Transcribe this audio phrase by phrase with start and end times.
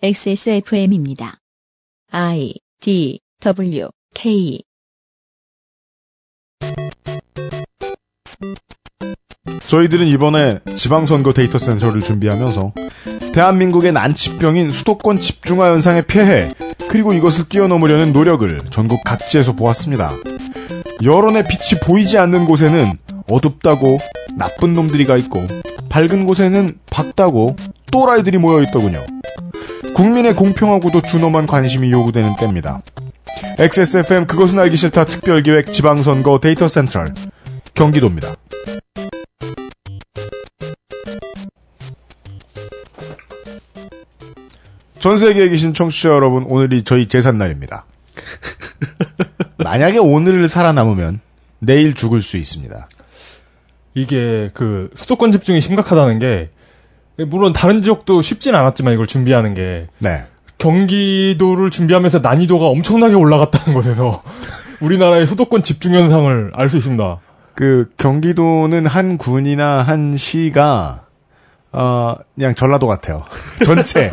[0.00, 1.40] XSFM입니다.
[2.12, 4.62] I D W K
[9.66, 12.74] 저희들은 이번에 지방선거 데이터 센터를 준비하면서
[13.34, 16.54] 대한민국의 난치병인 수도권 집중화 현상의 폐해
[16.88, 20.12] 그리고 이것을 뛰어넘으려는 노력을 전국 각지에서 보았습니다.
[21.02, 22.96] 여론의 빛이 보이지 않는 곳에는
[23.28, 23.98] 어둡다고
[24.36, 25.44] 나쁜 놈들이 가 있고
[25.90, 27.56] 밝은 곳에는 밝다고
[27.90, 29.04] 또라이들이 모여 있더군요.
[29.94, 32.80] 국민의 공평하고도 준엄한 관심이 요구되는 때입니다.
[33.58, 37.14] XSFM 그것은 알기 싫다 특별기획 지방선거 데이터 센트럴
[37.74, 38.34] 경기도입니다.
[45.00, 47.84] 전 세계에 계신 청취자 여러분, 오늘이 저희 제삿날입니다.
[49.58, 51.20] 만약에 오늘을 살아남으면
[51.60, 52.88] 내일 죽을 수 있습니다.
[53.94, 56.50] 이게 그 수도권 집중이 심각하다는 게
[57.26, 60.24] 물론 다른 지역도 쉽진 않았지만 이걸 준비하는 게 네.
[60.58, 64.22] 경기도를 준비하면서 난이도가 엄청나게 올라갔다는 것에서
[64.80, 67.18] 우리나라의 수도권 집중 현상을 알 수 있습니다.
[67.54, 71.02] 그 경기도는 한 군이나 한 시가
[71.72, 73.24] 어 그냥 전라도 같아요.
[73.64, 74.10] 전체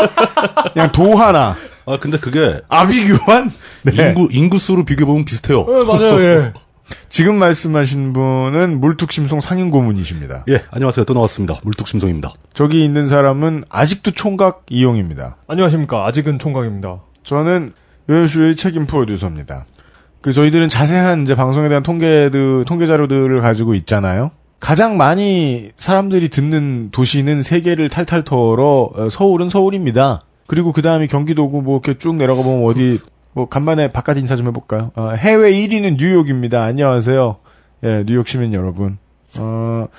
[0.74, 3.52] 그냥 도 하나 아 근데 그게 아비규환
[3.84, 3.92] 네.
[4.10, 5.64] 인구 인구 수로 비교해 보면 비슷해요.
[5.66, 6.54] 맞아요, 예.
[7.16, 10.44] 지금 말씀하신 분은 물뚝심송 상인 고문이십니다.
[10.50, 11.06] 예, 안녕하세요.
[11.06, 11.62] 또 나왔습니다.
[11.64, 12.34] 물뚝심송입니다.
[12.52, 15.38] 저기 있는 사람은 아직도 총각 이용입니다.
[15.48, 16.06] 안녕하십니까.
[16.06, 17.04] 아직은 총각입니다.
[17.24, 17.72] 저는
[18.10, 19.66] 요요슈의 책임 프로듀서입니다.
[20.20, 24.32] 그 저희들은 자세한 이제 방송에 대한 통계들 통계 자료들을 가지고 있잖아요.
[24.60, 30.20] 가장 많이 사람들이 듣는 도시는 세 개를 탈탈 털어 어, 서울은 서울입니다.
[30.48, 33.00] 그리고 그 다음이 경기도고 뭐 이렇게 쭉 내려가 보면 어디
[33.36, 34.92] 뭐 간만에 바깥 인사 좀 해볼까요?
[34.96, 36.64] 어, 해외 1위는 뉴욕입니다.
[36.64, 37.36] 안녕하세요.
[37.84, 38.98] 예, 뉴욕 시민 여러분.
[39.38, 39.90] 어,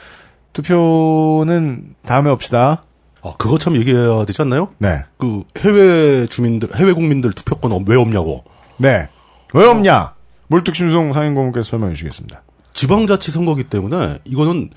[0.54, 2.82] 투표는 다음에 합시다.
[3.20, 4.68] 아 그거 참 얘기해야 되지 않나요?
[4.78, 8.42] 네, 그 해외 주민들, 해외 국민들 투표권 왜 없냐고.
[8.78, 9.06] 네.
[9.52, 10.14] 왜 없냐?
[10.46, 12.42] 물뚝심송 상인고문께서 설명해 주시겠습니다.
[12.72, 14.70] 지방자치 선거기 때문에 이거는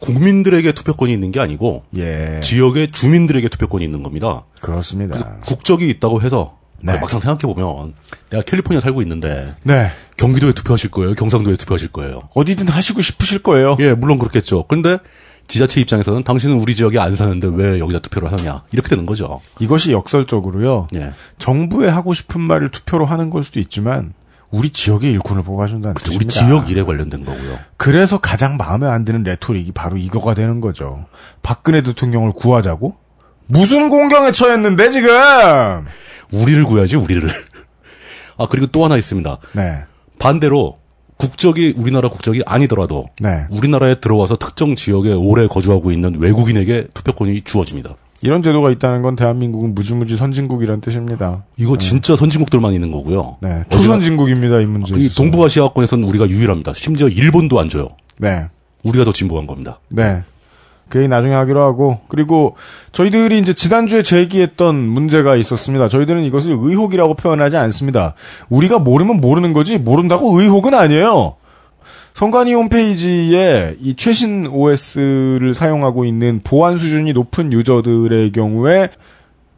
[0.00, 4.46] 국민들에게 투표권이 있는 게 아니고 예, 지역의 주민들에게 투표권이 있는 겁니다.
[4.62, 5.36] 그렇습니다.
[5.40, 6.98] 국적이 있다고 해서 네.
[7.00, 7.94] 막상 생각해 보면
[8.30, 9.90] 내가 캘리포니아 살고 있는데 네.
[10.16, 12.28] 경기도에 투표하실 거예요, 경상도에 투표하실 거예요.
[12.34, 13.76] 어디든 하시고 싶으실 거예요.
[13.80, 14.64] 예, 물론 그렇겠죠.
[14.68, 14.98] 그런데
[15.48, 19.40] 지자체 입장에서는 당신은 우리 지역에 안 사는데 왜 여기다 투표를 하느냐 이렇게 되는 거죠.
[19.60, 20.88] 이것이 역설적으로요.
[20.94, 24.12] 예, 정부에 하고 싶은 말을 투표로 하는 걸 수도 있지만
[24.50, 26.16] 우리 지역의 일꾼을 뽑아준다는 그렇죠.
[26.16, 26.26] 우리.
[26.26, 27.58] 지역 일에 관련된 거고요.
[27.76, 31.06] 그래서 가장 마음에 안 드는 레토릭이 바로 이거가 되는 거죠.
[31.42, 32.96] 박근혜 대통령을 구하자고?
[33.48, 35.10] 무슨 공경에 처했는데 지금?
[36.32, 37.28] 우리를 구해야지 우리를.
[38.38, 39.38] 아 그리고 또 하나 있습니다.
[39.54, 39.82] 네,
[40.18, 40.78] 반대로
[41.16, 43.46] 국적이 우리나라 국적이 아니더라도 네.
[43.50, 47.94] 우리나라에 들어와서 특정 지역에 오래 거주하고 있는 외국인에게 투표권이 주어집니다.
[48.22, 51.44] 이런 제도가 있다는 건 대한민국은 무지무지 선진국이란 뜻입니다.
[51.56, 53.36] 이거 진짜 선진국들만 있는 거고요.
[53.40, 54.94] 네, 초선진국입니다 이 문제.
[54.98, 56.72] 이 동북아시아권에서는 우리가 유일합니다.
[56.74, 57.88] 심지어 일본도 안 줘요.
[58.18, 58.46] 네,
[58.84, 59.80] 우리가 더 진보한 겁니다.
[59.88, 60.22] 네.
[60.88, 62.56] 그 얘기 나중에 하기로 하고 그리고
[62.92, 65.88] 저희들이 이제 지난주에 제기했던 문제가 있었습니다.
[65.88, 68.14] 저희들은 이것을 의혹이라고 표현하지 않습니다.
[68.48, 71.34] 우리가 모르면 모르는 거지 모른다고 의혹은 아니에요.
[72.14, 78.88] 선관위 홈페이지에 이 최신 OS를 사용하고 있는 보안 수준이 높은 유저들의 경우에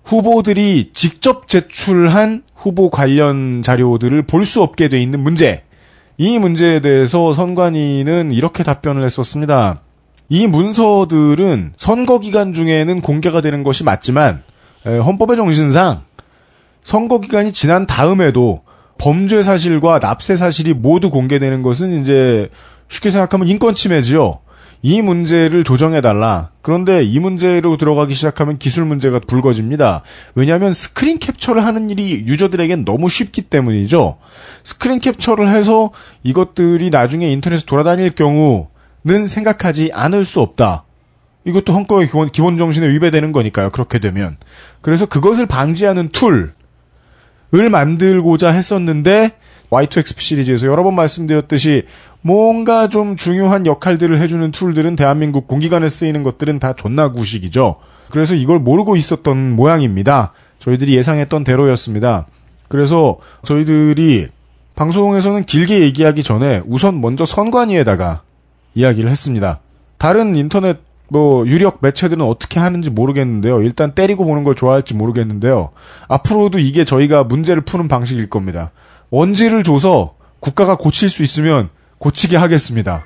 [0.04, 5.62] 후보들이 직접 제출한 후보 관련 자료들을 볼 수 없게 돼 있는 문제.
[6.16, 9.82] 이 문제에 대해서 선관위는 이렇게 답변을 했었습니다.
[10.28, 14.42] 이 문서들은 선거 기간 중에는 공개가 되는 것이 맞지만
[14.86, 16.02] 에, 헌법의 정신상
[16.84, 18.62] 선거 기간이 지난 다음에도
[18.98, 22.48] 범죄 사실과 납세 사실이 모두 공개되는 것은 이제
[22.88, 24.40] 쉽게 생각하면 인권 침해지요.
[24.80, 26.50] 이 문제를 조정해 달라.
[26.62, 30.02] 그런데 이 문제로 들어가기 시작하면 기술 문제가 불거집니다.
[30.34, 34.18] 왜냐하면 스크린 캡처를 하는 일이 유저들에겐 너무 쉽기 때문이죠.
[34.62, 35.90] 스크린 캡처를 해서
[36.22, 38.68] 이것들이 나중에 인터넷에 돌아다닐 경우
[39.04, 40.84] 는 생각하지 않을 수 없다.
[41.44, 43.70] 이것도 헌법의 기본, 기본 정신에 위배되는 거니까요.
[43.70, 44.36] 그렇게 되면.
[44.80, 46.52] 그래서 그것을 방지하는 툴을
[47.70, 49.32] 만들고자 했었는데
[49.70, 51.84] Y2XP 시리즈에서 여러 번 말씀드렸듯이
[52.22, 57.76] 뭔가 좀 중요한 역할들을 해주는 툴들은 대한민국 공기관에 쓰이는 것들은 다 존나 구식이죠.
[58.10, 60.32] 그래서 이걸 모르고 있었던 모양입니다.
[60.58, 62.26] 저희들이 예상했던 대로였습니다.
[62.68, 64.28] 그래서 저희들이
[64.74, 68.22] 방송에서는 길게 얘기하기 전에 우선 먼저 선관위에다가
[68.74, 69.60] 이야기를 했습니다.
[69.98, 70.78] 다른 인터넷
[71.10, 73.62] 뭐 유력 매체들은 어떻게 하는지 모르겠는데요.
[73.62, 75.70] 일단 때리고 보는 걸 좋아할지 모르겠는데요.
[76.08, 78.70] 앞으로도 이게 저희가 문제를 푸는 방식일 겁니다.
[79.10, 83.04] 원지를 줘서 국가가 고칠 수 있으면 고치게 하겠습니다.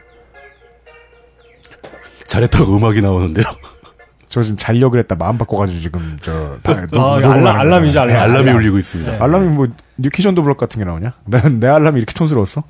[2.26, 3.44] 잘했다고 음악이 나오는데요.
[4.28, 7.46] 저 지금 자려 그랬다 마음 바꿔가지고 지금 저 다, 아, 거잖아요.
[7.48, 8.16] 알람이죠, 알람.
[8.16, 9.22] 네, 알람이 울리고 있습니다.
[9.22, 9.66] 알람이 뭐
[9.98, 11.12] 뉴키션도 블럭 같은 게 나오냐?
[11.26, 12.62] 내, 내 알람이 이렇게 촌스러웠어?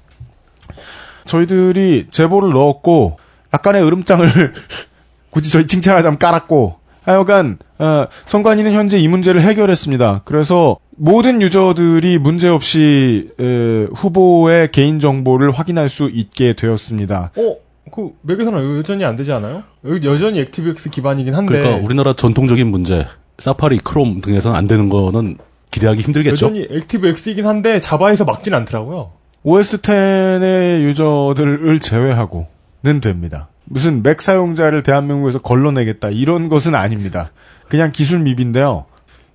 [1.27, 3.19] 저희들이 제보를 넣었고
[3.55, 4.27] 약간의 으름장을
[5.31, 10.23] 굳이 저희 칭찬하자면 깔았고 하여간 어, 선관위는 현재 이 문제를 해결했습니다.
[10.25, 17.33] 그래서 모든 유저들이 문제없이 에, 후보의 개인 정보를 확인할 수 있게 되었습니다.
[17.37, 17.57] 어,
[17.91, 19.65] 그 맥에서는 여전히 안 되지 않아요?
[20.05, 23.07] 여전히 액티브엑스 기반이긴 한데 그러니까 우리나라 전통적인 문제,
[23.39, 25.39] 사파리, 크롬 등에서는 안 되는 거는
[25.73, 26.47] 기대하기 힘들겠죠.
[26.47, 29.11] 여전히 액티브엑스이긴 한데 자바에서 막진 않더라고요.
[29.45, 33.49] OS 10의 유저들을 제외하고는 됩니다.
[33.65, 37.33] 무슨 맥 사용자를 대한민국에서 걸러내겠다 이런 것은 아닙니다.
[37.69, 38.85] 그냥 기술 미비인데요.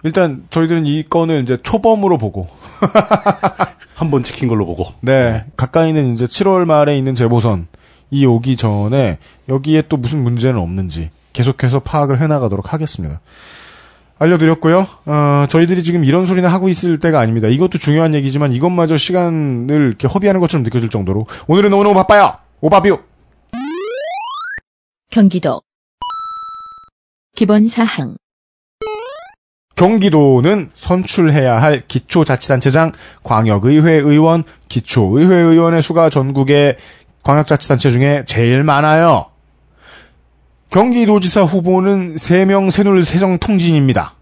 [0.03, 2.47] 일단 저희들은 이 건을 이제 초범으로 보고
[3.95, 4.85] 한 번 찍힌 걸로 보고.
[5.01, 7.67] 네 가까이는 이제 7월 말에 있는 재보선
[8.11, 9.17] 이 오기 전에
[9.49, 13.19] 여기에 또 무슨 문제는 없는지 계속해서 파악을 해나가도록 하겠습니다.
[14.19, 14.85] 알려드렸고요.
[15.05, 17.47] 어, 저희들이 지금 이런 소리나 하고 있을 때가 아닙니다.
[17.47, 22.37] 이것도 중요한 얘기지만 이것마저 시간을 이렇게 허비하는 것처럼 느껴질 정도로 오늘은 너무너무 바빠요.
[22.61, 22.99] 오바뷰.
[25.09, 25.61] 경기도
[27.35, 28.17] 기본 사항
[29.75, 32.93] 경기도는 선출해야 할 기초자치단체장,
[33.23, 36.77] 광역의회 의원, 기초의회 의원의 수가 전국의
[37.21, 39.27] 광역자치단체 중에 제일 많아요.
[40.69, 44.13] 경기도지사 후보는 3명 새누리 세정 통진입니다.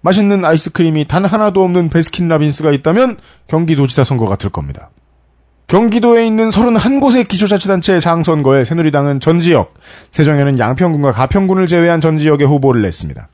[0.00, 3.16] 맛있는 아이스크림이 단 하나도 없는 베스킨라빈스가 있다면
[3.48, 4.90] 경기도지사 선거가 될 겁니다.
[5.66, 9.74] 경기도에 있는 31곳의 기초자치단체 장선거에 새누리당은 전 지역,
[10.12, 13.28] 세정에는 양평군과 가평군을 제외한 전 지역에 후보를 냈습니다.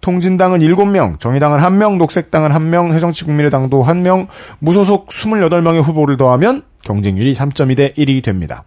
[0.00, 4.28] 통진당은 7명, 정의당은 1명, 녹색당은 1명, 새정치국민의당도 1명,
[4.60, 8.62] 무소속 28명의 후보를 더하면 경쟁률이 3.2대 1이 됩니다.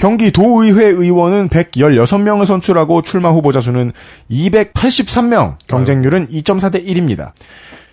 [0.00, 3.92] 경기도의회 의원은 116명을 선출하고 출마 후보자 수는
[4.30, 7.32] 283명, 경쟁률은 2.4대 1입니다.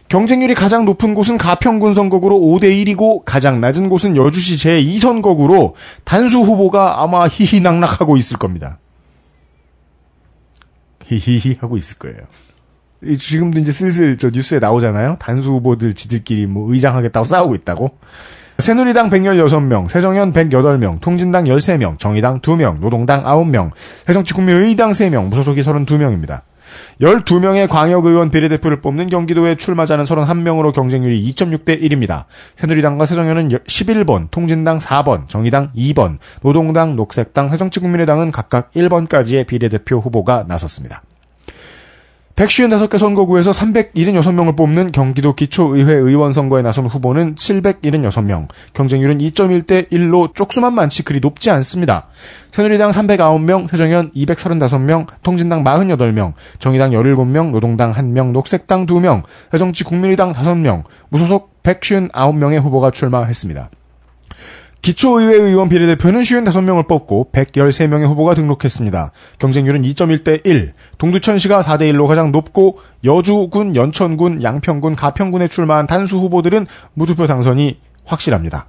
[0.07, 5.73] 경쟁률이 가장 높은 곳은 가평군 선거구로 5대 1이고 가장 낮은 곳은 여주시 제2선거구로
[6.05, 8.79] 단수 후보가 아마 희희낙낙하고 있을 겁니다.
[11.07, 12.19] 히히히 하고 있을 거예요.
[13.03, 15.17] 이- 지금도 이제 슬슬 저 뉴스에 나오잖아요.
[15.19, 17.97] 단수 후보들 지들끼리 뭐 의장하겠다고 싸우고 있다고.
[18.59, 23.71] 새누리당 116명, 새정연 108명, 통진당 13명, 정의당 2명, 노동당 9명,
[24.05, 26.41] 새정치국민의당 3명, 무소속이 32명입니다.
[26.99, 32.25] 12명의 광역의원 비례대표를 뽑는 경기도에 출마자는 31명으로 경쟁률이 2.6대 1입니다.
[32.55, 41.03] 새누리당과 새정연은 11번, 통진당 4번, 정의당 2번, 노동당, 녹색당, 새정치국민의당은 각각 1번까지의 비례대표 후보가 나섰습니다.
[42.37, 50.75] 155개 선거구에서 376명을 뽑는 경기도 기초의회 의원 선거에 나선 후보는 776명, 경쟁률은 2.1대 1로 쪽수만
[50.75, 52.07] 많지 그리 높지 않습니다.
[52.51, 60.83] 새누리당 309명, 새정연 235명, 통진당 48명, 정의당 17명, 노동당 1명, 녹색당 2명, 새정치 국민의당 5명,
[61.09, 63.71] 무소속 159명의 후보가 출마했습니다.
[64.81, 69.11] 기초의회 의원 비례대표는 55명을 뽑고 113명의 후보가 등록했습니다.
[69.39, 76.67] 경쟁률은 2.1대 1, 동두천시가 4대 1로 가장 높고 여주군, 연천군, 양평군, 가평군에 출마한 단수 후보들은
[76.93, 78.67] 무투표 당선이 확실합니다.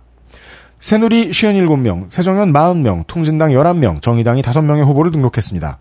[0.80, 5.78] 새누리 57명, 새정연 40명, 통진당 11명, 정의당이 5명의 후보를 등록했습니다.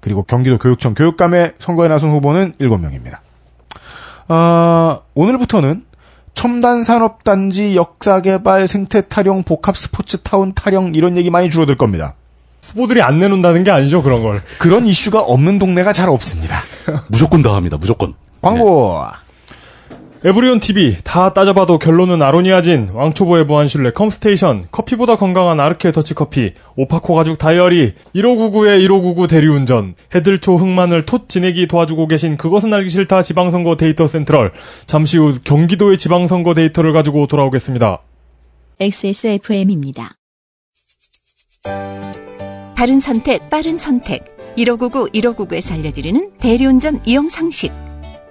[0.00, 3.18] 그리고 경기도 교육청 교육감에 선거에 나선 후보는 7명입니다.
[4.28, 5.84] 아, 오늘부터는
[6.36, 12.14] 첨단 산업단지 역사개발 생태 타령 복합 스포츠 타운 타령 이런 얘기 많이 줄어들 겁니다.
[12.62, 14.42] 후보들이 안 내놓는다는 게 아니죠 그런 걸.
[14.58, 16.60] 그런 이슈가 없는 동네가 잘 없습니다.
[17.08, 17.78] 무조건 다 합니다.
[17.78, 18.14] 무조건.
[18.42, 19.02] 광고.
[20.26, 27.38] 에브리온 TV 다 따져봐도 결론은 아로니아진 왕초보의 무한실내 컴스테이션 커피보다 건강한 아르케 더치커피 오파코 가죽
[27.38, 34.08] 다이어리 1599의 1599 대리운전 해들초 흑마늘 톳 지내기 도와주고 계신 그것은 알기 싫다 지방선거 데이터
[34.08, 34.50] 센트럴
[34.86, 38.02] 잠시 후 경기도의 지방선거 데이터를 가지고 돌아오겠습니다.
[38.80, 40.16] XSFM입니다.
[42.74, 44.24] 바른 선택, 빠른 선택.
[44.56, 47.85] 1599, 1599에서 알려드리는 대리운전 이용 상식.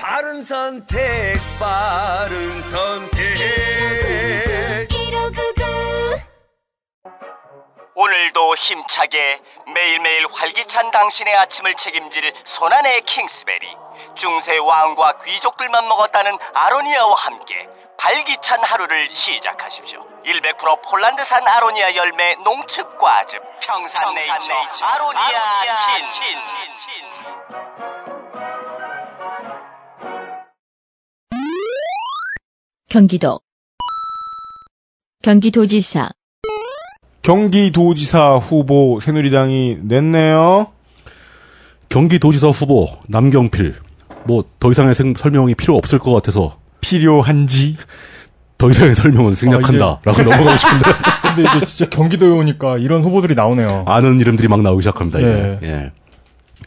[0.00, 3.20] 바른 선택, 바른 선택.
[7.94, 9.42] 오늘도 힘차게
[9.74, 13.76] 매일매일 활기찬 당신의 아침을 책임질 손안의 킹스베리.
[14.14, 20.06] 중세 왕과 귀족들만 먹었다는 아로니아와 함께 발기찬 하루를 시작하십시오.
[20.24, 25.76] 100% 폴란드산 아로니아 열매 농축 과즙 평산네이처 아로니아
[26.08, 26.40] 친.
[32.90, 33.40] 경기도
[35.22, 36.10] 경기도지사
[37.22, 40.68] 경기도지사 후보 새누리당이 냈네요.
[41.88, 43.74] 경기도지사 후보 남경필.
[44.24, 47.76] 뭐 더 이상의 생- 설명이 필요 없을 것 같아서 필요한지
[48.58, 50.84] 더 이상의 설명은 생략한다라고 넘어가고 싶은데
[51.34, 53.84] 근데 이제 진짜 경기도에 오니까 이런 후보들이 나오네요.
[53.86, 55.20] 아는 이름들이 막 나오기 시작합니다.
[55.20, 55.58] 이제.
[55.62, 55.68] 예.
[55.68, 55.92] 예.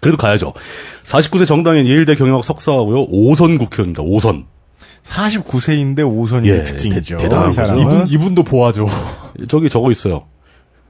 [0.02, 0.54] 그래도 가야죠.
[1.04, 3.08] 49세 정당인 예일대 경영학 석사하고요.
[3.08, 4.04] 5선 국회의원입니다.
[4.04, 4.46] 5선.
[5.04, 7.18] 49세인데 5선이 예, 특징이죠.
[7.18, 7.82] 대- 대단한 이 사람은.
[7.82, 8.88] 이분 이분도 보아죠.
[9.50, 10.26] 저기 적어 있어요.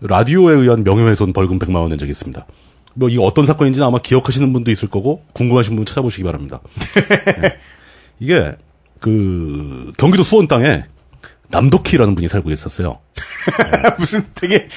[0.01, 2.46] 라디오에 의한 명예훼손 벌금 100만 원 낸 적이 있습니다.
[2.96, 6.60] 뭐 이게 어떤 사건인지는 아마 기억하시는 분도 있을 거고 궁금하신 분 찾아보시기 바랍니다.
[7.41, 7.58] 네.
[8.20, 8.51] 이게
[9.00, 10.86] 그 경기도 수원 땅에
[11.50, 13.00] 남덕희라는 분이 살고 있었어요.
[13.98, 14.67] 무슨 되게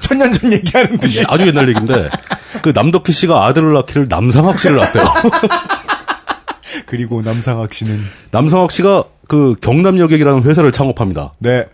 [0.00, 1.20] 천년 전 얘기하는 듯이.
[1.20, 2.08] 예, 아주 옛날 얘기인데
[2.62, 5.04] 그 남덕희 씨가 아들을 낳기를 남상학 씨를 낳았어요.
[6.86, 8.00] 그리고 남상학 씨는
[8.30, 11.32] 남상학 씨가 그 경남여객이라는 회사를 창업합니다.
[11.40, 11.66] 네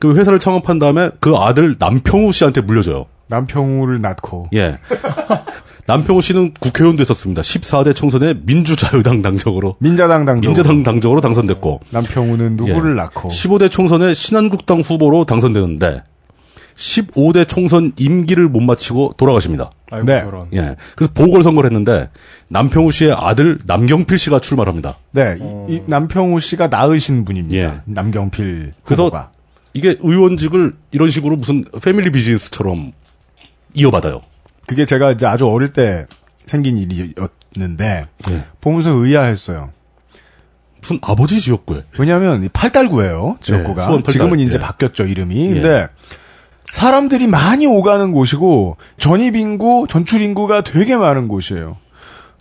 [0.00, 3.04] 그 회사를 창업한 다음에 그 아들 남평우 씨한테 물려줘요.
[3.28, 4.78] 남평우를 낳고 예.
[5.86, 7.42] 남평우 씨는 국회의원도 했었습니다.
[7.42, 12.96] 14대 총선에 민주자유당 당적으로 민자당 당적 민자당 당적으로 당선됐고 남평우는 누구를 예.
[12.96, 16.02] 낳고 15대 총선에 신한국당 후보로 당선되는데
[16.74, 19.70] 15대 총선 임기를 못 마치고 돌아가십니다.
[19.90, 20.20] 아이고 네.
[20.22, 20.48] 저런.
[20.52, 20.76] 예.
[20.96, 22.08] 그래서 보궐선거를 했는데
[22.48, 24.96] 남평우 씨의 아들 남경필 씨가 출마를 합니다.
[25.12, 25.36] 네,
[25.68, 27.56] 이, 이 남평우 씨가 낳으신 분입니다.
[27.56, 27.80] 예.
[27.84, 29.32] 남경필 그래서 후보가.
[29.74, 32.92] 이게 의원직을 이런 식으로 무슨 패밀리 비즈니스처럼
[33.74, 34.22] 이어받아요.
[34.66, 36.06] 그게 제가 이제 아주 어릴 때
[36.36, 38.44] 생긴 일이었는데 예.
[38.60, 39.70] 보면서 의아했어요.
[40.80, 41.84] 무슨 아버지 지역구에.
[41.98, 44.12] 왜냐하면 이 팔달구예요 지역구가 예, 수원 팔달.
[44.12, 44.62] 지금은 이제 예.
[44.62, 45.50] 바뀌었죠 이름이.
[45.50, 45.54] 예.
[45.54, 45.88] 근데
[46.72, 51.76] 사람들이 많이 오가는 곳이고 전입 인구, 전출 인구가 되게 많은 곳이에요.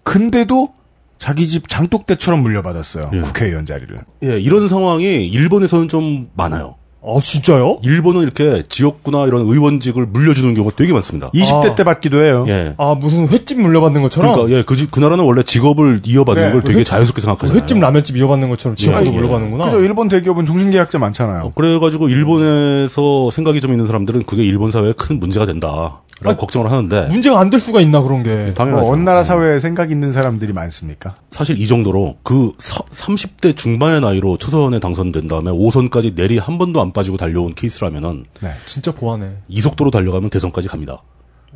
[0.04, 0.70] 근데도
[1.18, 3.22] 자기 집 장독대처럼 물려받았어요 예.
[3.22, 4.00] 국회의원 자리를.
[4.24, 6.76] 예, 이런 상황이 일본에서는 좀 많아요.
[7.02, 7.80] 아 진짜요?
[7.84, 11.30] 일본은 이렇게 지역구나 이런 의원직을 물려주는 경우가 되게 많습니다.
[11.32, 11.76] 20대 아.
[11.76, 12.46] 때 받기도 해요.
[12.50, 12.74] 예.
[12.78, 16.52] 아 무슨 횟집 물려받는 것처럼 그러니까 예, 그, 집- 그 나라는 원래 직업을 이어받는 네,
[16.52, 17.62] 걸 되게 회- 자연스럽게 생각하잖아요.
[17.62, 19.10] 횟집 라면집 이어받는 것처럼 예, 예.
[19.12, 19.66] 물려받는구나.
[19.66, 21.44] 그죠 일본 대기업은 종신계약자 많잖아요.
[21.46, 26.36] 어, 그래가지고 일본에서 생각이 좀 있는 사람들은 그게 일본 사회에 큰 문제가 된다 라고 아,
[26.38, 28.54] 걱정을 하는데 문제가 안 될 수가 있나 그런 게.
[28.54, 28.82] 당연하죠.
[28.86, 29.24] 뭐 어느 나라 예.
[29.24, 31.16] 사회에 생각 있는 사람들이 많습니까?
[31.32, 36.82] 사실 이 정도로 그 사- 30대 중반의 나이로 초선에 당선된 다음에 5선까지 내리 한 번도
[36.82, 38.50] 안 빠지고 달려온 케이스라면은 네.
[38.66, 39.30] 진짜 보안해.
[39.48, 41.02] 이 속도로 달려가면 대선까지 갑니다.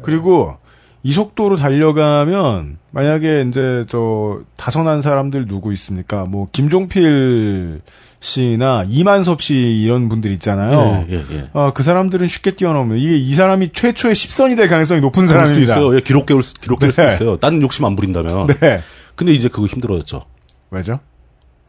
[0.02, 0.56] 그리고
[1.04, 6.24] 이 속도로 달려가면 만약에 이제 저 다선한 사람들 누구 있습니까?
[6.26, 7.82] 뭐 김종필
[8.24, 9.54] 씨나 이만섭 씨
[9.84, 11.06] 이런 분들 있잖아요.
[11.10, 11.50] 예, 예, 예.
[11.52, 15.74] 어, 그 사람들은 쉽게 뛰어넘으면 이게 이 사람이 최초의 10선이 될 가능성이 높은 사람입니다.
[15.74, 15.94] 있어요.
[15.96, 17.14] 예, 기록될, 수- 기록될 수도 네.
[17.14, 17.38] 있어요.
[17.38, 18.48] 딴 욕심 안 부린다면.
[18.62, 18.82] 네.
[19.16, 20.24] 근데 이제 그거 힘들어졌죠.
[20.72, 21.02] 왜죠?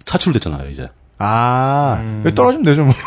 [0.04, 0.88] 차출됐잖아요, 이제.
[1.18, 2.22] 아, 음.
[2.34, 2.94] 떨어지면 되죠, 뭐.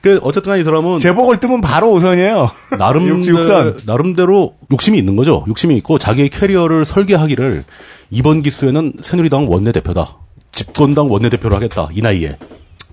[0.00, 2.50] 그래, 어쨌든 이 사람은 제복을 뜨면 바로 5선이에요.
[2.78, 3.78] 나름대로, 육선.
[3.86, 5.44] 나름대로 욕심이 있는 거죠.
[5.46, 7.62] 욕심이 있고 자기의 캐리어를 설계하기를
[8.10, 10.16] 이번 기수에는 새누리당 원내 대표다.
[10.52, 11.88] 집권당 원내대표를 하겠다.
[11.92, 12.36] 이 나이에.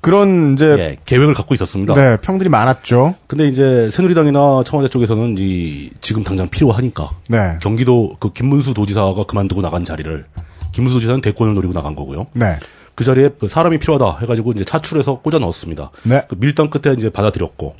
[0.01, 1.93] 그런 이제 예, 계획을 갖고 있었습니다.
[1.93, 3.15] 네, 평들이 많았죠.
[3.27, 7.57] 근데 이제 새누리당이나 청와대 쪽에서는 이 지금 당장 필요하니까 네.
[7.61, 10.25] 경기도 그 김문수 도지사가 그만두고 나간 자리를
[10.71, 12.27] 김문수 도지사는 대권을 노리고 나간 거고요.
[12.33, 12.57] 네.
[12.95, 15.91] 그 자리에 그 사람이 필요하다 해가지고 이제 차출해서 꽂아 넣었습니다.
[16.03, 16.21] 네.
[16.29, 17.75] 그 밀당 끝에 이제 받아들였고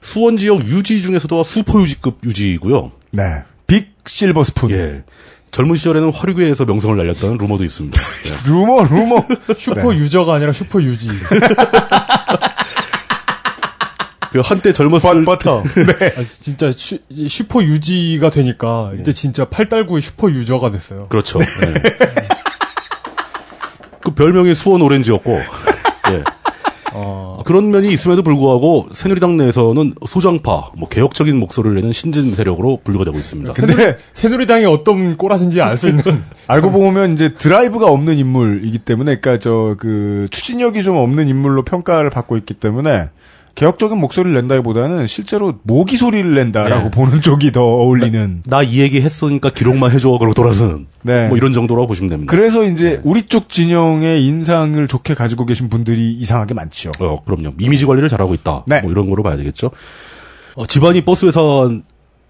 [0.00, 2.90] 수원 지역 유지 중에서도 슈퍼 유지급 유지이고요.
[3.12, 3.22] 네.
[3.66, 4.70] big silver spoon.
[4.70, 5.02] 예.
[5.50, 8.00] 젊은 시절에는 화류계에서 명성을 날렸다는 루머도 있습니다.
[8.26, 8.30] 예.
[8.50, 9.26] 루머, 루머.
[9.56, 11.08] 슈퍼 유저가 아니라 슈퍼 유지.
[14.30, 15.60] 그 한때 젊었을 때부터.
[15.60, 21.08] 아, 진짜 슈, 이 슈퍼 유지가 되니까 이제 진짜 팔달구의 슈퍼 유저가 됐어요.
[21.08, 21.40] 그렇죠.
[21.40, 21.74] 예.
[24.00, 25.32] 그 별명이 수원 오렌지였고
[26.12, 26.24] 예.
[26.92, 33.04] 어, 그런 면이 있음에도 불구하고 새누리당 내에서는 소장파, 뭐 개혁적인 목소리를 내는 신진 세력으로 분류가
[33.04, 33.52] 되고 있습니다.
[33.54, 36.02] 근데 새누리당이 어떤 꼬라진지 알 수 있는.
[36.46, 42.10] 알고 보면 이제 드라이브가 없는 인물이기 때문에, 그러니까 저 그 추진력이 좀 없는 인물로 평가를
[42.10, 43.08] 받고 있기 때문에
[43.54, 46.90] 개혁적인 목소리를 낸다기보다는 실제로 모기 소리를 낸다라고 네.
[46.90, 48.42] 보는 쪽이 더 어울리는.
[48.46, 51.28] 나 이 얘기 했으니까 기록만 해줘 그러고 돌아서는 네.
[51.28, 52.30] 뭐 이런 정도라고 보시면 됩니다.
[52.30, 56.92] 그래서 이제 우리 쪽 진영의 인상을 좋게 가지고 계신 분들이 이상하게 많지요.
[57.00, 57.54] 어, 그럼요.
[57.58, 58.64] 이미지 관리를 잘하고 있다.
[58.66, 58.80] 네.
[58.80, 59.70] 뭐 이런 거로 봐야 되겠죠.
[60.54, 61.82] 어, 집안이 버스 회사인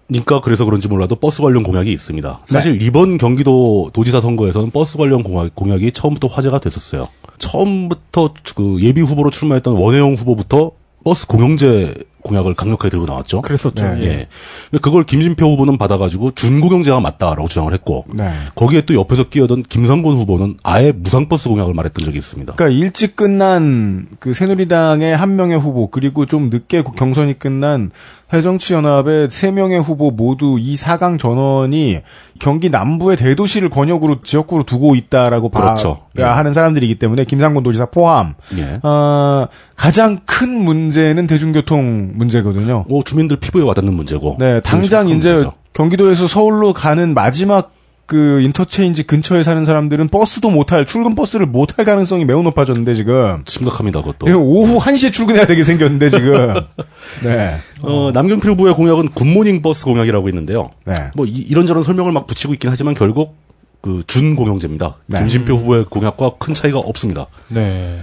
[0.09, 2.41] 니까 그래서 그런지 몰라도 버스 관련 공약이 있습니다.
[2.45, 7.07] 사실 이번 경기도 도지사 선거에서는 버스 관련 공약, 공약이 처음부터 화제가 됐었어요.
[7.37, 10.71] 처음부터 그 예비 후보로 출마했던 원혜영 후보부터
[11.03, 13.41] 버스 공영제 공약을 강력하게 들고 나왔죠.
[13.41, 13.95] 그랬었죠.
[13.95, 14.03] 네.
[14.03, 14.27] 예.
[14.69, 18.29] 근데 그걸 김진표 후보는 받아가지고 준공영제가 맞다라고 주장을 했고 네.
[18.55, 22.53] 거기에 또 옆에서 끼어든 김상곤 후보는 아예 무상버스 공약을 말했던 적이 있습니다.
[22.53, 27.91] 그러니까 일찍 끝난 그 새누리당의 한 명의 후보 그리고 좀 늦게 경선이 끝난
[28.31, 31.99] 새정치연합의 세 명의 후보 모두 이 4강 전원이
[32.39, 35.99] 경기 남부의 대도시를 권역으로 지역구로 두고 있다라고 그렇죠.
[36.15, 36.31] 봐야 예.
[36.31, 38.79] 하는 사람들이기 때문에 김상곤 도지사 포함 예.
[38.83, 42.85] 어, 가장 큰 문제는 대중교통 문제거든요.
[42.87, 44.37] 뭐 주민들 피부에 와닿는 문제고.
[44.39, 45.53] 네, 당장 큰 이제 문제죠.
[45.73, 47.73] 경기도에서 서울로 가는 마지막
[48.05, 54.01] 그 인터체인지 근처에 사는 사람들은 버스도 못할 출근 버스를 못할 가능성이 매우 높아졌는데 지금 심각합니다,
[54.01, 54.27] 그것도.
[54.29, 56.53] 이거 오후 1시에 출근해야 되게 생겼는데 지금
[57.23, 57.57] 네.
[57.81, 60.69] 어, 남경필 후보의 공약은 굿모닝 버스 공약이라고 있는데요.
[60.85, 60.95] 네.
[61.15, 63.35] 뭐 이, 런저런 설명을 막 붙이고 있긴 하지만 결국
[63.81, 64.95] 그 준공영제입니다.
[65.07, 65.19] 네.
[65.19, 67.27] 김진표 후보의 공약과 큰 차이가 없습니다.
[67.47, 68.01] 네.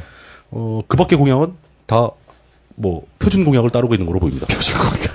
[0.51, 1.53] 어, 그 밖의 공약은
[1.87, 2.11] 다
[2.79, 4.47] 뭐 표준 공약을 따르고 있는 걸로 보입니다.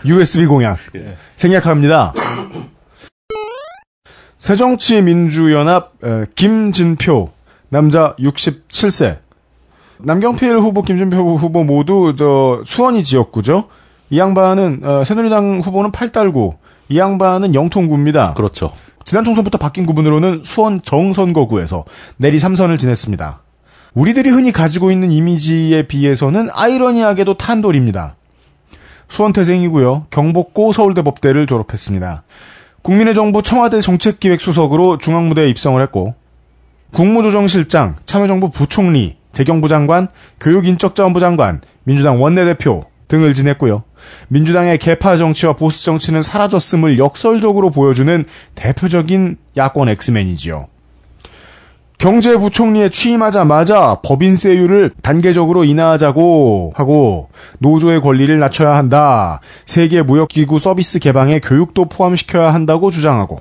[0.05, 0.77] USB 공약
[1.37, 2.13] 생략합니다.
[4.43, 7.29] 새정치민주연합 에, 김진표
[7.69, 9.19] 남자 67세
[9.99, 13.69] 남경필 후보 김진표 후보 모두 저 수원이 지역구죠.
[14.09, 16.55] 이 양반은 어, 새누리당 후보는 팔달구
[16.89, 18.33] 이 양반은 영통구입니다.
[18.33, 18.69] 그렇죠.
[19.05, 21.85] 지난 총선부터 바뀐 구분으로는 수원 정선거구에서
[22.17, 23.41] 내리 3선을 지냈습니다.
[23.93, 28.17] 우리들이 흔히 가지고 있는 이미지에 비해서는 아이러니하게도 탄돌입니다.
[29.07, 30.07] 수원 태생이고요.
[30.09, 32.23] 경복고 서울대 법대를 졸업했습니다.
[32.83, 36.15] 국민의 정부 청와대 정책기획수석으로 중앙무대에 입성을 했고
[36.91, 40.09] 국무조정실장, 참여정부 부총리, 재경부 장관,
[40.39, 43.83] 교육인적자원부 장관, 민주당 원내대표 등을 지냈고요.
[44.27, 48.25] 민주당의 개파 정치와 보수 정치는 사라졌음을 역설적으로 보여주는
[48.55, 50.67] 대표적인 야권 엑스맨이지요.
[52.03, 57.29] 경제부총리에 취임하자마자 법인세율을 단계적으로 인하하자고 하고
[57.59, 59.39] 노조의 권리를 낮춰야 한다.
[59.65, 63.39] 세계 무역기구 서비스 개방에 교육도 포함시켜야 한다고 주장하고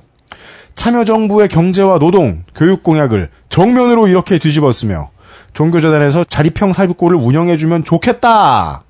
[0.76, 5.10] 참여정부의 경제와 노동, 교육 공약을 정면으로 이렇게 뒤집었으며
[5.54, 8.84] 종교재단에서 자립형 사립고를 운영해주면 좋겠다!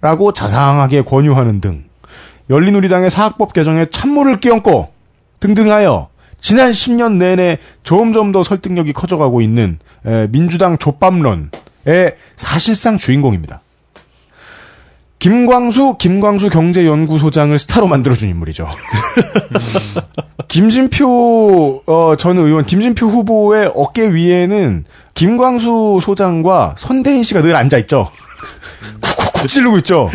[0.00, 1.84] 라고 자상하게 권유하는 등
[2.50, 4.88] 열린우리당의 사학법 개정에 찬물을 끼얹고
[5.38, 6.08] 등등하여
[6.44, 11.48] 지난 10년 내내 점점 더 설득력이 커져가고 있는 에, 민주당 족밥론의
[12.36, 13.62] 사실상 주인공입니다.
[15.20, 18.68] 김광수 김광수 경제연구소장을 스타로 만들어준 인물이죠.
[20.48, 28.10] 김진표 어, 전 의원 김진표 후보의 어깨 위에는 김광수 소장과 선대인 씨가 늘 앉아 있죠.
[29.00, 30.10] 쿡쿡쿡 찌르고 있죠.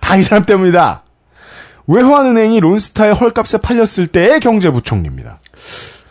[0.00, 1.02] 다 이 사람 때문이다.
[1.88, 5.40] 외환은행이 론스타의 헐값에 팔렸을 때의 경제부총리입니다.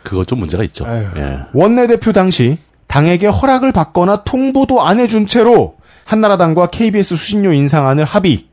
[0.02, 0.84] 그거 좀 문제가 있죠.
[0.88, 1.38] 예.
[1.54, 8.46] 원내대표 당시 당에게 허락을 받거나 통보도 안 해준 채로 한나라당과 KBS 수신료 인상안을 합의.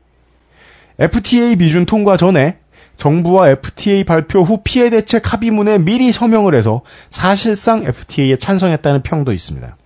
[0.98, 2.58] FTA 비준 통과 전에
[2.96, 9.76] 정부와 FTA 발표 후 피해 대책 합의문에 미리 서명을 해서 사실상 FTA에 찬성했다는 평도 있습니다.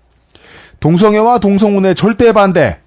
[0.81, 2.81] 동성애와 동성혼의 절대 반대.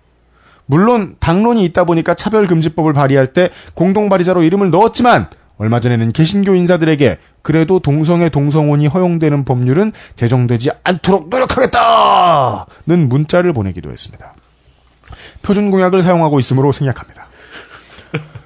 [0.65, 7.79] 물론 당론이 있다 보니까 차별금지법을 발의할 때 공동발의자로 이름을 넣었지만 얼마 전에는 개신교 인사들에게 그래도
[7.79, 14.33] 동성애 동성혼이 허용되는 법률은 제정되지 않도록 노력하겠다는 문자를 보내기도 했습니다.
[15.41, 17.27] 표준 공약을 사용하고 있으므로 생략합니다.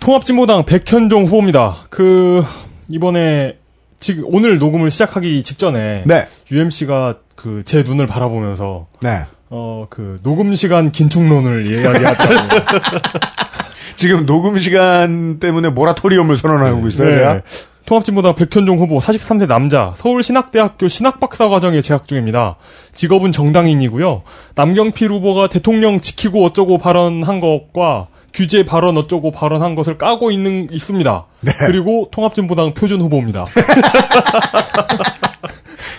[0.00, 1.76] 통합진보당 백현종 후보입니다.
[1.90, 2.42] 그
[2.88, 3.58] 이번에
[3.98, 9.24] 지금 오늘 녹음을 시작하기 직전에 네, UMC가 그 제 눈을 바라보면서 네.
[9.50, 12.34] 어 그 녹음 시간 긴축론을 이야기했다고.
[13.96, 17.10] 지금 녹음 시간 때문에 모라토리엄을 선언하고 있어요.
[17.10, 17.34] 제가.
[17.34, 17.42] 네.
[17.86, 22.54] 통합진보당 백현종 후보 43세 남자 서울신학대학교 신학박사과정에 재학 중입니다.
[22.94, 24.22] 직업은 정당인이고요.
[24.54, 31.26] 남경필 후보가 대통령 지키고 어쩌고 발언한 것과 규제 발언 어쩌고 발언한 것을 까고 있는 있습니다.
[31.40, 31.52] 네.
[31.66, 33.44] 그리고 통합진보당 표준 후보입니다.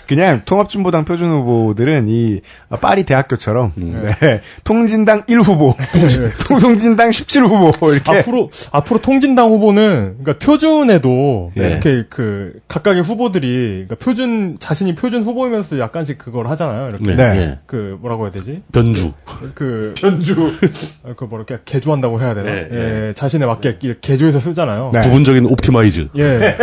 [0.07, 2.41] 그냥 통합진보당 표준 후보들은 이
[2.81, 5.75] 파리 대학교처럼 네, 통진당 1 후보,
[6.61, 11.69] 통진당 17 후보 이렇게 앞으로 앞으로 통진당 후보는 그러니까 표준에도 네.
[11.71, 16.89] 이렇게 그 각각의 후보들이 그러니까 표준 자신이 표준 후보이면서 약간씩 그걸 하잖아요.
[16.89, 17.15] 이렇게 네.
[17.15, 17.39] 네.
[17.39, 17.59] 예.
[17.65, 18.61] 그 뭐라고 해야 되지?
[18.71, 19.11] 변주.
[19.53, 20.35] 그 편주
[21.15, 22.51] 그 뭐랄까 개조한다고 해야 되나?
[22.51, 24.91] 네, 예, 자신에 맞게 이렇게 개조해서 쓰잖아요.
[24.93, 25.01] 네.
[25.01, 26.07] 부분적인 optimize.
[26.17, 26.57] 예.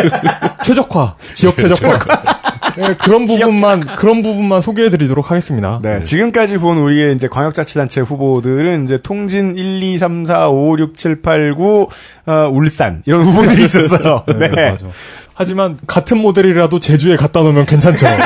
[0.65, 2.38] 최적화, 지역 최적화.
[2.79, 5.81] 네, 그런 부분만 그런 부분만 소개해드리도록 하겠습니다.
[5.83, 10.97] 네, 지금까지 본 우리의 이제 광역자치단체 후보들은 이제 통진 1, 2, 3, 4, 5, 6,
[10.97, 11.89] 7, 8, 9,
[12.27, 14.25] 어, 울산 이런 후보들이 있었어요.
[14.39, 14.71] 네.
[14.71, 14.87] 맞아.
[15.35, 18.07] 하지만 같은 모델이라도 제주에 갖다 놓으면 괜찮죠.
[18.11, 18.17] 네.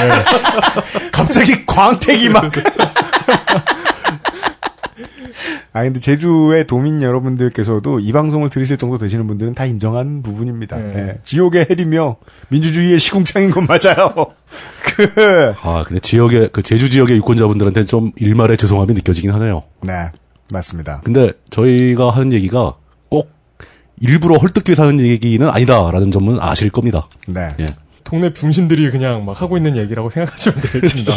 [1.12, 2.50] 갑자기 광택이 막.
[5.74, 10.76] 아 근데 제주의 도민 여러분들께서도 이 방송을 들으실 정도 되시는 분들은 다 인정한 부분입니다.
[10.76, 10.94] 네.
[10.96, 11.18] 예.
[11.22, 12.16] 지옥의 헬이며
[12.48, 14.14] 민주주의의 시궁창인 건 맞아요.
[14.84, 19.62] 그 아, 근데 지역의, 그 제주 지역의 유권자분들한테는 좀 일말의 죄송함이 느껴지긴 하네요.
[19.80, 20.10] 네,
[20.52, 21.00] 맞습니다.
[21.04, 22.74] 근데 저희가 하는 얘기가
[23.08, 23.30] 꼭
[23.98, 27.08] 일부러 헐뜯기 위해서 하는 얘기는 아니다라는 점은 아실 겁니다.
[27.26, 27.48] 네.
[27.60, 27.66] 예.
[28.04, 31.12] 동네 중신들이 그냥 막 하고 있는 얘기라고 생각하시면 되겠습니다.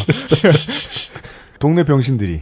[1.59, 2.41] 동네 병신들이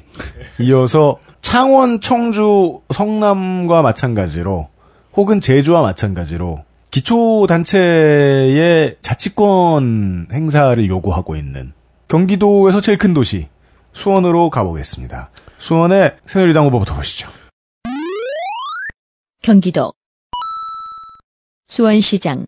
[0.60, 1.18] 이어서
[1.54, 4.70] 창원, 청주, 성남과 마찬가지로
[5.14, 11.74] 혹은 제주와 마찬가지로 기초 단체의 자치권 행사를 요구하고 있는
[12.08, 13.50] 경기도에서 제일 큰 도시
[13.94, 15.30] 수원으로 가보겠습니다.
[15.60, 17.30] 수원의 새누리당 후보부터 보시죠.
[19.44, 19.94] 경기도
[21.68, 22.48] 수원시장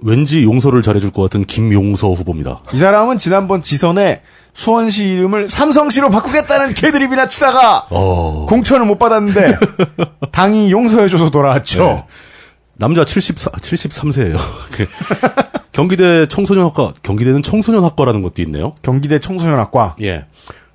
[0.00, 2.62] 왠지 용서를 잘해줄 것 같은 김용서 후보입니다.
[2.72, 4.22] 이 사람은 지난번 지선에
[4.58, 9.56] 수원시 이름을 삼성시로 바꾸겠다는 개드립이나 치다가 어, 공천을 못 받았는데
[10.32, 11.84] 당이 용서해줘서 돌아왔죠.
[11.84, 12.04] 네.
[12.74, 14.36] 남자 74, 73세예요.
[15.70, 18.72] 경기대 청소년학과, 경기대는 청소년학과라는 것도 있네요.
[18.82, 20.24] 경기대 청소년학과 예.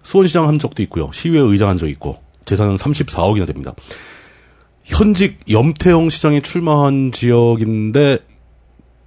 [0.01, 1.09] 수원시장 한 적도 있고요.
[1.11, 3.73] 시의회 의장 한 적 있고, 재산은 34억이나 됩니다.
[4.85, 8.19] 현직 염태영 시장이 출마한 지역인데,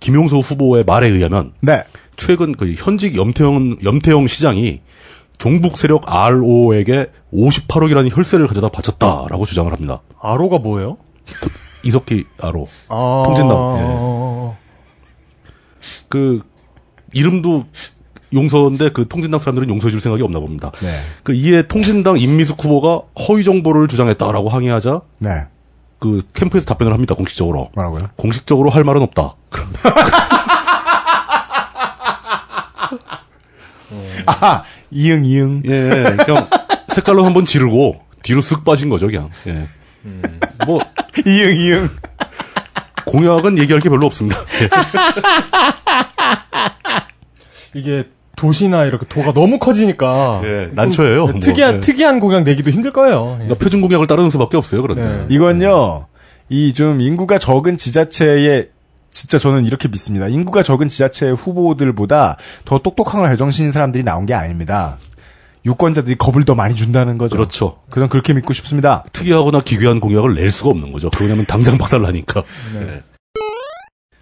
[0.01, 1.83] 김용서 후보의 말에 의하면, 네.
[2.17, 4.81] 최근 그 현직 염태영, 염태영 시장이
[5.39, 10.01] 종북 세력 RO에게 58억이라는 혈세를 가져다 바쳤다라고 주장을 합니다.
[10.21, 10.97] 아로가 뭐예요?
[11.85, 12.69] 이석기 RO.
[12.89, 14.57] 아, 통진당,
[16.09, 16.41] 그,
[17.13, 17.65] 이름도
[18.33, 20.73] 용서인데 그 통진당 사람들은 용서해 줄 생각이 없나 봅니다.
[20.81, 20.89] 네.
[21.23, 25.31] 그 이에 통진당 임미숙 후보가 허위 정보를 주장했다라고 항의하자 네.
[25.99, 27.15] 그 캠프에서 답변을 합니다.
[27.15, 27.71] 공식적으로.
[27.75, 28.01] 뭐라고요?
[28.17, 29.35] 공식적으로 할 말은 없다.
[34.27, 35.63] 아하, 이응, 이응.
[35.67, 36.49] 예, 그냥
[36.89, 39.31] 색깔로 한번 지르고 뒤로 쓱 빠진 거죠, 그냥.
[39.47, 39.63] 예.
[40.67, 40.81] 뭐
[41.27, 41.91] 이응, 이응.
[43.07, 44.39] 공약은 얘기할 게 별로 없습니다.
[44.63, 44.69] 예.
[47.79, 48.05] 이게
[48.37, 51.27] 도시나 이렇게 도가 너무 커지니까 예, 난처해요.
[51.29, 51.81] 뭐, 특이한 예.
[51.81, 53.33] 특이한 공약 내기도 힘들 거예요.
[53.41, 53.45] 예.
[53.45, 55.03] 그러니까 표준 공약을 따르는 수밖에 없어요, 그런데.
[55.07, 55.27] 네.
[55.31, 56.07] 이건요,
[56.49, 58.69] 이 좀 인구가 적은 지자체에
[59.17, 60.29] 진짜 저는 이렇게 믿습니다.
[60.29, 64.99] 인구가 적은 지자체 후보들보다 더 똑똑한 애정신인 사람들이 나온 게 아닙니다.
[65.65, 67.35] 유권자들이 겁을 더 많이 준다는 거죠.
[67.35, 67.79] 그렇죠.
[67.89, 69.05] 그냥 그렇게 믿고 싶습니다.
[69.13, 71.09] 특이하거나 기괴한 공약을 낼 수가 없는 거죠.
[71.19, 72.43] 왜냐하면 당장 박살나니까.
[72.75, 73.01] 예.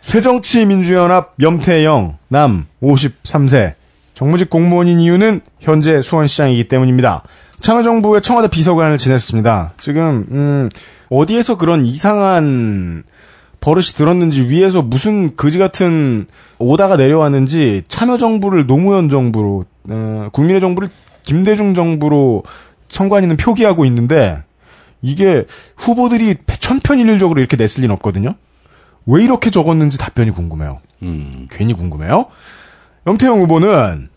[0.01, 3.75] 새정치민주연합 염태영, 남, 53세.
[4.15, 7.25] 정무직 공무원인 이유는 현재 수원시장이기 때문입니다.
[7.61, 9.73] 참여정부의 청와대 비서관을 지냈습니다.
[9.79, 10.69] 지금, 음,
[11.11, 13.03] 어디에서 그런 이상한
[13.65, 16.27] 버릇이 들었는지 위에서 무슨 그지 같은
[16.59, 20.91] 오다가 내려왔는지 참여정부를 노무현 정부로, 어, 국민의 정부를
[21.23, 22.43] 김대중 정부로
[22.91, 24.43] 선관위는 표기하고 있는데
[25.01, 25.47] 이게
[25.79, 28.35] 후보들이 천편일률적으로 이렇게 냈을 리는 없거든요.
[29.07, 30.81] 왜 이렇게 적었는지 답변이 궁금해요.
[31.03, 31.49] 음.
[31.51, 32.27] 괜히 궁금해요.
[33.07, 34.11] 염태영 후보는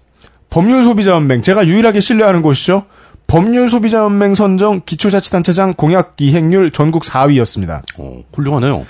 [0.50, 2.84] 법률소비자연맹 제가 유일하게 신뢰하는 곳이죠.
[3.28, 7.82] 법률소비자연맹 선정 기초자치단체장 공약 이행률 전국 4위였습니다.
[7.98, 8.86] 어, 훌륭하네요.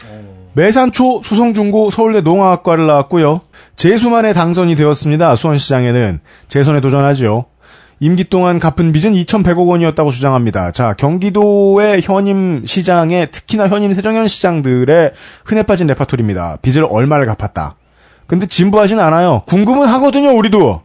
[0.57, 3.41] 매산초 수성중고 서울대 농화학과를 나왔고요.
[3.75, 5.35] 재수만에 당선이 되었습니다.
[5.35, 7.45] 수원시장에는 재선에 도전하죠.
[7.99, 10.71] 임기 동안 갚은 빚은 2,100억 원이었다고 주장합니다.
[10.71, 15.11] 자, 경기도의 현임 시장에 특히나 현임 새정연 시장들의
[15.45, 16.57] 흔해 빠진 레파토리입니다.
[16.63, 17.75] 빚을 얼마를 갚았다.
[18.25, 19.43] 근데 진부하진 않아요.
[19.45, 20.81] 궁금은 하거든요, 우리도.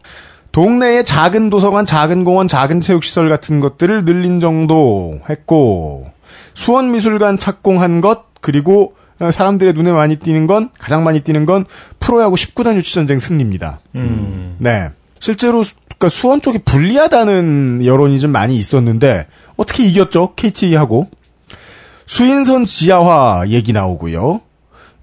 [0.51, 6.11] 동네에 작은 도서관, 작은 공원, 작은 체육시설 같은 것들을 늘린 정도 했고,
[6.53, 11.65] 수원미술관 착공한 것, 그리고 사람들의 눈에 많이 띄는 건, 가장 많이 띄는 건
[11.99, 13.79] 프로야구 10구단 유치전쟁 승리입니다.
[13.95, 14.55] 음.
[14.59, 14.89] 네.
[15.19, 20.33] 실제로 수, 그러니까 수원 쪽이 불리하다는 여론이 좀 많이 있었는데 어떻게 이겼죠?
[20.35, 21.09] KT하고
[22.05, 24.41] 수인선 지하화 얘기 나오고요.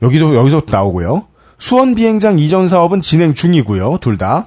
[0.03, 1.27] 여기도 여기서 나오고요.
[1.59, 3.99] 수원 비행장 이전 사업은 진행 중이고요.
[4.01, 4.47] 둘 다.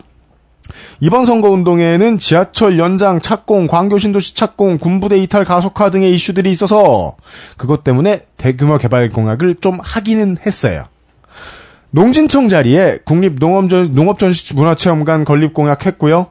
[0.99, 7.15] 이번 선거운동에는 지하철 연장 착공, 광교 신도시 착공, 군부대 이탈 가속화 등의 이슈들이 있어서
[7.58, 10.86] 그것 때문에 대규모 개발 공약을 좀 하기는 했어요.
[11.91, 16.28] 농진청 자리에 국립농업전, 농업전시문화체험관 건립 공약했고요.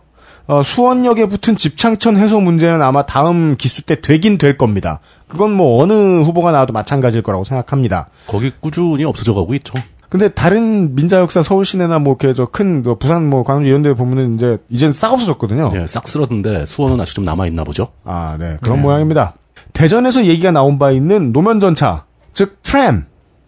[0.49, 4.99] 어, 수원역에 붙은 집창천 해소 문제는 아마 다음 기수 때 되긴 될 겁니다.
[5.29, 8.09] 그건 뭐 어느 후보가 나와도 마찬가지일 거라고 생각합니다.
[8.27, 9.75] 거기 꾸준히 없어져 가고 있죠.
[10.13, 14.35] 근데 다른 민자 역사 서울 시내나 뭐 이렇게 저큰 부산 뭐 광주 이런 데 보면은
[14.35, 15.73] 이제 이젠 싹 없어졌거든요.
[15.75, 17.89] 예, 싹 쓸었는데 수원은 아직 좀 남아 있나 보죠.
[18.05, 18.59] 아, 네.
[18.61, 19.33] 그런 모양입니다.
[19.73, 23.07] 대전에서 얘기가 나온 바 있는 노면 전차, 즉 트램.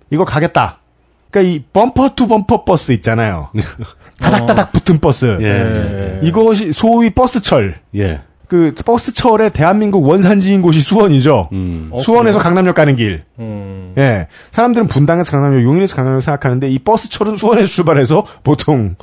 [0.08, 0.78] 이거 가겠다.
[1.30, 3.50] 그러니까 이 bumper to bumper 버스 있잖아요.
[4.18, 5.36] 다닥다닥 붙은 버스.
[5.42, 7.74] 예, 예, 이것이 소위 버스철.
[7.96, 8.22] 예.
[8.54, 11.48] 그 버스철의 대한민국 원산지인 곳이 수원이죠.
[11.52, 11.90] 음.
[12.00, 13.24] 수원에서 강남역 가는 길.
[13.40, 13.92] 음.
[13.98, 14.28] 예.
[14.52, 18.94] 사람들은 분당에서 강남역, 용인에서 강남역 생각하는데 이 버스철은 수원에서 출발해서 보통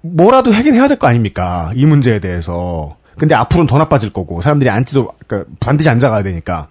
[0.00, 1.70] 뭐라도 하긴 해야 될 거 아닙니까?
[1.74, 2.96] 이 문제에 대해서.
[3.18, 6.68] 근데 앞으로는 더 나빠질 거고 사람들이 앉지도 그러니까 반드시 앉아가야 되니까.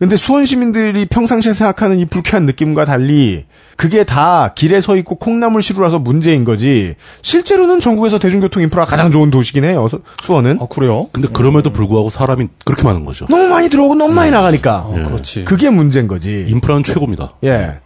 [0.00, 3.44] 근데 수원 시민들이 평상시에 생각하는 이 불쾌한 느낌과 달리
[3.76, 6.94] 그게 다 길에 서 있고 콩나물 시루라서 문제인 거지.
[7.20, 9.86] 실제로는 전국에서 대중교통 인프라가 가장 좋은 도시긴 해요.
[9.90, 10.58] 수- 수원은.
[10.58, 11.08] 아 그래요?
[11.12, 13.26] 근데 그럼에도 불구하고 사람이 그렇게 많은 거죠.
[13.28, 14.86] 너무 많이 들어오고 너무 많이 나가니까.
[14.88, 15.44] 아, 그렇지.
[15.44, 16.46] 그게 문제인 거지.
[16.48, 17.34] 인프라는 최고입니다.
[17.44, 17.78] 예.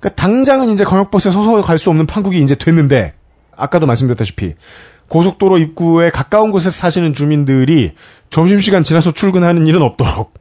[0.00, 3.14] 그러니까 당장은 이제 광역버스에 서서 갈 수 없는 판국이 이제 됐는데
[3.56, 4.54] 아까도 말씀드렸다시피
[5.06, 7.92] 고속도로 입구에 가까운 곳에 사시는 주민들이
[8.30, 10.34] 점심시간 지나서 출근하는 일은 없도록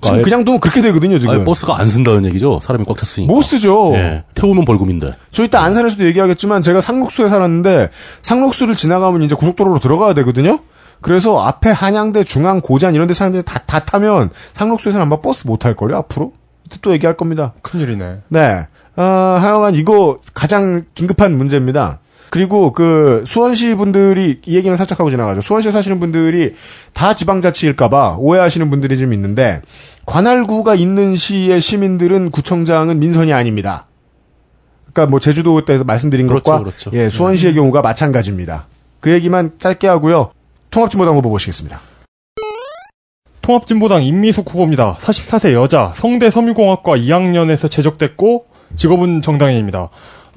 [0.00, 2.60] 지금 아예- 그냥 두면 그렇게 되거든요 지금 아예 버스가 안 쓴다는 얘기죠.
[2.62, 3.32] 사람이 꽉 찼으니까.
[3.32, 4.24] 못 쓰죠 예.
[4.34, 5.14] 태우면 벌금인데.
[5.32, 7.88] 저 이따 안산에서도 얘기하겠지만 제가 상록수에 살았는데
[8.22, 10.60] 상록수를 지나가면 이제 고속도로로 들어가야 되거든요
[11.00, 15.58] 그래서 앞에 한양대 중앙 고잔 이런 데 사람들이 다, 다 타면 상록수에서는 아마 버스 못
[15.58, 16.32] 탈걸요 앞으로
[16.66, 18.16] 이따 또 얘기할 겁니다 큰일이네.
[18.28, 18.66] 네.
[18.96, 19.02] 어,
[19.40, 22.00] 하여간 이거 가장 긴급한 문제입니다.
[22.30, 25.40] 그리고 그 수원시 분들이 이 얘기는 살짝 하고 지나가죠.
[25.40, 26.54] 수원시에 사시는 분들이
[26.92, 29.62] 다 지방자치일까봐 오해하시는 분들이 좀 있는데
[30.06, 33.86] 관할구가 있는 시의 시민들은 구청장은 민선이 아닙니다.
[34.92, 36.90] 그러니까 뭐 제주도 때에서 말씀드린 그렇죠, 것과 그렇죠.
[36.94, 38.66] 예 수원시의 경우가 마찬가지입니다.
[39.00, 40.30] 그 얘기만 짧게 하고요.
[40.70, 41.80] 통합진보당 후보 보시겠습니다.
[43.42, 44.94] 통합진보당 임미숙 후보입니다.
[44.98, 49.88] 44세 여자, 성대 섬유공학과 2학년에서 제적됐고 직업은 정당인입니다.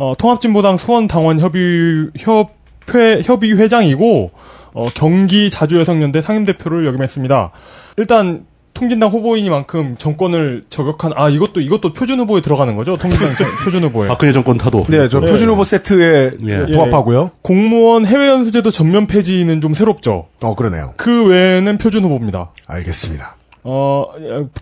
[0.02, 4.32] 어, 통합진보당 수원당원 협의 협회 협의 회장이고
[4.74, 7.52] 어, 경기 자주여성연대 상임대표를 역임했습니다.
[7.98, 12.98] 일단 통진당 후보이니만큼 정권을 저격한 아 이것도 이것도 표준 후보에 들어가는 거죠?
[12.98, 14.08] 통진당 저- 표준 후보에.
[14.08, 14.86] 박근혜 정권 타도.
[14.90, 16.66] 네, 저 표준 후보 세트에 예.
[16.72, 17.30] 부합하고요.
[17.44, 20.26] 공무원 해외 연수제도 전면 폐지는 좀 새롭죠.
[20.42, 20.96] 어 그러네요.
[20.98, 22.50] 그 외에는 표준 후보입니다.
[22.66, 23.36] 알겠습니다.
[23.64, 24.06] 어,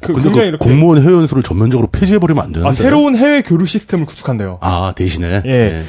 [0.01, 2.67] 그 근데 굉장히 그 이렇게 공무원 해외 연수를 전면적으로 폐지해 버리면 안 되는데.
[2.67, 4.59] 아, 새로운 해외 교류 시스템을 구축한대요.
[4.62, 5.41] 아, 대신에.
[5.45, 5.83] 예.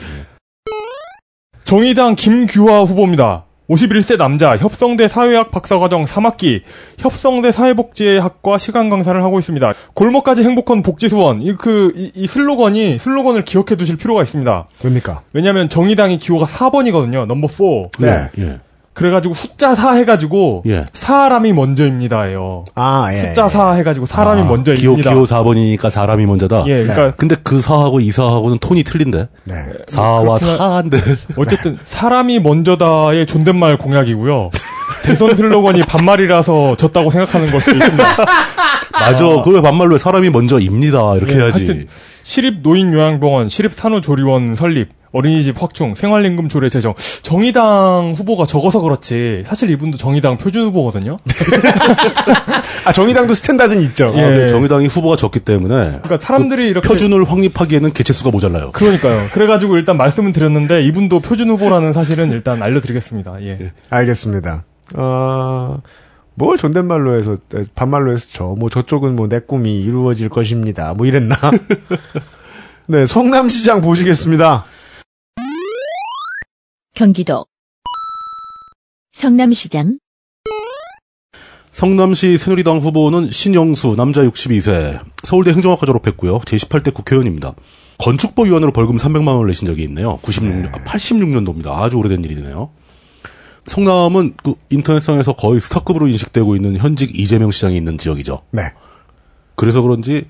[1.65, 3.45] 정의당 김규화 후보입니다.
[3.71, 6.63] 51세 남자, 협성대 사회학 박사과정 3학기,
[6.99, 9.73] 협성대 사회복지학과 시간 강사를 하고 있습니다.
[9.95, 14.67] 골목까지 행복한 복지수원, 이, 그, 이, 이 슬로건이, 슬로건을 기억해 두실 필요가 있습니다.
[14.83, 15.23] 뭡니까?
[15.33, 17.27] 왜냐면 정의당의 기호가 4번이거든요.
[17.27, 17.65] 넘버 4.
[18.01, 18.29] 네.
[18.39, 18.59] 예.
[18.93, 20.85] 그래가지고 숫자 4 해가지고, 예.
[20.93, 22.65] 사람이 먼저입니다예요.
[22.75, 23.19] 아 예.
[23.19, 24.81] 숫자 4 해가지고 사람이 아, 먼저입니다.
[24.81, 26.65] 기호, 기호 4번이니까 사람이 먼저다.
[26.67, 29.29] 예, 그러니까 근데 그 사하고 이 사하고는 톤이 틀린데.
[29.45, 29.55] 네.
[29.87, 30.57] 사와 그렇구나.
[30.57, 30.99] 사한데.
[31.37, 34.51] 어쨌든 사람이 먼저다의 존댓말 공약이고요.
[35.05, 38.05] 대선 슬로건이 반말이라서 졌다고 생각하는 걸 수도 있습니다.
[38.93, 39.43] 맞아.
[39.43, 39.99] 그왜 반말로 해?
[39.99, 41.17] 사람이 먼저입니다.
[41.17, 41.65] 이렇게 예, 해야지.
[41.65, 41.87] 하여튼
[42.23, 46.95] 시립 노인 요양병원, 시립 산후조리원 설립, 어린이집 확충, 생활임금 조례 제정.
[47.23, 49.43] 정의당 후보가 적어서 그렇지.
[49.45, 51.17] 사실 이분도 정의당 표준 후보거든요.
[52.85, 54.13] 아 정의당도 standard는 있죠.
[54.15, 54.21] 예.
[54.23, 58.71] 아, 근데 정의당이 후보가 적기 때문에 그러니까 사람들이 이렇게 표준을 확립하기에는 개체수가 모자라요.
[58.73, 59.27] 그러니까요.
[59.33, 63.43] 그래가지고 일단 말씀은 드렸는데 이분도 표준 후보라는 사실은 일단 알려드리겠습니다.
[63.43, 63.73] 예.
[63.91, 64.65] 알겠습니다.
[64.95, 65.81] 어,
[66.35, 70.95] 뭘 존댓말로 해서 에, 반말로 해서 저 뭐 저쪽은 뭐 내 꿈이 이루어질 것입니다.
[70.97, 71.37] 뭐 이랬나?
[72.87, 74.65] 네, 성남시장 보시겠습니다.
[77.01, 77.47] 경기도
[79.13, 79.99] 성남시장
[81.71, 86.41] 성남시 새누리당 후보는 신영수, 남자 62세, 서울대 행정학과 졸업했고요.
[86.41, 87.55] 제18대 국회의원입니다.
[87.97, 90.19] 건축법 위반으로 벌금 300만 원을 내신 적이 있네요.
[90.19, 91.69] 96년, 86년도입니다.
[91.69, 92.71] 아주 오래된 일이네요.
[93.65, 98.43] 성남은 그 인터넷상에서 거의 스타급으로 인식되고 있는 현직 이재명 시장이 있는 지역이죠.
[98.51, 98.75] 네.
[99.55, 100.27] 그래서 그런지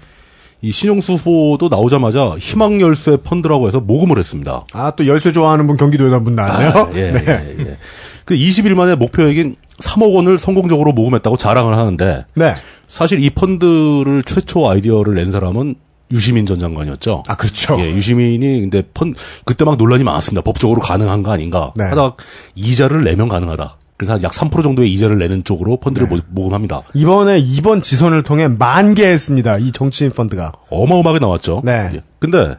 [0.63, 4.65] 이 신영수 후보도 나오자마자 희망열쇠 펀드라고 해서 모금을 했습니다.
[4.73, 6.91] 아, 또 열쇠 좋아하는 분 경기도에다 분 나왔네요.
[6.95, 7.25] 예, 네.
[7.27, 7.79] 예, 예.
[8.25, 12.55] 그 20일 만에 목표액인 3억 원을 성공적으로 모금했다고 자랑을 하는데 네.
[12.87, 15.77] 사실 이 펀드를 최초 아이디어를 낸 사람은
[16.13, 17.23] 유시민 전 장관이었죠.
[17.29, 17.79] 아, 그렇죠.
[17.81, 20.43] 예, 유시민이 근데 펀 그때 막 논란이 많았습니다.
[20.43, 21.85] 법적으로 가능한 거 아닌가 네.
[21.85, 22.17] 하다가
[22.55, 23.77] 이자를 내면 가능하다.
[24.01, 26.17] 그래서 약 3% 정도의 이자를 내는 쪽으로 펀드를 네.
[26.17, 26.81] 모- 모금합니다.
[26.95, 29.59] 이번에 이번 지선을 통해 만 개 했습니다.
[29.59, 30.53] 이 정치인 펀드가.
[30.71, 31.61] 어마어마하게 나왔죠.
[31.67, 31.91] 네.
[31.97, 32.03] 예.
[32.19, 32.57] 근데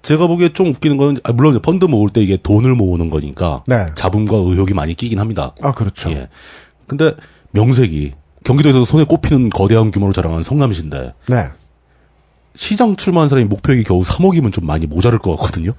[0.00, 3.84] 제가 보기에 좀 웃기는 거는 아, 물론 펀드 모을 때 이게 돈을 모으는 거니까 네.
[3.94, 5.54] 자본과 의혹이 많이 끼긴 합니다.
[5.60, 6.10] 아, 그렇죠.
[6.10, 6.28] 예.
[6.86, 7.12] 근데
[7.50, 11.44] 명색이 경기도에서 손에 꼽히는 거대한 규모로 자랑하는 성남시인데 네.
[12.54, 15.72] 시장 출마한 사람이 목표액이 겨우 3억이면 좀 많이 모자랄 것 같거든요.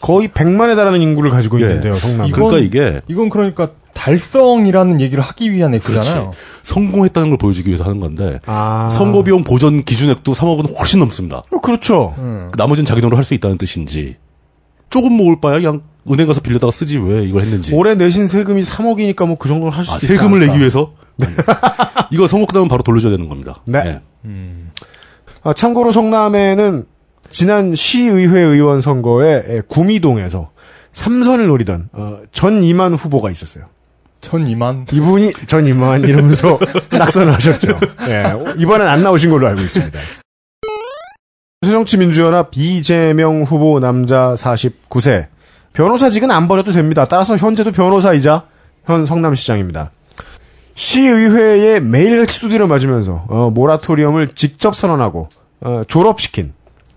[0.00, 1.66] 거의 100만에 달하는 인구를 가지고 예.
[1.66, 2.26] 있는데요, 성남은.
[2.28, 6.30] 이건- 그러니까 이게 이건 그러니까 달성이라는 얘기를 하기 위한 F잖아요.
[6.62, 8.88] 성공했다는 걸 보여주기 위해서 하는 건데 아.
[8.92, 11.42] 선거 비용 보전 기준액도 3억은 훨씬 넘습니다.
[11.52, 12.14] 어, 그렇죠.
[12.18, 12.48] 음.
[12.56, 14.16] 나머지는 자기 돈으로 할 수 있다는 뜻인지
[14.88, 17.74] 조금 모을 바야 그냥 은행 가서 빌려다가 쓰지 왜 이걸 했는지.
[17.74, 20.46] 올해 내신 세금이 3억이니까 뭐 그 정도는 하실 아, 수 있지 세금을 않을까.
[20.52, 20.92] 내기 위해서
[22.10, 23.56] 이거 선거 끝나면 바로 돌려줘야 되는 겁니다.
[23.66, 24.00] 네.
[24.26, 24.40] 예.
[25.42, 26.86] 아, 참고로 성남에는
[27.30, 30.50] 지난 시의회 의원 선거에 에, 구미동에서
[30.92, 33.64] 삼선을 노리던 어, 전 이만 후보가 있었어요.
[34.20, 34.86] 전 이만.
[34.92, 36.58] 이분이 전 이만 이러면서
[36.90, 37.78] 낙선을 하셨죠.
[38.08, 38.24] 예,
[38.58, 39.98] 이번엔 안 나오신 걸로 알고 있습니다.
[41.64, 45.26] 새정치민주연합 이재명 후보 남자 49세
[45.72, 47.04] 변호사직은 안 버려도 됩니다.
[47.04, 48.44] 따라서 현재도 변호사이자
[48.84, 49.90] 현 성남시장입니다.
[50.74, 55.28] 시의회에 매일같이 두드려 맞으면서 어, 모라토리엄을 직접 선언하고
[55.60, 56.52] 어, 졸업시킨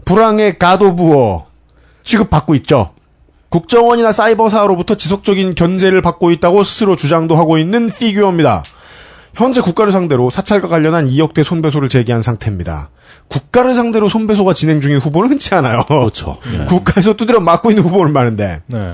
[0.06, 1.48] 불황의 가도부어
[2.04, 2.94] 취급받고 있죠.
[3.52, 8.64] 국정원이나 사이버사로부터 지속적인 견제를 받고 있다고 스스로 주장도 하고 있는 피규어입니다.
[9.36, 12.90] 현재 국가를 상대로 사찰과 관련한 2억대 손배소를 제기한 상태입니다.
[13.28, 15.84] 국가를 상대로 손배소가 진행 중인 후보는 흔치 않아요.
[15.86, 16.38] 그렇죠.
[16.54, 16.64] 예.
[16.66, 18.94] 국가에서 두드려 맞고 있는 후보는 많은데 네.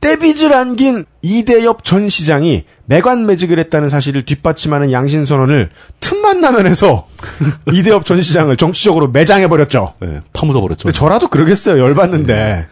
[0.00, 5.70] 떼빚을 안긴 이대엽 전 시장이 매관 매직을 했다는 사실을 뒷받침하는 양신 선언을
[6.00, 7.06] 틈만 나면 해서
[7.72, 9.92] 이대엽 전 시장을 정치적으로 매장해 버렸죠.
[10.04, 10.90] 예, 파묻어 버렸죠.
[10.92, 11.82] 저라도 그러겠어요.
[11.82, 12.66] 열받는데.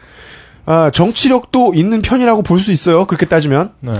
[0.64, 3.04] 아, 정치력도 있는 편이라고 볼 수 있어요.
[3.06, 3.72] 그렇게 따지면.
[3.80, 3.92] 네.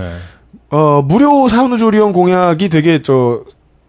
[0.71, 3.45] 어, 무료 산후조리원 공약이 되게 저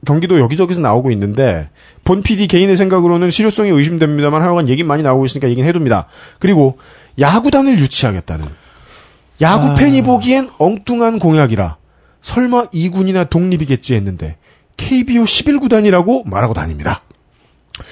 [0.06, 1.70] 경기도 여기저기서 나오고 있는데
[2.04, 6.08] 본 PD 개인의 생각으로는 실효성이 의심됩니다만 하여간 얘기 많이 나오고 있으니까 얘기는 해둡니다.
[6.40, 6.78] 그리고
[7.20, 8.46] 야구단을 유치하겠다는
[9.42, 11.78] 야구 팬이 보기엔 엉뚱한 공약이라
[12.22, 14.38] 설마 2군이나 독립이겠지 했는데
[14.78, 17.02] KBO 11구단이라고 말하고 다닙니다.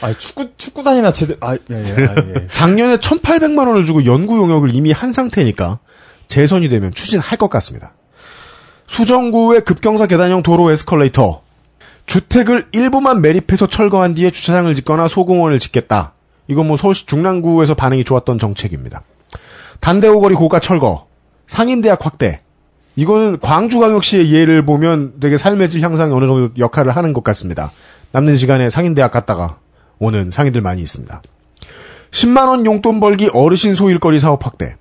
[0.02, 2.48] 아 축구 축구단이나 제대 아 예, 예, 아, 예.
[2.54, 5.80] 작년에 1,800만 원을 주고 연구 용역을 이미 한 상태니까
[6.28, 7.94] 재선이 되면 추진할 것 같습니다.
[8.88, 11.42] 수정구의 급경사 계단형 도로 에스컬레이터.
[12.06, 16.14] 주택을 일부만 매립해서 철거한 뒤에 주차장을 짓거나 소공원을 짓겠다.
[16.48, 19.04] 이건 뭐 서울시 중랑구에서 반응이 좋았던 정책입니다.
[19.80, 21.08] 단대오거리 고가 철거.
[21.48, 22.42] 상인대학 확대.
[22.98, 27.72] 이거는 광주광역시의 예를 보면 되게 삶의 질 향상에 어느 정도 역할을 하는 것 같습니다.
[28.12, 29.58] 남는 시간에 상인대학 갔다가
[30.02, 31.22] 오는 상인들 많이 있습니다.
[32.10, 34.76] 10만원 용돈 벌기 어르신 소일거리 사업 확대.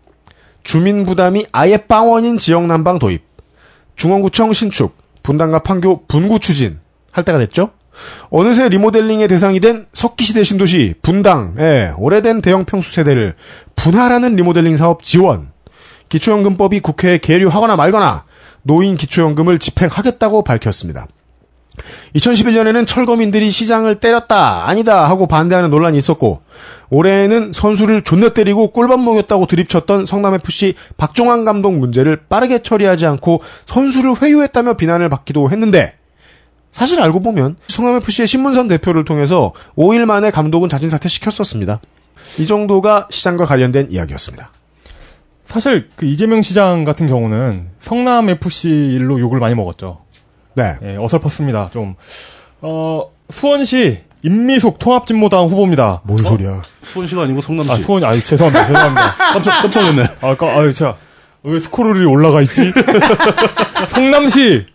[0.65, 3.23] 주민 부담이 아예 빵원인 지역 난방 도입.
[3.97, 4.97] 중원구청 신축.
[5.23, 6.81] 분당과 판교 분구 추진.
[7.13, 7.71] 할 때가 됐죠?
[8.31, 11.55] 어느새 리모델링의 대상이 된 석기시대 신도시 분당.
[11.59, 13.35] 예, 오래된 대형 평수 세대를
[13.77, 15.51] 분할하는 리모델링 사업 지원.
[16.09, 18.25] 기초연금법이 국회에 계류하거나 말거나
[18.63, 21.07] 노인 기초연금을 집행하겠다고 밝혔습니다.
[22.15, 26.43] 2011년에는 철거민들이 시장을 때렸다, 아니다 하고 반대하는 논란이 있었고,
[26.91, 34.21] 올해에는 선수를 존나 때리고 꿀밤 먹였다고 드립쳤던 성남FC 박종환 감독 문제를 빠르게 처리하지 않고 선수를
[34.21, 35.95] 회유했다며 비난을 받기도 했는데,
[36.73, 41.81] 사실 알고 보면 성남FC의 신문선 대표를 통해서 5일 만에 감독은 자진 사퇴시켰었습니다.
[42.39, 44.53] 이 정도가 시장과 관련된 이야기였습니다.
[45.45, 50.05] 사실 그 이재명 시장 같은 경우는 성남 FC 일로 욕을 많이 먹었죠.
[50.61, 50.93] 네.
[50.93, 51.71] 예, 어설펐습니다.
[51.73, 51.95] 좀
[52.61, 56.03] 어, 수원시 임미숙 통합진보당 후보입니다.
[56.05, 56.61] 뭔 소리야.
[56.83, 57.73] 수원시가 아니고 성남시.
[57.73, 58.67] 아 수원 아 죄송합니다.
[58.67, 59.15] 죄송합니다.
[59.33, 60.03] 깜짝 깜짝 놀랐네.
[60.21, 60.97] 아, 까, 아유, 제가,
[61.43, 62.71] 왜 스크롤이 올라가 있지?
[63.89, 64.67] 성남시,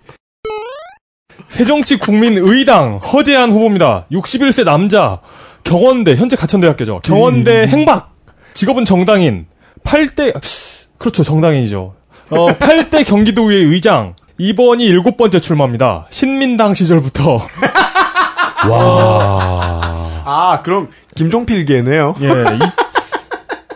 [1.50, 4.08] 새정치 국민의당, 허재한 후보입니다.
[4.12, 5.20] 61세 남자,
[5.64, 7.02] 경원대, 현재 가천대학교죠.
[7.04, 8.16] 경원대 행박,
[8.56, 9.46] 직업은 정당인,
[9.84, 10.34] 8대,
[10.98, 11.94] 그렇죠, 정당인이죠.
[12.32, 16.08] 어, 8대 경기도의회 의장, 이번이 일곱 번째 출마입니다.
[16.10, 17.40] 신민당 시절부터.
[18.70, 20.10] 와.
[20.26, 22.16] 아, 그럼 김종필계네요.
[22.22, 22.60] 예, 이,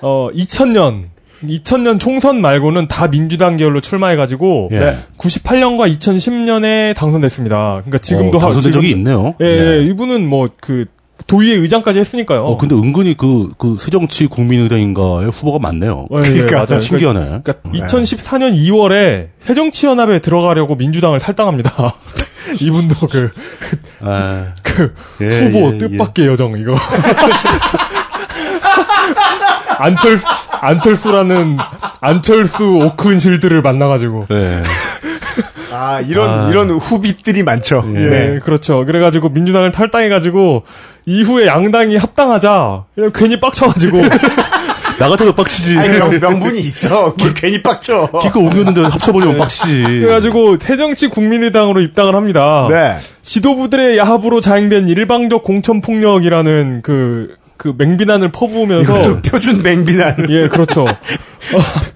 [0.01, 1.05] 어, 2000년,
[1.43, 4.79] 2000년 총선 말고는 다 민주당 계열로 출마해가지고, 예.
[4.79, 4.97] 네.
[5.17, 7.55] 98년과 2010년에 당선됐습니다.
[7.85, 9.35] 그러니까 지금도 어, 하- 당선된 적이 지금- 있네요.
[9.41, 10.85] 예, 예, 이분은 뭐 그
[11.29, 12.43] 도의회 의장까지 했으니까요.
[12.43, 16.07] 어, 근데 은근히 그, 그 새정치 국민의당인가에 후보가 많네요.
[16.11, 16.81] 예, 예, 그러니까 맞아요.
[16.81, 17.19] 신기하네.
[17.43, 21.71] 그러니까 2014년 2월에 새정치연합에 들어가려고 민주당을 탈당합니다.
[22.59, 23.31] 이분도 그,
[24.01, 26.75] 아, 그 예, 후보 예, 뜻밖의 여정 이거.
[29.77, 30.25] 안철수
[30.61, 31.57] 안철수라는
[32.01, 34.63] 안철수 오큰실들을 만나가지고 예.
[35.71, 37.83] 아, 이런, 이런 후빗들이 많죠.
[37.95, 38.39] 예, 네.
[38.39, 38.85] 그렇죠.
[38.85, 40.63] 그래가지고 민주당을 탈당해가지고
[41.05, 44.01] 이후에 양당이 합당하자 그냥 괜히 빡쳐가지고
[44.99, 45.77] 나 같아도 빡치지.
[45.77, 47.13] 아니, 명, 명분이 있어.
[47.15, 48.09] 그 괜히 빡쳐.
[48.21, 50.01] 기껏 옮겼는데 합쳐버리면 빡치지.
[50.01, 52.67] 그래가지고 새정치 국민의당으로 입당을 합니다.
[52.69, 52.97] 네.
[53.21, 60.27] 지도부들의 야합으로 자행된 일방적 공천 폭력이라는 그 그 맹비난을 퍼부으면서 이것도 표준 맹비난.
[60.31, 60.87] 예, 그렇죠.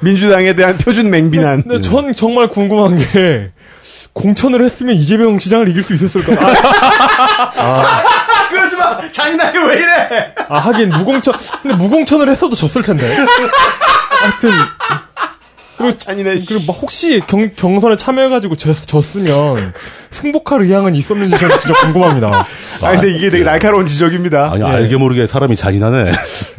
[0.02, 1.64] 민주당에 대한 표준 맹비난.
[1.64, 3.52] 근데 전 정말 궁금한 게
[4.14, 6.34] 공천을 했으면 이재명 시장을 이길 수 있었을까?
[7.58, 8.04] 아,
[8.50, 9.00] 그러지 마!
[9.12, 10.34] 잔인하게 왜 이래!
[10.50, 13.08] 아, 하긴 무공천 근데 무공천을 했어도 졌을 텐데.
[14.10, 14.52] 하여튼
[15.98, 16.42] 잔인해.
[16.48, 19.74] 그리고 막 혹시 경, 경선에 참여해가지고 졌, 졌으면
[20.12, 22.46] 승복할 의향은 있었는지 저는 진짜 궁금합니다.
[22.82, 24.52] 아, 근데 이게 되게 날카로운 지적입니다.
[24.54, 24.66] 아니 예.
[24.68, 26.12] 알게 모르게 사람이 잔인하네.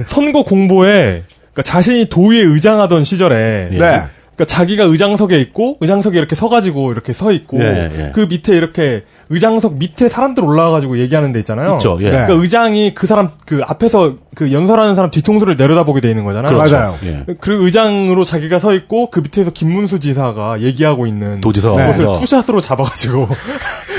[0.06, 1.22] 선거 공보에
[1.52, 4.02] 그러니까 자신이 도의에 의장하던 시절에 네.
[4.36, 8.12] 그러니까 자기가 의장석에 있고 의장석에 이렇게 서가지고 이렇게 서 있고 예, 예.
[8.14, 11.74] 그 밑에 이렇게 의장석 밑에 사람들 올라와가지고 얘기하는 데 있잖아요.
[11.74, 12.10] 있죠, 예.
[12.10, 16.56] 그러니까 의장이 그 사람 그 앞에서 그 연설하는 사람 뒤통수를 내려다보게 돼 있는 거잖아요.
[16.56, 16.76] 그렇죠.
[16.76, 16.94] 맞아요.
[17.04, 17.24] 예.
[17.40, 21.86] 그리고 의장으로 자기가 서 있고 그 밑에서 김문수 지사가 얘기하고 있는 도지사 네.
[21.86, 23.28] 것을 보다 투샷으로 잡아가지고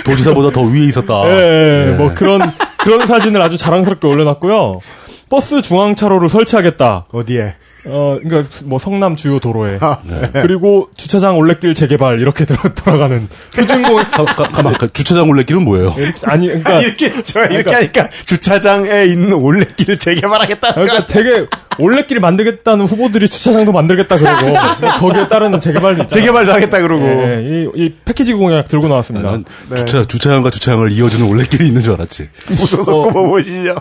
[0.06, 1.24] 도지사보다 더 위에 있었다.
[1.32, 2.42] 예, 예, 뭐 그런
[2.80, 4.82] 그런 사진을 아주 자랑스럽게 올려놨고요.
[5.30, 7.08] 버스 중앙차로를 설치하겠다.
[7.12, 7.56] 어디에?
[7.88, 10.00] 어, 그러니까 뭐 성남 주요 도로에 아,
[10.34, 15.94] 그리고 주차장 올레길 재개발 이렇게 들어, 돌아가는 표준공 가, 가, 가만, 그 주차장 올레길은 뭐예요?
[16.24, 20.74] 아니 그러니까 이렇게, 저 이렇게 그러니까- 하니까 주차장에 있는 올레길을 재개발하겠다.
[20.74, 21.46] 그러니까 되게
[21.78, 24.54] 올레길 만들겠다는 후보들이 주차장도 만들겠다 그러고
[25.00, 26.22] 거기에 따르는 재개발도 있잖아요.
[26.22, 27.04] 재개발도 하겠다 그러고.
[27.06, 29.32] 예, 예, 이, 이 패키지 공약 들고 나왔습니다.
[29.32, 29.46] 난
[29.76, 32.30] 주차, 주차장과 주차장을 이어주는 올레길이 있는 줄 알았지.
[32.48, 33.04] 무서워서 어.
[33.12, 33.76] 꼽아보시죠.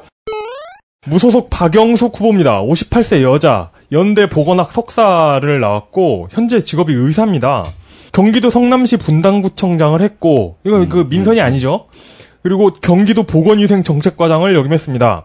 [1.05, 2.63] 무소속 박영숙 후보입니다.
[2.63, 7.65] 58세 여자, 연대 보건학 석사를 나왔고 현재 직업이 의사입니다.
[8.13, 11.87] 경기도 성남시 분당구청장을 했고 이거 그 민선이 아니죠.
[12.43, 15.25] 그리고 경기도 보건위생정책과장을 역임했습니다.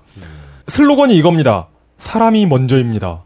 [0.68, 1.68] 슬로건이 이겁니다.
[1.98, 3.24] 사람이 먼저입니다.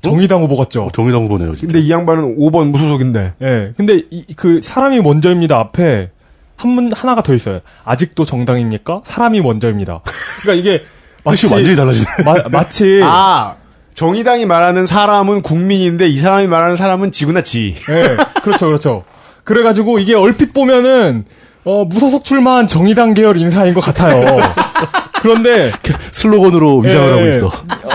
[0.00, 0.88] 정의당 후보 같죠?
[0.94, 1.72] 정의당 후보네요, 진짜.
[1.72, 3.34] 근데 이 양반은 5번 무소속인데.
[3.42, 3.72] 예.
[3.76, 6.10] 근데 이, 그 사람이 먼저입니다 앞에
[6.56, 7.60] 한문 하나가 더 있어요.
[7.84, 9.02] 아직도 정당입니까?
[9.04, 10.00] 사람이 먼저입니다.
[10.42, 10.84] 그러니까 이게
[11.30, 12.06] 뜻이 완전히 달라지네.
[12.24, 13.54] 마, 마치 아,
[13.94, 17.74] 정의당이 말하는 사람은 국민인데 이 사람이 말하는 사람은 지구나 지.
[17.90, 19.04] 예, 그렇죠, 그렇죠.
[19.44, 21.24] 그래가지고 이게 얼핏 보면은
[21.64, 24.40] 어, 무소속 출마한 정의당 계열 인사인 것 같아요.
[25.20, 25.72] 그런데
[26.12, 27.46] 슬로건으로 위장을 예, 하고 있어.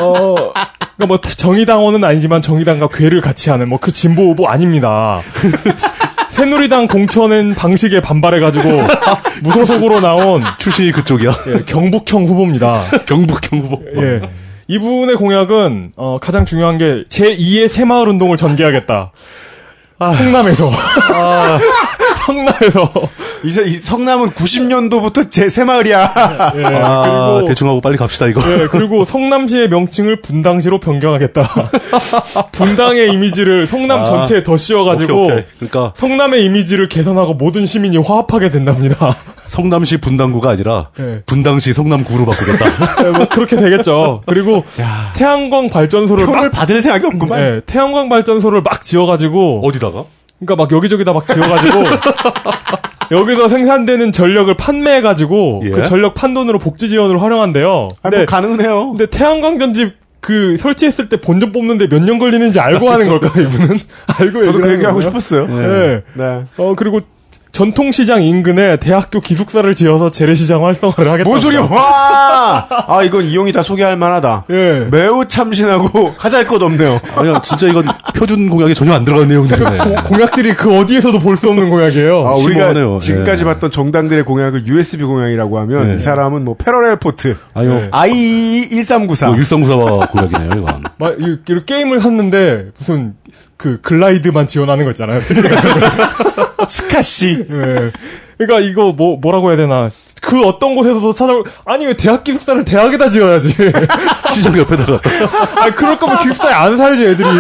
[0.02, 0.36] 어,
[0.96, 5.22] 그러니까 뭐 정의당원은 아니지만 정의당과 괴를 같이 하는 뭐 그 진보 후보 아닙니다.
[6.34, 8.64] 새누리당 공천은 방식에 반발해가지고
[9.44, 11.32] 무소속으로 나온 출신이 그쪽이야.
[11.48, 12.82] 예, 경북형 후보입니다.
[13.06, 13.84] 경북형 후보.
[14.02, 14.20] 예.
[14.68, 19.12] 이분의 공약은 어, 가장 중요한 게 제2의 새마을 운동을 전개하겠다.
[20.00, 20.72] 성남에서
[22.26, 22.92] 성남에서
[23.44, 26.54] 이, 세- 이 성남은 90년도부터 제 새마을이야.
[26.56, 28.42] 예, 아, 그리고 대충 하고 빨리 갑시다, 이거.
[28.52, 31.44] 예, 그리고 성남시의 명칭을 분당시로 변경하겠다.
[32.52, 35.46] 분당의 이미지를 성남 아, 전체에 더 씌워가지고 오케이, 오케이.
[35.60, 39.16] 그러니까 성남의 이미지를 개선하고 모든 시민이 화합하게 된답니다.
[39.46, 41.22] 성남시 분당구가 아니라 예.
[41.26, 43.06] 분당시 성남구로 바꾸겠다.
[43.06, 44.22] 예, 뭐 그렇게 되겠죠.
[44.26, 44.64] 그리고
[45.16, 47.40] 태양광 발전소를 표를 막 받을 생각이 없구만.
[47.40, 50.06] 예, 태양광 발전소를 막 지어가지고 어디다가?
[50.46, 51.84] 그러니까 막 여기저기다 막 지어가지고
[53.12, 55.70] 여기서 생산되는 전력을 판매해가지고 예.
[55.70, 57.90] 그 전력 판돈으로 복지 지원을 활용한대요.
[58.02, 58.90] 아, 근데 뭐 가능은 해요.
[58.98, 63.78] 근데 태양광 전집 그 설치했을 때 본전 뽑는데 몇 년 걸리는지 알고 하는 걸까요, 이분은?
[64.18, 65.10] 알고 저도 그 하는 얘기 하고 거예요?
[65.10, 65.48] 싶었어요.
[65.48, 66.02] 네.
[66.14, 66.44] 네.
[66.58, 67.02] 어 그리고
[67.54, 71.30] 전통시장 인근에 대학교 기숙사를 지어서 재래시장 활성화를 하겠다.
[71.30, 71.62] 뭔 소리야?
[71.62, 72.66] 와!
[72.88, 74.46] 아, 이건 이용이 다 소개할 만하다.
[74.50, 74.88] 예.
[74.90, 77.00] 매우 참신하고 하잘 것 없네요.
[77.16, 77.86] 아니야, 진짜 이건
[78.16, 79.78] 표준 공약에 전혀 안 들어간 내용들이네.
[80.08, 82.26] 공약들이 그 어디에서도 볼 수 없는 공약이에요.
[82.28, 82.98] 아, 우리가 심오하네요.
[83.00, 83.46] 지금까지 예.
[83.46, 85.96] 봤던 정당들의 공약을 USB 공약이라고 하면 예.
[85.96, 87.72] 이 사람은 뭐 패러렐 포트, 아니요.
[87.74, 87.90] 네.
[87.92, 90.84] i1394, 뭐 일성구사와 공약이네요, 이건.
[90.98, 93.14] 막 이, 이 게임을 샀는데 무슨
[93.58, 95.20] 그 글라이드만 지원하는 거 있잖아요.
[96.70, 97.46] 스카시.
[97.50, 97.92] 예.
[98.38, 99.90] 그러니까 이거 뭐 뭐라고 해야 되나?
[100.22, 101.34] 그 어떤 곳에서도 찾아
[101.66, 103.50] 아니 왜 대학 기숙사를 대학에다 지어야지.
[104.34, 105.00] 시장 옆에다가.
[105.62, 107.28] 아 그럴 거면 기숙사에 안 살지 애들이.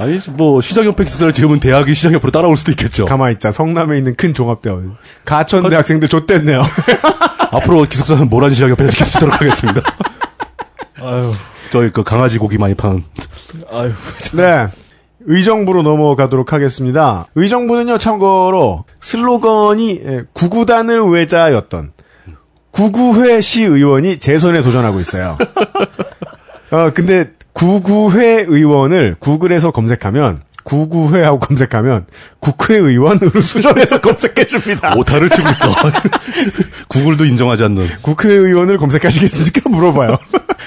[0.00, 3.04] 아니, 뭐, 시장 옆에 기숙사를 지으면 대학이 시장 옆으로 따라올 수도 있겠죠.
[3.06, 3.50] 가만히 있자.
[3.50, 4.96] 성남에 있는 큰 종합대원.
[5.24, 6.62] 가천 대학생들 좆됐네요.
[7.50, 9.82] 앞으로 기숙사는 모란 시장 옆에 지키도록 하겠습니다.
[11.00, 11.32] 아유
[11.70, 13.04] 저희 그 강아지 고기 많이 파는.
[13.70, 13.92] 아유.
[14.34, 14.68] 네.
[15.20, 17.26] 의정부로 넘어가도록 하겠습니다.
[17.34, 21.92] 의정부는요, 참고로 슬로건이 예, 구구단을 외자였던
[22.70, 25.36] 구구회 시의원이 재선에 도전하고 있어요.
[26.70, 32.06] 어, 근데 구구회 의원을 구글에서 검색하면 구구회하고 검색하면
[32.40, 34.94] 국회의원으로 수정해서 검색해줍니다.
[34.96, 35.66] 오타를 치고 있어.
[36.88, 37.86] 구글도 인정하지 않는.
[38.02, 39.68] 국회의원을 검색하시겠습니까?
[39.70, 40.18] 물어봐요.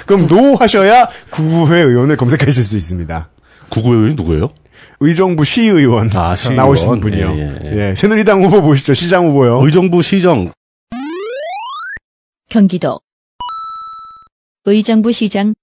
[0.06, 3.30] 그럼 노 하셔야 구구회 의원을 검색하실 수 있습니다.
[3.70, 4.50] 구구의원이 누구예요?
[5.00, 6.58] 의정부 시의원 아, 시의원.
[6.58, 7.32] 나오신 분이요.
[7.32, 8.94] 예, 예, 예, 새누리당 후보 보시죠.
[8.94, 9.64] 시장 후보요.
[9.66, 10.52] 의정부 시정.
[12.50, 13.00] 경기도
[14.66, 15.54] 의정부 시장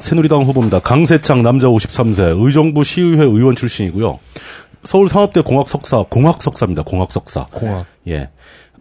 [0.00, 0.80] 새누리당 후보입니다.
[0.80, 4.18] 강세창 남자 53세 의정부 시의회 의원 출신이고요.
[4.82, 6.82] 서울 상업대 공학 석사 공학 석사입니다.
[6.82, 7.46] 공학 석사.
[7.52, 7.86] 공학.
[8.08, 8.30] 예.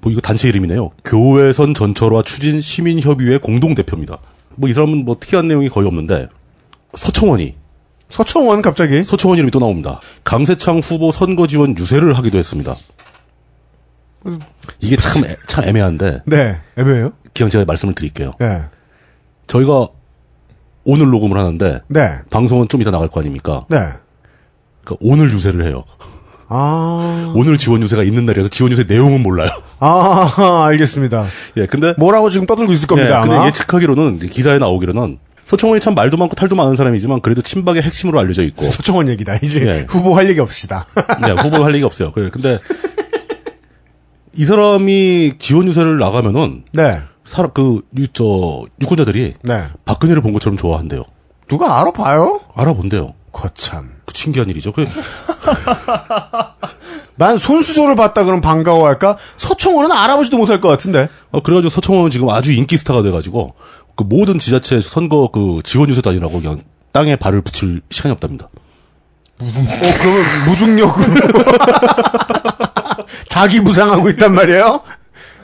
[0.01, 0.89] 뭐 이거 단체 이름이네요.
[1.05, 4.17] 교외선 전철화 추진 시민협의회 공동 대표입니다.
[4.55, 6.27] 뭐 이 사람은 뭐 특이한 내용이 거의 없는데
[6.95, 7.55] 서청원이
[8.09, 9.99] 서청원 갑자기 서청원 이름이 또 나옵니다.
[10.23, 12.75] 강세창 후보 선거 지원 유세를 하기도 했습니다.
[14.81, 17.13] 이게 참, 애- 참 애매한데, 네 애매해요.
[17.33, 18.33] 그냥 제가 말씀을 드릴게요.
[18.39, 18.63] 네.
[19.47, 19.87] 저희가
[20.83, 22.17] 오늘 녹음을 하는데, 네.
[22.29, 23.65] 방송은 좀 이따 나갈 거 아닙니까?
[23.69, 23.77] 네.
[24.83, 25.83] 그러니까 오늘 유세를 해요.
[26.49, 29.49] 아, 오늘 지원 유세가 있는 날이라서 지원 유세 내용은 몰라요.
[29.79, 31.25] 아, 알겠습니다.
[31.57, 33.09] 예, 근데, 뭐라고 지금 떠들고 있을 겁니다.
[33.09, 33.27] 예, 아마.
[33.27, 38.43] 근데 예측하기로는, 기사에 나오기로는, 서청원이 참 말도 많고 탈도 많은 사람이지만, 그래도 친박의 핵심으로 알려져
[38.43, 39.37] 있고, 서청원 얘기다.
[39.41, 39.85] 이제 예.
[39.87, 40.85] 후보 할 얘기 없시다.
[41.21, 42.11] 네, 후보 할 얘기 없어요.
[42.11, 42.59] 그래, 근데,
[44.35, 46.99] 이 사람이 지원 유세를 나가면은, 네.
[47.23, 49.63] 사람, 그, 유, 저, 유권자들이 네.
[49.85, 51.03] 박근혜를 본 것처럼 좋아한대요.
[51.47, 52.41] 누가 알아봐요?
[52.55, 53.13] 알아본대요.
[53.31, 53.91] 거참.
[54.05, 54.71] 그 신기한 일이죠.
[54.71, 54.87] 그,
[57.19, 59.17] 난 손수조를 봤다 그러면 반가워할까?
[59.35, 61.09] 서청원은 알아보지도 못할 것 같은데.
[61.31, 63.55] 어, 그래가지고 서청원은 지금 아주 인기 스타가 돼가지고,
[63.97, 66.61] 그 모든 지자체 선거 그 지원 유세 다니라고 그냥
[66.93, 68.47] 땅에 발을 붙일 시간이 없답니다.
[69.41, 69.51] 어,
[69.99, 71.43] 그러면 무중력으로.
[73.27, 74.79] 자기 부상하고 있단 말이에요?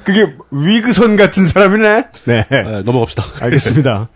[0.05, 2.03] 그게 위그선 같은 사람이네?
[2.23, 2.45] 네.
[2.49, 3.23] 네, 넘어갑시다.
[3.41, 4.07] 알겠습니다.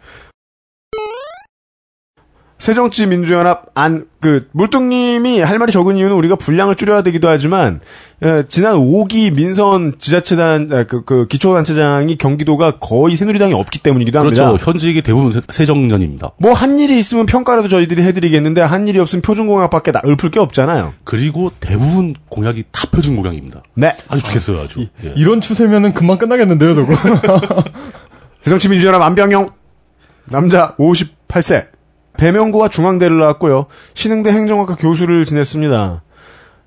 [2.60, 7.80] 새정치민주연합 안, 그, 물뚱님이 할 말이 적은 이유는 우리가 분량을 줄여야 되기도 하지만,
[8.22, 14.48] 에, 지난 5기 민선 지자체단, 에, 그, 그, 기초단체장이 경기도가 거의 새누리당이 없기 때문이기도 합니다.
[14.50, 14.66] 그렇죠.
[14.72, 16.32] 현직이 대부분 세- 세정년입니다.
[16.38, 20.94] 뭐, 한 일이 있으면 평가라도 저희들이 해드리겠는데, 한 일이 없으면 표준공약밖에 나- 읊을 게 없잖아요.
[21.06, 23.64] 그리고 대부분 공약이 다 표준 공약입니다.
[23.76, 23.96] 네.
[24.10, 24.86] 아주 좋겠어요, 아주.
[25.06, 25.14] 예.
[25.16, 26.94] 이런 추세면은 금방 끝나겠는데요, 저거.
[28.44, 29.48] 새정치민주연합 안병영
[30.26, 31.68] 남자 58세
[32.20, 33.66] 배명고와 중앙대를 나왔고요.
[33.94, 36.04] 신흥대 행정학과 교수를 지냈습니다.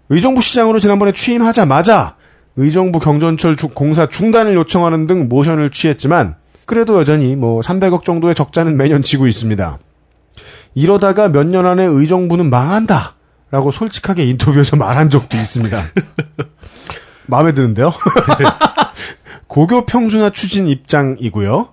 [0.08, 2.16] 의정부 시장으로 지난번에 취임하자마자
[2.56, 8.76] 의정부 경전철 주- 공사 중단을 요청하는 등 모션을 취했지만 그래도 여전히 뭐 300억 정도의 적자는
[8.76, 9.78] 매년 지고 있습니다.
[10.74, 13.14] 이러다가 몇 년 안에 의정부는 망한다.
[13.50, 15.82] 라고 솔직하게 인터뷰에서 말한 적도 있습니다.
[17.26, 17.92] 마음에 드는데요?
[19.46, 21.68] 고교 평준화 추진 입장이고요.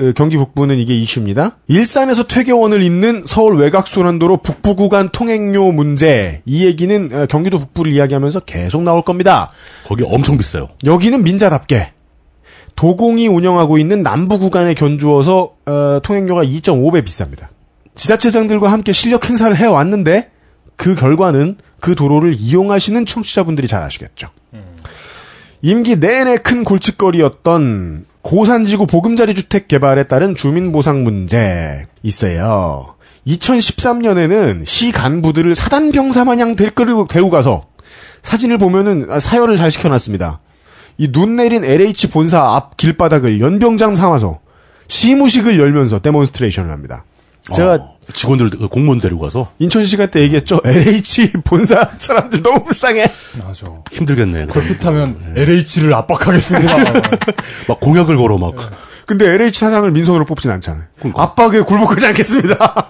[0.00, 1.58] 어, 경기 북부는 이게 이슈입니다.
[1.66, 6.42] 일산에서 퇴교원을 잇는 서울 외곽 순환도로 북부 구간 통행료 문제.
[6.44, 9.50] 이 얘기는 어, 경기도 북부를 이야기하면서 계속 나올 겁니다.
[9.86, 10.68] 거기 엄청 비싸요.
[10.84, 11.92] 여기는 민자답게
[12.76, 17.48] 도공이 운영하고 있는 남부 구간에 견주어서 어, 통행료가 2.5배 비쌉니다.
[17.96, 20.30] 지자체장들과 함께 실력 행사를 해왔는데
[20.76, 24.28] 그 결과는 그 도로를 이용하시는 청취자분들이 잘 아시겠죠.
[25.62, 32.94] 임기 내내 큰 골칫거리였던 고산지구 보금자리 주택 개발에 따른 주민 보상 문제 있어요.
[33.26, 37.68] 2013년에는 시 간부들을 사단병사 마냥 데리고 데리고 가서
[38.20, 40.40] 사진을 보면은 아, 사열을 잘 시켜놨습니다.
[40.98, 44.40] 이 눈 내린 LH 본사 앞 길바닥을 연병장 삼아서
[44.88, 47.04] 시무식을 열면서 demonstration을 합니다.
[47.54, 50.60] 제가 어, 직원들, 공무원 데리고 가서 인천시가 때 얘기했죠.
[50.64, 53.04] LH 본사 사람들 너무 불쌍해.
[53.44, 53.66] 맞아.
[53.90, 54.46] 힘들겠네.
[54.46, 56.76] 그렇다면 LH를 압박하겠습니다.
[57.68, 58.54] 막 공약을 걸어 막.
[59.06, 60.84] 근데 LH 사장을 민선으로 뽑진 않잖아요.
[60.98, 61.22] 그러니까.
[61.22, 62.88] 압박에 굴복하지 않겠습니다.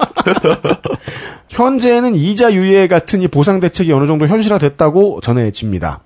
[1.48, 6.00] 현재는 이자 유예 같은 이 보상 대책이 어느 정도 현실화됐다고 전해집니다.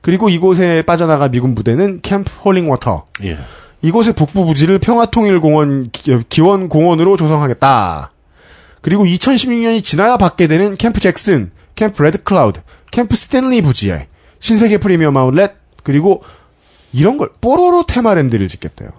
[0.00, 3.06] 그리고 이곳에 빠져나가 미군 부대는 캠프 홀링 워터.
[3.24, 3.38] 예.
[3.82, 8.12] 이곳의 북부 부지를 평화통일공원 기- 기원 공원으로 조성하겠다.
[8.80, 12.60] 그리고 2016년이 지나야 받게 되는 캠프 잭슨, 캠프 레드 클라우드,
[12.90, 14.08] 캠프 스탠리 부지에
[14.40, 15.52] 신세계 프리미엄 아울렛
[15.82, 16.22] 그리고
[16.92, 18.90] 이런 걸 뽀로로 테마랜드를 짓겠대요.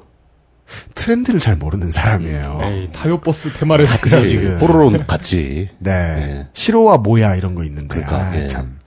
[0.95, 2.59] 트렌드를 잘 모르는 사람이에요.
[2.63, 4.57] 에이, 타요 버스 테마를 그죠 지금.
[4.59, 5.69] 뽀로로는 같지.
[5.79, 6.47] 네.
[6.53, 7.87] 시로와 모야 이런 거 있는데.
[8.01, 8.47] 그러니까, 아, 예.
[8.47, 8.77] 참.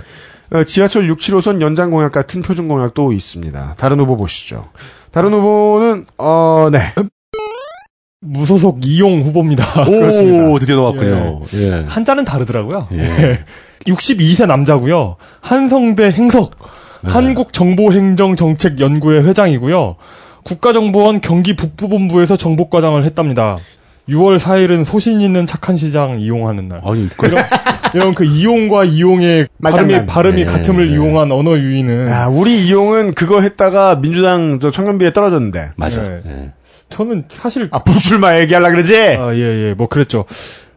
[0.53, 3.74] 어, 지하철 6, 7호선 연장 공약 같은 표준 공약도 있습니다.
[3.78, 4.68] 다른 후보 보시죠.
[5.12, 6.92] 다른 후보는 어, 네.
[8.20, 9.64] 무소속 이용 후보입니다.
[9.88, 11.40] 오, 드디어 나왔군요.
[11.55, 11.84] 예.
[11.86, 12.88] 한자는 다르더라고요.
[12.92, 13.38] 예.
[13.86, 15.16] 62세 남자고요.
[15.40, 16.51] 한성대 행석
[17.03, 17.11] 네.
[17.12, 19.96] 한국정보행정정책연구회 회장이고요.
[20.44, 23.57] 국가정보원 경기 북부본부에서 정보과장을 했답니다.
[24.09, 26.80] 6월 4일은 소신 있는 착한 시장 이용하는 날.
[26.84, 27.28] 아니, 그,
[27.95, 29.49] 이런 그 이용과 이용의.
[29.62, 30.95] 발음이, 발음이 네, 같음을 네.
[30.95, 35.70] 이용한 언어 유희는 아, 우리 이용은 그거 했다가 민주당 저 청년비에 떨어졌는데.
[35.76, 36.03] 맞아.
[36.03, 36.20] 네.
[36.26, 36.51] 예.
[36.88, 38.97] 저는 사실 아, 불출마 얘기하려 그러지?
[38.97, 40.24] 아, 예, 예, 뭐, 그랬죠.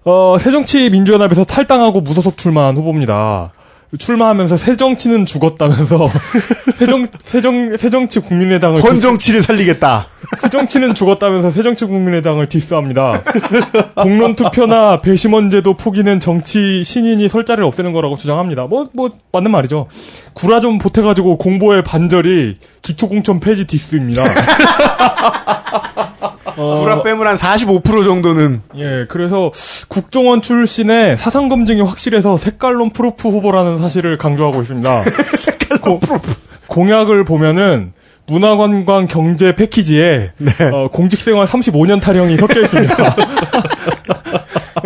[0.05, 3.51] 어, 새정치 민주연합에서 탈당하고 무소속 출마한 후보입니다.
[3.97, 6.09] 출마하면서 새정치는 죽었다면서
[6.75, 10.07] 새정 새정 새정치 국민의당을 헌정치를 살리겠다.
[10.39, 13.21] 새정치는 죽었다면서 새정치 국민의당을 디스합니다.
[13.95, 18.65] 공론 투표나 배심원제도 포기는 정치 신인이 설 자리를 없애는 거라고 주장합니다.
[18.65, 19.87] 뭐뭐 맞는 말이죠.
[20.33, 24.23] 구라 좀 보태가지고 공보의 반절이 기초공천 폐지 디스입니다.
[26.57, 29.51] 어, 구라 빼면 한 45% 정도는 예, 그래서
[29.87, 35.03] 국정원 출신의 사상 검증이 확실해서 색깔론 proof 후보라는 사실을 강조하고 있습니다.
[35.37, 36.33] 색깔론 proof.
[36.67, 37.93] 공약을 보면은
[38.27, 40.31] 문화관광 경제 패키지에
[40.71, 42.95] 어, 공직생활 35년 타령이 섞여 있습니다.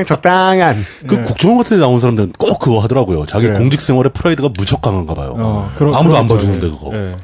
[0.05, 0.75] 적당한.
[1.07, 1.23] 그 네.
[1.23, 3.25] 국정원 같은 데 나온 사람들은 꼭 그거 하더라고요.
[3.25, 3.59] 자기 그래요.
[3.59, 5.33] 공직 생활의 프라이드가 무척 강한가 봐요.
[5.37, 6.35] 어, 그러- 아무도 안 그러겠죠.
[6.51, 6.91] 봐주는데 그거.
[6.95, 7.15] 예.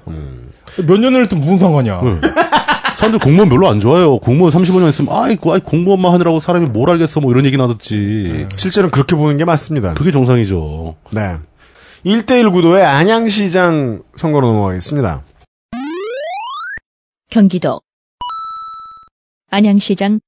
[0.87, 2.01] 몇 년을 했든 무슨 상관이야.
[3.03, 4.17] 사람들 공무원 별로 안 좋아해요.
[4.19, 8.47] 공무원 35년 했으면 아이고 아이 공무원만 하느라고 사람이 뭘 알겠어 뭐 이런 얘기 나 듣지.
[8.55, 9.93] 실제로는 그렇게 보는 게 맞습니다.
[9.95, 10.95] 그게 정상이죠.
[11.11, 11.35] 네.
[12.05, 15.21] 1대1 구도의 안양시장 선거로 넘어가겠습니다.
[17.29, 17.81] 경기도
[19.51, 20.21] 안양시장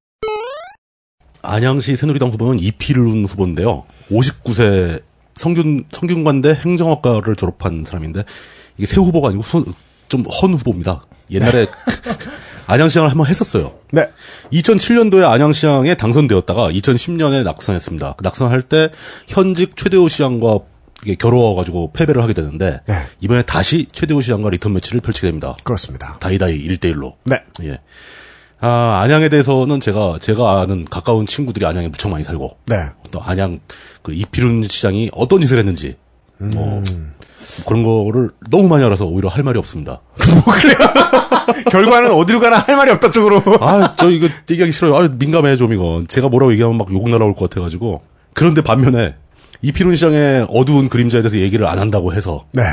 [1.43, 3.85] 안양시 새누리당 후보는 이필운 후보인데요.
[4.11, 5.01] 59세
[5.35, 8.23] 성균 성균관대 행정학과를 졸업한 사람인데
[8.77, 9.43] 이게 새 후보가 아니고
[10.09, 11.03] 좀 헌 후보입니다.
[11.31, 11.65] 옛날에
[12.67, 13.73] 안양시장을 한번 했었어요.
[13.91, 14.09] 네.
[14.51, 18.15] 2007년도에 안양시장에 당선되었다가 2010년에 낙선했습니다.
[18.17, 18.89] 그 낙선할 때
[19.27, 20.59] 현직 최대호 시장과
[21.19, 22.95] 겨루어가지고 패배를 하게 되는데 네.
[23.21, 25.55] 이번에 다시 최대호 시장과 리턴 매치를 펼치게 됩니다.
[25.63, 26.17] 그렇습니다.
[26.19, 27.13] 다이다이 1대1로.
[27.25, 27.43] 네.
[27.63, 27.79] 예.
[28.61, 32.77] 아, 안양에 대해서는 제가, 제가 아는 가까운 친구들이 안양에 무척 많이 살고, 네.
[33.11, 33.59] 또 안양
[34.01, 35.97] 그 이필훈 시장이 어떤 짓을 했는지,
[36.37, 36.81] 뭐,
[37.67, 40.01] 그런 거를 너무 많이 알아서 오히려 할 말이 없습니다.
[41.71, 43.41] 결과는 어디로 가나 할 말이 없다 쪽으로.
[43.61, 44.95] 아, 저 이거 얘기하기 싫어요.
[44.95, 46.07] 아, 민감해 좀 이건.
[46.07, 48.01] 제가 뭐라고 얘기하면 막 욕 날아올 것 같아가지고.
[48.33, 49.15] 그런데 반면에
[49.61, 52.63] 이필훈 시장의 어두운 그림자에 대해서 얘기를 안 한다고 해서 네.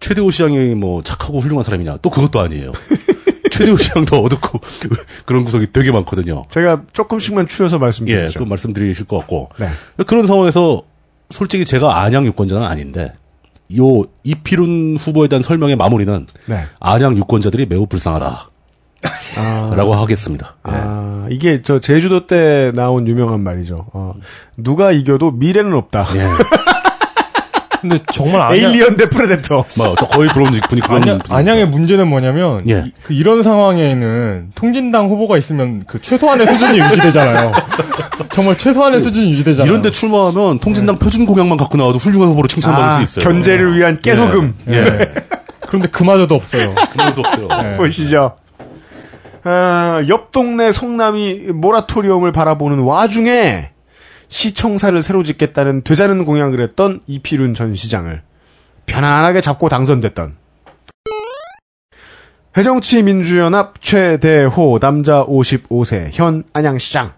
[0.00, 1.98] 최대호 시장이 뭐 착하고 훌륭한 사람이냐?
[2.02, 2.72] 또 그것도 아니에요.
[3.50, 4.60] 최대호 시장도 어둡고
[5.24, 6.44] 그런 구석이 되게 많거든요.
[6.50, 8.38] 제가 조금씩만 추려서 예, 말씀드리죠.
[8.40, 9.48] 그 말씀드리실 것 같고.
[9.58, 9.68] 네.
[10.06, 10.82] 그런 상황에서
[11.30, 13.12] 솔직히 제가 안양 유권자는 아닌데
[13.78, 16.56] 요 이필운 후보에 대한 설명의 마무리는 네.
[16.80, 18.50] 안양 유권자들이 매우 불쌍하다.
[19.76, 20.56] 라고 하겠습니다.
[20.68, 20.72] 예.
[20.72, 23.86] 아, 이게 저 제주도 때 나온 유명한 말이죠.
[23.92, 24.14] 어,
[24.56, 26.06] 누가 이겨도 미래는 없다.
[26.14, 26.20] 예.
[27.84, 29.62] 근데 정말 안양, 에일리언 대 프레데터.
[29.76, 31.20] 뭐, 저 거의 그런 분이 그런 안양.
[31.28, 32.84] 안양의 문제는 뭐냐면 예.
[32.86, 37.52] 이, 그 이런 상황에는 통진당 후보가 있으면 그 최소한의 수준이 유지되잖아요.
[38.32, 39.70] 정말 최소한의 수준이 유지되잖아요.
[39.70, 43.30] 이런데 출마하면 통진당 표준 공약만 갖고 나와도 훌륭한 후보로 칭찬받을 아, 수 있어요.
[43.30, 44.54] 견제를 위한 깨소금.
[44.70, 44.84] 예.
[45.60, 46.74] 그런데 그마저도 없어요.
[46.90, 47.48] 그런 것도 없어요.
[47.72, 47.76] 예.
[47.76, 48.32] 보시죠.
[49.44, 53.73] 아, 옆 동네 성남이 모라토리움을 바라보는 와중에
[54.28, 58.22] 시청사를 새로 짓겠다는 되자는 공약을 했던 이필훈 전 시장을
[58.86, 60.36] 편안하게 잡고 당선됐던
[62.56, 67.12] 해정치민주연합 최대호 남자 55세 현 안양시장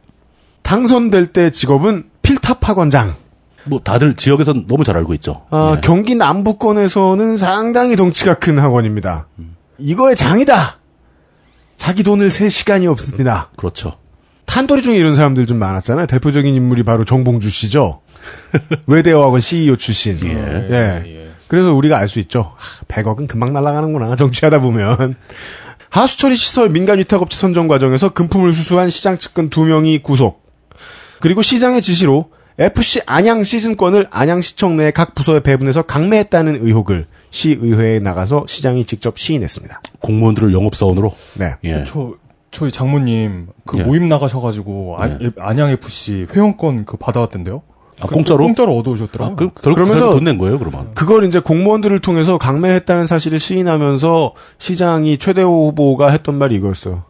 [0.63, 3.15] 당선될 때 직업은 필탑학원장
[3.65, 5.45] 뭐 다들 지역에선 너무 잘 알고 있죠.
[5.51, 5.81] 아, 예.
[5.81, 9.27] 경기 남부권에서는 상당히 덩치가 큰 학원입니다.
[9.79, 10.79] 이거의 장이다.
[11.77, 13.51] 자기 돈을 셀 시간이 없습니다.
[13.57, 13.93] 그렇죠.
[14.47, 16.07] 탄도리 중에 이런 사람들 좀 많았잖아요.
[16.07, 18.01] 대표적인 인물이 바로 정봉주 씨죠.
[18.87, 20.17] 외대어학원 CEO 출신.
[20.25, 21.27] 예.
[21.49, 22.53] 그래서 우리가 알 수 있죠.
[22.89, 24.17] 100억은 금방 날아가는구나.
[24.17, 25.15] 정치하다 보면.
[25.91, 30.45] 하수처리 시설 민간 위탁업체 선정 과정에서 금품을 수수한 시장 측근 두 명이 구속.
[31.21, 38.47] 그리고 시장의 지시로 FC 안양 시즌권을 안양시청 내 각 부서에 배분해서 강매했다는 의혹을 시의회에 나가서
[38.49, 39.81] 시장이 직접 시인했습니다.
[40.01, 41.15] 공무원들을 영업사원으로.
[41.35, 41.55] 네.
[41.65, 41.85] 예.
[41.87, 42.15] 저
[42.57, 43.83] 저희 장모님 그 예.
[43.83, 47.61] 모임 나가셔가지고 안, 안양 FC 회원권 그 받아왔던데요.
[48.01, 48.45] 아, 그- 공짜로?
[48.45, 49.37] 공짜로 얻어오셨더라고.
[49.37, 50.93] 그, 결국 그러면서- 그러면서 돈낸 거예요, 그러면.
[50.95, 57.05] 그걸 이제 공무원들을 통해서 강매했다는 사실을 시인하면서 시장이 최대호 후보가 했던 말이 이거였어요.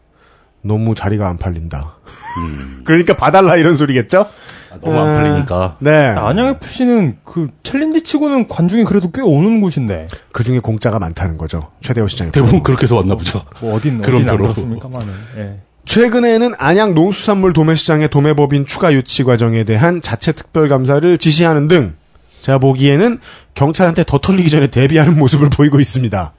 [0.66, 1.96] 너무 자리가 안 팔린다.
[2.84, 4.26] 그러니까 봐달라 이런 소리겠죠?
[4.72, 5.76] 아, 너무 안 팔리니까.
[5.80, 6.08] 네.
[6.08, 11.70] 안양 FC는 그 챌린지 치고는 관중이 그래도 꽤 오는 곳인데 그 중에 공짜가 많다는 거죠.
[11.80, 12.32] 최대호 시장이.
[12.32, 13.42] 대부분 그렇게 해서 왔나 보죠.
[13.60, 14.52] 뭐 어딘 그런 어딘 안 표로.
[14.52, 15.14] 그렇습니까만은.
[15.38, 15.60] 예.
[15.86, 21.94] 최근에는 안양 농수산물 도매시장의 도매법인 추가 유치 과정에 대한 자체 특별감사를 지시하는 등
[22.40, 23.20] 제가 보기에는
[23.54, 26.32] 경찰한테 더 털리기 전에 대비하는 모습을 보이고 있습니다.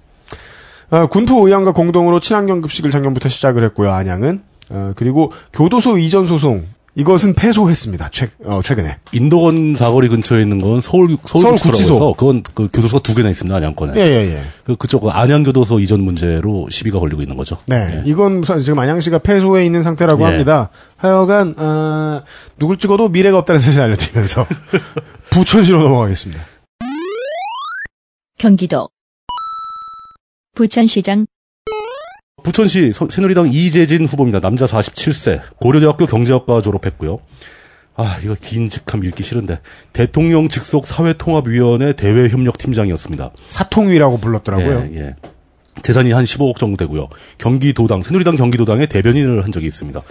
[0.90, 3.92] 어, 군포 의원과 공동으로 친환경 급식을 작년부터 시작을 했고요.
[3.92, 6.66] 안양은 어, 그리고 교도소 이전 소송
[6.96, 8.10] 이것은 패소했습니다.
[8.10, 8.98] 최, 어, 최근에.
[9.12, 11.40] 인도건 사거리 근처에 있는 건 서울 서울구치소.
[11.42, 13.94] 서울구치소라고 해서 그건 그 교도소가 두 개나 있습니다 안양권에.
[13.98, 14.42] 예, 예, 예.
[14.64, 17.58] 그 그쪽 그 안양교도소 이전 문제로 시비가 걸리고 있는 거죠.
[17.68, 20.26] 네, 이건 사- 지금 안양시가 패소해 있는 상태라고 예.
[20.26, 20.70] 합니다.
[20.98, 22.24] 하여간 아,
[22.58, 24.48] 누굴 찍어도 미래가 없다는 사실 알려드리면서
[25.30, 26.42] 부천시로 넘어가겠습니다.
[28.40, 28.90] 경기도
[30.58, 31.28] 부천시장
[32.44, 34.40] 부천시 서- 새누리당 이재진 후보입니다.
[34.40, 35.40] 남자 47세.
[35.58, 37.20] 고려대학교 경제학과 졸업했고요.
[37.96, 39.60] 아, 이거 긴 직함 읽기 싫은데.
[39.94, 43.32] 대통령 직속 사회통합위원회 대외협력팀장이었습니다.
[43.50, 44.90] 사통위라고 불렀더라고요.
[44.94, 45.16] 예, 예.
[45.84, 47.08] 재산이 한 15억 정도 되고요.
[47.38, 50.02] 경기도당, 새누리당 경기도당의 대변인을 한 적이 있습니다.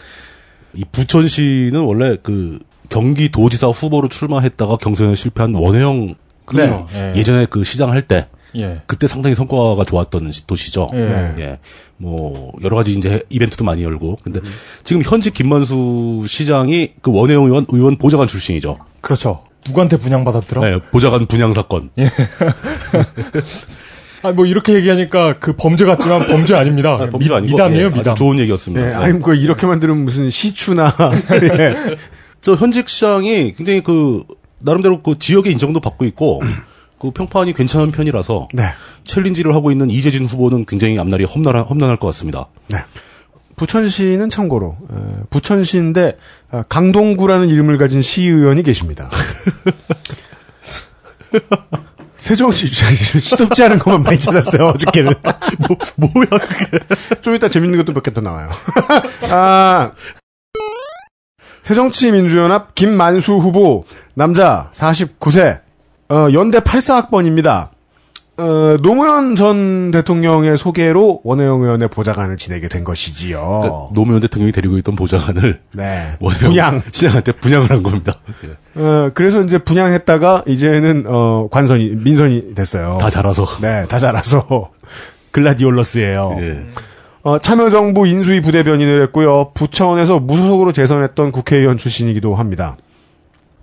[0.74, 6.86] 이 부천시는 원래 그 경기도지사 후보로 출마했다가 경선에 실패한 원혜영 그렇죠.
[6.92, 7.12] 네.
[7.16, 7.18] 예.
[7.18, 8.82] 예전에 그 시장 할 때 예.
[8.86, 10.88] 그때 상당히 성과가 좋았던 시- 도시죠.
[10.94, 10.96] 예.
[11.06, 11.34] 네.
[11.38, 11.58] 예.
[11.96, 14.16] 뭐 여러 가지 이제 이벤트도 많이 열고.
[14.22, 14.40] 근데
[14.84, 18.78] 지금 현직 김만수 시장이 그 원혜영 의원, 의원 보좌관 출신이죠.
[19.00, 19.44] 그렇죠.
[19.66, 20.68] 누구한테 분양받았더라?
[20.68, 21.90] 네, 보좌관 분양 사건.
[24.22, 26.94] 아, 뭐 이렇게 얘기하니까 그 범죄 같지만 범죄 아닙니다.
[26.94, 28.16] 아, 범죄 미, 아니고 미담이에요, 예, 미담.
[28.16, 28.86] 좋은 얘기였습니다.
[28.86, 28.94] 예, 예.
[28.94, 30.92] 아니 그 이렇게만 들으면 무슨 시추나
[31.58, 31.96] 예.
[32.40, 34.24] 저 현직 시장이 굉장히 그
[34.62, 36.40] 나름대로 그 지역의 인정도 받고 있고
[36.98, 38.62] 그 평판이 괜찮은 편이라서 네.
[39.04, 42.46] 챌린지를 하고 있는 이재진 후보는 굉장히 앞날이 험난한 험난할 것 같습니다.
[42.68, 42.78] 네.
[43.56, 46.18] 부천시는 참고로 어, 부천시인데
[46.52, 49.10] 어, 강동구라는 이름을 가진 시의원이 계십니다.
[52.16, 55.12] 세종시 시덥지 않은 것만 많이 찾았어요 어저께는.
[55.96, 56.78] 뭐 뭐야 그게?
[57.22, 58.50] 좀 이따 재밌는 것도 몇 개 더 나와요.
[59.30, 59.92] 아
[61.62, 63.84] 새정치민주연합 김만수 후보
[64.14, 65.60] 남자 49세
[66.08, 67.70] 어, 연대 84학번입니다.
[68.38, 73.40] 어, 노무현 전 대통령의 소개로 원혜영 의원의 보좌관을 지내게 된 것이지요.
[73.40, 76.16] 그러니까 노무현 대통령이 데리고 있던 보좌관을 네.
[76.20, 76.82] 원혜영 분양.
[76.92, 78.14] 시장한테 분양을 한 겁니다.
[78.44, 78.80] 예.
[78.82, 82.98] 어, 그래서 이제 분양했다가 이제는 어, 관선이 민선이 됐어요.
[83.00, 83.46] 다 자라서.
[83.62, 84.70] 네, 다 자라서
[85.30, 86.36] 글라디올러스예요.
[86.40, 86.66] 예.
[87.22, 89.52] 어, 참여정부 인수위 부대변인을 했고요.
[89.54, 92.76] 부천에서 무소속으로 재선했던 국회의원 출신이기도 합니다.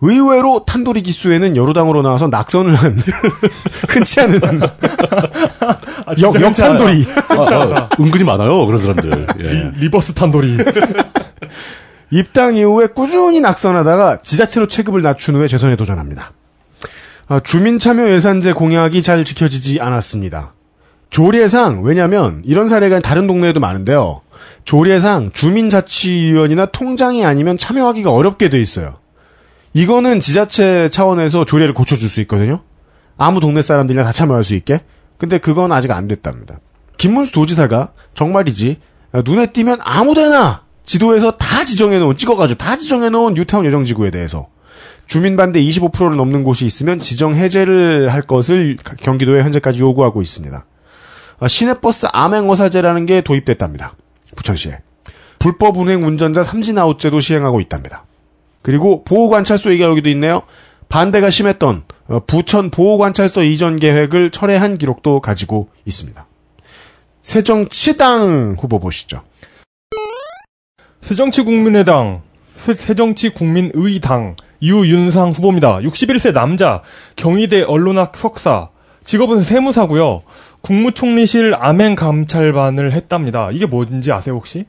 [0.05, 2.99] 의외로 탄돌이 기수에는 열우당으로 나와서 낙선을 한
[3.87, 7.05] 흔치 않은 아, 역, 진짜 역탄돌이.
[7.29, 9.27] 아, 아, 은근히 많아요 그런 사람들.
[9.39, 9.43] 예.
[9.43, 10.57] 리, reverse 탄돌이.
[12.11, 16.33] 입당 이후에 꾸준히 낙선하다가 지자체로 체급을 낮춘 후에 재선에 도전합니다.
[17.29, 20.51] 아, 주민참여 예산제 공약이 잘 지켜지지 않았습니다.
[21.09, 24.19] 조례상 왜냐하면 이런 사례가 다른 동네에도 많은데요.
[24.65, 28.95] 조례상 주민자치위원이나 통장이 아니면 참여하기가 어렵게 돼 있어요.
[29.73, 32.61] 이거는 지자체 차원에서 조례를 고쳐줄 수 있거든요.
[33.17, 34.79] 아무 동네 사람들이나 다 참여할 수 있게.
[35.17, 36.59] 근데 그건 아직 안 됐답니다.
[36.97, 38.79] 김문수 도지사가 정말이지
[39.25, 44.47] 눈에 띄면 아무데나 지도에서 다 지정해놓은 찍어가지고 다 지정해놓은 뉴타운 예정지구에 대해서
[45.07, 50.65] 주민 반대 25%를 넘는 곳이 있으면 지정 해제를 할 것을 경기도에 현재까지 요구하고 있습니다.
[51.39, 53.95] 아, 시내버스 암행어사제라는 게 도입됐답니다.
[54.35, 54.79] 부천시에.
[55.39, 58.05] 불법 운행 운전자 삼진아웃제도 시행하고 있답니다.
[58.63, 60.41] 그리고 보호관찰소 얘기가 여기도 있네요.
[60.89, 66.25] 반대가 심했던 어, 부천 보호관찰소 이전 계획을 철회한 기록도 가지고 있습니다.
[67.21, 69.21] 새정치당 후보 보시죠.
[71.01, 72.21] 새정치국민의당,
[72.55, 75.79] 새- 새정치국민의당, 유윤상 후보입니다.
[75.79, 76.81] 61세 남자,
[77.15, 78.69] 경희대 언론학 석사,
[79.03, 80.23] 직업은 세무사고요.
[80.61, 83.49] 국무총리실 암행 감찰반을 했답니다.
[83.51, 84.65] 이게 뭔지 아세요 혹시?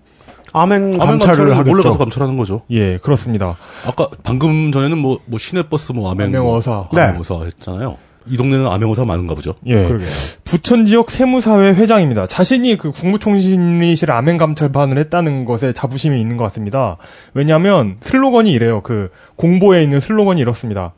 [0.54, 1.70] 암행 암행 감찰을 하겠죠.
[1.70, 2.62] 몰래 가서 감찰하는 거죠.
[2.70, 3.56] 예, 그렇습니다.
[3.86, 6.88] 아까 방금 전에는 뭐, 뭐 시내버스 뭐 암행 암행어사.
[6.94, 7.00] 네.
[7.02, 7.96] 암행어사 했잖아요.
[8.26, 9.54] 이 동네는 암행어사 많은가 보죠.
[9.66, 9.84] 예.
[9.84, 10.08] 그러게요.
[10.44, 12.26] 부천 지역 세무사회 회장입니다.
[12.26, 16.96] 자신이 그 국무총리실 암행 감찰반을 했다는 것에 자부심이 있는 것 같습니다.
[17.34, 18.80] 왜냐하면 슬로건이 이래요.
[18.82, 20.94] 그 공보에 있는 슬로건이 이렇습니다.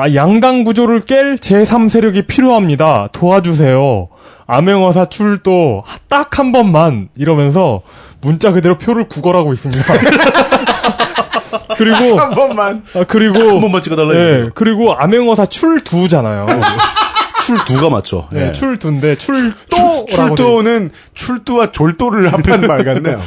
[0.00, 3.08] 아, 양당 구조를 깰 제3세력이 필요합니다.
[3.12, 4.08] 도와주세요.
[4.46, 7.82] 암행어사 출도 딱 한 번만 이러면서
[8.20, 9.82] 문자 그대로 표를 구걸하고 있습니다.
[11.76, 12.84] 그리고 한 번만.
[12.94, 14.50] 아, 그리고 한 번만 찍어달라 예.
[14.54, 16.46] 그리고 암행어사 출두잖아요.
[17.42, 18.28] 출두가 맞죠.
[18.32, 18.52] 네, 예.
[18.52, 19.26] 출두인데 돼
[20.08, 23.20] 출도는 출두와 졸도를 합한 말 같네요.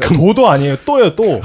[0.00, 0.76] 도도 아니에요.
[0.84, 1.40] 또예요, 또.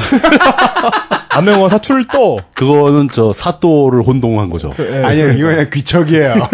[1.29, 2.39] 암행어사 출도.
[2.53, 4.71] 그거는 저 사또를 혼동한 거죠.
[4.79, 6.47] 예, 아니요, 이거 그냥 귀척이에요.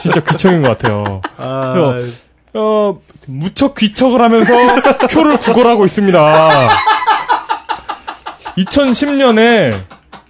[0.00, 1.20] 진짜 귀척인 것 같아요.
[1.36, 2.16] 그래서,
[2.54, 4.52] 어, 무척 귀척을 하면서
[5.12, 6.68] 표를 구걸하고 있습니다.
[8.58, 9.74] 2010년에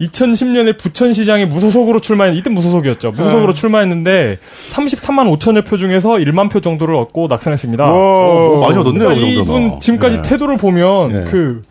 [0.00, 3.12] 2010년에 부천시장에 무소속으로 출마했, 이때 무소속이었죠.
[3.12, 4.38] 무소속으로 출마했는데
[4.72, 7.90] 33만 5천여 표 중에서 1만 표 정도를 얻고 낙선했습니다.
[7.90, 9.36] 오, 많이 얻었네요, 그러니까 이.
[9.36, 10.22] 이분 지금까지 네.
[10.22, 11.24] 태도를 보면 네.
[11.30, 11.62] 그,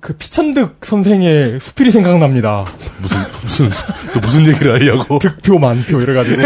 [0.00, 2.64] 그 피천득 선생의 수필이 생각납니다.
[3.00, 3.70] 무슨 무슨
[4.14, 5.18] 또 무슨 얘기를 하려고.
[5.18, 6.42] 득표 만표 이래가지고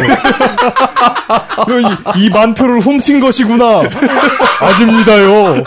[2.16, 3.82] 이, 이 만표를 훔친 것이구나
[4.61, 5.62] 아닙니다요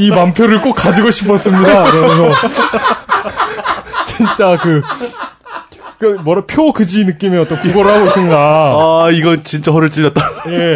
[0.00, 2.30] 이 만표를 꼭 가지고 싶었습니다 이러면서
[4.18, 4.82] 진짜 그
[5.98, 8.36] 그 뭐라 표 그지 느낌의 어떤 국어를 하고 있습니다.
[8.36, 10.22] 아, 이건 진짜 허를 찔렸다.
[10.46, 10.74] 예.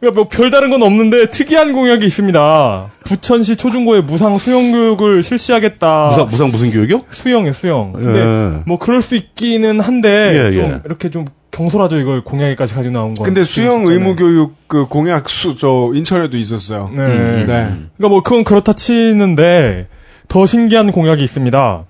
[0.00, 2.90] 그러니까 뭐 별다른 건 없는데 특이한 공약이 있습니다.
[3.04, 6.06] 부천시 초중고에 무상 수영 교육을 실시하겠다.
[6.08, 7.02] 무상, 무상 무슨 교육이요?
[7.10, 7.92] 수영이요, 수영.
[7.92, 8.62] 근데 예.
[8.66, 10.78] 뭐 그럴 수 있기는 한데 예, 좀 예.
[10.84, 11.98] 이렇게 좀 경솔하죠.
[12.00, 13.22] 이걸 공약에까지 가지고 나온 거.
[13.22, 16.90] 근데 수영 의무 교육 그 공약 수 저 인천에도 있었어요.
[16.92, 17.06] 네.
[17.06, 17.44] 네.
[17.44, 19.86] 그러니까 뭐 그건 그렇다 치는데
[20.26, 21.84] 더 신기한 공약이 있습니다.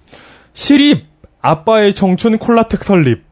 [0.55, 1.07] 시립
[1.41, 3.25] 아빠의 청춘 콜라텍 설립.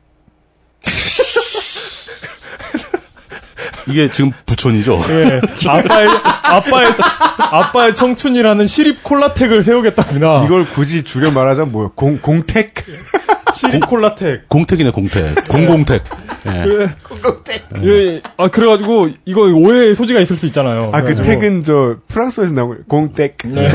[3.88, 5.00] 이게 지금 부천이죠?
[5.08, 5.40] 예.
[5.68, 6.08] 아빠의
[6.42, 6.88] 아빠의
[7.38, 10.44] 아빠의 청춘이라는 시립 콜라텍을 세우겠답니다.
[10.44, 11.92] 이걸 굳이 줄여 말하자면 뭐요?
[11.94, 12.74] 공 공택?
[13.54, 14.48] 시립 콜라텍.
[14.48, 15.24] 공택이네, 공택.
[15.48, 16.02] 공공택.
[16.46, 16.88] 예.
[17.02, 17.42] 그,
[17.84, 20.90] 예, 아 그래가지고 이거 오해의 소지가 있을 수 있잖아요.
[20.92, 22.82] 아그 그래가지고, 택은 저 프랑스에서 나온.
[22.88, 23.36] 공택.
[23.44, 23.68] 네.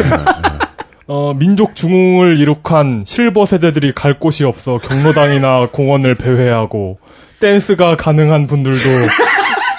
[1.07, 6.97] 어, 민족 중흥을 이룩한 실버 세대들이 갈 곳이 없어 경로당이나 공원을 배회하고
[7.39, 8.79] 댄스가 가능한 분들도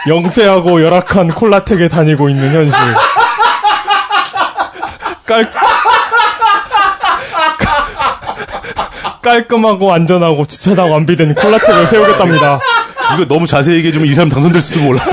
[0.08, 2.78] 영세하고 열악한 콜라텍에 다니고 있는 현실.
[5.26, 5.50] 깔
[9.20, 12.60] 깔끔하고 안전하고 주차장 완비된 콜라텍을 세우겠답니다.
[13.14, 15.02] 이거 너무 자세히 얘기해주면 이 사람 당선될지도 몰라.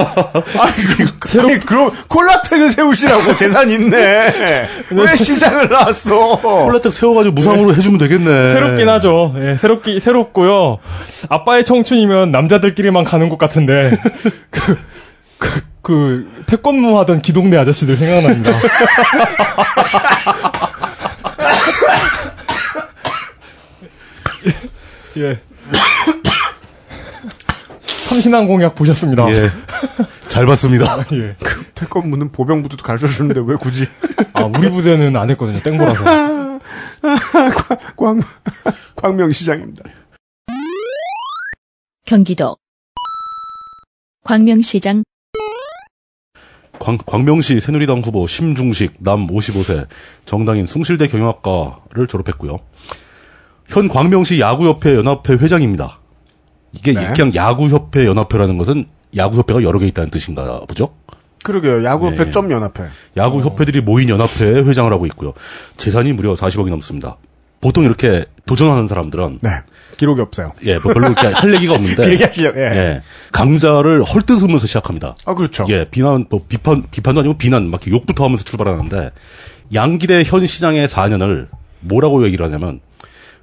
[1.39, 3.97] 아니 그럼 콜라텍을 세우시라고 재산 있네.
[4.91, 6.39] 왜 시장을 나왔어?
[6.41, 8.53] 콜라텍 세워가지고 무상으로 해주면 되겠네.
[8.53, 9.33] 새롭긴 하죠.
[9.37, 10.77] 예, 새롭기 새롭고요.
[11.29, 13.97] 아빠의 청춘이면 남자들끼리만 가는 곳 같은데
[14.49, 14.77] 그,
[15.37, 18.51] 그, 그 태권무 하던 기동대 아저씨들 생각납니다.
[25.17, 25.39] 예.
[28.13, 29.27] 참신한 공약 보셨습니다.
[29.31, 29.35] 예.
[30.27, 31.03] 잘 봤습니다.
[31.13, 31.35] 예.
[31.73, 33.87] 태권무는 보병부도 가르쳐 주는데 왜 굳이?
[34.33, 35.59] 아, 우리 부대는 안 했거든요.
[35.61, 36.03] 땡보라서.
[37.97, 38.21] 광
[38.95, 39.83] 광명시장입니다.
[42.05, 42.55] 경기도
[44.23, 45.03] 광명시장
[46.79, 49.87] 광, 광명시 새누리당 후보 심중식 남 55세
[50.25, 52.59] 정당인 숭실대 경영학과를 졸업했고요.
[53.67, 56.02] 현 광명시 야구협회 연합회 회장입니다.
[56.73, 57.13] 이게 네.
[57.15, 60.89] 그냥 야구협회 연합회라는 것은 야구협회가 여러 개 있다는 뜻인가 보죠?
[61.43, 61.83] 그러게요.
[61.83, 62.31] 야구협회 예.
[62.31, 62.85] 점 연합회.
[63.15, 65.33] 야구협회들이 모인 연합회의 회장을 하고 있고요.
[65.77, 67.17] 재산이 무려 40억이 넘습니다.
[67.61, 69.49] 보통 이렇게 도전하는 사람들은 네.
[69.97, 70.51] 기록이 없어요.
[70.65, 72.53] 예, 뭐 별로 이렇게 할 얘기가 없는데 얘기하시죠.
[72.55, 72.61] 예.
[72.61, 73.01] 예,
[73.31, 75.15] 강자를 헐뜯으면서 시작합니다.
[75.25, 75.65] 아 그렇죠.
[75.69, 79.11] 예, 비난, 뭐, 비판, 비판도 아니고 비난, 막 욕부터 하면서 출발하는데,
[79.73, 81.47] 양기대 현 시장의 4년을
[81.79, 82.81] 뭐라고 얘기를 하냐면,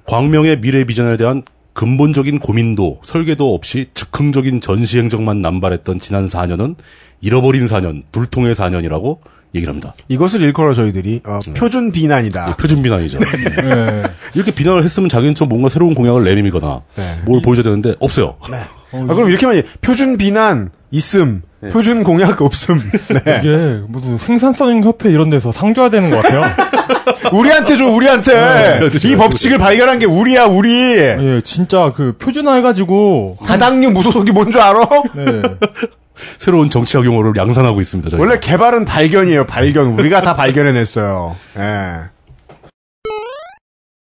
[0.05, 1.43] 광명의 미래 비전에 대한
[1.73, 6.75] 근본적인 고민도, 설계도 없이 즉흥적인 전시 행정만 남발했던 지난 4년은
[7.21, 9.19] 잃어버린 4년, 불통의 4년이라고
[9.55, 9.93] 얘기를 합니다.
[10.07, 12.49] 이것을 일컬어 저희들이 어, 표준 비난이다.
[12.49, 13.19] 예, 표준 비난이죠.
[13.63, 14.03] 예.
[14.33, 17.03] 이렇게 비난을 했으면 자기는 좀 뭔가 새로운 공약을 내밀거나, 네.
[17.25, 18.35] 뭘 보여줘야 되는데, 없어요.
[18.41, 21.41] 아, 그럼 이렇게만 얘기- 표준 비난 있음.
[21.61, 21.69] 네.
[21.69, 22.79] 표준 공약 없음.
[23.23, 23.39] 네.
[23.39, 26.41] 이게 무슨 생산성 협회 이런 데서 상 줘야 되는 것 같아요.
[27.33, 28.79] 우리한테 줘, 우리한테.
[29.05, 30.71] 이 법칙을 발견한 게 우리야, 우리.
[30.97, 34.79] 예, 진짜 그 표준화 해가지고 다당류 무소속이 뭔 줄 알아?
[35.15, 35.41] 네.
[36.37, 38.09] 새로운 정치학 용어를 양산하고 있습니다.
[38.11, 38.23] 저희가.
[38.23, 39.87] 원래 개발은 발견이에요, 발견.
[39.99, 41.35] 우리가 다 발견해냈어요.
[41.57, 41.93] 예.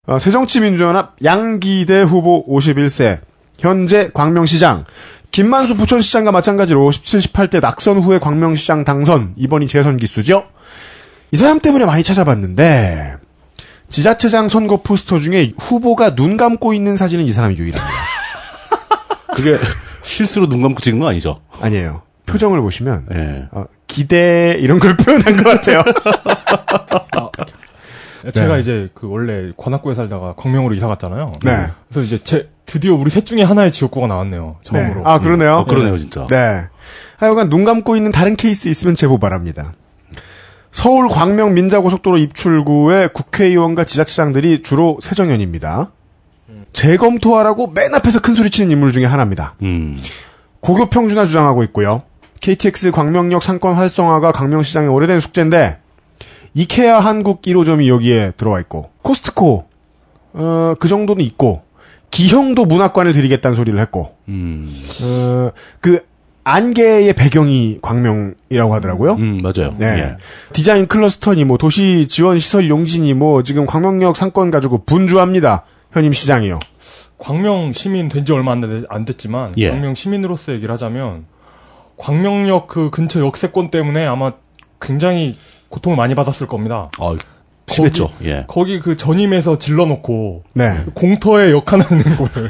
[0.07, 3.19] 어, 새정치민주연합 양기대 후보 51세.
[3.59, 4.85] 현재 광명시장.
[5.31, 9.33] 김만수 부천시장과 마찬가지로 17, 18대 낙선 후에 광명시장 당선.
[9.37, 10.45] 이번이 재선 기수죠.
[11.31, 13.15] 이 사람 때문에 많이 찾아봤는데,
[13.89, 17.95] 지자체장 선거 포스터 중에 후보가 눈 감고 있는 사진은 이 사람이 유일합니다.
[19.35, 19.57] 그게
[20.01, 21.39] 실수로 눈 감고 찍은 거 아니죠?
[21.61, 22.01] 아니에요.
[22.25, 23.47] 표정을 보시면, 예.
[23.51, 25.83] 어, 기대, 이런 걸 표현한 것 같아요.
[28.33, 28.59] 제가 네.
[28.59, 31.31] 이제 그 원래 관악구에 살다가 광명으로 이사 갔잖아요.
[31.43, 31.65] 네.
[31.89, 34.57] 그래서 이제 제 드디어 우리 셋 중에 하나의 지역구가 나왔네요.
[34.71, 34.79] 네.
[34.79, 35.07] 처음으로.
[35.07, 35.55] 아, 그러네요.
[35.55, 36.27] 어, 그러네요, 진짜.
[36.27, 36.67] 네.
[37.17, 39.73] 하여간 눈 감고 있는 다른 케이스 있으면 제보 바랍니다.
[40.71, 45.91] 서울 광명 민자고속도로 입출구의 국회의원과 지자체장들이 주로 새정연입니다.
[46.73, 49.55] 재검토하라고 맨 앞에서 큰 소리 치는 인물 중에 하나입니다.
[49.61, 50.01] 음.
[50.61, 52.03] 고교 평준화 주장하고 있고요.
[52.41, 55.79] KTX 광명역 상권 활성화가 광명시장의 오래된 숙제인데
[56.53, 59.65] 이케아 한국 1호점이 여기에 들어와 있고 코스트코
[60.33, 61.61] 어, 그 정도는 있고
[62.09, 64.69] 기형도 문학관을 드리겠다는 소리를 했고 음.
[65.03, 66.03] 어, 그
[66.43, 69.13] 안개의 배경이 광명이라고 하더라고요.
[69.13, 69.75] 음, 맞아요.
[69.77, 69.85] 네.
[69.99, 70.17] 예.
[70.53, 75.65] 디자인 클러스터니 뭐 도시 지원 시설 용지니 뭐 지금 광명역 상권 가지고 분주합니다.
[75.91, 76.59] 현임 시장이요.
[77.17, 79.69] 광명 시민 된 지 얼마 안, 됐, 안 됐지만 예.
[79.69, 81.25] 광명 시민으로서 얘기를 하자면
[81.97, 84.31] 광명역 그 근처 역세권 때문에 아마
[84.81, 85.37] 굉장히
[85.69, 86.89] 고통을 많이 받았을 겁니다.
[86.99, 87.15] 아,
[87.71, 88.09] 심했죠.
[88.25, 88.45] 예.
[88.47, 90.83] 거기 그 전임에서 질러놓고 네.
[90.93, 91.85] 공터에 역하는
[92.17, 92.49] 곳을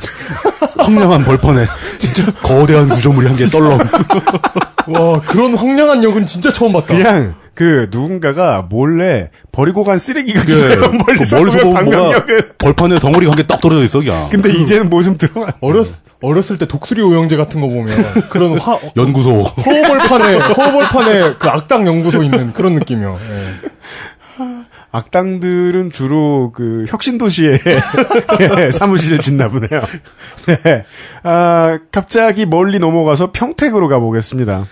[0.78, 1.66] 황량한 벌판에
[2.00, 3.78] 진짜 거대한 구조물이 한 개 떨렁.
[4.88, 6.88] 와 그런 황량한 역은 진짜 처음 봤다.
[6.88, 10.40] 그냥 그 누군가가 몰래 버리고 간 쓰레기 그,
[10.80, 10.92] 같아요.
[11.32, 12.26] 멀리서 보면.
[12.58, 14.30] 벌판에 덩어리가 한 개 딱 떨어져 있어, 그냥.
[14.32, 15.54] 근데 이제는 뭐좀 들어가.
[15.62, 15.86] 어렸
[16.22, 17.96] 어렸을 때 독수리 오영제 같은 거 보면
[18.30, 19.42] 그런 화 연구소.
[19.44, 23.20] 허벌판에 허벌판에 그 악당 연구소 있는 그런 느낌이요.
[23.30, 23.70] 예.
[24.92, 27.52] 악당들은 주로 그 혁신도시에
[28.60, 29.82] 예, 사무실을 짓나 보네요.
[30.48, 30.86] 네.
[31.24, 34.66] 아, 갑자기 멀리 넘어가서 평택으로 가보겠습니다.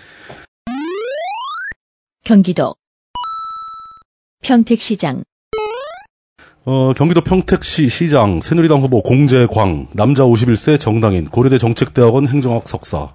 [2.24, 2.76] 경기도
[4.42, 5.24] 평택시장
[6.66, 13.14] 어, 경기도 평택시 시장 새누리당 후보 공재광 남자 51세 정당인 고려대 정책대학원 행정학 석사.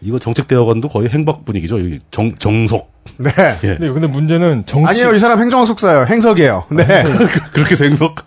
[0.00, 1.80] 이거 정책대학원도 거의 행박 분위기죠.
[1.80, 2.92] 여기 정 정석.
[3.18, 3.30] 네.
[3.64, 3.68] 예.
[3.76, 6.06] 근데, 근데 문제는 정치 아니요, 이 사람 행정학 석사예요.
[6.06, 6.64] 행석이에요.
[6.70, 6.84] 네.
[7.52, 8.24] 그렇게 해서 행석.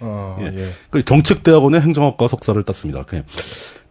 [0.00, 0.70] 어, 예.
[0.90, 3.02] 그 정책대학원의 행정학과 석사를 땄습니다.
[3.04, 3.24] 그냥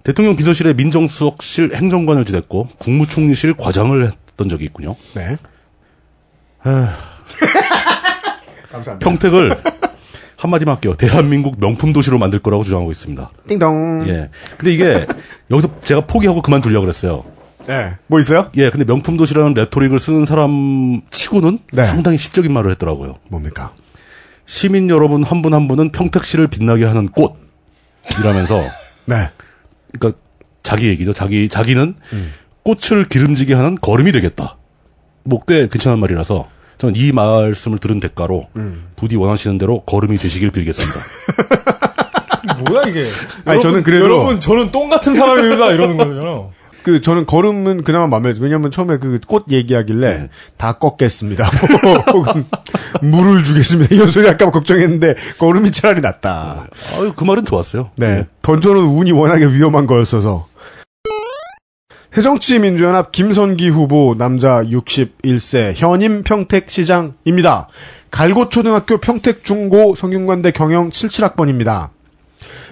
[0.03, 4.95] 대통령 비서실의 민정수석실 행정관을 지냈고 국무총리실 과장을 했던 적이 있군요.
[5.13, 5.38] 네.
[8.71, 8.99] 감사합니다.
[8.99, 9.55] 평택을
[10.44, 10.94] 한마디만 할게요.
[10.94, 13.30] 대한민국 명품 도시로 만들 거라고 주장하고 있습니다.
[13.48, 14.06] 띵동.
[14.10, 14.30] 예.
[14.58, 15.08] 근데 이게
[15.50, 17.24] 여기서 제가 포기하고 그만두려고 그랬어요.
[17.66, 17.94] 네.
[18.08, 18.50] 뭐 있어요?
[18.58, 21.84] 예, 근데 명품 도시라는 레토릭을 쓰는 사람 치고는 네.
[21.84, 23.20] 상당히 시적인 말을 했더라고요.
[23.30, 23.74] 뭡니까?
[24.46, 27.36] 시민 여러분 한 분한 분은 평택시를 빛나게 하는 꽃.
[28.20, 28.60] 이라면서
[29.06, 29.30] 네.
[29.98, 30.22] 그러니까
[30.62, 31.14] 자기 얘기죠.
[31.14, 31.96] 자기 자기는
[32.64, 34.58] 꽃을 기름지게 하는 거름이 되겠다.
[35.24, 36.50] 뭐꽤 괜찮은 말이라서
[36.84, 38.47] 저는 이 말씀을 들은 대가로
[38.97, 40.99] 부디 원하시는 대로 거름이 되시길 빌겠습니다.
[42.69, 43.05] 뭐야 이게?
[43.45, 46.51] 아니, 저는 그래도- 여러분 저는 똥 같은 사람입니다 이러는 거잖아요.
[46.84, 48.43] 그 저는 걸음은 그나마 마음에 들어요.
[48.43, 50.29] 왜냐면 처음에 그 꽃 얘기하길래 네.
[50.57, 51.45] 다 꺾겠습니다.
[52.11, 52.45] 혹은
[53.01, 53.95] 물을 주겠습니다.
[53.95, 56.67] 이런 소리 할까 봐 걱정했는데 걸음이 차라리 낫다.
[56.97, 57.91] 아유, 그 말은 좋았어요.
[57.95, 58.25] 네.
[58.41, 60.47] 던져는 운이 워낙에 위험한 거였어서.
[62.14, 67.68] 새정치민주연합 김선기 후보 남자 61세 현임 평택시장입니다.
[68.11, 71.89] 갈고초등학교 평택중고 성균관대 경영 77학번입니다.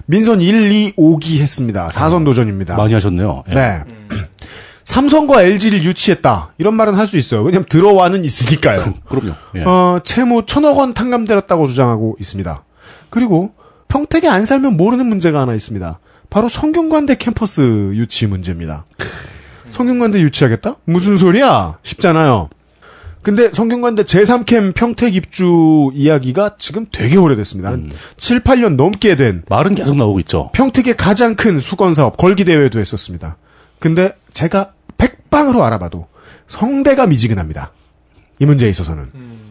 [0.06, 1.88] 민선 1, 2, 5기 했습니다.
[1.90, 2.78] 4선 도전입니다.
[2.78, 3.44] 많이 하셨네요.
[3.50, 3.54] 예.
[3.56, 3.84] 네.
[4.84, 6.54] 삼성과 LG를 유치했다.
[6.60, 7.42] 이런 말은 할 수 있어요.
[7.42, 8.94] 왜냐면 들어와는 있으니까요.
[9.10, 9.34] 그 럼요.
[9.56, 9.64] 예.
[9.64, 12.64] 어, 채무 천억 원 탕감되었다고 주장하고 있습니다.
[13.10, 13.54] 그리고
[13.88, 16.00] 평택에 안 살면 모르는 문제가 하나 있습니다.
[16.32, 17.62] 바로 성균관대 캠퍼스
[17.94, 18.86] 유치 문제입니다.
[19.72, 20.78] 성균관대 유치하겠다?
[20.86, 21.78] 무슨 소리야?
[21.84, 22.50] 쉽잖아요.
[23.22, 27.70] 근데 성균관대 제3캠 평택 입주 이야기가 지금 되게 오래됐습니다.
[27.70, 30.50] 한 7, 8년 넘게 된 말은 계속 나오고 있죠.
[30.54, 33.36] 평택의 가장 큰 수건 사업 걸기 대회도 했었습니다.
[33.80, 36.08] 근데 제가 백방으로 알아봐도
[36.48, 37.74] 성대가 미지근합니다.
[38.40, 39.51] 이 문제에 있어서는.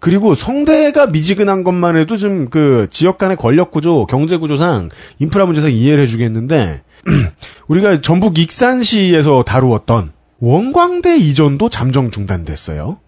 [0.00, 4.88] 그리고 성대가 미지근한 것만 해도 좀 그 지역 간의 권력 구조, 경제 구조상
[5.18, 6.82] 인프라 문제상 이해를 해주겠는데
[7.68, 12.98] 우리가 전북 익산시에서 다루었던 원광대 이전도 잠정 중단됐어요.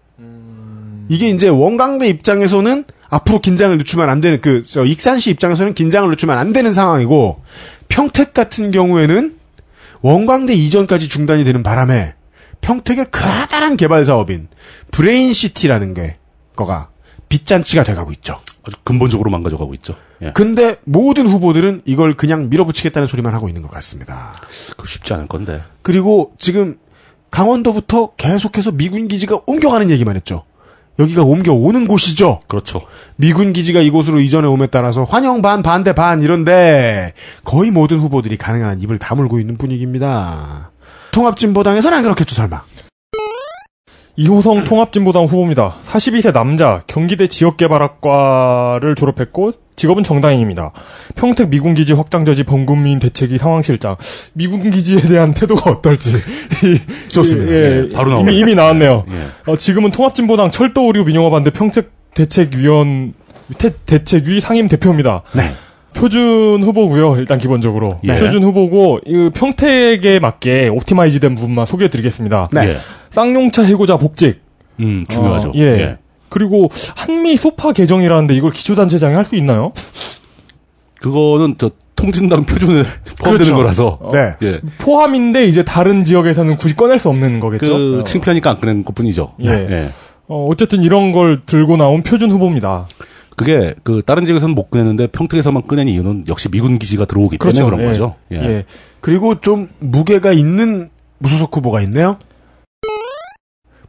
[1.09, 6.37] 이게 이제 원광대 입장에서는 앞으로 긴장을 늦추면 안 되는 그 저, 익산시 입장에서는 긴장을 늦추면
[6.37, 7.41] 안 되는 상황이고
[7.89, 9.35] 평택 같은 경우에는
[10.01, 12.13] 원광대 이전까지 중단이 되는 바람에
[12.61, 14.47] 평택의 커다란 개발 사업인
[14.91, 16.17] 브레인시티라는 게
[16.61, 16.89] 거가
[17.29, 18.39] 빚잔치가 돼가고 있죠.
[18.63, 19.95] 아주 근본적으로 망가져가고 있죠.
[20.21, 20.31] 예.
[20.33, 24.33] 근데 모든 후보들은 이걸 그냥 밀어붙이겠다는 소리만 하고 있는 것 같습니다.
[24.77, 25.63] 그 쉽지 않을 건데.
[25.81, 26.77] 그리고 지금
[27.31, 30.43] 강원도부터 계속해서 미군 기지가 옮겨가는 얘기만 했죠.
[30.99, 32.41] 여기가 옮겨오는 곳이죠.
[32.47, 32.81] 그렇죠.
[33.15, 38.81] 미군 기지가 이곳으로 이전해 오에 따라서 환영 반 반대 반 이런데 거의 모든 후보들이 가능한
[38.81, 40.71] 입을 다물고 있는 분위기입니다.
[41.11, 42.61] 통합진보당에서는 안 그렇겠죠 설마.
[44.17, 45.73] 이호성 통합진보당 후보입니다.
[45.83, 50.73] 42세 남자, 경기대 지역개발학과를 졸업했고 직업은 정당인입니다.
[51.15, 53.95] 평택 미군기지 확장저지 범국민 대책위 상황실장.
[54.33, 56.13] 미군기지에 대한 태도가 어떨지.
[57.09, 57.51] 좋습니다.
[57.51, 58.29] 예, 네, 바로 나오네요.
[58.31, 59.05] 이미, 이미 나왔네요.
[59.09, 59.51] 예.
[59.51, 63.13] 어, 지금은 통합진보당 철도의료 민영화 반대 평택 대책위원
[63.57, 65.23] 태- 대책위 상임 대표입니다.
[65.33, 65.43] 네.
[65.93, 67.17] 표준 후보고요.
[67.17, 68.19] 일단 기본적으로 예.
[68.19, 72.47] 표준 후보고 이 평택에 맞게 옵티마이즈된 부분만 소개해드리겠습니다.
[72.51, 72.69] 네.
[72.69, 72.75] 예.
[73.09, 74.41] 쌍용차 해고자 복직.
[74.79, 75.49] 음, 중요하죠.
[75.49, 75.97] 어, 예.
[76.29, 79.71] 그리고 한미 소파 개정이라는데 이걸 기초단체장이 할 수 있나요?
[81.01, 82.83] 그거는 저 통진당 표준에
[83.19, 83.55] 포함되는 그렇죠.
[83.55, 83.99] 거라서.
[84.13, 84.33] 네.
[84.43, 84.59] 예.
[84.79, 87.67] 포함인데 이제 다른 지역에서는 굳이 꺼낼 수 없는 거겠죠.
[87.67, 88.03] 그 어.
[88.03, 89.33] 창피하니까 안 꺼낸 것 뿐이죠.
[89.43, 89.49] 예.
[89.49, 89.89] 예.
[90.27, 92.87] 어, 어쨌든 이런 걸 들고 나온 표준 후보입니다.
[93.41, 97.81] 그게 그 다른 지역에서는 못 꺼내는데 평택에서만 꺼낸 이유는 역시 미군 기지가 들어오기 때문에 그런
[97.81, 97.85] 예.
[97.85, 98.15] 거죠.
[98.31, 98.35] 예.
[98.37, 98.65] 예.
[98.99, 102.17] 그리고 좀 무게가 있는 무소속 후보가 있네요.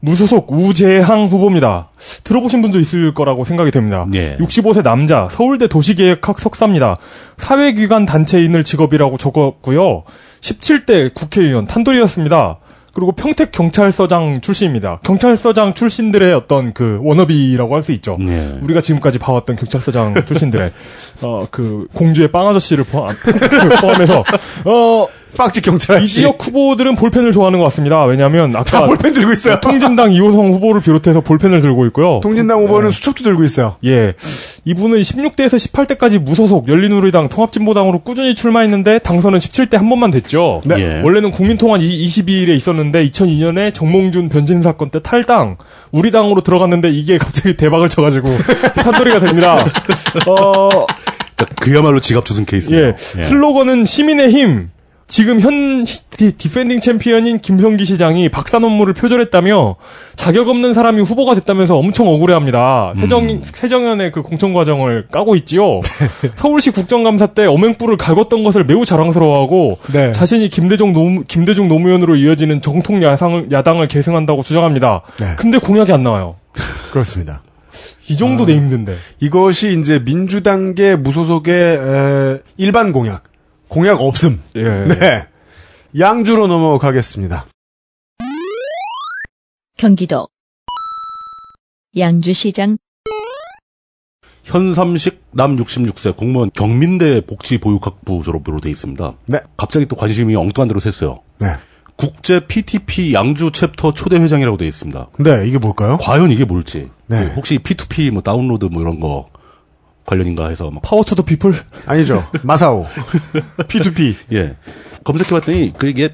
[0.00, 1.90] 무소속 우재항 후보입니다.
[2.24, 4.06] 들어보신 분도 있을 거라고 생각이 됩니다.
[4.14, 4.36] 예.
[4.38, 6.96] 65세 남자, 서울대 도시계획학 석사입니다.
[7.36, 10.04] 사회기관 단체인을 직업이라고 적었고요.
[10.40, 12.58] 17대 국회의원 탄돌이었습니다.
[12.94, 15.00] 그리고 평택 경찰서장 출신입니다.
[15.02, 18.16] 경찰서장 출신들의 어떤 그 워너비라고 할 수 있죠.
[18.20, 18.58] 예.
[18.62, 20.70] 우리가 지금까지 봐왔던 경찰서장 출신들의
[21.22, 23.14] 어 그 공주의 빵 아저씨를 포함,
[23.80, 24.24] 포함해서
[24.64, 25.06] 어
[25.36, 26.08] 빵집 경찰 이.
[26.08, 28.04] 지역 후보들은 볼펜을 좋아하는 것 같습니다.
[28.04, 29.60] 왜냐하면 다 아까 볼펜 들고 있어요.
[29.60, 32.20] 통진당 이호성 후보를 비롯해서 볼펜을 들고 있고요.
[32.22, 33.76] 통진당 후보는 수첩도 들고 있어요.
[33.84, 34.14] 예.
[34.64, 40.60] 이분은 16대에서 18대까지 무소속 열린우리당 통합진보당으로 꾸준히 출마했는데 당선은 17대 한 번만 됐죠.
[40.64, 40.76] 네.
[40.78, 41.00] 예.
[41.02, 45.56] 원래는 국민통합 22일에 있었는데 2002년에 정몽준 변진 사건 때 탈당
[45.90, 48.28] 우리 당으로 들어갔는데 이게 갑자기 대박을 쳐가지고
[48.76, 49.64] 판소리가 됩니다.
[50.26, 50.86] 어,
[51.36, 52.88] 자, 그야말로 지갑 주슨 케이스입니다.
[53.18, 53.22] 예.
[53.22, 54.70] 슬로건은 시민의 힘.
[55.12, 59.76] 지금 현 디, defending 챔피언인 김성기 시장이 박사 논문을 표절했다며
[60.16, 62.94] 자격 없는 사람이 후보가 됐다면서 엄청 억울해합니다.
[62.96, 65.82] 세정 세정연의 그 공천 과정을 까고 있지요.
[66.36, 70.12] 서울시 국정감사 때 어맹불을 갈궜던 것을 매우 자랑스러워하고 네.
[70.12, 75.02] 자신이 김대중 노무, 김대중 노무현으로 이어지는 정통 야상을 야당을 계승한다고 주장합니다.
[75.20, 75.26] 네.
[75.36, 76.36] 근데 공약이 안 나와요.
[76.90, 77.42] 그렇습니다.
[78.08, 78.96] 이 정도 돼 힘든데.
[79.20, 83.24] 이것이 이제 민주당계 무소속의 에, 일반 공약.
[83.72, 84.38] 공약 없음.
[84.56, 84.62] 예.
[84.84, 85.26] 네.
[85.98, 87.46] 양주로 넘어가겠습니다.
[89.78, 90.28] 경기도
[91.96, 92.76] 양주시장
[94.44, 99.12] 현삼식 남 66세 공무원 경민대 복지보육학부 졸업으로 돼 있습니다.
[99.24, 99.38] 네.
[99.56, 101.20] 갑자기 또 관심이 엉뚱한 데로 샜어요.
[101.40, 101.54] 네.
[101.96, 105.08] 국제 PTP 양주 챕터 초대 회장이라고 돼 있습니다.
[105.20, 105.96] 네, 이게 뭘까요?
[105.98, 106.90] 과연 이게 뭘지.
[107.06, 107.28] 네.
[107.28, 109.30] 그 혹시 P2P 뭐 다운로드 뭐 이런 거
[110.06, 111.54] 관련인가 해서 막 power to the people?
[111.86, 112.24] 아니죠.
[112.42, 112.86] 마사오.
[113.68, 114.14] P2P.
[114.32, 114.56] 예.
[115.04, 116.10] 검색해봤더니 그게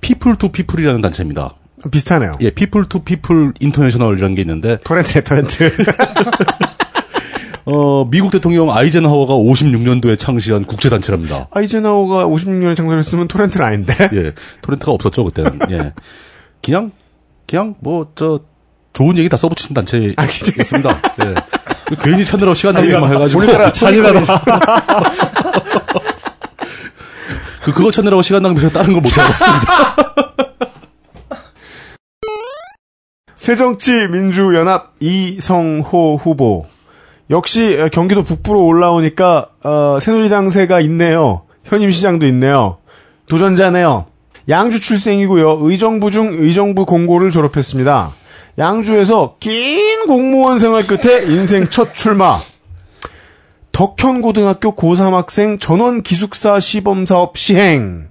[0.00, 1.54] People to People이라는 단체입니다.
[1.90, 2.36] 비슷하네요.
[2.40, 5.72] 예, People to People International이라는 게 있는데 torrent, torrent.
[7.66, 11.48] 어, 미국 대통령 아이젠하워가 56년도에 창시한 국제 단체랍니다.
[11.50, 13.94] 아이젠하워가 56년에 창설했으면 torrent는 아닌데.
[14.12, 14.32] 예,
[14.62, 15.58] 토렌트가 없었죠 그때는.
[15.70, 15.92] 예,
[16.62, 16.92] 그냥
[17.46, 18.40] 그냥 뭐 저
[18.94, 20.90] 좋은 얘기 다 써붙이는 단체였습니다.
[21.24, 21.34] 예.
[22.02, 24.20] 괜히 찾느라고 시간 낭비만 해가지고 우리나라 찾느라고
[27.64, 29.96] 그 그거 찾느라고 시간 낭비해서 다른 걸 못 찾아봤습니다.
[33.36, 36.66] 새정치민주연합 이성호 후보.
[37.30, 41.42] 역시 경기도 북부로 올라오니까 어, 새누리당세가 있네요.
[41.64, 42.78] 현임 시장도 있네요.
[43.28, 44.06] 도전자네요.
[44.48, 45.58] 양주 출생이고요.
[45.62, 48.12] 의정부 중 의정부 공고를 졸업했습니다.
[48.58, 52.38] 양주에서 긴 공무원 생활 끝에 인생 첫 출마.
[53.72, 58.08] 덕현고등학교 고3 학생 전원 기숙사 시범사업 시행.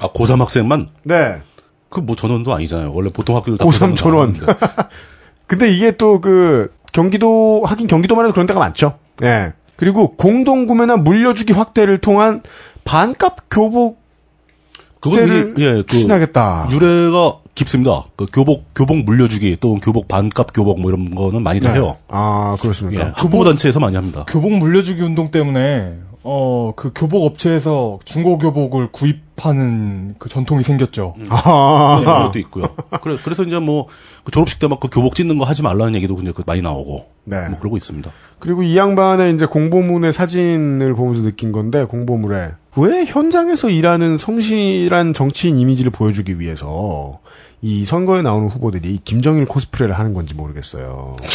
[0.00, 1.42] 아 고3 학생만 네.
[1.90, 2.92] 그 뭐 전원도 아니잖아요.
[2.94, 4.34] 원래 보통 학교들 다 고3 고3 전원.
[5.46, 8.98] 근데 이게 또 그 경기도 하긴 경기도만 해도 그런 데가 많죠.
[9.22, 9.52] 예.
[9.76, 12.42] 그리고 공동 구매나 물려주기 확대를 통한
[12.84, 16.68] 반값 그건 이게, 예, 그 추진하겠다.
[16.70, 18.04] 유래가 깊습니다.
[18.16, 21.74] 그 교복 교복 물려주기 또는 교복 반값 교복 뭐 이런 거는 많이들 네.
[21.74, 21.96] 해요.
[22.08, 23.12] 아 예, 그렇습니까?
[23.14, 24.24] 학부모 단체에서 많이 합니다.
[24.28, 31.14] 교복 물려주기 운동 때문에 어 그 교복 업체에서 중고 교복을 구입 하는 그 전통이 생겼죠.
[31.30, 32.64] 아, 네, 그런 것도 있고요.
[33.02, 33.86] 그래, 그래서 이제 뭐,
[34.24, 37.06] 그 졸업식 때 막 그 교복 찢는 거 하지 말라는 얘기도 그냥 그 많이 나오고.
[37.24, 37.48] 네.
[37.48, 38.10] 뭐 그러고 있습니다.
[38.38, 45.58] 그리고 이 양반의 이제 공보문의 사진을 보면서 느낀 건데 공보물에 왜 현장에서 일하는 성실한 정치인
[45.58, 47.20] 이미지를 보여주기 위해서
[47.60, 51.16] 이 선거에 나오는 후보들이 김정일 코스프레를 하는 건지 모르겠어요.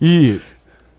[0.00, 0.38] 이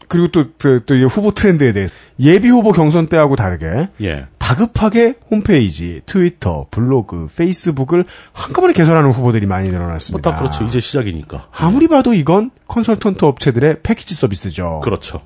[0.09, 4.25] 그리고 또, 또, 또, 이 후보 트렌드에 대해서 예비 후보 경선 때하고 다르게 예.
[4.39, 8.03] 다급하게 홈페이지, 트위터, 블로그, 페이스북을
[8.33, 10.31] 한꺼번에 개설하는 후보들이 많이 뭐 늘어났습니다.
[10.31, 10.63] 다 그렇죠.
[10.65, 11.47] 이제 시작이니까.
[11.55, 14.81] 아무리 봐도 이건 컨설턴트 업체들의 패키지 서비스죠.
[14.83, 15.21] 그렇죠.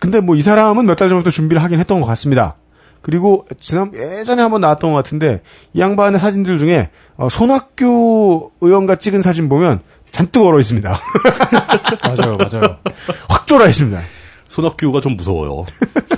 [0.00, 2.56] 근데 뭐 이 사람은 몇 달 전부터 준비를 하긴 했던 것 같습니다.
[3.02, 5.40] 그리고 지난 예전에 한번 나왔던 것 같은데
[5.72, 9.80] 이 양반의 사진들 중에 어, 손학규 의원과 찍은 사진 보면
[10.10, 10.88] 잔뜩 얼어 있습니다.
[12.04, 12.78] 맞아요, 맞아요.
[13.28, 14.00] 확 졸아 있습니다.
[14.48, 15.64] 손학규가 좀 무서워요.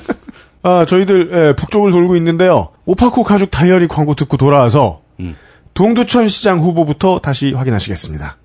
[0.62, 2.68] 아, 저희들 예, 북쪽을 돌고 있는데요.
[2.84, 5.36] 오파코 가죽 다이어리 광고 듣고 돌아와서 음.
[5.74, 8.36] 동두천 시장 후보부터 다시 확인하시겠습니다.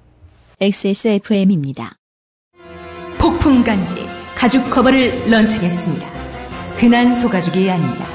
[0.59, 1.97] XSFM입니다.
[3.19, 3.95] 폭풍 간지
[4.35, 6.07] 가죽 커버를 런칭했습니다.
[6.77, 8.05] 근한 소가죽이 아닙니다.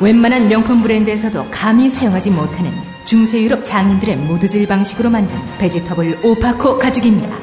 [0.00, 2.72] 웬만한 명품 브랜드에서도 감히 사용하지 못하는
[3.04, 7.38] 중세 유럽 장인들의 모두질 방식으로 만든 베지터블 오파코 가죽입니다.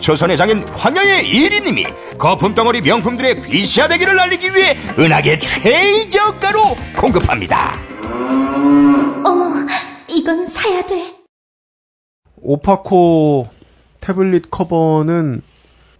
[0.00, 1.86] 조선의 장인 황야의 일인님이
[2.18, 6.60] 거품 덩어리 명품들의 귀시화 되기를 알리기 위해 은하계 최저가로
[6.96, 7.74] 공급합니다.
[9.24, 9.50] 어머,
[10.10, 11.14] 이건 사야 돼.
[12.36, 13.48] 오파코
[14.00, 15.40] 태블릿 커버는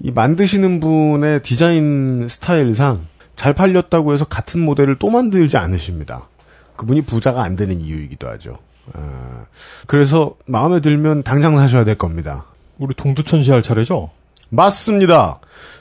[0.00, 3.06] 이 만드시는 분의 디자인 스타일상
[3.36, 6.28] 잘 팔렸다고 해서 같은 모델을 또 만들지 않으십니다.
[6.76, 8.58] 그분이 부자가 안 되는 이유이기도 하죠.
[8.92, 9.46] 아,
[9.86, 12.46] 그래서 마음에 들면 당장 사셔야 될 겁니다.
[12.78, 14.10] 우리 동두천 시할 차례죠?
[14.50, 15.40] 맞습니다.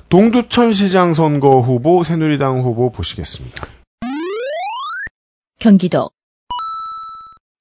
[0.10, 3.66] 동두천 시장 선거 후보, 새누리당 후보 보시겠습니다.
[5.60, 6.12] 경기도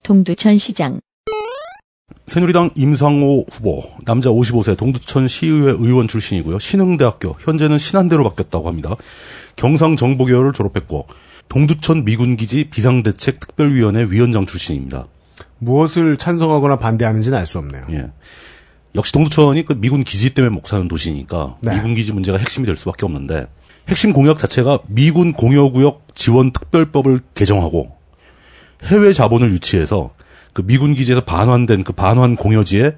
[0.03, 1.01] 동두천 시장
[2.27, 6.59] 새누리당 임상호 후보, 남자 55세 동두천 시의회 의원 출신이고요.
[6.59, 8.97] 신흥대학교, 현재는 신한대로 바뀌었다고 합니다.
[9.57, 11.07] 경상정보계열을 졸업했고,
[11.49, 15.07] 동두천 미군기지 비상대책특별위원회 위원장 출신입니다.
[15.59, 17.87] 무엇을 찬성하거나 반대하는지는 알 수 없네요.
[17.91, 18.11] 예.
[18.95, 21.75] 역시 동두천이 그 미군 기지 때문에 목 사는 도시니까 네.
[21.75, 23.47] 미군 기지 문제가 핵심이 될 수밖에 없는데
[23.89, 27.97] 핵심 공약 자체가 미군 공여구역 지원 특별법을 개정하고
[28.85, 30.11] 해외 자본을 유치해서
[30.53, 32.97] 그 미군 기지에서 반환된 그 반환 공여지에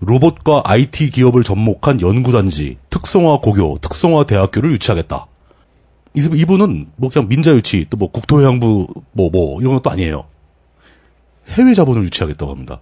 [0.00, 5.26] 로봇과 IT 기업을 접목한 연구단지, 특성화 고교, 특성화 대학교를 유치하겠다.
[6.16, 10.24] 이- 이분은 뭐 그냥 민자 유치 또 뭐 국토해양부 뭐뭐 이런 것도 아니에요.
[11.50, 12.80] 해외 자본을 유치하겠다고 합니다.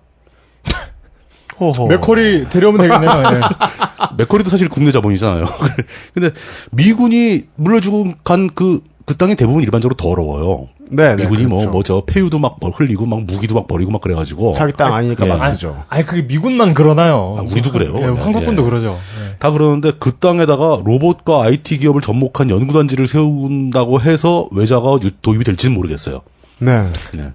[1.89, 3.11] 맥커리 데려오면 되겠네요.
[3.37, 3.41] 예.
[4.19, 5.47] 맥커리도 사실 국내 자본이잖아요.
[6.15, 6.31] 근데
[6.73, 10.69] 미군이 물려주고 간 그, 그 땅이 대부분 일반적으로 더러워요.
[10.91, 11.71] 네, 네, 미군이 뭐, 그렇죠.
[11.73, 14.55] 뭐, 저, 폐유도 막 흘리고, 막 무기도 막 버리고 막 그래가지고.
[14.55, 15.29] 자기 땅 아니니까 예.
[15.29, 15.85] 막 아, 쓰죠.
[15.89, 17.37] 아니 그게 미군만 그러나요?
[17.39, 17.95] 아, 우리도 그래요.
[17.97, 18.67] 예, 네, 한국군도 예.
[18.67, 18.99] 그러죠.
[19.31, 19.37] 예.
[19.39, 25.75] 다 그러는데 그 땅에다가 로봇과 IT 기업을 접목한 연구단지를 세운다고 해서 외자가 유- 도입이 될지는
[25.75, 26.21] 모르겠어요.
[26.59, 27.33] 네, 네.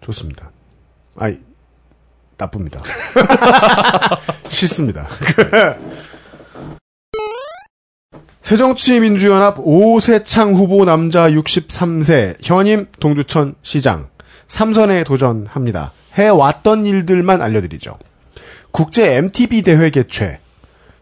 [0.00, 0.50] 좋습니다.
[1.18, 1.36] 아이,
[2.38, 2.80] 나쁩니다.
[4.48, 5.06] 싫습니다.
[8.46, 14.06] 새정치민주연합 오세창 후보 남자 63세 현임 동두천 시장
[14.46, 15.90] 3선에 도전합니다.
[16.12, 17.94] 해왔던 일들만 알려드리죠.
[18.70, 20.38] 국제 MTB 대회 개최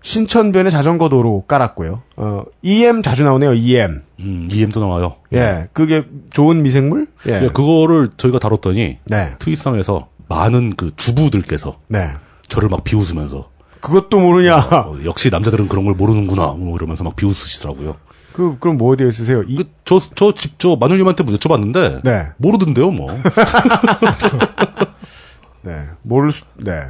[0.00, 2.00] 신천변에 자전거 도로 깔았고요.
[2.16, 3.52] 어, EM 자주 나오네요.
[3.52, 4.00] EM.
[4.20, 5.16] 음, EM도 나와요.
[5.34, 7.08] 예, 그게 좋은 미생물?
[7.26, 7.42] 예.
[7.42, 12.08] 예, 그거를 저희가 다뤘더니 네, 트윗상에서 많은 그 주부들께서 네.
[12.48, 13.50] 저를 막 비웃으면서
[13.84, 14.56] 그것도 모르냐?
[14.56, 17.96] 어, 역시 남자들은 그런 걸 모르는구나 뭐 이러면서 막 비웃으시더라고요.
[18.32, 19.42] 그 그럼 뭐에 대해 쓰세요?
[19.46, 22.02] 이, 그, 저, 저 집, 저, 마누님한테 여쭤봤는데.
[22.02, 22.28] 네.
[22.38, 23.08] 모르던데요, 뭐.
[25.62, 26.80] 네, 모를 수, 네.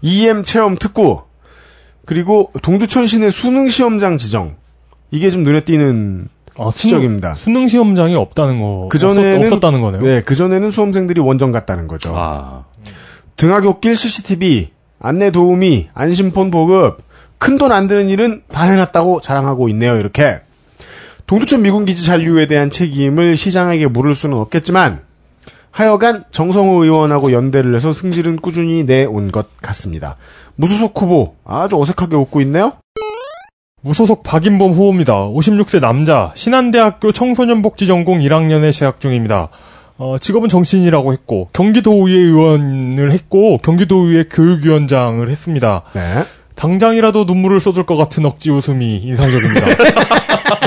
[0.00, 1.22] EM 체험 특구
[2.06, 4.56] 그리고 동두천 시내 수능 시험장 지정
[5.10, 7.34] 이게 좀 눈에 띄는 아, 지적입니다.
[7.34, 8.88] 수능 시험장이 없다는 거.
[8.90, 10.02] 그 전에는 없었, 다는 거네요.
[10.02, 12.14] 네, 그 전에는 수험생들이 원정 갔다는 거죠.
[12.16, 12.64] 아,
[13.36, 16.98] 등하굣길 CCTV, 안내 도우미, 안심폰 보급,
[17.38, 19.96] 큰 돈 안 드는 일은 다 해놨다고 자랑하고 있네요.
[19.96, 20.40] 이렇게
[21.26, 25.00] 동두천 미군기지 잔류에 대한 책임을 시장에게 물을 수는 없겠지만
[25.70, 30.16] 하여간 정성호 의원하고 연대를 해서 승질은 꾸준히 내온 것 같습니다.
[30.56, 32.72] 무소속 후보 아주 어색하게 웃고 있네요.
[33.82, 35.12] 무소속 박인범 후보입니다.
[35.14, 39.50] 56세 남자, 신한대학교 청소년복지전공 1학년에 재학 중입니다.
[39.98, 45.82] 어, 직업은 정치인이라고 했고, 경기도의회 의원을 했고, 경기도의회 교육위원장을 했습니다.
[45.92, 46.00] 네.
[46.54, 49.66] 당장이라도 눈물을 쏟을 것 같은 억지 웃음이 인상적입니다.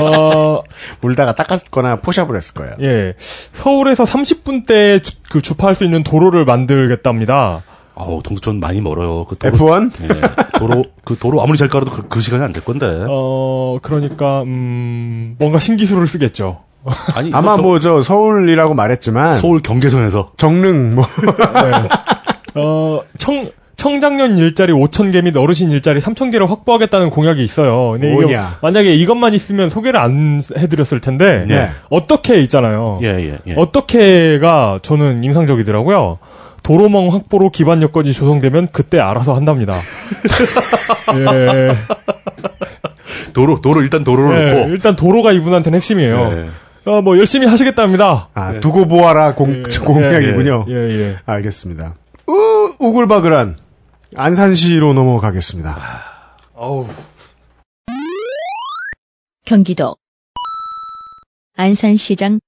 [0.02, 0.62] 어,
[1.02, 2.74] 울다가 닦았거나 포샵을 했을 거예요.
[2.80, 3.14] 예.
[3.18, 7.62] 서울에서 30분대 주, 그 주파할 수 있는 도로를 만들겠답니다.
[7.94, 9.24] 아우, 동두천 많이 멀어요.
[9.26, 9.52] 그 도로.
[9.54, 12.86] F1 예, 도로, 그 도로 아무리 잘 깔아도 그, 그 시간이 안 될 건데.
[13.08, 16.62] 어, 그러니까, 음, 뭔가 신기술을 쓰겠죠.
[17.14, 20.28] 아니, 아마 저- 뭐저 서울이라고 말했지만 서울 경계선에서.
[20.36, 21.88] 정릉 뭐 네.
[22.54, 27.92] 어, 청, 청장년 일자리 5,000개 및 어르신 일자리 3,000개를 확보하겠다는 공약이 있어요.
[27.92, 28.38] 근데 이게?
[28.60, 31.68] 만약에 이것만 있으면 소개를 안 해드렸을 텐데, 네.
[31.90, 33.00] 어떻게 있잖아요.
[33.02, 33.54] 예, 예, 예.
[33.56, 36.16] 어떻게가 저는 인상적이더라고요.
[36.62, 39.74] 도로망 확보로 기반 여건이 조성되면 그때 알아서 한답니다.
[41.16, 41.74] 예.
[43.32, 44.68] 도로, 도로, 일단 도로를 예, 놓고.
[44.70, 46.30] 일단 도로가 이분한테는 핵심이에요.
[46.34, 46.46] 예.
[46.84, 48.28] 어, 뭐 열심히 하시겠답니다.
[48.34, 50.64] 아, 두고 보아라 공, 공약이군요.
[50.68, 51.16] 예, 예.
[51.26, 51.94] 알겠습니다.
[52.26, 53.56] 우, 우글바글한
[54.16, 55.76] 안산시로 넘어가겠습니다.
[56.54, 56.86] 어우.
[59.44, 59.96] 경기도
[61.56, 62.40] 안산시장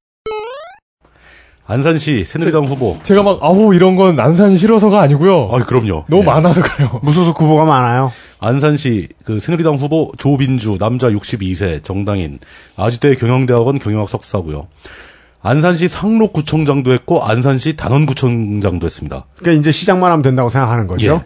[1.66, 2.98] 안산시 새누리당 후보.
[3.02, 5.48] 제가 막 아우 이런 건 안산 싫어서가 아니고요.
[5.50, 6.04] 아, 그럼요.
[6.08, 6.26] 너무 예.
[6.26, 7.00] 많아서 그래요.
[7.02, 8.12] 무소속 후보가 많아요.
[8.38, 12.38] 안산시 그 새누리당 후보 조빈주 남자 62세 정당인
[12.76, 14.68] 아주대 경영대학원 경영학 석사고요.
[15.40, 19.24] 안산시 상록구청장도 했고 안산시 단원구청장도 했습니다.
[19.38, 21.12] 그러니까 이제 시장만 하면 된다고 생각하는 거죠.
[21.14, 21.20] 예.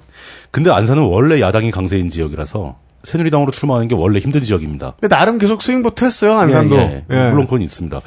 [0.51, 4.95] 근데 안산은 원래 야당이 강세인 지역이라서 새누리당으로 출마하는 게 원래 힘든 지역입니다.
[5.01, 6.77] 근데 나름 계속 스윙보트 했어요, 안산도.
[6.77, 7.15] 예, 예.
[7.15, 7.31] 예.
[7.31, 8.01] 물론 그건 있습니다.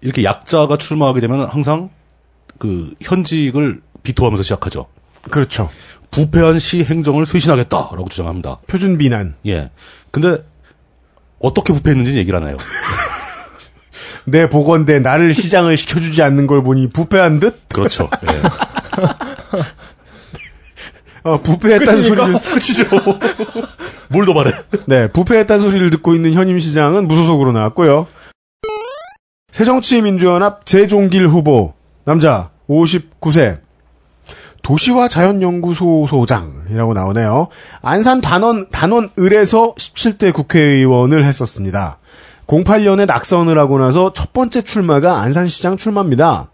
[0.00, 1.90] 이렇게 약자가 출마하게 되면 항상
[2.58, 4.86] 그 현직을 비토하면서 시작하죠.
[5.30, 5.68] 그렇죠.
[6.10, 8.58] 부패한 시 행정을 쇄신하겠다라고 주장합니다.
[8.66, 9.34] 표준 비난.
[9.46, 9.70] 예.
[10.10, 10.36] 근데
[11.38, 12.56] 어떻게 부패했는지는 얘기를 안 해요.
[14.24, 17.68] 내 보건대 나를 시장을 시켜주지 않는 걸 보니 부패한 듯?
[17.68, 18.08] 그렇죠.
[18.30, 18.42] 예.
[21.24, 22.02] 어, 부패했다는?
[22.02, 22.40] 소리를.
[22.52, 22.84] 끝이죠.
[24.08, 24.52] 뭘 더 말해?
[24.86, 28.06] 네, 부패했다는 소리를 듣고 있는 현임 시장은 무소속으로 나왔고요.
[29.52, 33.58] 새정치민주연합 재종길 후보, 남자, 59세.
[34.62, 37.48] 도시와 자연연구소 소장이라고 나오네요.
[37.80, 41.98] 안산 단원, 단원 을에서 17대 국회의원을 했었습니다.
[42.46, 46.50] 08년에 낙선을 하고 나서 첫 번째 출마가 안산시장 출마입니다.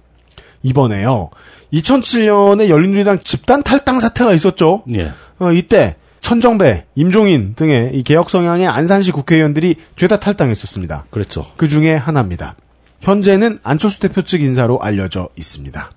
[0.62, 1.30] 이번에요.
[1.72, 4.84] 2007년에 열린우리당 집단 탈당 사태가 있었죠.
[4.94, 5.12] 예.
[5.38, 11.06] 어, 이때 천정배, 임종인 등의 이 개혁 성향의 안산시 국회의원들이 죄다 탈당했었습니다.
[11.10, 11.46] 그랬죠.
[11.56, 12.56] 그 중에 하나입니다.
[13.04, 15.90] 현재는 안철수 대표 측 인사로 알려져 있습니다.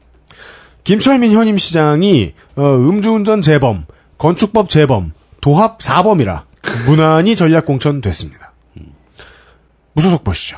[0.84, 3.86] 김철민 현임 시장이 어, 음주운전 재범,
[4.18, 6.44] 건축법 재범, 도합 4범이라
[6.86, 8.54] 무난히 전략 공천됐습니다.
[9.94, 10.58] 무소속 보시죠.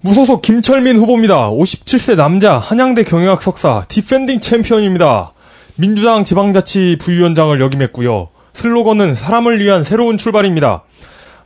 [0.00, 1.48] 무소속 김철민 후보입니다.
[1.50, 5.32] 57세 남자, 한양대 경영학 석사, defending champion입니다.
[5.76, 8.28] 민주당 지방자치 부위원장을 역임했고요.
[8.54, 10.82] 슬로건은 사람을 위한 새로운 출발입니다.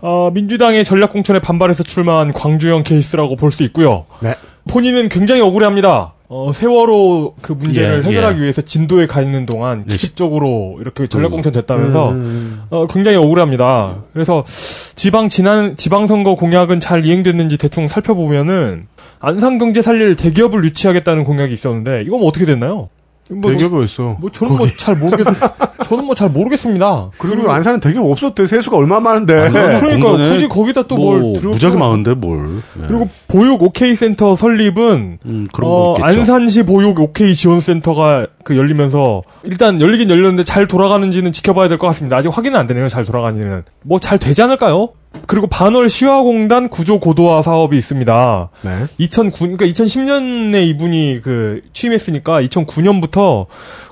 [0.08, 4.04] 어, 민주당의 전략 공천에 반발해서 출마한 광주형 케이스라고 볼 수 있고요.
[4.20, 4.34] 네.
[4.68, 6.12] 본인은 굉장히 억울해합니다.
[6.28, 8.42] 어, 세월호 그 문제를 예, 해결하기 예.
[8.42, 11.32] 위해서 진도에 가 있는 동안 네, 기습적으로 이렇게 전략 음.
[11.32, 12.62] 공천 됐다면서 음.
[12.70, 13.96] 어, 굉장히 억울합니다.
[14.12, 18.86] 그래서 지방 지난 지방선거 공약은 잘 이행됐는지 대충 살펴보면은
[19.18, 22.90] 안산 경제 살릴 대기업을 유치하겠다는 공약이 있었는데 이건 뭐 어떻게 됐나요?
[23.30, 24.16] 뭐, 대기업이 있어.
[24.20, 25.26] 뭐 저는 뭐 잘 모르겠
[25.88, 27.10] 저는 뭐 잘 모르겠습니다.
[27.18, 28.46] 그리고 안산은 대기업 없었대.
[28.46, 29.50] 세수가 얼마 많은데.
[29.50, 32.58] 그러니까 공간에 굳이 거기다 또뭐뭘 들을 무지하게 많은데 뭘.
[32.82, 32.86] 예.
[32.86, 35.94] 그리고 보육 오케이 센터 설립은 음, 어.
[36.00, 41.86] 안산시 보육 오케이 지원 센터가 그 열리면서 일단 열리긴 열렸는데 잘 돌아가는지는 지켜봐야 될 것
[41.88, 42.16] 같습니다.
[42.16, 42.88] 아직 확인은 안 되네요.
[42.88, 44.90] 잘 돌아가는지는 뭐 잘 되지 않을까요?
[45.26, 48.50] 그리고 반월 시화공단 구조 고도화 사업이 있습니다.
[48.62, 48.86] 네.
[48.98, 53.46] 2009, 그러니까 2010년에 이분이 그 취임했으니까 2009년부터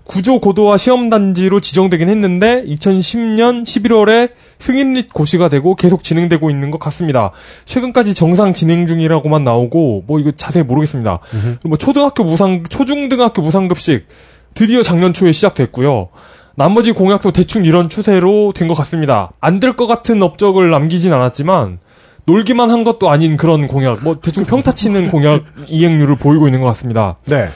[0.04, 6.78] 구조 고도화 시험단지로 지정되긴 했는데 2010년 11월에 승인 및 고시가 되고 계속 진행되고 있는 것
[6.78, 7.32] 같습니다.
[7.64, 11.18] 최근까지 정상 진행 중이라고만 나오고 뭐 이거 자세히 모르겠습니다.
[11.64, 14.06] 뭐 초등학교 무상 초중등학교 무상급식
[14.54, 16.08] 드디어 작년 초에 시작됐고요.
[16.56, 19.30] 나머지 공약도 대충 이런 추세로 된 것 같습니다.
[19.40, 21.78] 안 될 것 같은 업적을 남기진 않았지만
[22.26, 27.16] 놀기만 한 것도 아닌 그런 공약, 뭐 대충 평타치는 공약 이행률을 보이고 있는 것 같습니다.
[27.26, 27.48] 네.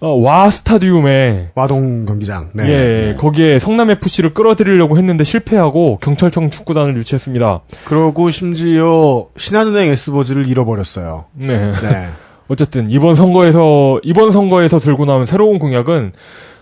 [0.00, 2.50] 어, 와 스타디움에 와동 경기장.
[2.54, 2.68] 네.
[2.68, 7.60] 예 거기에 성남 FC를 끌어들이려고 했는데 실패하고 경찰청 축구단을 유치했습니다.
[7.84, 11.26] 그러고 심지어 신한은행 S버즈를 잃어버렸어요.
[11.34, 11.72] 네.
[11.72, 12.06] 네.
[12.48, 16.12] 어쨌든 이번 선거에서 이번 선거에서 들고 나온 새로운 공약은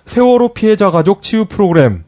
[0.07, 2.05] 세월호 피해자 가족 치유 프로그램,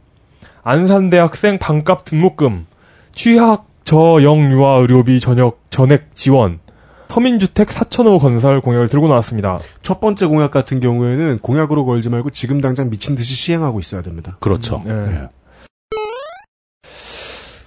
[0.62, 2.66] 안산대학생 반값 등록금,
[3.14, 6.60] 취학 저영 유아 의료비 전역 전액 지원,
[7.08, 9.58] 서민주택 4천호 건설 공약을 들고 나왔습니다.
[9.82, 14.38] 첫 번째 공약 같은 경우에는 공약으로 걸지 말고 지금 당장 미친 듯이 시행하고 있어야 됩니다.
[14.40, 14.82] 그렇죠.
[14.86, 14.92] 네.
[14.92, 15.28] 예.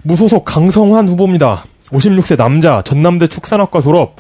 [0.02, 1.64] 무소속 강성환 후보입니다.
[1.90, 4.16] 56세 남자, 전남대 축산학과 졸업,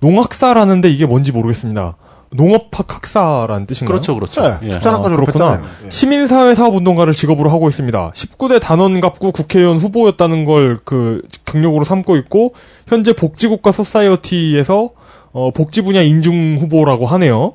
[0.00, 1.96] 농학사라는데 이게 뭔지 모르겠습니다.
[2.36, 3.92] 농업학 학사라는 뜻인가요?
[3.94, 4.42] 그렇죠, 그렇죠.
[4.42, 4.58] 네.
[4.64, 4.70] 예.
[4.70, 5.16] 축산학과 아.
[5.16, 5.62] 그렇구나.
[5.84, 5.90] 예.
[5.90, 8.12] 시민사회 사업운동가를 직업으로 하고 있습니다.
[8.14, 12.54] 19대 단원갑구 국회의원 후보였다는 걸 그 경력으로 삼고 있고
[12.86, 14.90] 현재 복지국가 소사이어티에서
[15.32, 17.52] 어, 복지 분야 인증 후보라고 하네요.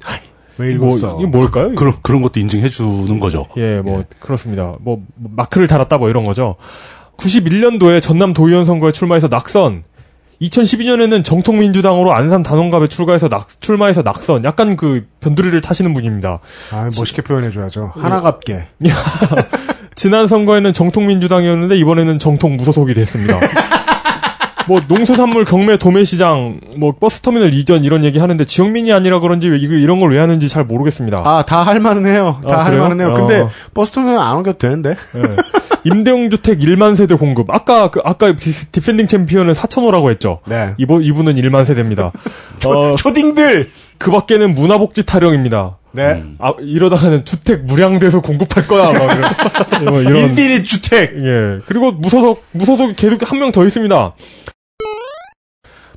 [0.58, 1.18] 왜뭐 읽었어?
[1.20, 1.74] 이게 뭘까요?
[1.76, 3.46] 그런 그런 것도 인증해 주는 거죠.
[3.58, 4.74] 예, 뭐 그렇습니다.
[4.82, 6.56] 뭐 마크를 달았다 뭐 이런 거죠.
[7.18, 9.84] 91년도에 전남 도의원 선거에 출마해서 낙선.
[10.42, 14.44] 2012년에는 정통민주당으로 안산 단원갑에 출가해서 낙, 출마해서 낙선.
[14.46, 16.40] 약간 그 변두리를 타시는 분입니다.
[16.72, 17.92] 아, 멋있게 표현해줘야죠.
[17.96, 18.68] 하나갑게.
[19.96, 23.38] 지난 선거에는 정통민주당이었는데 이번에는 정통 무소속이 됐습니다.
[24.70, 29.74] 뭐 농수산물 경매 도매시장 뭐 버스터미널 이전 이런 얘기 하는데 지역민이 아니라 그런지 왜 이거
[29.74, 31.22] 이런 걸 왜 하는지 잘 모르겠습니다.
[31.24, 32.40] 아, 다 할만은 해요.
[32.48, 32.66] 다 아?
[32.66, 33.14] 할만은 해요.
[33.16, 33.50] 근데 어.
[33.74, 34.92] 버스터는 안 옮겨도 되는데.
[35.16, 35.22] 예.
[35.86, 37.50] 임대용 주택 1만 세대 공급.
[37.52, 40.40] 아까 그 아까 디- defending champion은 4천호라고 했죠.
[40.46, 40.74] 네.
[40.78, 42.12] 이번 이분은 1만 세대입니다.
[42.68, 43.70] 어, 초딩들!
[43.98, 45.78] 그 밖에는 문화복지 타령입니다.
[45.94, 46.24] 네.
[46.40, 48.92] 아, 이러다가는 주택 무량대수 공급할 거야.
[48.94, 51.14] 막 이런, 뭐 이런 infinite 주택!
[51.24, 51.60] 예.
[51.66, 54.14] 그리고 무소속, 무소속이 계속 한 명 더 있습니다.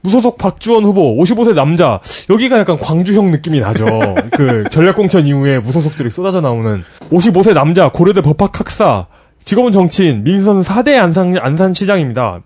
[0.03, 2.01] 무소속 박주원 후보, 55세 남자.
[2.29, 3.87] 여기가 약간 광주형 느낌이 나죠.
[4.33, 6.85] 그 전략공천 이후에 무소속들이 쏟아져 나오는.
[7.11, 9.07] 55세 남자, 고려대 법학학사,
[9.45, 12.41] 직업은 정치인, 민선 4대 안산, 안산시장입니다.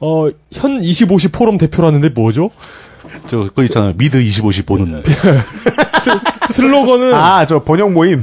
[0.00, 2.50] 어, 현 25시 포럼 대표라는데 뭐죠?
[3.26, 3.92] 저, 그거 있잖아요.
[3.96, 5.02] 미드 25시 보는.
[6.50, 8.22] 슬로건은 아, 저 번역 모임.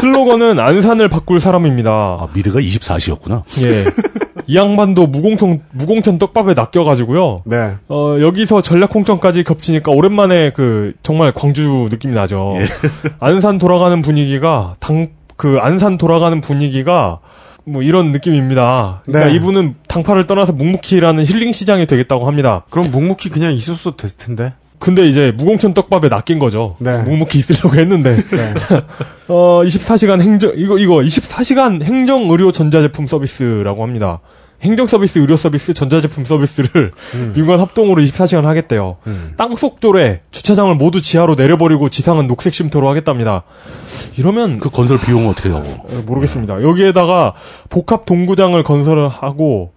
[0.00, 1.90] 슬로건은 안산을 바꿀 사람입니다.
[1.90, 3.42] 아, 미드가 24시였구나.
[3.64, 3.84] 예.
[4.50, 7.42] 이 양반도 무공천 무공천 떡밥에 낚여가지고요.
[7.44, 7.74] 네.
[7.88, 12.54] 어 여기서 전략 홍천까지 겹치니까 오랜만에 그 정말 광주 느낌이 나죠.
[13.20, 17.20] 안산 돌아가는 분위기가 당 그 안산 돌아가는 분위기가
[17.64, 19.00] 뭐 이런 느낌입니다.
[19.06, 19.36] 그러니까 네.
[19.36, 22.66] 이분은 당파를 떠나서 묵묵히라는 힐링 시장이 되겠다고 합니다.
[22.68, 24.52] 그럼 묵묵히 그냥 있었어도 됐을 텐데.
[24.78, 26.76] 근데 이제 무공천 떡밥에 낚인 거죠.
[26.78, 26.98] 네.
[27.04, 28.18] 묵묵히 있으려고 했는데.
[29.28, 34.20] 어, 24시간 행정, 이거, 이거, 24시간 행정 의료 전자제품 서비스라고 합니다.
[34.62, 36.90] 행정 서비스, 의료 서비스, 전자제품 서비스를
[37.34, 38.98] 민관 합동으로 24시간 하겠대요.
[39.36, 43.44] 땅속조례, 주차장을 모두 지하로 내려버리고 지상은 녹색 쉼터로 하겠답니다.
[44.18, 45.66] 이러면, 그 건설 비용은 어떻게 하고?
[45.66, 46.62] 어, 모르겠습니다.
[46.62, 47.34] 여기에다가
[47.70, 49.72] 복합 동구장을 건설을 하고,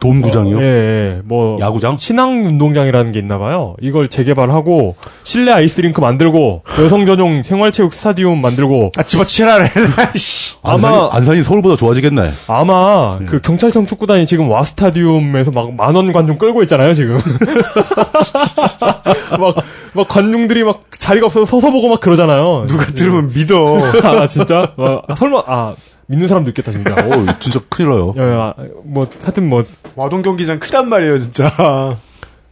[0.00, 0.60] 돈구장이요?
[0.60, 1.96] 예, 예, 뭐 야구장?
[1.98, 3.74] 신앙 운동장이라는 게 있나 봐요.
[3.80, 9.68] 이걸 재개발하고 실내 아이스링크 만들고 여성 전용 생활체육 스타디움 만들고 아, 집어치라래.
[10.62, 12.30] 아마- 안산이 서울보다 좋아지겠네.
[12.46, 17.18] 아마 그 경찰청 축구단이 지금 와 스타디움에서 막 만원 관중 끌고 있잖아요 지금.
[19.38, 19.54] 막,
[19.92, 22.66] 막 관중들이 막 자리가 없어서 서서 보고 막 그러잖아요.
[22.68, 23.78] 누가 들으면 믿어.
[24.04, 24.72] 아 진짜?
[24.76, 25.74] 아, 설마 아
[26.08, 26.94] 믿는 사람도 있겠다 진짜.
[26.98, 28.14] 어, 진짜 큰일 나요.
[28.18, 28.54] 야, 야,
[28.84, 29.64] 뭐 하여튼 뭐
[29.94, 31.46] 와동 경기장 크단 말이에요, 진짜.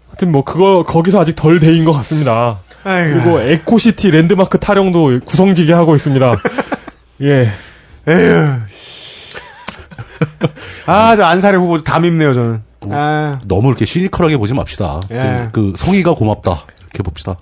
[0.08, 2.58] 하여튼 뭐 그거 거기서 아직 덜 데인 것 같습니다.
[2.84, 3.14] 아이고.
[3.14, 6.36] 그리고 eco city 랜드마크 타령도 구성지게 하고 있습니다.
[7.22, 7.50] 예.
[8.08, 8.60] 에휴.
[10.86, 12.62] 아, 저 안산의 후보 다 밉네요, 저는.
[12.90, 15.00] 아, 너무 이렇게 시니컬하게 보지 맙시다.
[15.10, 15.48] 예.
[15.50, 16.64] 그, 그 성의가 고맙다.
[16.82, 17.36] 이렇게 봅시다.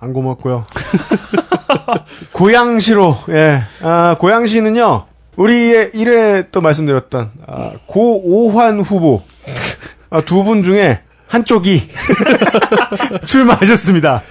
[0.00, 0.64] 안 고맙고요.
[2.32, 3.62] 고양시로, 예.
[3.82, 5.04] 아, 고양시는요,
[5.36, 9.22] 우리의 1회 또 말씀드렸던, 아, 고오환 후보.
[10.10, 11.82] 아, 두 분 중에 한쪽이
[13.26, 14.22] 출마하셨습니다.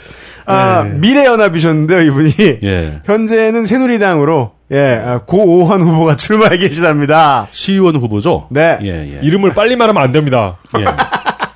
[0.46, 2.34] 아, 미래연합이셨는데요, 이분이.
[2.64, 3.02] 예.
[3.06, 7.48] 현재는 새누리당으로, 예, 아, 고오환 후보가 출마해 계시답니다.
[7.52, 8.48] 시의원 후보죠?
[8.52, 8.80] 네.
[8.82, 9.20] 예, 예.
[9.22, 10.58] 이름을 빨리 말하면 안 됩니다.
[10.80, 10.86] 예.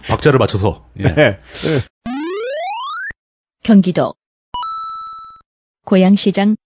[0.07, 0.83] 박자를 맞춰서.
[0.99, 1.03] 예.
[1.13, 1.39] 네.
[3.63, 4.13] 경기도
[5.85, 6.57] 고양시장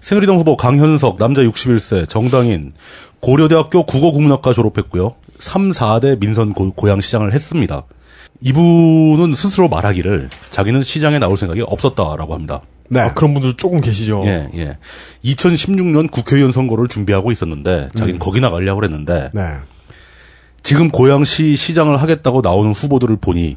[0.00, 2.72] 새누리당 후보 강현석, 남자 61세, 정당인,
[3.20, 5.16] 고려대학교 국어국문학과 졸업했고요.
[5.38, 7.84] 3, 4대 민선 고, 고양시장을 했습니다.
[8.40, 12.60] 이분은 스스로 말하기를 자기는 시장에 나올 생각이 없었다라고 합니다.
[12.90, 13.00] 네.
[13.00, 14.22] 아, 그런 분들 조금 계시죠.
[14.26, 14.78] 예, 예.
[15.24, 19.42] 2016년 국회의원 선거를 준비하고 있었는데 자기는 거기 나가려고 그랬는데 네.
[20.62, 23.56] 지금 고양시 시장을 하겠다고 나오는 후보들을 보니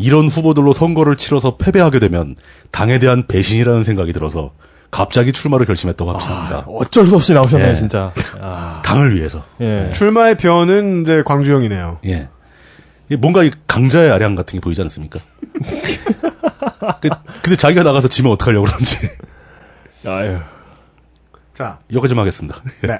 [0.00, 2.34] 이런 후보들로 선거를 치러서 패배하게 되면
[2.70, 4.52] 당에 대한 배신이라는 생각이 들어서
[4.90, 6.64] 갑자기 출마를 결심했다고 합니다.
[6.66, 7.74] 어쩔 수 없이 나오셨네요, 예.
[7.74, 8.12] 진짜.
[8.40, 9.44] 아, 당을 위해서.
[9.60, 9.90] 예.
[9.92, 11.98] 출마의 변은 이제 광주형이네요.
[12.06, 12.28] 예.
[13.18, 15.20] 뭔가 이 강자의 아량 같은 게 보이지 않습니까?
[17.00, 17.08] 그-
[17.42, 18.98] 근데 자기가 나가서 지면 어떡하려고 그러는지.
[20.06, 20.38] 아유.
[21.54, 22.60] 자, 여기까지 만 하겠습니다.
[22.82, 22.98] 네.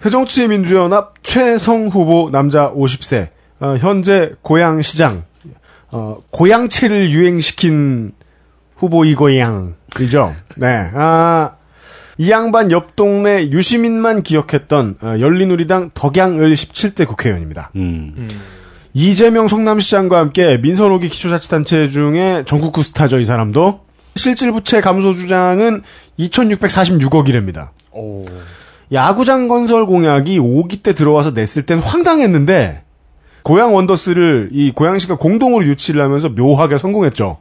[0.00, 3.28] 새정치민주연합 최성 후보 남자 50세
[3.60, 5.24] 어, 현재 고양시장
[5.92, 8.12] 어, 고양채를 유행시킨
[8.76, 10.34] 후보 이고 양이죠.
[10.56, 10.90] 네.
[10.94, 11.52] 아,
[12.16, 17.70] 이 양반 옆 동네 유시민만 기억했던 어, 열린우리당 덕양을 17대 국회의원입니다.
[17.76, 18.28] 음.
[18.92, 23.80] 이재명 성남시장과 함께 민선호기 기초자치단체 중에 전국구 스타죠, 이 사람도.
[24.16, 25.82] 실질 부채 감소 주장은
[26.18, 27.68] 2646억이랍니다.
[27.92, 28.24] 오.
[28.92, 32.82] 야구장 건설 공약이 5기 때 들어와서 냈을 땐 황당했는데
[33.42, 37.38] 고양 원더스를 이 고양시가 공동으로 유치를 하면서 묘하게 성공했죠.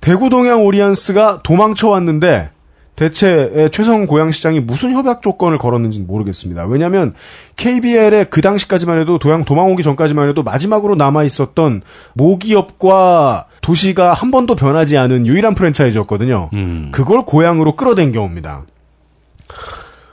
[0.00, 2.50] 대구 동양 오리언스가 도망쳐 왔는데
[2.96, 6.66] 대체 최성 고양시장이 무슨 협약 조건을 걸었는지는 모르겠습니다.
[6.66, 7.14] 왜냐하면
[7.56, 11.82] KBL의 그 당시까지만 해도 도양 도망 오기 전까지만 해도 마지막으로 남아 있었던
[12.12, 16.50] 모기업과 도시가 한 번도 변하지 않은 유일한 프랜차이즈였거든요.
[16.52, 16.90] 음.
[16.92, 18.64] 그걸 고향으로 끌어댄 경우입니다.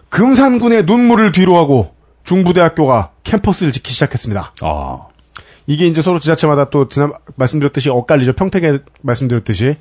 [0.10, 1.94] 금산군의 눈물을 뒤로하고
[2.24, 4.54] 중부대학교가 캠퍼스를 짓기 시작했습니다.
[4.62, 4.98] 아.
[5.68, 8.34] 이게 이제 서로 지자체마다 또 지난 말씀드렸듯이 엇갈리죠.
[8.34, 9.76] 평택에 말씀드렸듯이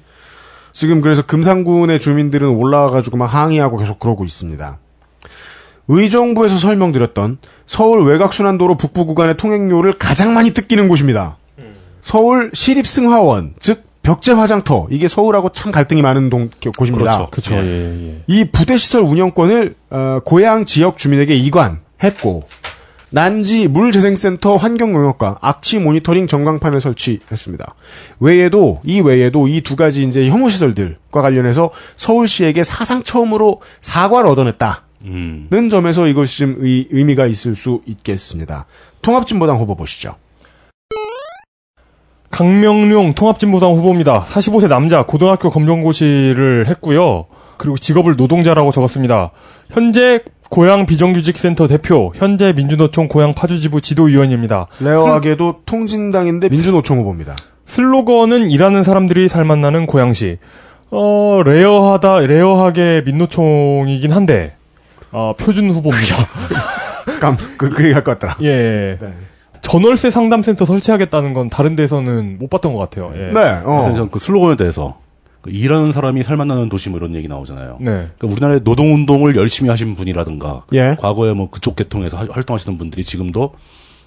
[0.73, 4.79] 지금 그래서 금산군의 주민들은 올라와가지고 막 항의하고 계속 그러고 있습니다.
[5.89, 11.37] 의정부에서 설명드렸던 서울 외곽순환도로 북부 구간의 통행료를 가장 많이 뜯기는 곳입니다.
[12.01, 17.27] 서울 시립승하원, 즉 벽제화장터 이게 서울하고 참 갈등이 많은 동, 곳입니다.
[17.31, 18.23] 그쵸, 예, 예.
[18.27, 22.45] 이 부대 시설 운영권을 어, 고향 지역 주민에게 이관 했고
[23.13, 27.75] 난지 물재생센터 환경영역과 악취 모니터링 전광판을 설치했습니다.
[28.21, 34.77] 외에도 이 외에도 이 두 가지 이제 혐오 시설들과 관련해서 서울시에게 사상 처음으로 사과를 얻어냈다는
[35.07, 35.69] 음.
[35.71, 38.67] 점에서 이것이 좀 의, 의미가 있을 수 있겠습니다.
[39.03, 40.15] 통합진보당 후보 보시죠.
[42.31, 44.23] 강명룡 통합진보당 후보입니다.
[44.23, 47.27] 45세 남자 고등학교 검정고시를 했고요.
[47.57, 49.33] 그리고 직업을 노동자라고 적었습니다.
[49.71, 50.21] 현재
[50.51, 54.67] 고양 비정규직센터 대표, 현재 민주노총 고양 파주지부 지도위원입니다.
[54.81, 57.37] rare하게도 통진당인데 민주노총 후보입니다.
[57.67, 60.39] 슬로건은 일하는 사람들이 살맛나는 고양시.
[60.91, 64.57] 어, rare하다, rare하게 민노총이긴 한데,
[65.13, 66.17] 어, 표준 후보입니다.
[67.23, 68.37] 깜, 그, 그 얘기 할것 같더라.
[68.43, 68.99] 예.
[69.63, 73.13] 전월세 상담센터 설치하겠다는 건 다른 데서는 못 봤던 것 같아요.
[73.15, 73.31] 예.
[73.33, 74.09] 네, 어.
[74.11, 75.10] 그 슬로건에 대해서 그
[75.47, 77.79] 일하는 사람이 살맛나는 도시 뭐 이런 얘기 나오잖아요.
[77.81, 77.91] 네.
[78.19, 80.97] 그러니까 우리나라의 노동 운동을 열심히 하신 분이라든가 예.
[80.99, 83.53] 과거에 뭐 그쪽 계통에서 하- 활동하시던 분들이 지금도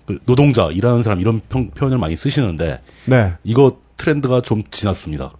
[0.05, 3.34] 그 노동자, 일하는 사람 이런 평- 표현을 많이 쓰시는데 네.
[3.43, 5.31] 이거 트렌드가 좀 지났습니다.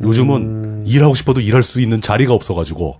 [0.00, 0.84] 요즘은 음.
[0.86, 2.98] 일하고 싶어도 일할 수 있는 자리가 없어가지고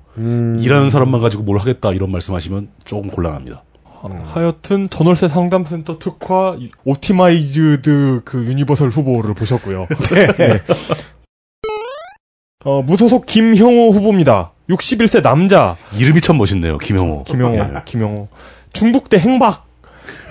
[0.61, 3.63] 일하는 사람만 가지고 뭘 하겠다 이런 말씀하시면 조금 곤란합니다.
[4.33, 9.87] 하여튼 전월세 상담센터 특화 optimized 그 universal 후보를 보셨고요.
[10.11, 10.27] 네.
[12.65, 14.51] 어, 무소속 김형오 후보입니다.
[14.69, 15.77] 61세 남자.
[15.97, 17.23] 이름이 참 멋있네요, 김형오.
[17.23, 17.83] 김형오, 예.
[17.85, 18.27] 김형오.
[18.73, 19.68] 충북대 행박.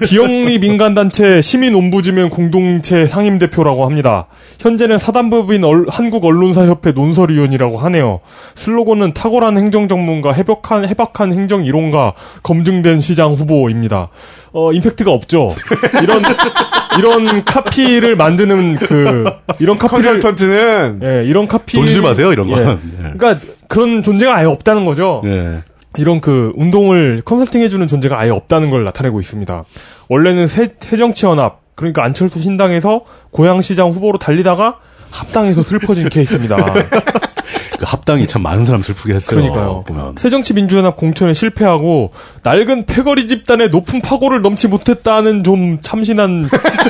[0.07, 4.27] 비영리 민간단체 시민옴부즈맨 공동체 상임대표라고 합니다.
[4.59, 8.19] 현재는 사단법인 얼- 한국언론사협회 논설위원이라고 하네요.
[8.55, 12.13] 슬로건은 탁월한 행정전문가, 해박한, 해박한 행정이론가,
[12.43, 14.09] 검증된 시장 후보입니다.
[14.53, 15.49] 어, 임팩트가 없죠.
[16.03, 16.21] 이런,
[16.99, 19.23] 이런 카피를 만드는 그,
[19.59, 20.03] 이런 카피를.
[20.03, 21.77] 컨설턴트는 예, 이런 카피.
[21.77, 22.59] 돈 주지 마세요, 이런 건.
[22.59, 22.69] 예.
[22.69, 23.11] 예.
[23.17, 25.21] 그러니까 그런 존재가 아예 없다는 거죠.
[25.25, 25.57] 예.
[25.97, 29.63] 이런 그 운동을 컨설팅 해주는 존재가 아예 없다는 걸 나타내고 있습니다.
[30.07, 33.01] 원래는 새, 새정치연합 그러니까 안철수 신당에서
[33.31, 34.79] 고양시장 후보로 달리다가
[35.11, 36.57] 합당해서 슬퍼진 케이스입니다.
[37.77, 39.39] 그 합당이 참 많은 사람 슬프게 했어요.
[39.39, 39.83] 그러니까요.
[39.85, 40.15] 보면.
[40.17, 42.11] 새정치민주연합 공천에 실패하고
[42.43, 46.47] 낡은 패거리 집단의 높은 파고를 넘지 못했다는 좀 참신한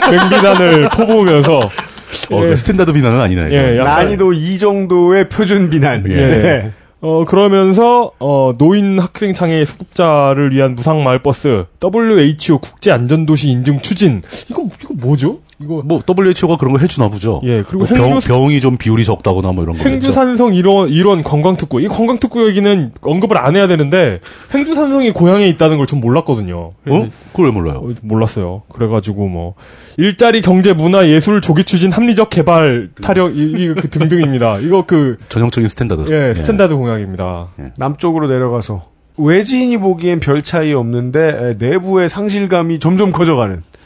[0.09, 2.49] 맹비난을 퍼부으면서 어, 예.
[2.49, 3.51] 그 standard 비난은 아니네.
[3.51, 6.03] 예, 난이도 이 정도의 표준 비난.
[6.09, 6.15] 예.
[6.15, 6.73] 네.
[6.99, 14.23] 어, 그러면서, 어, 노인 학생 장애 수급자를 위한 무상 마을버스, WHO 국제안전도시 인증 추진.
[14.49, 15.39] 이거, 이거 뭐죠?
[15.59, 17.41] 이거, 뭐 WHO가 그런 거 해주나 보죠.
[17.43, 19.83] 예, 그리고 뭐 병, 행주- 병이 좀 비율이 적다거나 뭐 이런 거.
[19.89, 21.81] 행주산성 일원, 일원 관광특구.
[21.81, 24.19] 이 관광특구 얘기는 언급을 안 해야 되는데,
[24.53, 26.69] 행주산성이 고양에 있다는 걸 전 몰랐거든요.
[26.87, 27.07] 어?
[27.31, 27.77] 그걸 왜 몰라요?
[27.83, 28.61] 어, 몰랐어요.
[28.69, 29.55] 그래가지고 뭐
[29.97, 34.59] 일자리 경제 문화 예술 조기 추진 합리적 개발 타력 이, 이, 그 등등입니다.
[34.59, 36.05] 이거 그 전형적인 standard.
[36.13, 37.47] 예, standard 공약입니다.
[37.77, 38.83] 남쪽으로 내려가서
[39.17, 43.76] 외지인이 보기엔 별 차이 없는데 에, 내부의 상실감이 점점 커져가는 아,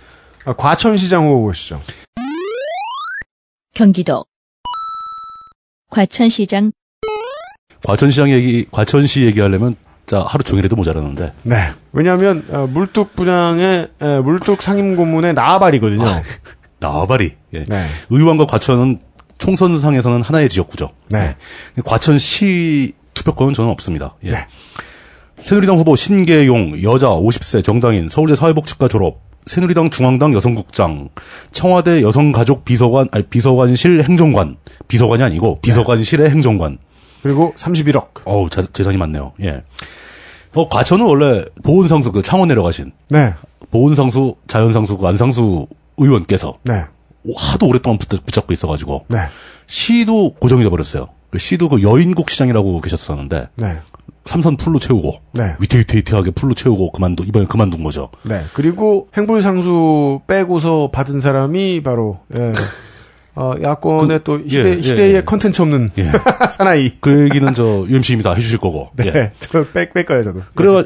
[0.45, 1.81] 과천시장 후보 보시죠.
[3.73, 4.25] 경기도
[5.89, 6.71] 과천시장
[7.83, 11.31] 과천시장 얘기, 과천시 얘기하려면 자 하루 종일해도 모자라는데.
[11.43, 11.71] 네.
[11.93, 16.03] 왜냐하면 어, 물뚝 부장의 에, 물뚝 상임 고문의 나발이거든요.
[16.79, 17.35] 나발이.
[17.53, 17.65] 예.
[17.65, 17.87] 네.
[18.09, 18.99] 의왕과 과천은
[19.37, 20.89] 총선상에서는 하나의 지역구죠.
[21.09, 21.35] 네.
[21.77, 21.81] 예.
[21.85, 24.15] 과천시 투표권은 저는 없습니다.
[24.23, 24.31] 예.
[24.31, 24.47] 네.
[25.37, 31.09] 새누리당 후보 신계용 여자 50세 정당인 서울대 사회복지과 졸업 새누리당 중앙당 여성국장
[31.51, 34.57] 청와대 여성가족 비서관 아니 비서관실 행정관
[34.87, 36.77] 비서관이 아니고 비서관실의 행정관
[37.23, 38.07] 그리고 31억.
[38.25, 39.33] 어우 자- 재산이 많네요.
[39.43, 39.61] 예.
[40.53, 43.33] 어 과천은 원래 보은상수 그 창원 내려가신 네.
[43.71, 46.83] 보은상수 자연상수 그 안상수 의원께서 네.
[47.37, 49.19] 하도 오랫동안 붙, 붙잡고 있어가지고 네.
[49.67, 51.07] 시도 고정이 돼버렸어요.
[51.29, 53.77] 그 시도 그 여인국 시장이라고 계셨었는데 네.
[54.25, 55.55] 삼선 풀로 채우고 네.
[55.59, 58.09] 위태위태위태하게 풀로 채우고 그만두 이번에 그만둔 거죠.
[58.23, 58.41] 네.
[58.53, 62.53] 그리고 행불 상수 빼고서 받은 사람이 바로 예.
[63.35, 65.21] 어, 야권의 그- 또 희대, 예, 예, 희대의 예.
[65.21, 65.89] 컨텐츠 없는
[66.51, 66.91] 사나이.
[66.99, 68.89] 그 얘기는 저 UMC님이 다 해주실 거고.
[68.95, 69.07] 네.
[69.07, 69.31] 예.
[69.39, 70.41] 저 뺄, 뺄 거예요, 저도.
[70.53, 70.83] 그래가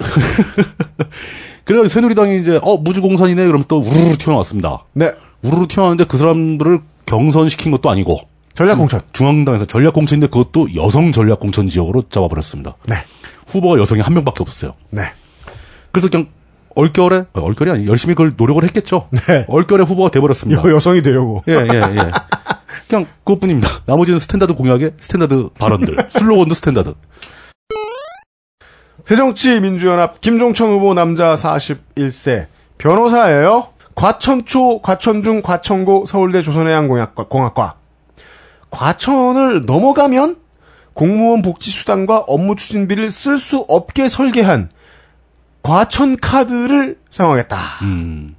[1.64, 4.84] 그래가 새누리당이 이제 어 무주공산이네 그러면 또 우르르 튀어나왔습니다.
[4.94, 5.12] 네.
[5.42, 8.20] 우르르 튀어나왔는데 그 사람들을 경선시킨 것도 아니고
[8.56, 9.02] 전략공천.
[9.12, 12.76] 중앙당에서 전략공천인데 그것도 여성 전략공천 지역으로 잡아버렸습니다.
[12.88, 12.96] 네.
[13.48, 14.74] 후보가 여성이 한 명밖에 없었어요.
[14.90, 15.04] 네.
[15.92, 16.28] 그래서 그냥
[16.76, 19.08] 얼결에 어, 얼결이 아니 열심히 그걸 노력을 했겠죠.
[19.12, 19.46] 네.
[19.48, 20.64] 얼결에 후보가 돼버렸습니다.
[20.64, 21.44] 여, 여성이 되려고.
[21.48, 22.12] 예, 예, 예.
[22.88, 23.70] 그냥 그것뿐입니다.
[23.86, 26.94] 나머지는 standard 공약의 standard 발언들, 슬로건도 standard.
[29.06, 33.68] 새정치민주연합 김종천 후보 남자 41세 변호사예요.
[33.96, 37.76] 과천초, 과천중, 과천고 서울대 조선해양공학과 공학과.
[38.76, 40.36] 과천을 넘어가면
[40.94, 44.70] 공무원 복지수당과 업무 추진비를 쓸 수 없게 설계한
[45.64, 47.58] 과천 카드를 사용하겠다.
[47.84, 48.36] 음,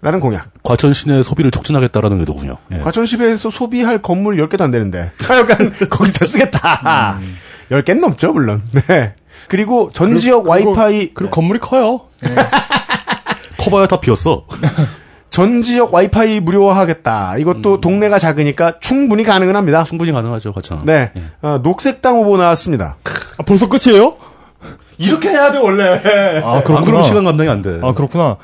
[0.00, 0.48] 라는 공약.
[0.62, 2.56] 과천 시내 소비를 촉진하겠다라는 의도군요.
[2.72, 2.78] 예.
[2.78, 5.10] 과천시에서 소비할 건물 10개도 안 되는데.
[5.20, 7.18] 하여간 거기다 쓰겠다.
[7.70, 8.62] 10개는 넘죠, 물론.
[8.88, 9.14] 네.
[9.48, 12.02] 그리고 전 지역 그리고- 와이파이 그리고 건물이 커요.
[13.58, 14.46] 커봐야 다 비었어.
[15.30, 17.38] 전 지역 와이파이 무료화하겠다.
[17.38, 19.84] 이것도 동네가 작으니까 충분히 가능은 합니다.
[19.84, 20.80] 충분히 가능하죠, 과천.
[20.84, 21.12] 네.
[21.40, 22.96] 어, 녹색당 후보 나왔습니다.
[23.38, 24.16] 아, 벌써 끝이에요?
[24.98, 25.84] 이렇게 해야 돼, 원래.
[26.44, 26.80] 아, 안 그렇구나.
[26.82, 27.78] 그러면 시간 감당이 안 돼.
[27.82, 28.36] 아, 그렇구나.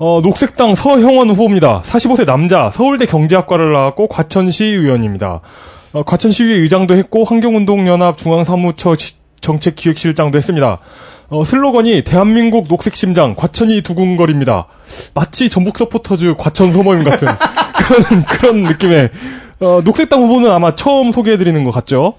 [0.00, 1.82] 어, 녹색당 서형원 후보입니다.
[1.82, 5.40] 45세 남자, 서울대 경제학과를 나왔고, 과천시 의원입니다.
[5.92, 10.78] 어, 과천시의회 의장도 했고, 환경운동연합 중앙사무처 시- 정책기획실장도 했습니다.
[11.30, 14.66] 어, 슬로건이 대한민국 녹색 심장, 과천이 두근거립니다.
[15.14, 17.28] 마치 전북 서포터즈 과천 소모임 같은
[17.76, 19.10] 그런, 그런 느낌의,
[19.60, 22.14] 어, 녹색당 후보는 아마 처음 소개해드리는 것 같죠?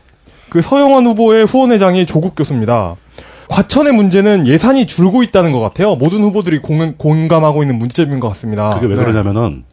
[0.50, 2.96] 그 서영원 후보의 후원회장이 조국 교수입니다.
[3.50, 5.96] 과천의 문제는 예산이 줄고 있다는 것 같아요.
[5.96, 8.70] 모든 후보들이 공, 공감하고 있는 문제점인 것 같습니다.
[8.70, 9.02] 그게 왜 네.
[9.04, 9.64] 그러냐면은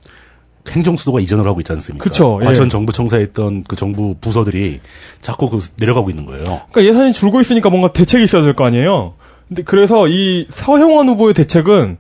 [0.71, 2.03] 행정수도가 이전을 하고 있지 않습니까?
[2.03, 2.47] 그쵸, 예.
[2.47, 4.81] 과천 정부 청사에 있던 그 정부 부서들이
[5.21, 6.45] 자꾸 그 내려가고 있는 거예요.
[6.73, 9.13] 그러니까 예산이 줄고 있으니까 뭔가 대책이 있어야 될 거 아니에요.
[9.49, 11.99] 근데 그래서 이 서형원 후보의 대책은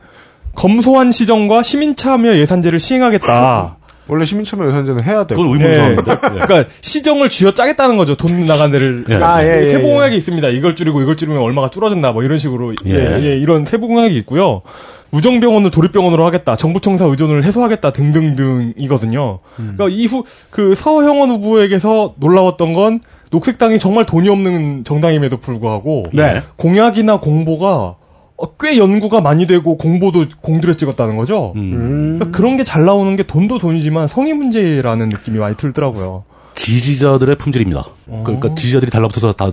[0.55, 3.77] 검소한 시정과 시민 참여 예산제를 시행하겠다.
[4.09, 5.39] 원래 시민참여 예산제는 해야 돼요.
[5.39, 5.64] 그건 예.
[5.64, 6.12] 의문사인데.
[6.12, 6.47] 예.
[6.47, 8.14] 그러니까 시정을 쥐어 짜겠다는 거죠.
[8.14, 9.05] 돈 나간 데를.
[9.09, 9.14] 예.
[9.16, 9.93] 아, 예, 예, 세부 예.
[9.93, 10.48] 공약이 있습니다.
[10.48, 12.12] 이걸 줄이고 이걸 줄이면 얼마가 줄어든다.
[12.12, 13.20] 뭐 이런 식으로 예, 예.
[13.23, 14.62] 예, 이런 세부 공약이 있고요.
[15.10, 16.56] 우정병원을 도립병원으로 하겠다.
[16.56, 19.39] 정부청사 의존을 해소하겠다 등등등이거든요.
[19.56, 26.42] 그러니까 이후 그 서형원 후보에게서 놀라웠던 건 녹색당이 정말 돈이 없는 정당임에도 불구하고 네.
[26.56, 27.96] 공약이나 공보가
[28.38, 31.52] 어, 꽤 연구가 많이 되고 공보도 공들여 찍었다는 거죠.
[31.56, 32.18] 음.
[32.18, 36.24] 그러니까 그런 게 잘 나오는 게 돈도 돈이지만 성의 문제라는 느낌이 많이 들더라고요.
[36.54, 37.84] 지지자들의 품질입니다.
[38.24, 39.50] 그러니까 지지자들이 달라붙어서 다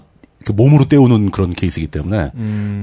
[0.55, 2.31] 몸으로 때우는 그런 케이스이기 때문에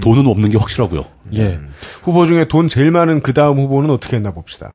[0.01, 1.05] 돈은 없는 게 확실하고요.
[1.35, 1.59] 예.
[2.03, 4.71] 후보 중에 돈 제일 많은 그 다음 후보는 어떻게 했나 봅시다.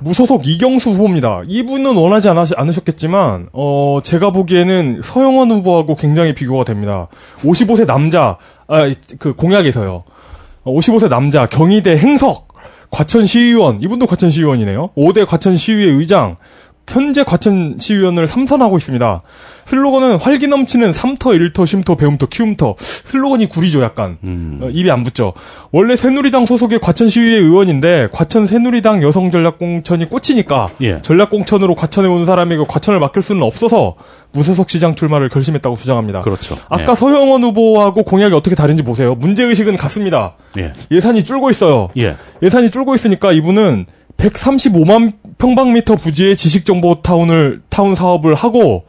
[0.00, 1.42] 무소속 이경수 후보입니다.
[1.46, 7.08] 이분은 원하지 않으, 않으셨겠지만, 어, 제가 보기에는 서영원 후보하고 굉장히 비교가 됩니다.
[7.38, 8.38] 55세 남자,
[8.68, 10.04] 아, 그 공약에서요.
[10.64, 12.48] 어, 55세 남자, 경희대 행석,
[12.90, 14.90] 과천시의원, 이분도 과천시의원이네요.
[14.96, 16.36] 5대 과천시의회 의장,
[16.88, 19.20] 현재 과천 시의원을 삼선하고 있습니다.
[19.66, 22.76] 슬로건은 활기 넘치는 삼터, 일터, 쉼터, 배움터, 키움터.
[22.78, 24.16] 슬로건이 구리죠, 약간.
[24.62, 25.34] 어, 입에 안 붙죠.
[25.72, 31.02] 원래 새누리당 소속의 과천 시의회 의원인데 과천 새누리당 여성 전략공천이 꽂히니까 예.
[31.02, 33.94] 전략공천으로 과천에 온 사람에게 과천을 맡길 수는 없어서
[34.32, 36.22] 무소속 시장 출마를 결심했다고 주장합니다.
[36.22, 36.56] 그렇죠.
[36.70, 39.14] 아까 서영원 후보하고 공약이 어떻게 다른지 보세요.
[39.14, 40.36] 문제 의식은 같습니다.
[40.56, 40.72] 예.
[40.90, 41.90] 예산이 줄고 있어요.
[41.98, 42.16] 예.
[42.42, 43.84] 예산이 줄고 있으니까 이분은
[44.16, 48.84] 135만 평방미터 부지의 지식정보 타운을 타운 사업을 하고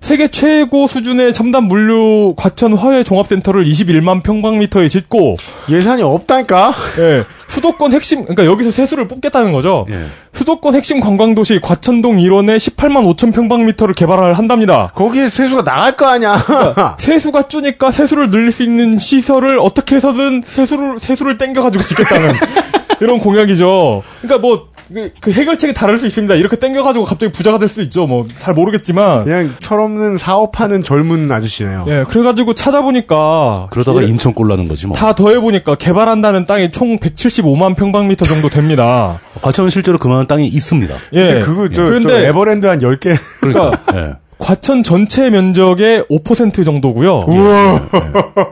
[0.00, 5.36] 세계 최고 수준의 첨단 물류 과천 화훼 종합센터를 21만 평방미터에 짓고
[5.70, 6.72] 예산이 없다니까?
[6.98, 9.84] 예, 수도권 핵심 그러니까 여기서 세수를 뽑겠다는 거죠.
[9.90, 10.04] 예.
[10.32, 14.92] 수도권 핵심 관광도시 과천동 일원에 18만 5천 평방미터를 개발을 한답니다.
[14.94, 16.38] 거기에 세수가 나갈 거 아니야.
[16.98, 22.32] 세수가 주니까 세수를 늘릴 수 있는 시설을 어떻게 해서든 세수를 세수를 땡겨가지고 짓겠다는
[23.00, 24.02] 이런 공약이죠.
[24.20, 26.34] 그러니까 뭐그 해결책이 다를 수 있습니다.
[26.34, 28.06] 이렇게 땡겨가지고 갑자기 부자가 될 수 있죠.
[28.06, 29.24] 뭐 잘 모르겠지만.
[29.24, 31.84] 그냥 철없는 사업하는 젊은 아저씨네요.
[31.88, 34.96] 예, 그래가지고 찾아보니까 그러다가 예, 인천 꼴나는 거지 뭐.
[34.96, 36.98] 다 더해보니까 개발한다는 땅이 총
[37.40, 39.18] 175만 평방미터 정도 됩니다.
[39.42, 40.94] 과천은 실제로 그만한 땅이 있습니다.
[41.12, 41.26] 예.
[41.26, 43.16] 근데 그거 저, 저 근데 에버랜드 한 10개.
[43.40, 44.14] 그러니까 예.
[44.38, 47.20] 과천 전체 면적의 5% 정도고요.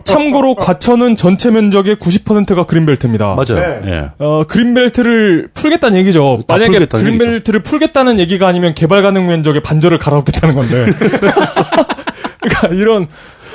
[0.04, 3.34] 참고로 과천은 전체 면적의 90%가 그린벨트입니다.
[3.34, 3.80] 맞아요.
[3.86, 4.10] 예.
[4.18, 6.40] 어, 그린벨트를 풀겠다는 얘기죠.
[6.46, 10.86] 다 만약에 풀겠다는 그린벨트를 풀겠다는 얘기가 아니면 개발 가능 면적의 반절을 갈아엎겠다는 건데.
[12.40, 13.08] 그러니까 이런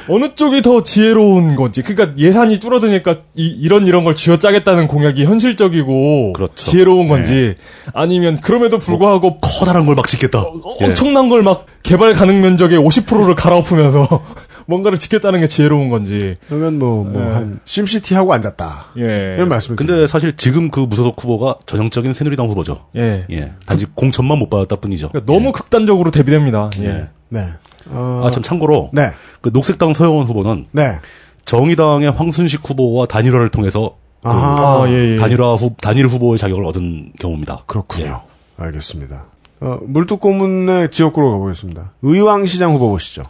[0.10, 1.82] 어느 쪽이 더 지혜로운 건지.
[1.82, 6.54] 그러니까 예산이 줄어드니까 이, 런 이런 걸 쥐어짜겠다는 공약이 현실적이고 그렇죠.
[6.56, 7.56] 지혜로운 건지
[7.94, 10.40] 아니면 그럼에도 불구하고 커다란 걸 막 짓겠다.
[10.42, 10.86] 어, 예.
[10.86, 14.08] 엄청난 걸 막 개발 가능 면적의 50%를 갈아엎으면서
[14.66, 16.38] 뭔가를 짓겠다는 게 지혜로운 건지.
[16.48, 18.86] 그러면 뭐, 뭐, 한, 심시티 하고 앉았다.
[19.00, 19.34] 예.
[19.36, 19.76] 이런 말씀을.
[19.76, 22.86] 근데 사실 지금 그 무소속 후보가 전형적인 새누리당 후보죠.
[22.96, 23.26] 예.
[23.30, 23.52] 예.
[23.66, 25.10] 단지 공천만 못 받았다 뿐이죠.
[25.10, 26.70] 그러니까 너무 극단적으로 대비됩니다.
[26.80, 26.86] 예.
[26.86, 27.08] 예.
[27.30, 27.46] 네.
[27.90, 29.10] 어, 아, 참 참고로 네.
[29.44, 31.00] 그 녹색당 서영원 후보는 네.
[31.44, 35.16] 정의당의 황순식 후보와 단일화를 통해서 그 아, 아, 예, 예.
[35.18, 37.64] 단일화 후 단일 후보의 자격을 얻은 경우입니다.
[37.68, 38.22] 그렇군요.
[38.56, 39.26] 알겠습니다.
[39.60, 41.92] 어, 물뚝고문의 지역구로 가보겠습니다.
[42.02, 43.24] 의왕시장 후보 보시죠.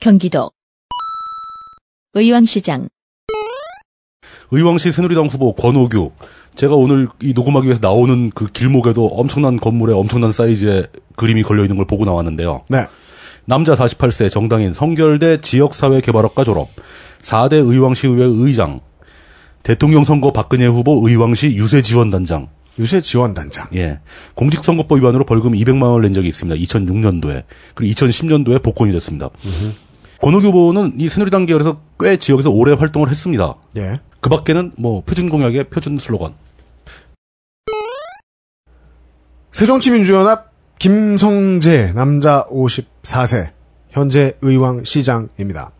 [0.00, 0.50] 경기도
[2.14, 2.88] 의왕시장
[4.50, 6.10] 의왕시 새누리당 후보 권오규.
[6.56, 11.76] 제가 오늘 이 녹음하기 위해서 나오는 그 길목에도 엄청난 건물에 엄청난 사이즈의 그림이 걸려 있는
[11.76, 12.64] 걸 보고 나왔는데요.
[12.68, 12.86] 네.
[13.46, 16.68] 남자 48세 정당인 성결대 지역사회개발학과 졸업,
[17.20, 18.80] 4대 의왕시의회 의장,
[19.62, 22.48] 대통령 선거 박근혜 후보 의왕시 유세지원단장,
[22.78, 23.68] 유세 지원단장.
[23.76, 24.00] 예.
[24.34, 26.60] 공직선거법 위반으로 벌금 200만 원을 낸 적이 있습니다.
[26.60, 27.44] 2006년도에.
[27.74, 29.30] 그리고 2010년도에 복권이 됐습니다.
[30.20, 33.54] 권오규 후보는 이 새누리당 계열에서 꽤 지역에서 오래 활동을 했습니다.
[33.76, 34.00] 예.
[34.20, 36.34] 그 밖에는 뭐 표준 공약의 표준 슬로건.
[39.52, 43.50] 새정치민주연합 김성재 남자 54세
[43.90, 45.70] 현재 의왕 시장입니다.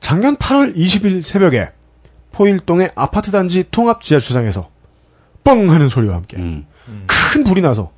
[0.00, 1.68] 작년 8월 20일 새벽에
[2.32, 4.70] 포일동의 아파트 단지 통합 지하주차장에서
[5.44, 6.66] 뻥 하는 소리와 함께 음.
[7.06, 7.92] 큰 불이 나서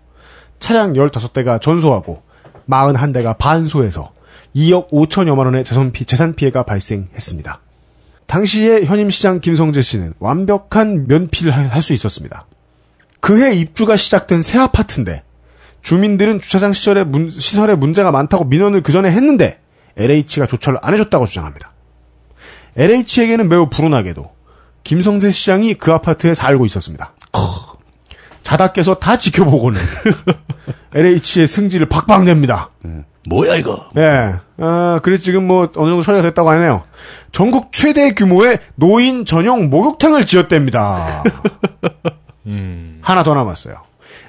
[0.59, 2.23] 차량 15대가 전소하고
[2.69, 4.12] 41대가 반소해서
[4.55, 7.61] 2억 5천여만 원의 재산, 피, 재산 피해가 발생했습니다.
[8.27, 12.47] 당시에 현임 시장 김성재 씨는 완벽한 면피를 할 수 있었습니다.
[13.20, 15.23] 그해 입주가 시작된 새 아파트인데
[15.83, 19.61] 주민들은 주차장 시절에 문- 시설에 문제가 많다고 민원을 그 전에 했는데
[19.97, 21.73] LH가 조처를 안 해줬다고 주장합니다.
[22.77, 24.31] LH에게는 매우 불운하게도
[24.85, 27.13] 김성재 시장이 그 아파트에 살고 있었습니다.
[28.43, 29.81] 자다 깨서 다 지켜보고는
[30.95, 32.71] LH의 승질을 박박 냅니다.
[33.29, 33.89] 뭐야 이거?
[33.95, 34.35] 네.
[34.59, 36.83] 아, 그래서 지금 뭐 어느 정도 처리가 됐다고 하네요.
[37.31, 41.23] 전국 최대 규모의 노인 전용 목욕탕을 지었답니다.
[43.01, 43.75] 하나 더 남았어요.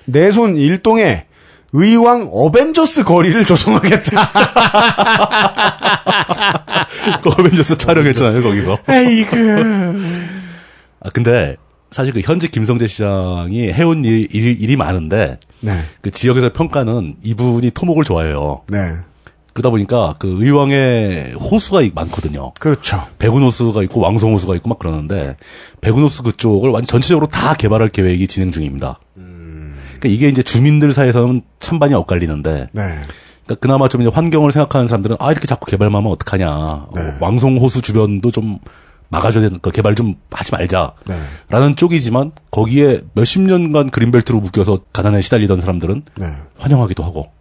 [0.06, 1.26] 내손 일동에
[1.74, 4.32] 의왕 어벤져스 거리를 조성하겠다.
[7.22, 8.78] 그 어벤져스 촬영했잖아요 거기서.
[8.88, 10.02] 에이그.
[11.02, 11.58] 아 근데
[11.90, 15.80] 사실 그 현재 김성재 시장이 해온 일, 일, 일이 많은데 네.
[16.02, 18.62] 그 지역에서 평가는 이분이 토목을 좋아해요.
[18.68, 18.78] 네.
[19.54, 22.54] 그러다 보니까 그 의왕에 호수가 많거든요.
[22.60, 23.06] 그렇죠.
[23.20, 25.38] 백운호수가 있고 왕성호수가 있고 막 그러는데
[25.82, 29.00] 백운호수 그쪽을 완전 전체적으로 다 개발할 계획이 진행 중입니다.
[30.04, 32.82] 그러니까 이게 이제 주민들 사이에서는 찬반이 엇갈리는데 네.
[33.46, 36.88] 그러니까 그나마 좀 이제 환경을 생각하는 사람들은 아 이렇게 자꾸 개발만 하면 어떡하냐.
[36.94, 37.02] 네.
[37.02, 38.60] 어, 왕성호수 주변도 좀
[39.08, 40.94] 막아줘야 되는 거 개발 좀 하지 말자.
[41.06, 41.18] 네.
[41.50, 46.28] 라는 쪽이지만 거기에 몇십 년간 그린벨트로 묶여서 가난에 시달리던 사람들은 네.
[46.58, 47.32] 환영하기도 하고.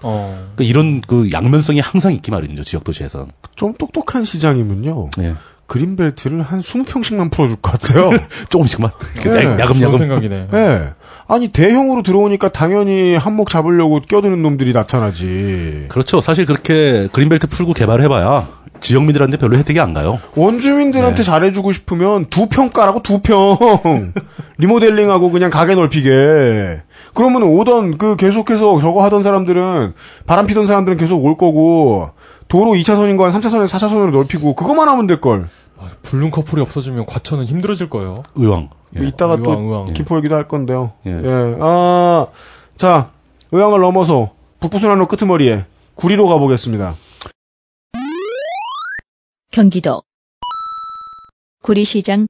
[0.00, 0.48] 어.
[0.54, 3.28] 그러니까 이런 그 양면성이 항상 있기 마련이죠 지역 도시에서는.
[3.54, 5.10] 좀 똑똑한 시장이면요.
[5.20, 5.34] 예.
[5.68, 8.10] 그린벨트를 한 20평씩만 풀어줄 것 같아요.
[8.50, 8.90] 조금씩만
[9.22, 9.44] 네.
[9.44, 9.98] 야- 야금야금.
[9.98, 10.48] 생각이네.
[10.52, 10.80] 예.
[11.28, 15.86] 아니, 대형으로 들어오니까 당연히 한몫 잡으려고 껴드는 놈들이 나타나지.
[15.90, 16.20] 그렇죠.
[16.22, 18.48] 사실 그렇게 그린벨트 풀고 개발해봐야
[18.80, 20.18] 지역민들한테 별로 혜택이 안 가요.
[20.36, 23.56] 원주민들한테 잘해주고 싶으면 두평 까라고 두 평.
[24.58, 26.82] 리모델링하고 그냥 가게 넓히게.
[27.14, 29.92] 그러면 오던 그 계속해서 저거 하던 사람들은
[30.26, 32.10] 바람 피던 사람들은 계속 올 거고
[32.48, 35.46] 도로 2차선인 거 한 3차선에 4차선으로 넓히고 그것만 하면 될걸.
[36.02, 38.22] 불륜 커플이 없어지면 과천은 힘들어질 거예요.
[38.34, 38.70] 의왕.
[38.98, 39.06] 예.
[39.06, 39.92] 이따가 또 의왕, 의왕.
[39.92, 40.92] 기포 얘기도 할 건데요.
[41.06, 41.10] 예.
[41.10, 41.56] 예.
[41.60, 42.26] 아,
[42.76, 43.10] 자,
[43.52, 45.64] 의왕을 넘어서 북부순환로 끄트머리에
[45.94, 46.94] 구리로 가보겠습니다.
[49.50, 50.02] 경기도
[51.62, 52.26] 구리시장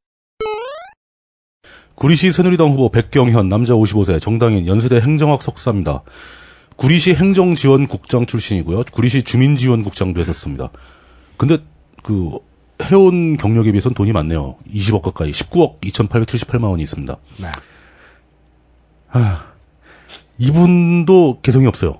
[1.95, 6.03] 구리시 새누리당 후보 백경현 남자 55세 정당인 연세대 행정학 석사입니다.
[6.77, 8.85] 구리시 행정지원국장 출신이고요.
[8.93, 10.70] 구리시 주민지원국장도 했었습니다.
[11.37, 11.59] 근데
[12.05, 12.39] 그
[12.83, 14.57] 해온 경력에 비해서는 돈이 많네요.
[14.73, 17.17] 20억 가까이 19억 2,878만 원이 있습니다.
[17.39, 17.47] 네.
[19.11, 19.45] 아,
[20.39, 21.95] 이분도 개성이 없어요.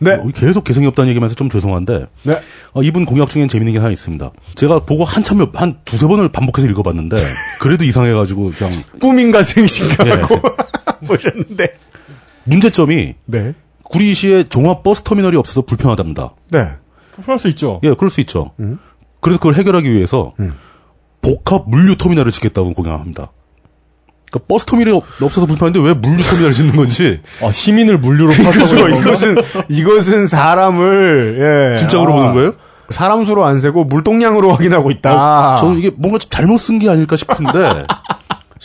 [0.00, 0.12] 네.
[0.14, 2.32] 어, 계속 개성이 없다는 얘기면서 좀 죄송한데 네.
[2.72, 4.30] 어, 이분 공약 중엔 재밌는 게 하나 있습니다.
[4.56, 7.16] 제가 보고 한참 몇- 한 두세 번을 반복해서 읽어봤는데
[7.60, 10.10] 그래도 이상해가지고 그냥 꿈인가 생신가 예.
[10.12, 10.40] 하고
[11.06, 11.74] 보셨는데.
[12.44, 13.54] 문제점이 네.
[13.84, 16.34] 구리시에 종합 버스 터미널이 없어서 불편하답니다.
[16.50, 16.66] 네.
[17.12, 17.80] 불편할 수 있죠.
[17.84, 18.52] 예, 그럴 수 있죠.
[18.60, 18.78] 음.
[19.24, 20.32] 그래서 그걸 해결하기 위해서
[21.22, 23.30] 복합 물류 터미널을 짓겠다고 공약합니다.
[24.30, 28.88] 그러니까 버스 터미널이 없- 없어서 불편한데 왜 물류 터미널을 짓는 건지 아, 시민을 물류로 그렇죠.
[28.88, 29.36] 이것은
[29.68, 31.78] 이것은 사람을 예.
[31.78, 32.52] 진짜로 아, 보는 거예요?
[32.90, 35.54] 사람 수로 안 세고 물동량으로 확인하고 있다.
[35.54, 37.86] 어, 저는 이게 뭔가 좀 잘못 쓴 게 아닐까 싶은데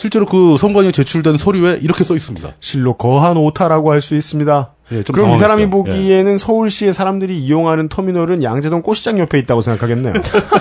[0.00, 2.48] 실제로 그 선관위에 제출된 서류에 이렇게 써 있습니다.
[2.60, 4.72] 실로 거한 오타라고 할 수 있습니다.
[4.92, 5.70] 예, 좀 그럼 이 사람이 당황했어요.
[5.70, 10.14] 보기에는 서울시의 사람들이 이용하는 터미널은 양재동 꽃시장 옆에 있다고 생각하겠네요.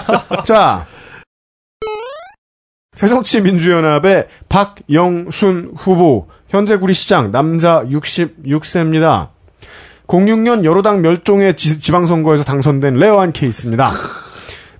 [0.44, 0.86] 자,
[2.95, 9.30] 새정치민주연합의 박영순 후보, 현재 구리시장, 남자 66세입니다.
[10.07, 13.94] 06년 열우당 멸종의 지, 지방선거에서 당선된 rare한 케이스입니다.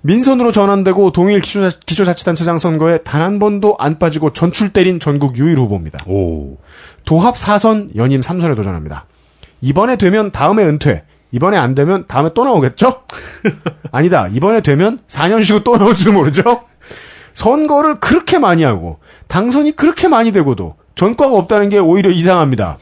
[0.02, 5.58] 민선으로 전환되고 동일 기초자, 기초자치단체장 선거에 단 한 번도 안 빠지고 전출 때린 전국 유일
[5.58, 5.98] 후보입니다.
[6.06, 6.56] 오.
[7.04, 9.06] 도합 4선, 연임 3선에 도전합니다.
[9.60, 11.04] 이번에 되면 다음에 은퇴.
[11.32, 13.02] 이번에 안 되면 다음에 또 나오겠죠?
[13.92, 14.26] 아니다.
[14.28, 16.62] 이번에 되면 4년 쉬고 또 나올지도 모르죠?
[17.34, 18.98] 선거를 그렇게 많이 하고
[19.28, 22.78] 당선이 그렇게 많이 되고도 전과가 없다는 게 오히려 이상합니다.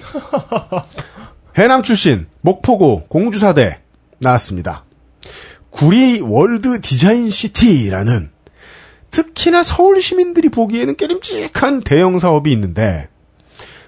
[1.59, 3.81] 해남 출신 목포고 공주사대
[4.21, 4.85] 나왔습니다.
[5.71, 8.31] 구리 월드 디자인 시티라는
[9.11, 13.09] 특히나 서울 시민들이 보기에는 깨림직한 대형 사업이 있는데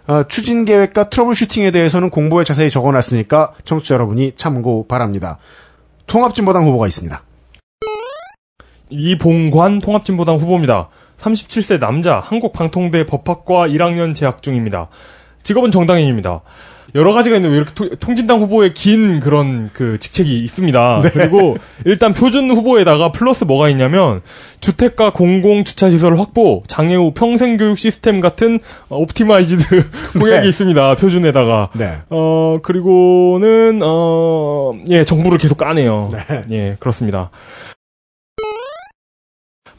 [0.07, 5.39] 어, 추진 계획과 trouble shooting에 대해서는 공보에 자세히 적어놨으니까 청취자 여러분이 참고 바랍니다.
[6.07, 7.23] 통합진보당 후보가 있습니다.
[8.89, 10.89] 이봉관 통합진보당 후보입니다.
[11.19, 14.89] 37세 남자, 한국방통대 법학과 1학년 재학 중입니다.
[15.43, 16.41] 직업은 정당인입니다.
[16.95, 21.03] 여러 가지가 있는데 왜 이렇게 토- 통진당 후보에 긴 그런 그 직책이 있습니다.
[21.13, 24.23] 그리고 일단 표준 후보에다가 플러스 뭐가 있냐면
[24.61, 28.59] 주택가 공공 주차 시설 확보, 장애 후 평생 교육 시스템 같은
[28.89, 29.85] 어, optimized
[30.19, 30.95] 공약이 있습니다.
[30.97, 31.69] 표준에다가.
[31.75, 31.99] 네.
[32.11, 36.11] 어, 그리고는, 어, 예, 정부를 계속 까네요.
[36.53, 37.31] 예, 그렇습니다.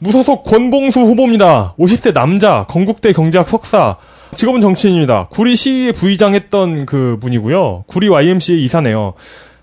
[0.06, 1.74] 무소속 권봉수 후보입니다.
[1.78, 3.96] 50대 남자, 건국대 경제학 석사,
[4.34, 5.28] 직업은 정치인입니다.
[5.30, 7.84] 구리 시의회 부의장 했던 그 분이고요.
[7.86, 9.14] 구리 YMCA 이사네요.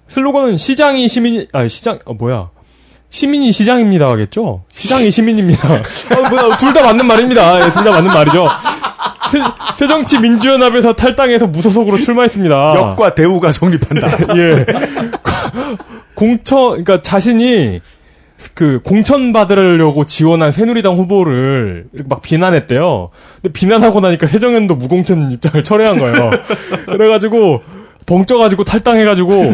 [0.08, 2.50] 슬로건은 시장이 시민, 아, 시장, 어, 뭐야.
[3.10, 4.08] 시민이 시장입니다.
[4.08, 4.64] 하겠죠?
[4.72, 5.68] 시장이 시민입니다.
[5.68, 7.58] 아, 뭐야, 둘 다 맞는 말입니다.
[7.58, 8.48] 예, 둘 다 맞는 말이죠.
[9.32, 9.40] 새,
[9.78, 12.76] 새정치 민주연합에서 탈당해서 무소속으로 출마했습니다.
[12.76, 14.08] 역과 대우가 성립한다.
[14.38, 14.66] 예.
[16.16, 17.82] 공천, 그러니까 자신이
[18.54, 23.10] 그 공천 받으려고 지원한 새누리당 후보를 이렇게 막 비난했대요.
[23.42, 26.32] 근데 비난하고 나니까 새정연도 무공천 입장을 철회한 거예요.
[26.88, 27.62] 그래가지고
[28.06, 29.54] 벙쪄가지고 탈당해가지고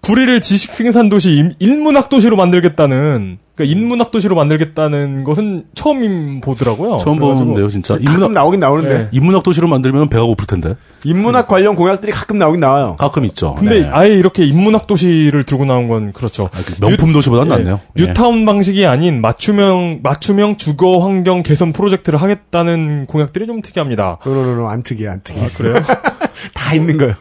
[0.00, 6.98] 구리를 지식 생산 도시 임- 인문학 도시로 만들겠다는 그러니까 인문학 도시로 만들겠다는 것은 처음 보더라고요.
[6.98, 7.94] 처음 보는데요, 진짜.
[7.94, 9.08] 가끔 인문학, 나오긴 나오는데 네.
[9.12, 10.74] 인문학 도시로 만들면 배가 고플 텐데.
[11.04, 12.96] 인문학 관련 공약들이 가끔 나오긴 나와요.
[12.98, 13.54] 가끔 있죠.
[13.54, 13.90] 근데 네.
[13.92, 16.48] 아예 이렇게 인문학 도시를 들고 나온 건 그렇죠.
[16.80, 17.80] 명품 도시보단 낫네요.
[17.98, 24.18] 예, 뉴타운 방식이 아닌 맞춤형 맞춤형 주거 환경 개선 프로젝트를 하겠다는 공약들이 좀 특이합니다.
[24.24, 25.48] no no no no 안 특이해 안 특이해.
[25.48, 25.74] 그래요?
[26.54, 27.14] 다 있는 거예요.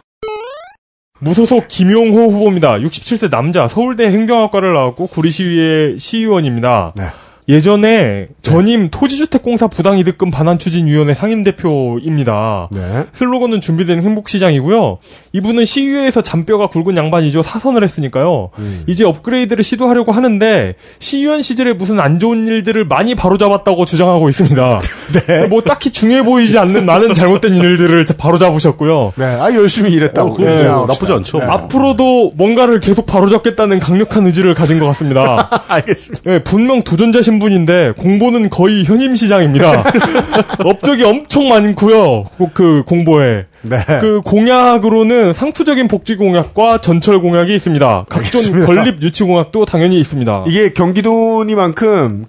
[1.22, 2.80] 무소속 김용호 후보입니다.
[2.80, 6.94] 67세 남자, 서울대 행정학과를 나왔고 구리시의회 시의원입니다.
[6.96, 7.04] 네.
[7.48, 12.70] 예전에 전임 토지주택공사 부당이득금 반환 추진위원회 상임대표입니다.
[12.72, 13.04] 네.
[13.14, 15.00] 슬로건은 준비된 행복시장이고요.
[15.34, 17.44] 이분은 시의회에서 잔뼈가 굵은 양반이죠.
[17.44, 18.52] 사선을 했으니까요.
[18.88, 24.82] 이제 업그레이드를 시도하려고 하는데 시의원 시절에 무슨 안 좋은 일들을 많이 바로잡았다고 주장하고 있습니다.
[25.50, 29.14] 뭐 딱히 중요해 보이지 않는 많은 잘못된 일들을 바로잡으셨고요.
[29.16, 29.26] 네.
[29.26, 30.34] 아 열심히 일했다고.
[30.34, 30.64] 어, 네.
[30.64, 31.40] 뭐 나쁘지 않죠.
[31.40, 31.46] 네.
[31.46, 35.50] 앞으로도 뭔가를 계속 바로잡겠다는 강력한 의지를 가진 것 같습니다.
[35.68, 36.32] 알겠습니다.
[36.32, 39.84] 예, 분명 도전자 신분 인데 공보는 거의 현임 시장입니다.
[40.66, 42.26] 업적이 엄청 많고요.
[42.38, 43.78] 그- 그 공보에 네.
[44.00, 48.06] 그 공약으로는 상투적인 복지 공약과 전철 공약이 있습니다.
[48.10, 48.66] 각종 알겠습니다.
[48.66, 50.46] 건립 유치 공약도 당연히 있습니다.
[50.48, 52.26] 이게 경기도니만큼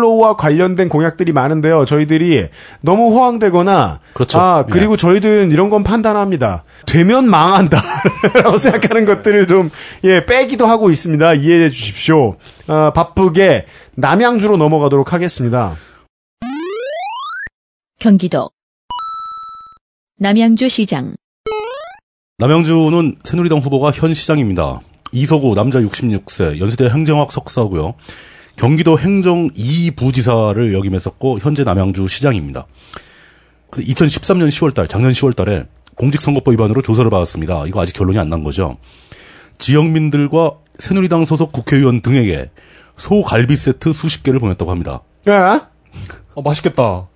[0.00, 1.84] 철로와 관련된 공약들이 많은데요.
[1.84, 2.48] 저희들이
[2.80, 4.38] 너무 호황되거나 그렇죠.
[4.40, 6.64] 아 그리고 저희들은 이런 건 판단합니다.
[6.86, 9.70] 되면 망한다라고 생각하는 것들을 좀
[10.04, 11.34] 예 빼기도 하고 있습니다.
[11.34, 12.36] 이해해 주십시오.
[12.66, 13.66] 아, 바쁘게
[13.96, 15.76] 남양주로 넘어가도록 하겠습니다.
[17.98, 18.50] 경기도
[20.18, 21.14] 남양주 시장
[22.38, 24.80] 남양주는 새누리당 후보가 현 시장입니다.
[25.12, 27.94] 이서구 남자 66세 연세대 행정학 석사고요.
[28.60, 32.66] 경기도 행정 2부지사를 역임했었고 현재 남양주 시장입니다.
[33.70, 35.66] 2013년 10월달 작년 10월달에
[35.96, 37.64] 공직선거법 위반으로 조사를 받았습니다.
[37.66, 38.76] 이거 아직 결론이 안 난 거죠.
[39.58, 42.50] 지역민들과 새누리당 소속 국회의원 등에게
[42.96, 45.00] 소갈비 세트 수십 개를 보냈다고 합니다.
[45.26, 45.32] 예?
[46.34, 47.08] 어, 맛있겠다.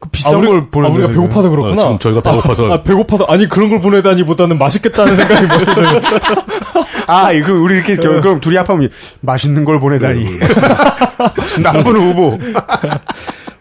[0.00, 0.86] 그 비싼 아, 우리, 걸 보내.
[0.88, 1.82] 아, 우리가 배고파서 그렇구나.
[1.82, 2.70] 어, 지금 저희가 배고파서.
[2.70, 5.64] 아, 아, 배고파서 아니 그런 걸 보내다니보다는 맛있겠다는 생각이 많이
[7.08, 10.24] 아, 이거 우리 이렇게 겨- 그럼 둘이 합하면 맛있는 걸 보내다니.
[11.62, 12.38] 나쁜 후보.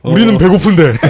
[0.03, 0.93] 우리는 배고픈데.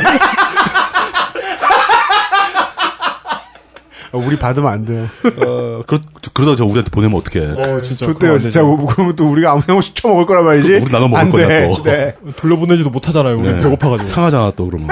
[4.13, 5.05] 어, 우리 받으면 안 돼요.
[5.45, 5.99] 어, 그러,
[6.34, 7.45] 그러다 저 우리한테 보내면 어떡해.
[7.61, 8.05] 어 진짜.
[8.05, 8.61] 좋대요, 진짜.
[8.61, 10.75] 뭐, 그러면 또 우리가 아무나 없이 쳐먹을 거란 말이지.
[10.75, 11.69] 우리 나눠 먹을 안 거냐, 돼.
[11.75, 11.84] 또.
[11.84, 12.15] 네.
[12.38, 13.38] 돌려보내지도 못하잖아요.
[13.38, 13.57] 우리 네.
[13.57, 14.07] 배고파가지고.
[14.07, 14.89] 상하잖아 또 그러면.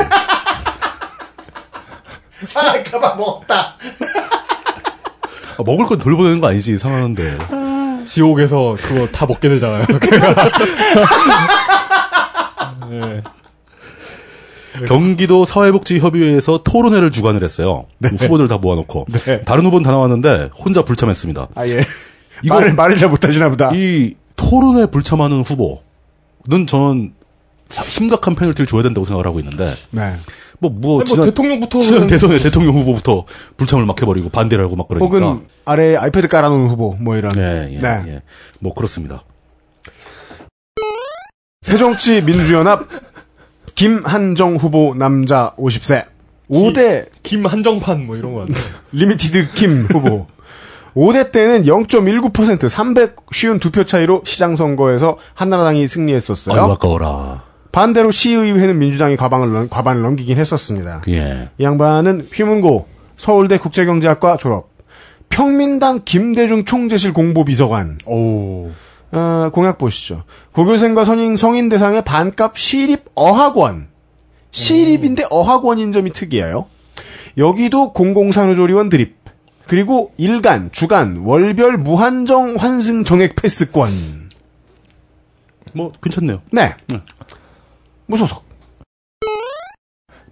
[2.44, 3.76] 살까봐 먹었다.
[5.58, 7.38] 아, 먹을 건 돌보내는 거 아니지 상하는데.
[8.06, 9.84] 지옥에서 그거 다 먹게 되잖아요.
[12.90, 13.24] 네.
[14.88, 17.86] 경기도 사회복지협의회에서 토론회를 주관을 했어요.
[18.20, 19.06] 후보들 다 모아놓고
[19.46, 21.48] 다른 후보는 다 나왔는데 혼자 불참했습니다.
[21.56, 21.82] 아, 예.
[22.44, 23.70] 이거- 말을, 말을 잘 못하시나 보다.
[23.74, 27.14] 이 토론회 불참하는 후보는 저는
[27.70, 30.16] 사- 심각한 페널티를 줘야 된다고 생각을 하고 있는데 네.
[30.60, 33.26] 뭐 뭐 아니, 뭐 대통령부터 지난 대선에 대통령 후보부터
[33.58, 37.32] 불참을 막 해버리고 반대를 하고 막 그러니까 혹은 아래 아이패드 깔아놓은 후보, 뭐 이런.
[37.38, 38.04] 예, 예, 네.
[38.08, 38.22] 예.
[38.60, 39.24] 뭐 그렇습니다.
[41.62, 42.88] 새정치 민주연합
[43.76, 46.06] 김한정 후보 남자 50세.
[46.50, 48.54] 5대 김한정판 뭐 이런 거 같네.
[48.92, 50.28] limited 김 후보.
[50.96, 52.32] 5대 때는 0.19%
[52.70, 56.56] 352표 차이로 시장 선거에서 한나라당이 승리했었어요.
[56.64, 57.44] 아유 아까워라.
[57.74, 61.02] 반대로 시의회는 민주당이 과반을, 넘- 과반을 넘기긴 했었습니다.
[61.10, 61.50] 예.
[61.58, 62.88] 이 양반은 휘문고
[63.18, 64.70] 서울대 국제경제학과 졸업.
[65.28, 67.98] 평민당 김대중 총재실 공보비서관.
[68.06, 68.72] 오.
[69.11, 70.23] 어, 공약 보시죠.
[70.53, 73.88] 고교생과 성인, 성인 대상의 반값 시립 어학원.
[74.52, 76.65] 시립인데 어학원인 점이 특이해요.
[77.38, 79.18] 여기도 공공산후조리원 드립.
[79.68, 83.90] 그리고 일간, 주간, 월별 무한정 환승 정액 패스권.
[85.73, 86.41] 뭐 괜찮네요.
[86.52, 86.73] 네.
[88.06, 88.45] 무소속.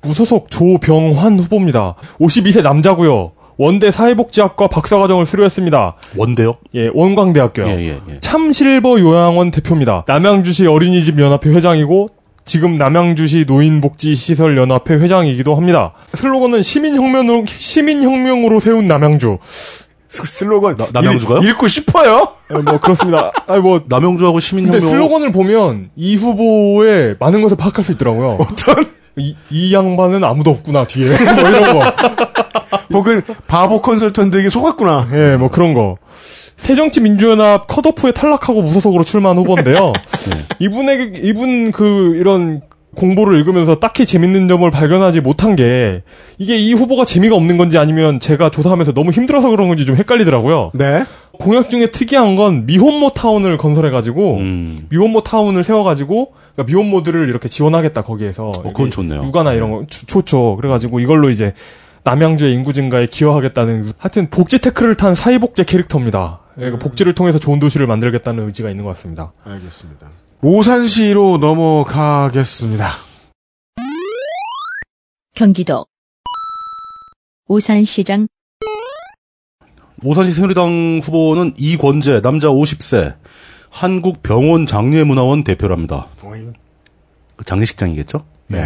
[0.03, 1.95] 무소속 조병환 후보입니다.
[2.19, 3.31] 52세 남자고요.
[3.57, 5.95] 원대 사회복지학과 박사과정을 수료했습니다.
[6.17, 6.55] 원대요?
[6.75, 7.67] 예, 원광대학교요.
[7.67, 8.19] 예, 예, 예.
[8.19, 10.03] 참실버 요양원 대표입니다.
[10.07, 12.09] 남양주시 어린이집 연합회 회장이고
[12.45, 15.93] 지금 남양주시 노인복지시설 연합회 회장이기도 합니다.
[16.15, 19.37] 슬로건은 시민혁명으로 시민혁명으로 세운 남양주.
[19.47, 20.75] 스- 슬로건.
[20.77, 21.39] 나- 남양주가요?
[21.39, 22.27] 읽, 읽고 싶어요?
[22.51, 23.31] 예, 뭐 그렇습니다.
[23.47, 28.37] 아니 뭐 남영주하고 근데 시민혁명 슬로건을 보면 이 후보의 많은 것을 파악할 수 있더라고요.
[28.39, 28.85] 어떤?
[29.15, 31.81] 이, 이 양반은 아무도 없구나 뒤에 뭐 이런 거.
[32.93, 35.07] 혹은 바보 컨설턴트에게 속았구나.
[35.13, 35.97] 예, 뭐 그런 거.
[36.57, 39.93] 새정치민주연합 컷오프에 탈락하고 무소속으로 출마한 후보인데요.
[40.59, 42.61] 이분에게 이분 그 이런
[42.95, 46.03] 공보를 읽으면서 딱히 재밌는 점을 발견하지 못한 게
[46.37, 50.71] 이게 이 후보가 재미가 없는 건지 아니면 제가 조사하면서 너무 힘들어서 그런 건지 좀 헷갈리더라고요.
[50.75, 51.03] 네.
[51.39, 54.85] 공약 중에 특이한 건 미혼모 타운을 건설해가지고 음.
[54.89, 59.23] 미혼모 타운을 세워가지고 그러니까 미혼모들을 이렇게 지원하겠다 거기에서 그건 좋네요.
[59.23, 60.55] 육아나 이런 거 좋- 좋죠.
[60.57, 61.55] 그래가지고 이걸로 이제
[62.03, 66.41] 남양주의 인구 증가에 기여하겠다는 하여튼 복지 태클을 탄 사회복제 캐릭터입니다.
[66.59, 69.31] 예, 그 복지를 통해서 좋은 도시를 만들겠다는 의지가 있는 것 같습니다.
[69.43, 70.09] 알겠습니다.
[70.41, 72.85] 오산시로 넘어가겠습니다.
[75.35, 75.85] 경기도
[77.47, 78.27] 오산시장
[80.03, 83.15] 오산시 새누리당 후보는 이권재 남자 50세
[83.71, 86.07] 한국병원 장례문화원 대표랍니다.
[87.37, 88.25] 그 장례식장이겠죠?
[88.49, 88.59] 네.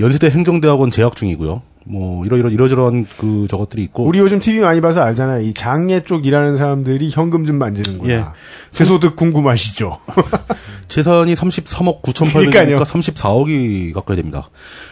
[0.00, 1.62] 연세대 행정대학원 재학 중이고요.
[1.84, 5.42] 뭐 이러 이러 이러저러한 그 저것들이 있고 우리 요즘 TV 많이 봐서 알잖아요.
[5.42, 8.12] 이 장례 쪽 일하는 사람들이 현금 좀 만지는구나.
[8.12, 8.24] 예.
[8.70, 9.98] 세소득 궁금하시죠?
[10.88, 12.78] 재산이 33억 9,800이니까 그러니까요.
[12.78, 14.48] 34억이 가까이 됩니다.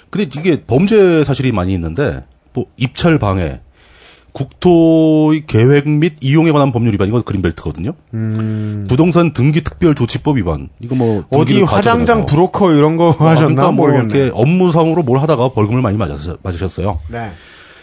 [0.09, 3.61] 근데 이게 범죄 사실이 많이 있는데 뭐 입찰 방해,
[4.33, 7.93] 국토의 계획 및 이용에 관한 법률 위반 이건 그린벨트거든요.
[8.89, 11.25] 부동산 등기 특별 조치법 위반 이거 뭐 음.
[11.31, 14.15] 어디 화장장 브로커 이런 거 하셨나 그러니까 뭐 모르겠네.
[14.19, 16.99] 이렇게 업무상으로 뭘 하다가 벌금을 많이 맞으셨- 맞으셨어요.
[17.09, 17.31] 네.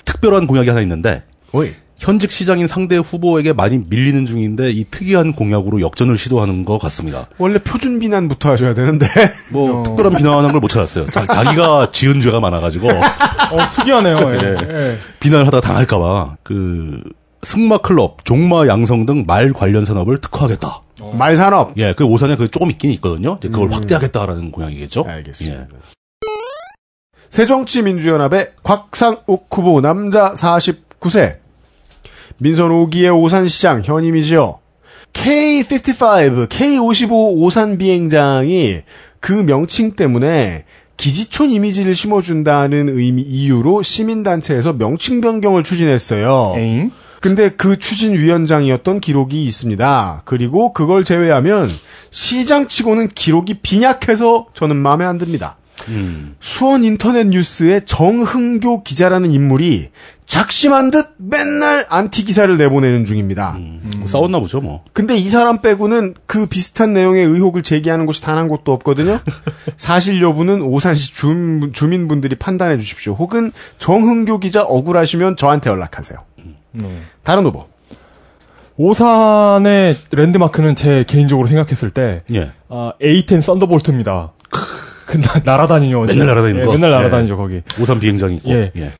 [0.06, 1.72] 특별한 공약이 하나 있는데 오이.
[1.98, 7.28] 현직 시장인 상대 후보에게 많이 밀리는 중인데 이 특이한 공약으로 역전을 시도하는 것 같습니다.
[7.40, 9.07] 원래 표준 비난부터 하셔야 되는데.
[9.52, 11.07] 뭐 특별한 비난하는 걸 못 찾았어요.
[11.10, 14.18] 자, 기가 지은 죄가 많아가지고 어, 특이하네요.
[14.36, 14.57] 예.
[14.69, 14.98] 예.
[15.19, 17.02] 비난을 하다 당할까봐 그
[17.44, 20.82] 승마 클럽, 종마 양성 등 말 관련 산업을 특화하겠다.
[21.14, 21.74] 말산업.
[21.78, 23.38] 예, 그 오산에 그 조금 있긴 있거든요.
[23.40, 25.06] 이제 그걸 확대하겠다라는 공약이겠죠.
[25.07, 25.61] 알겠습니다.
[25.61, 25.68] 예.
[27.30, 31.38] 새정치민주연합의 곽상욱 후보 남자 49세.
[32.40, 34.60] 민선 5기의 오산시장 현임이지요.
[35.14, 38.82] K55, K55 오산 비행장이
[39.20, 40.66] 그 명칭 때문에
[40.98, 46.54] 기지촌 이미지를 심어준다는 의미 이유로 시민단체에서 명칭 변경을 추진했어요.
[46.58, 46.92] 에잉?
[47.22, 50.22] 근데 그 추진위원장이었던 기록이 있습니다.
[50.26, 51.70] 그리고 그걸 제외하면
[52.12, 55.58] 시장치고는 기록이 빈약해서 저는 마음에 안 듭니다.
[56.40, 59.90] 수원 인터넷 뉴스의 정흥교 기자라는 인물이
[60.26, 63.58] 작심한 듯 맨날 안티 기사를 내보내는 중입니다.
[63.98, 64.84] 뭐 싸웠나 보죠, 뭐.
[64.91, 69.20] 근데 이 사람 빼고는 그 비슷한 내용의 의혹을 제기하는 곳이 단 한 곳도 없거든요.
[69.78, 73.14] 사실 여부는 오산시 주, 주민분들이 판단해 주십시오.
[73.14, 76.20] 혹은 정흥교 기자 억울하시면 저한테 연락하세요.
[77.24, 77.66] 다른 후보.
[78.76, 82.52] 오산의 랜드마크는 제 개인적으로 생각했을 때 예.
[82.70, 84.34] 아, A10 썬더볼트입니다.
[85.08, 86.02] 그 나- 날아다니죠.
[86.02, 86.72] 맨날 날아다니는 예, 거?
[86.74, 86.96] 맨날 예.
[86.98, 87.62] 날아다니죠 거기.
[87.80, 88.52] 오산 비행장이 있고.
[88.52, 88.72] 예.
[88.76, 88.92] 예.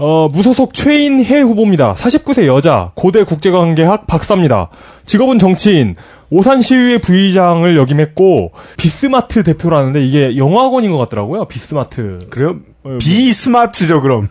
[0.00, 1.92] 어, 무소속 최인혜 후보입니다.
[1.94, 4.70] 49세 여자, 고대 국제관계학 박사입니다.
[5.06, 5.96] 직업은 정치인,
[6.30, 11.46] 오산시의회 부의장을 역임했고, 비스마트 대표라는데 이게 영어학원인 것 같더라고요.
[11.46, 12.20] 비스마트.
[12.30, 12.50] 그래요?
[12.84, 14.28] 어, 뭐- 비스마트죠, 그럼.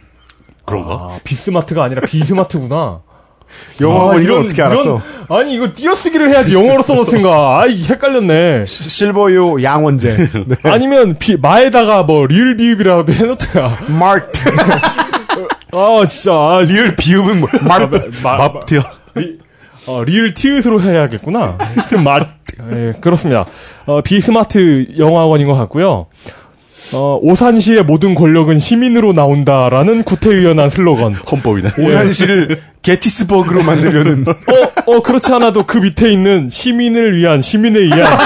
[0.64, 0.94] 그런가?
[0.94, 3.02] 아, 비스마트가 아니라 be smart구나.
[3.82, 4.84] 영어학원 아, 이걸 어떻게 알았어?
[4.84, 5.02] 이런-
[5.42, 7.60] 아니, 이거 띄어쓰기를 해야지 영어로 써놓든가.
[7.64, 8.66] 아이, 헷갈렸네.
[8.66, 10.18] 시- 실버요 양원제.
[10.48, 10.56] 네.
[10.64, 13.78] 아니면 비, 마에다가 뭐 리을 비읍이라도 해놓든가.
[14.00, 14.50] 마트.
[15.72, 16.34] 아, 진짜.
[16.34, 17.90] 아, 리, 리을 비읍은 뭐, 마, 말,
[18.24, 18.50] 마, 마.
[19.16, 19.38] 리,
[19.86, 21.58] 어, 리을 티읕으로 해야겠구나.
[21.88, 22.28] 스마트.
[22.72, 23.46] 예, 그렇습니다.
[23.86, 26.08] 어, 비스마트 영어학원인 것 같고요.
[26.94, 31.14] 어, 오산시의 모든 권력은 시민으로 나온다라는 구태의연한 슬로건.
[31.16, 31.70] 헌법이네.
[31.80, 34.24] 오산시를 게티스버그로 만들려는.
[34.28, 38.18] 어, 어, 그렇지 않아도 그 밑에 있는 시민을 위한, 시민에 의한,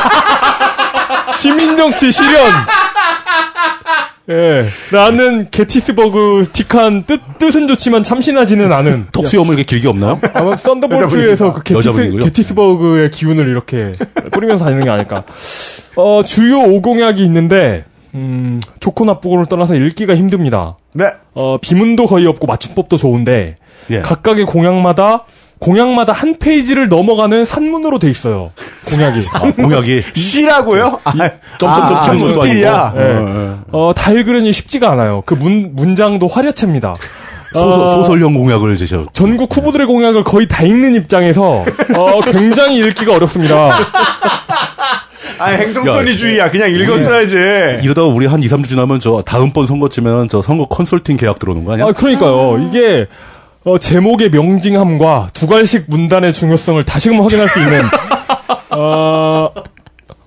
[1.35, 2.33] 시민정치 실현!
[4.29, 9.07] 예, 라는 게티스버그 틱한 뜻, 뜻은 좋지만 참신하지는 않은.
[9.11, 10.21] 턱수염을 이렇게 길게 없나요?
[10.33, 12.17] 아마 썬더볼트에서 그 게티스.
[12.23, 13.93] 게티스버그의 기운을 이렇게
[14.31, 15.23] 뿌리면서 다니는 게 아닐까.
[15.95, 17.83] 어, 주요 5공약이 있는데,
[18.15, 20.77] 음, 좋고 나쁘고를 떠나서 읽기가 힘듭니다.
[20.93, 21.05] 네.
[21.33, 23.57] 어, 비문도 거의 없고 맞춤법도 좋은데
[23.89, 24.01] 예.
[24.01, 25.23] 각각의 공약마다
[25.59, 28.51] 공약마다 한 페이지를 넘어가는 산문으로 돼 있어요.
[28.89, 29.19] 공약이.
[29.33, 30.99] 아, 공약이 C라고요?
[31.03, 31.11] 아,
[31.59, 32.93] 점점점 아, 키우는 것도 스피야.
[32.95, 32.99] 아니고.
[33.01, 33.55] 예.
[33.71, 35.21] 어, 달그려니 쉽지가 않아요.
[35.25, 36.95] 그 문, 문장도 화려체입니다.
[37.53, 39.09] 소설, 어, 소설형 공약을 제시하고.
[39.13, 41.63] 전국 후보들의 공약을 거의 다 읽는 입장에서
[41.97, 43.71] 어, 굉장히 읽기가 어렵습니다.
[45.41, 46.51] 아, 행정 편의주의야.
[46.51, 47.35] 그냥 읽었어야지.
[47.83, 51.73] 이러다가 우리 한 2, 3주 지나면 저 다음번 선거쯤에는 저 선거 컨설팅 계약 들어오는 거
[51.73, 51.87] 아니야?
[51.87, 52.59] 아, 그러니까요.
[52.67, 53.07] 이게
[53.63, 57.81] 어, 제목의 명징함과 두갈식 문단의 중요성을 다시금 확인할 수 있는
[58.77, 59.51] 어,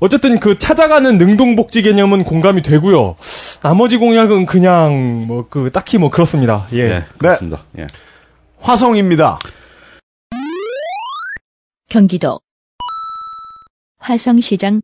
[0.00, 3.16] 어쨌든 그 찾아가는 능동복지 개념은 공감이 되고요.
[3.62, 6.66] 나머지 공약은 그냥 뭐 그 딱히 뭐 그렇습니다.
[6.74, 6.78] 예.
[6.78, 7.62] 예, 그렇습니다.
[7.78, 7.86] 예.
[8.60, 9.38] 화성입니다.
[11.88, 12.40] 경기도
[13.98, 14.82] 화성시장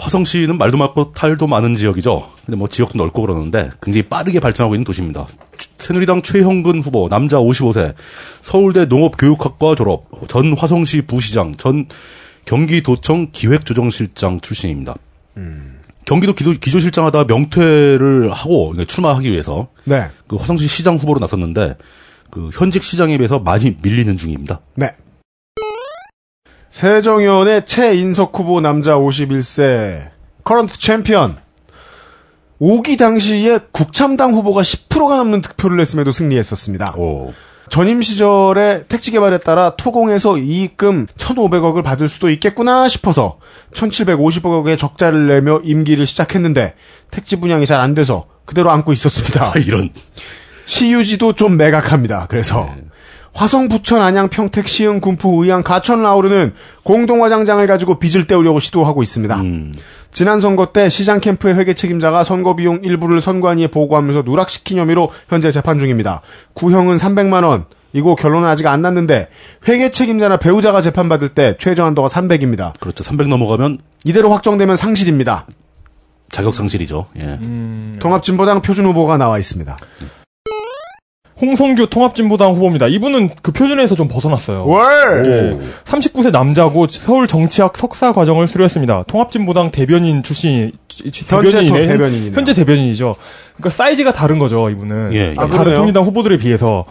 [0.00, 2.28] 화성시는 말도 많고 탈도 많은 지역이죠.
[2.46, 5.26] 근데 뭐 지역도 넓고 그러는데 굉장히 빠르게 발전하고 있는 도시입니다.
[5.58, 7.94] 추- 새누리당 최형근 후보, 남자 55세,
[8.40, 11.86] 서울대 농업교육학과 졸업, 전 화성시 부시장, 전
[12.46, 14.94] 경기도청 기획조정실장 출신입니다.
[16.06, 20.08] 경기도 기도, 기조 실장 하다 명퇴를 하고 출마하기 위해서 네.
[20.26, 21.76] 그 화성시 시장 후보로 나섰는데
[22.30, 24.60] 그 현직 시장에 비해서 많이 밀리는 중입니다.
[24.74, 24.88] 네.
[26.70, 30.10] 새정연의 최인석 후보 남자 51세
[30.44, 31.36] current 챔피언
[32.60, 36.94] 5기 당시에 국참당 후보가 10%가 넘는 득표를 냈음에도 승리했었습니다.
[36.96, 37.32] 오.
[37.70, 43.38] 전임 시절에 택지 개발에 따라 토공에서 이익금 1,500억을 받을 수도 있겠구나 싶어서
[43.74, 46.74] 1,750억의 적자를 내며 임기를 시작했는데
[47.10, 49.52] 택지 분양이 잘 안 돼서 그대로 안고 있었습니다.
[49.54, 49.90] 아, 이런.
[50.66, 52.26] 시유지도 좀 매각합니다.
[52.28, 52.68] 그래서
[53.32, 56.52] 화성, 부천, 안양, 평택, 시흥, 군포, 의왕, 가천, 라오르는
[56.82, 59.42] 공동화장장을 가지고 빚을 떼우려고 시도하고 있습니다.
[60.12, 65.50] 지난 선거 때 시장 캠프의 회계 책임자가 선거 비용 일부를 선관위에 보고하면서 누락시킨 혐의로 현재
[65.50, 66.20] 재판 중입니다.
[66.54, 67.64] 구형은 300만 원.
[67.92, 69.28] 이거 결론은 아직 안 났는데
[69.68, 72.78] 회계 책임자나 배우자가 재판받을 때 최저 한도가 300입니다.
[72.78, 73.02] 그렇죠.
[73.02, 75.46] 300 넘어가면 이대로 확정되면 상실입니다.
[76.30, 77.06] 자격 상실이죠.
[77.20, 77.98] 예.
[77.98, 79.76] 통합진보당 표준 후보가 나와 있습니다.
[81.40, 82.86] 홍성규 통합진보당 후보입니다.
[82.88, 84.66] 이분은 그 표준에서 좀 벗어났어요.
[84.66, 85.58] 월!
[85.58, 85.66] 예.
[85.84, 89.04] 39세 남자고 서울 정치학 석사 과정을 수료했습니다.
[89.06, 90.72] 통합진보당 대변인 출신
[91.26, 91.86] 현재 대변인이네.
[91.86, 92.32] 대변인이네요.
[92.34, 93.14] 현재 대변인이죠.
[93.54, 95.14] 그러니까 사이즈가 다른 거죠, 이분은.
[95.14, 95.30] 예, 예.
[95.36, 95.76] 아, 다른 그러네요.
[95.78, 96.84] 통진당 후보들에 비해서.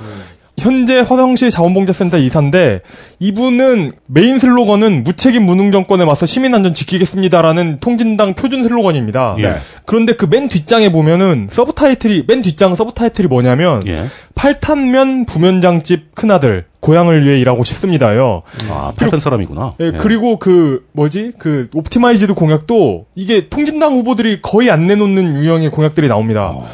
[0.60, 2.82] 현재 화성시 자원봉사센터 이사인데
[3.20, 9.36] 이분은 메인 슬로건은 무책임 무능 정권에 맞서 시민 안전 지키겠습니다라는 통진당 표준 슬로건입니다.
[9.40, 9.54] 예.
[9.86, 14.06] 그런데 그 맨 뒷장에 보면은 서브 타이틀이 맨 뒷장 서브 타이틀이 뭐냐면 예.
[14.36, 18.44] 팔탄면 부면장집 큰아들 고향을 위해 일하고 싶습니다요.
[18.70, 19.72] 아, 팔탄 사람이구나.
[19.82, 26.08] 예, 그리고 그 뭐지 그 optimized 공약도 이게 통진당 후보들이 거의 안 내놓는 유형의 공약들이
[26.08, 26.52] 나옵니다.
[26.56, 26.68] 어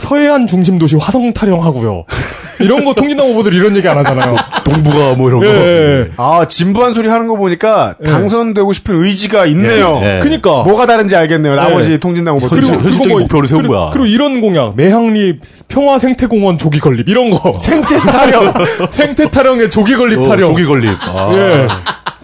[0.00, 2.04] 서해안 중심 도시 화성 타령하고요.
[2.60, 4.36] 이런 거 통진당 후보들 이런 얘기 안 하잖아요.
[4.64, 5.46] 동부가 뭐 이런 거.
[5.46, 6.08] 예, 예.
[6.16, 9.98] 아, 진부한 소리 하는 거 보니까 당선되고 싶은 의지가 있네요.
[10.02, 10.20] 예, 예.
[10.20, 11.54] 그니까 뭐가 다른지 알겠네요.
[11.56, 11.98] 나머지 네.
[11.98, 12.48] 통진당 후보.
[12.48, 13.90] 그리고 현실적인 그거 목표를 세운 그리고, 거야.
[13.90, 15.38] 그리고 이런 공약 매항리
[15.68, 18.52] 평화 생태공원 조기 건립 이런 거 생태 타령.
[18.90, 20.48] 생태 타령의 조기 건립 어, 타령.
[20.50, 20.90] 조기 건립.
[21.00, 21.30] 아.
[21.32, 21.66] 예.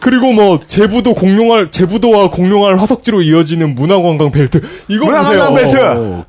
[0.01, 5.71] 그리고 뭐 제부도 공룡알 제부도와 공룡알 화석지로 이어지는 문화관광 벨트 이거 문화관광 보세요.
[5.71, 5.77] 벨트!
[5.99, 6.25] 어,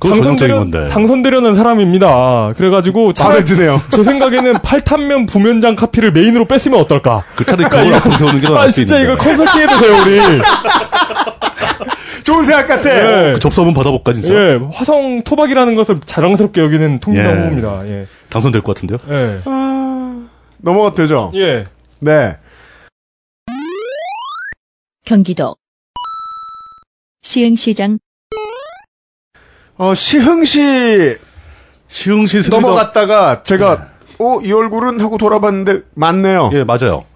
[0.58, 0.88] 건데.
[0.88, 2.54] 당선되려는 사람입니다.
[2.56, 3.80] 그래가지고 차- 벨트네요.
[3.90, 7.22] 제 생각에는 팔탄면 부면장 카피를 main으로 뺐으면 어떨까?
[7.36, 8.98] 그 차라리 그걸 앞으로 세우는 게 더 아 진짜.
[8.98, 10.20] 이거 컨설팅해도 돼요 우리.
[12.24, 13.28] 좋은 생각 같아.
[13.28, 13.32] 예.
[13.32, 14.34] 그 접수 한번 받아볼까 진짜.
[14.34, 17.36] 예, 화성 토박이라는 것을 자랑스럽게 여기는 통일당 예.
[17.36, 17.80] 후보입니다.
[17.86, 18.98] 예, 당선될 것 같은데요.
[19.10, 19.38] 예,
[20.58, 21.32] 넘어가도 되죠?
[21.34, 21.64] 예.
[22.00, 22.36] 네.
[25.08, 25.56] 경기도
[27.22, 27.98] 시흥시장
[29.78, 31.16] 어, 시흥시
[31.88, 36.50] 시흥시 넘어갔다가 제가 어, 이 얼굴은 하고 돌아봤는데 맞네요.
[36.52, 37.06] 예, 맞아요.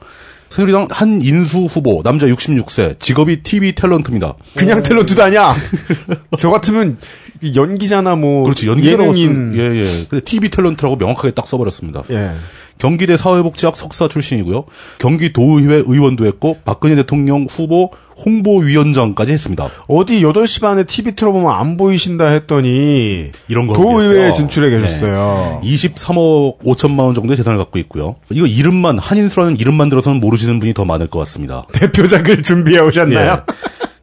[0.48, 4.36] 새누리당 한인수 후보, 남자 66세, 직업이 TV 탤런트입니다.
[4.56, 5.54] 그냥 탤런트도 아니야.
[6.38, 6.96] 저 같으면
[7.42, 10.06] 이 연기자나 뭐 그렇지, 연기자라고 예능인 쓴, 예, 예.
[10.08, 12.04] 근데 TV 탤런트라고 명확하게 딱 써버렸습니다.
[12.08, 12.30] 예.
[12.78, 14.64] 경기대 사회복지학 석사 출신이고요.
[14.98, 17.90] 경기도의회 의원도 했고, 박근혜 대통령 후보
[18.24, 19.68] 홍보위원장까지 했습니다.
[19.88, 24.32] 어디 8시 반에 TV 틀어보면 안 보이신다 했더니 이런 거 도의회에.
[24.32, 25.60] 진출해 계셨어요.
[25.62, 28.16] 23억 5천만 원 정도의 재산을 갖고 있고요.
[28.30, 31.64] 이거 이름만, 한인수라는 이름만 들어서는 모르시는 분이 더 많을 것 같습니다.
[31.72, 33.44] 대표작을 준비해 오셨나요?
[33.48, 33.54] 예.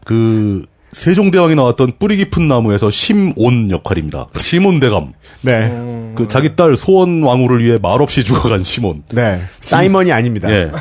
[0.06, 4.28] 그, 세종대왕이 나왔던 뿌리 깊은 나무에서 심온 역할입니다.
[4.38, 5.14] 심온 대감.
[5.42, 5.70] 네.
[6.16, 9.04] 그 자기 딸 소원 왕후를 위해 말없이 죽어간 심온.
[9.12, 9.42] 네.
[9.62, 10.50] 사이먼이 아닙니다.
[10.52, 10.72] 예.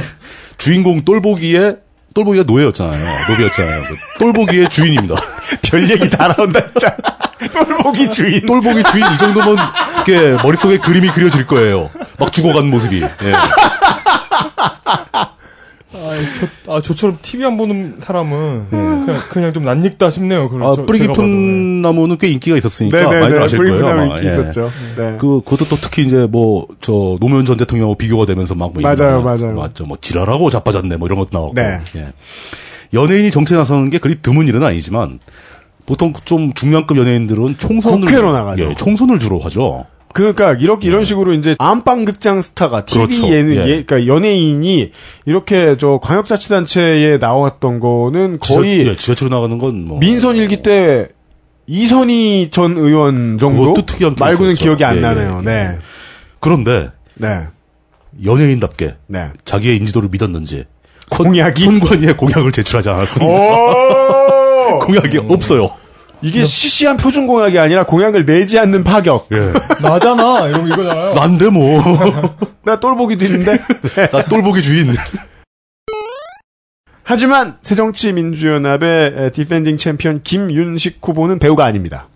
[0.58, 1.76] 주인공 똘보기의
[2.14, 3.28] 똘보기가 노예였잖아요.
[3.28, 3.82] 노비였잖아요.
[3.82, 5.14] 그 똘보기의 주인입니다.
[5.62, 6.96] 별 얘기 다 나온다, 진짜.
[7.52, 8.46] 똘보기 주인.
[8.46, 9.56] 똘보기 주인 이 정도면
[9.94, 11.88] 이렇게 머릿속에 그림이 그려질 거예요.
[12.18, 13.00] 막 죽어간 모습이.
[13.00, 13.32] 예.
[16.02, 16.14] 아,
[16.64, 20.48] 저, 아, 저처럼 TV 안 보는 사람은 그냥, 그냥 좀 낯익다 싶네요.
[20.48, 20.98] 그럼 아, 저- 뿌리.
[21.00, 23.44] 깊은 나무는 꽤 인기가 있었으니까 많이 네네네.
[23.44, 23.78] 아실 거예요.
[23.80, 24.04] 나무 아마.
[24.06, 24.26] 인기 예.
[24.26, 24.70] 있었죠.
[24.96, 25.16] 네.
[25.18, 29.20] 그 그것도 또 특히 이제 뭐 저 노무현 전 대통령하고 비교가 되면서 막 뭐 맞아요,
[29.22, 29.54] 맞아요.
[29.54, 29.84] 맞죠.
[29.84, 31.54] 뭐 지랄하고 자빠졌네 뭐 이런 것도 나오고.
[31.54, 31.78] 네.
[31.96, 32.04] 예.
[32.94, 35.20] 연예인이 정치에 나서는 게 그리 드문 일은 아니지만
[35.86, 38.70] 보통 좀 중량급 연예인들은 총선을 국회로 나가죠.
[38.70, 39.86] 예, 총선을 주로 하죠.
[40.12, 43.28] 그러니까 이렇게 이런 식으로 이제 안방 극장 스타가 TV 그렇죠.
[43.28, 43.60] 예능 예.
[43.60, 44.90] 예, 그러니까 연예인이
[45.26, 49.98] 이렇게 저 광역자치단체에 나왔던 거는 거의 지하, 예, 지하철로 나가는 건 뭐.
[50.00, 51.08] 민선 일기 때
[51.66, 53.74] 이선희 전 의원 정도
[54.18, 54.54] 말고는.
[54.54, 55.42] 기억이 안 예, 나네요.
[55.42, 55.78] 예, 네,
[56.40, 57.46] 그런데 네,
[58.24, 59.28] 연예인답게 네.
[59.44, 60.64] 자기의 인지도를 믿었는지
[61.10, 63.32] 공약이 선관위에 공약을 제출하지 않았습니다.
[63.32, 64.78] 오!
[64.86, 65.70] 공약이 없어요.
[66.22, 69.28] 이게 시시한 표준 공약이 아니라 공약을 내지 않는 파격.
[69.32, 69.52] 예.
[69.82, 70.48] 나잖아!
[70.48, 71.14] 이런 거 이거잖아요.
[71.14, 71.82] 난데 뭐.
[72.62, 73.58] 나 똘보기도 있는데.
[74.12, 74.94] 나 똘보기 주인.
[77.02, 82.08] 하지만 새정치민주연합의 에, defending 챔피언 김윤식 후보는 배우가 아닙니다.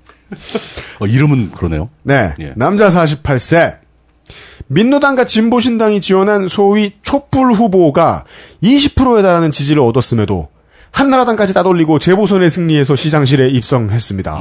[1.01, 1.89] 어, 이름은 그러네요.
[2.03, 2.35] 네.
[2.41, 2.53] 예.
[2.57, 3.79] 남자 48세.
[4.69, 8.25] 민노당과 진보신당이 지원한 소위 촛불 후보가
[8.63, 10.49] 20%에 달하는 지지를 얻었음에도
[10.95, 14.39] 한나라당까지 따돌리고 재보선에 승리해서 시장실에 입성했습니다.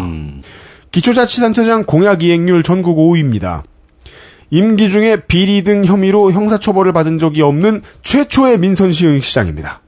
[0.91, 3.63] 기초자치단체장 공약 이행률 전국 5위입니다.
[4.51, 9.81] 임기 중에 비리 등 혐의로 형사처벌을 받은 적이 없는 최초의 민선시흥 시장입니다.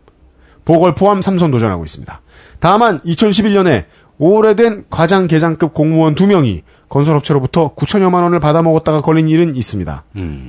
[0.66, 2.22] 보궐 포함 3선 도전하고 있습니다.
[2.60, 3.86] 다만 2011년에
[4.18, 10.04] 오래된 과장 계장급 공무원 2명이 건설업체로부터 9천여만 원을 받아먹었다가 걸린 일은 있습니다.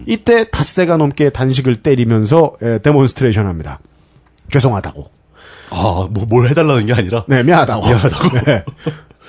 [0.07, 3.81] 이때 닷새가 넘게 단식을 때리면서 에, 데몬스트레이션 합니다.
[4.51, 5.16] 죄송하다고.
[5.71, 7.25] 아, 뭐, 뭘 해달라는 게 아니라.
[7.29, 7.87] 네, 미안하다고.
[7.87, 8.29] 미안하다고.
[8.45, 8.65] 네.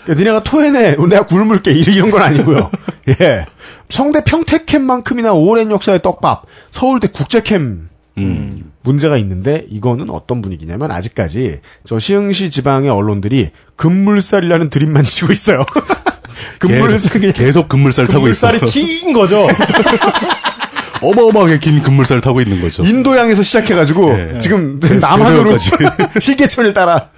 [0.03, 0.95] 그러니까 니네가 토해내.
[0.95, 1.72] 내가 굶을게.
[1.72, 2.72] 이런 건 아니고요.
[3.22, 3.45] 예.
[3.89, 6.43] 성대 평택캠만큼이나 오랜 역사의 떡밥.
[6.72, 7.89] 서울대 국제캠.
[8.18, 8.72] 음.
[8.84, 15.65] 문제가 있는데 이거는 어떤 분위기냐면 아직까지 저 시흥시 지방의 언론들이 금물살이라는 드립만 치고 있어요.
[16.59, 18.47] 금물살 계속, 계속 금물살 타고 있어.
[18.51, 19.47] 물살이 긴 거죠.
[21.02, 22.84] 어마어마하게 긴 금물살을 타고 있는 거죠.
[22.84, 24.40] 인도양에서 시작해가지고 예.
[24.40, 25.57] 지금 대- 남한으로.
[26.19, 27.10] 시계천을 따라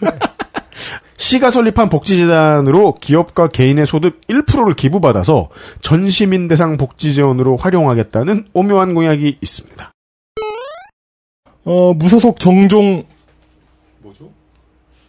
[1.17, 5.49] 시가 설립한 복지재단으로 기업과 개인의 소득 1%를 기부받아서
[5.81, 9.91] 전 시민 대상 복지 재원으로 활용하겠다는 오묘한 공약이 있습니다.
[11.65, 13.03] 어, 무소속 정종,
[14.01, 14.29] 뭐죠?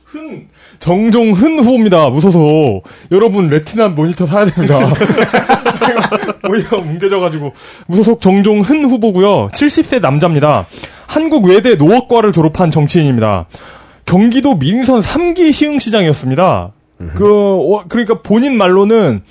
[0.04, 0.48] 흔,
[0.80, 2.08] 정종 흔 후보입니다.
[2.10, 2.82] 무소속.
[3.12, 4.78] 여러분, 레티나 모니터 사야 됩니다.
[6.48, 7.52] 모니터 뭉개져가지고.
[7.86, 10.66] 무소속 정종흔 후보고요 70세 남자입니다.
[11.06, 13.46] 한국 외대 노업과를 졸업한 정치인입니다.
[14.04, 16.72] 경기도 민선 3기 시흥시장이었습니다.
[17.14, 19.22] 그, 어, 그러니까 본인 말로는,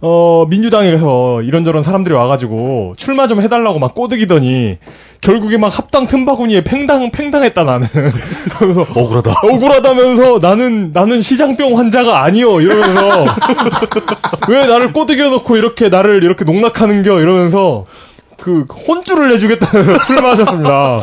[0.00, 4.78] 어, 민주당에서 이런저런 사람들이 와가지고 출마 좀 해달라고 막 꼬드기더니
[5.20, 7.88] 결국에 막 합당 틈바구니에 팽당, 팽당했다 나는.
[8.58, 9.34] 그래서 억울하다.
[9.42, 13.24] 억울하다면서 나는, 나는 시장병 환자가 아니여 이러면서
[14.48, 17.86] 왜 나를 꼬드겨 놓고 이렇게 나를 이렇게 농락하는겨 이러면서
[18.40, 21.00] 그 혼쭐을 내주겠다면서 출마하셨습니다.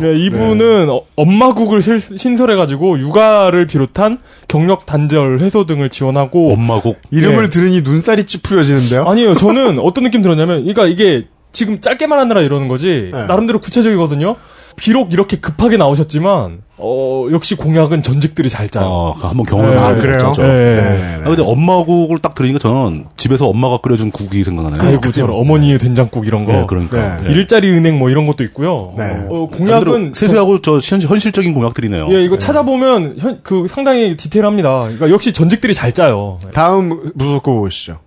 [0.00, 4.18] 네, 이분은 어- 엄마국을 실- 신설해가지고 육아를 비롯한
[4.48, 6.98] 경력 단절 해소 등을 지원하고 엄마국.
[7.10, 7.48] 이름을 예.
[7.48, 9.04] 들으니 눈살이 찌푸려지는데요.
[9.06, 9.34] 아니에요.
[9.34, 13.26] 저는 어떤 느낌 들었냐면, 그러니까 이게 지금 짧게만 하느라 이러는 거지, 네.
[13.26, 14.36] 나름대로 구체적이거든요?
[14.76, 18.86] 비록 이렇게 급하게 나오셨지만, 어, 역시 공약은 전직들이 잘 짜요.
[18.86, 19.78] 어, 한번 경험해 네.
[19.78, 20.18] 아, 그래요?
[20.18, 20.42] 진짜.
[20.46, 20.74] 네.
[20.74, 21.14] 네.
[21.22, 24.88] 아, 근데 엄마 국을 딱 들으니까 저는 집에서 엄마가 끓여준 국이 생각나네요.
[24.88, 26.52] 아이고, 저 어머니의 된장국 이런 거.
[26.52, 27.20] 네, 그러니까.
[27.20, 27.32] 네.
[27.32, 28.94] 일자리 은행 뭐 이런 것도 있고요.
[28.96, 29.26] 네.
[29.28, 32.08] 어, 공약은 세세하고 저 현, 현실적인 공약들이네요.
[32.12, 34.80] 예, 이거 찾아보면 현, 그 상당히 디테일합니다.
[34.80, 36.38] 그러니까 역시 전직들이 잘 짜요.
[36.54, 37.98] 다음 무소속 후보 보시죠.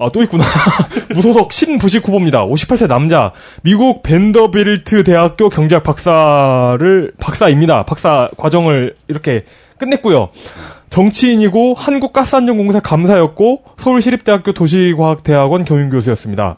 [0.00, 0.42] 아, 또 있구나.
[1.14, 2.46] 무소속 신부식 후보입니다.
[2.46, 3.32] 58세 남자.
[3.62, 7.84] 미국 벤더빌트 대학교 경제학 박사를, 박사입니다.
[7.84, 9.44] 박사 과정을 이렇게
[9.76, 10.30] 끝냈고요.
[10.88, 16.56] 정치인이고 한국가스안전공사 감사였고 서울시립대학교 도시과학대학원 교육교수였습니다.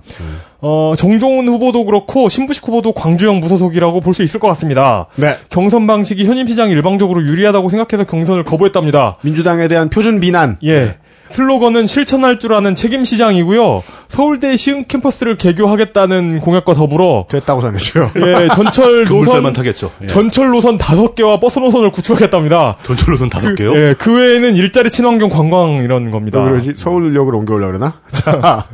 [0.61, 5.07] 어, 정종훈 후보도 그렇고 신부식 후보도 광주형 무소속이라고 볼 수 있을 것 같습니다.
[5.17, 5.35] 네.
[5.51, 9.19] 경선 방식이 현임 시장이 일방적으로 유리하다고 생각해서 경선을 거부했답니다.
[9.23, 10.59] 민주당에 대한 표준 비난.
[10.65, 10.97] 예.
[11.33, 13.83] 슬로건은 실천할 줄 아는 책임 시장이고요.
[14.09, 18.11] 서울대 시흥 캠퍼스를 개교하겠다는 공약과 더불어 됐다고 전해줘요.
[18.17, 19.91] 예, 전철 노선 타겠죠.
[20.03, 20.07] 예.
[20.07, 22.77] 전철 노선 다섯 개와 버스 노선을 구축하겠답니다.
[22.83, 23.75] 전철로선 다섯 개요?
[23.75, 26.43] 예, 그 외에는 일자리 친환경 관광 이런 겁니다.
[26.43, 26.75] 왜 그러지?
[26.77, 27.95] 서울역을 옮겨오려고 그러나?
[28.13, 28.67] 자,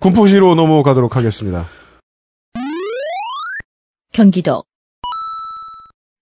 [0.00, 1.66] 군포시로 넘어가도록 하겠습니다.
[4.12, 4.62] 경기도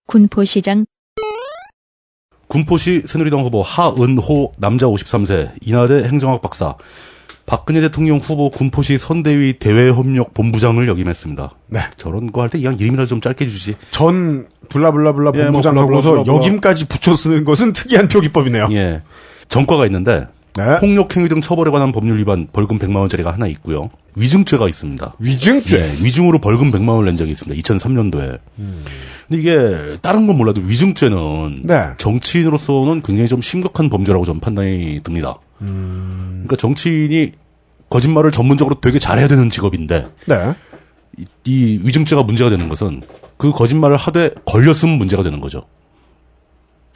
[0.06, 0.86] 군포시장
[2.52, 6.74] 군포시 새누리당 후보 하은호 남자 53세 인하대 행정학 박사
[7.46, 11.50] 박근혜 대통령 후보 군포시 선대위 대외협력 본부장을 역임했습니다.
[11.68, 11.80] 네.
[11.96, 13.74] 저런 거 할때 그냥 이름이라도 좀 짧게 주지.
[13.90, 16.26] 전 블라블라블라 예, 뭐 본부장 하고서.
[16.26, 18.68] 역임까지 붙여 쓰는 것은 특이한 표기법이네요.
[18.72, 19.00] 예.
[19.48, 20.26] 전과가 있는데
[20.56, 20.78] 네.
[20.80, 23.88] 폭력행위 등 처벌에 관한 법률 위반 벌금 100만 원짜리가 하나 있고요.
[24.16, 25.14] 위증죄가 있습니다.
[25.18, 25.78] 위증죄.
[25.78, 27.60] 예, 위증으로 벌금 100만 원을 낸 적이 있습니다.
[27.62, 28.38] 2003년도에.
[29.28, 31.84] 근데 이게 다른 건 몰라도 위증죄는 네.
[31.96, 35.36] 정치인으로서는 굉장히 좀 심각한 범죄라고 저는 판단이 듭니다.
[35.58, 37.32] 그러니까 정치인이
[37.88, 40.54] 거짓말을 전문적으로 되게 잘해야 되는 직업인데 네.
[41.18, 43.02] 이, 이 위증죄가 문제가 되는 것은
[43.36, 45.62] 그 거짓말을 하되 걸렸으면 문제가 되는 거죠.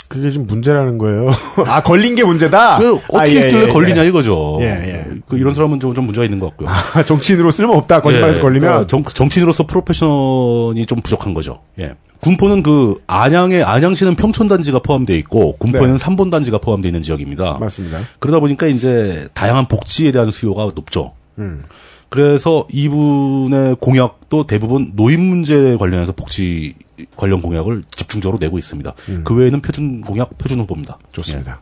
[0.09, 1.29] 그게 좀 문제라는 거예요.
[1.67, 2.79] 아, 걸린 게 문제다?
[2.79, 4.09] 그 어떻게 아, 예, 했길래 예, 걸리냐 예.
[4.09, 4.59] 이거죠.
[4.61, 5.07] 예, 예.
[5.27, 6.69] 그 이런 사람은 좀, 좀 문제가 있는 것 같고요.
[6.69, 8.03] 아, 정치인으로 쓸모 없다.
[8.03, 8.87] 거짓말에서 예, 걸리면.
[8.89, 11.61] 정, 정치인으로서 프로페셔널이 좀 부족한 거죠.
[11.79, 11.95] 예.
[12.21, 15.99] 군포는 그 안양에 안양시는 평촌 단지가 포함되어 있고 군포에는 네.
[15.99, 17.59] 삼본 단지가 포함되어 있는 지역입니다.
[17.61, 18.01] 맞습니다.
[18.19, 21.13] 그러다 보니까 이제 다양한 복지에 대한 수요가 높죠.
[21.39, 21.63] 음.
[22.09, 26.75] 그래서 이분의 공약도 대부분 노인 문제 관련해서 복지
[27.17, 28.93] 관련 공약을 집중적으로 내고 있습니다.
[29.25, 30.99] 그 외에는 표준 공약, 표준 후보입니다.
[31.01, 31.09] 음.
[31.13, 31.61] 좋습니다.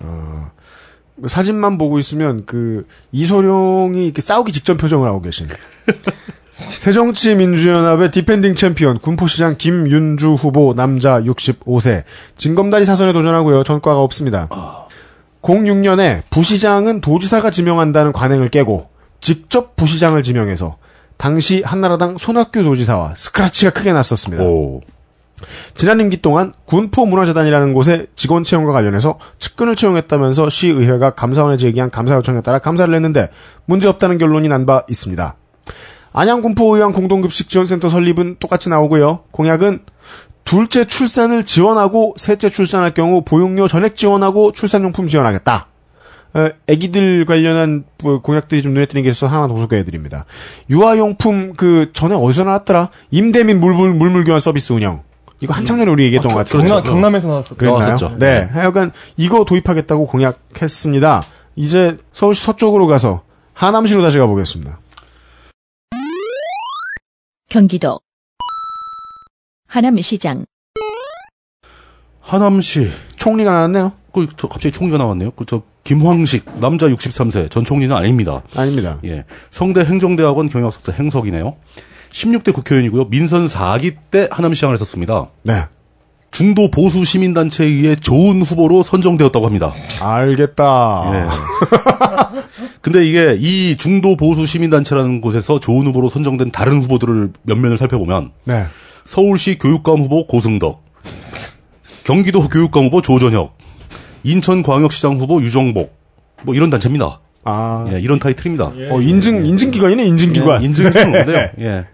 [0.00, 0.50] 어,
[1.26, 5.48] 사진만 보고 있으면 그 이소룡이 이렇게 싸우기 직전 표정을 하고 계신
[6.68, 12.04] 새정치민주연합의 defending 챔피언 군포시장 김윤주 후보 남자 65세
[12.36, 13.64] 징검다리 사선에 도전하고요.
[13.64, 14.48] 전과가 없습니다.
[15.42, 18.88] 06년에 부시장은 도지사가 지명한다는 관행을 깨고
[19.20, 20.76] 직접 부시장을 지명해서
[21.20, 24.42] 당시 한나라당 손학규 도지사와 스크라치가 크게 났었습니다.
[24.42, 24.80] 오.
[25.74, 32.40] 지난 임기 동안 군포문화재단이라는 곳에 직원 채용과 관련해서 측근을 채용했다면서 시의회가 감사원에 제기한 감사 요청에
[32.40, 33.28] 따라 감사를 했는데
[33.66, 35.36] 문제없다는 결론이 난 바 있습니다.
[36.12, 39.24] 안양군포의왕 공동급식 지원센터 설립은 똑같이 나오고요.
[39.30, 39.80] 공약은
[40.44, 45.68] 둘째 출산을 지원하고 셋째 출산할 경우 보육료 전액 지원하고 출산용품 지원하겠다.
[46.36, 50.24] 에, 애기들 관련한 뭐 공약들이 좀 눈에 띄는 게 있어서 하나 더 소개해드립니다.
[50.70, 52.90] 유아용품 그 전에 어디서 나왔더라?
[53.10, 55.02] 임대민 물물 물물 교환 서비스 운영.
[55.40, 56.62] 이거 한창 전에 우리 얘기했던 것 같아요.
[56.62, 57.64] 경남, 경남에서 나왔었죠.
[57.64, 58.18] 나왔었죠.
[58.18, 58.42] 네.
[58.52, 61.24] 하여간 이거 도입하겠다고 공약했습니다.
[61.56, 63.22] 이제 서울시 서쪽으로 가서
[63.54, 64.78] 하남시로 다시 가보겠습니다.
[67.48, 68.00] 경기도
[69.66, 70.44] 하남시장
[72.20, 73.92] 하남시 총리가 나왔네요.
[74.12, 75.32] 그, 저 갑자기 총리가 나왔네요.
[75.32, 78.42] 그, 저, 김황식, 남자 63세, 전 총리는 아닙니다.
[78.54, 78.98] 아닙니다.
[79.04, 79.24] 예.
[79.50, 81.56] 성대 행정대학원 경영학사 행석이네요.
[82.10, 83.06] 16대 국회의원이고요.
[83.06, 85.28] 민선 4기 때 하남시장을 했었습니다.
[85.44, 85.64] 네.
[86.30, 89.74] 중도 보수 시민단체에 의해 좋은 후보로 선정되었다고 합니다.
[90.00, 91.10] 알겠다.
[91.12, 91.24] 예.
[92.80, 98.64] 근데 이게 이 중도 보수 시민단체라는 곳에서 좋은 후보로 선정된 다른 후보들을 면면을 살펴보면 네.
[99.04, 100.82] 서울시 교육감 후보 고승덕,
[102.04, 103.56] 경기도 교육감 후보 조전혁,
[104.24, 105.94] 인천광역시장 후보 유정복,
[106.42, 107.20] 뭐 이런 단체입니다.
[107.44, 107.88] 아.
[107.92, 108.72] 예, 이런 타이틀입니다.
[108.90, 110.62] 어, 인증, 인증기관이네, 인증기관.
[110.62, 111.48] 예, 인증이 없는데요.
[111.60, 111.86] 예.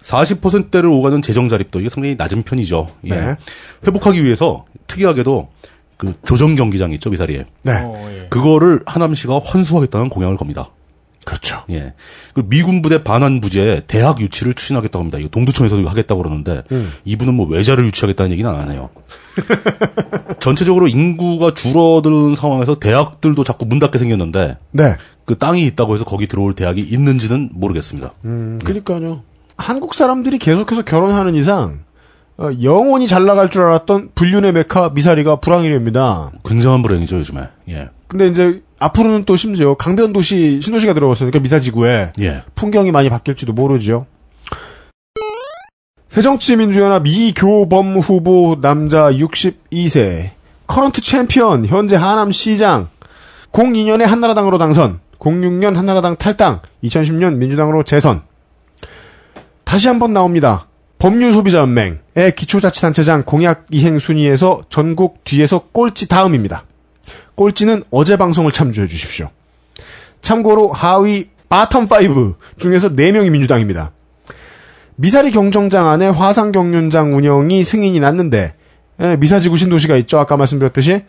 [0.00, 2.90] 40%대를 오가는 재정 자립도 이게 상당히 낮은 편이죠.
[3.06, 3.08] 예.
[3.10, 3.36] 네.
[3.86, 5.48] 회복하기 위해서 특이하게도
[5.96, 7.46] 그 조정 경기장 있죠, 미사리에.
[7.62, 7.72] 네.
[7.82, 8.26] 어, 예.
[8.28, 10.68] 그거를 하남시가 환수하겠다는 공약을 겁니다.
[11.34, 11.62] 그렇죠.
[11.70, 11.94] 예.
[12.32, 15.18] 그 미군 부대 반환 부지에 대학 유치를 추진하겠다고 합니다.
[15.18, 16.92] 이거 동두천에서도 이거 하겠다고 그러는데 음.
[17.04, 18.90] 이분은 뭐 외자를 유치하겠다는 얘기는 안 하네요.
[20.38, 24.96] 전체적으로 인구가 줄어드는 상황에서 대학들도 자꾸 문 닫게 생겼는데 네.
[25.24, 28.12] 그 땅이 있다고 해서 거기 들어올 대학이 있는지는 모르겠습니다.
[28.24, 29.22] 음, 그니까요.
[29.56, 31.80] 한국 사람들이 계속해서 결혼하는 이상,
[32.36, 36.30] 어, 영원히 잘 나갈 줄 알았던 불륜의 메카 미사리가 불황이 됩니다.
[36.44, 37.48] 굉장한 불행이죠, 요즘에.
[37.70, 37.88] 예.
[38.08, 42.42] 근데 이제 앞으로는 또 심지어 강변도시 신도시가 들어갔으니까 미사지구에 예.
[42.54, 44.06] 풍경이 많이 바뀔지도 모르죠.
[46.10, 50.30] 새정치민주연합 이교범 후보 남자 62세
[50.66, 52.88] current 챔피언 현재 하남시장
[53.52, 58.22] 02년에 한나라당으로 당선 06년 한나라당 탈당 2010년 민주당으로 재선
[59.64, 60.68] 다시 한번 나옵니다.
[60.98, 66.64] 법률소비자연맹의 기초자치단체장 공약 이행 순위에서 전국 뒤에서 꼴찌 다음입니다.
[67.34, 69.30] 꼴찌는 어제 방송을 참조해 주십시오.
[70.22, 73.92] 참고로 하위 bottom 5 중에서 4명이 민주당입니다.
[74.96, 78.54] 미사리 경정장 안에 화상 경륜장 운영이 승인이 났는데
[79.00, 80.18] 예, 미사지구 신도시가 있죠.
[80.20, 81.04] 아까 말씀드렸듯이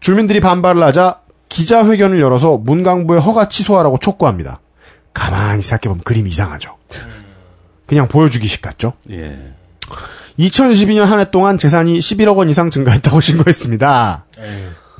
[0.00, 4.60] 주민들이 반발을 하자 기자회견을 열어서 문광부의 허가 취소하라고 촉구합니다.
[5.14, 6.76] 가만히 생각해보면 그림이 이상하죠.
[7.86, 8.92] 그냥 보여주기식 같죠.
[9.10, 9.38] 예.
[10.38, 14.26] 2012년 한 해 동안 재산이 11억 원 이상 증가했다고 신고했습니다.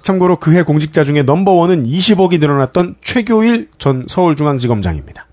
[0.02, 5.26] 참고로 그해 공직자 중에 넘버원은 20억이 늘어났던 최교일 전 서울중앙지검장입니다.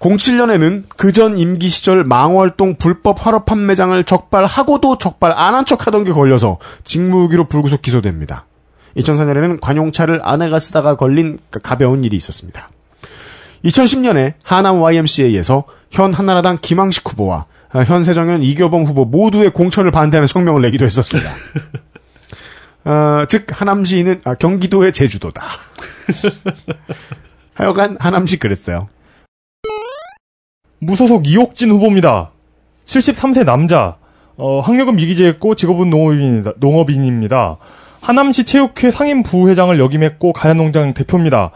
[0.00, 6.12] 07년에는 그 전 임기 시절 망월동 불법 화로 판매장을 적발하고도 적발 안 한 척하던 게
[6.12, 8.46] 걸려서 직무유기로 불구속 기소됩니다.
[8.96, 12.70] 2004년에는 관용차를 아내가 쓰다가 걸린 가벼운 일이 있었습니다.
[13.64, 17.44] 2010년에 하남 YMCA에서 현 한나라당 김항식 후보와
[17.86, 21.30] 현 새정현 이교범 후보 모두의 공천을 반대하는 성명을 내기도 했었습니다.
[22.84, 25.42] 어, 즉 하남시는 아, 경기도의 제주도다.
[27.54, 28.88] 하여간 하남시 그랬어요.
[30.78, 32.32] 무소속 이옥진 후보입니다.
[32.84, 33.96] 73세 남자.
[34.36, 36.52] 어, 학력은 미기재였고 직업은 농업인입니다.
[36.56, 37.58] 농업인입니다.
[38.00, 41.50] 하남시 체육회 상임 부회장을 역임했고 가야농장 대표입니다.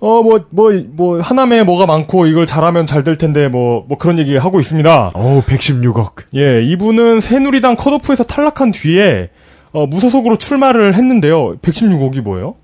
[0.00, 4.20] 어, 뭐, 뭐, 뭐, 하남에 뭐가 많고 이걸 잘하면 잘 될 텐데 뭐, 뭐 그런
[4.20, 5.10] 얘기 하고 있습니다.
[5.16, 6.12] 오, 116억.
[6.36, 9.30] 예, 이분은 새누리당 컷오프에서 탈락한 뒤에
[9.78, 11.56] 어, 무소속으로 출마를 했는데요.
[11.58, 12.56] 116억이 뭐예요?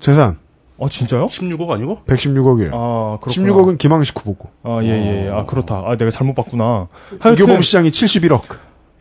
[0.00, 0.36] 재산
[0.80, 1.26] 아, 진짜요?
[1.26, 2.00] 16억 아니고?
[2.06, 2.70] 116억이에요.
[2.72, 3.52] 아, 그렇구나.
[3.52, 4.48] 16억은 김항식 후보고.
[4.64, 5.30] 아, 예, 예, 예.
[5.30, 5.82] 아, 그렇다.
[5.86, 6.86] 아, 내가 잘못 봤구나.
[7.20, 8.42] 하여튼, 이교범 시장이 71억.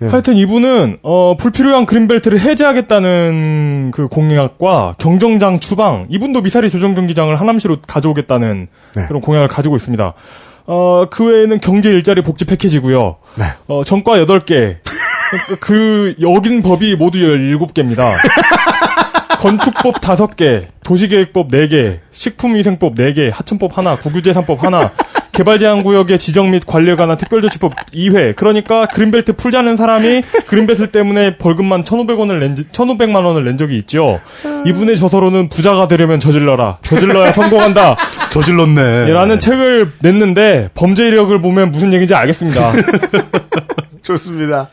[0.02, 0.08] 예.
[0.08, 7.78] 하여튼 이분은, 어, 불필요한 그린벨트를 해제하겠다는 그 공약과 경정장 추방, 이분도 미사리 조정 경기장을 하남시로
[7.88, 9.06] 가져오겠다는 네.
[9.08, 10.14] 그런 공약을 가지고 있습니다.
[10.68, 13.46] 어, 그 외에는 경제 일자리 복지 패키지고요 네.
[13.68, 14.78] 어, 전과 8개.
[15.30, 18.06] 그, 그, 여긴 법이 모두 17개입니다.
[19.40, 24.92] 건축법 5개, 도시계획법 4개, 식품위생법 4개, 하천법 하나, 국유재산법 하나,
[25.38, 28.36] 개발제한구역의 지정 및 관리에 관한 특별조치법 2회.
[28.36, 34.20] 그러니까 그린벨트 풀자는 사람이 그린벨트 때문에 벌금만 1,500원을 낸, 1,500만 원을 낸 적이 있죠.
[34.66, 36.80] 이분의 저서로는 부자가 되려면 저질러라.
[36.82, 37.98] 저질러야 성공한다.
[38.32, 39.10] 저질렀네.
[39.10, 42.74] 예, 라는 책을 냈는데 범죄 이력을 보면 무슨 얘기인지 알겠습니다.
[44.02, 44.70] 좋습니다.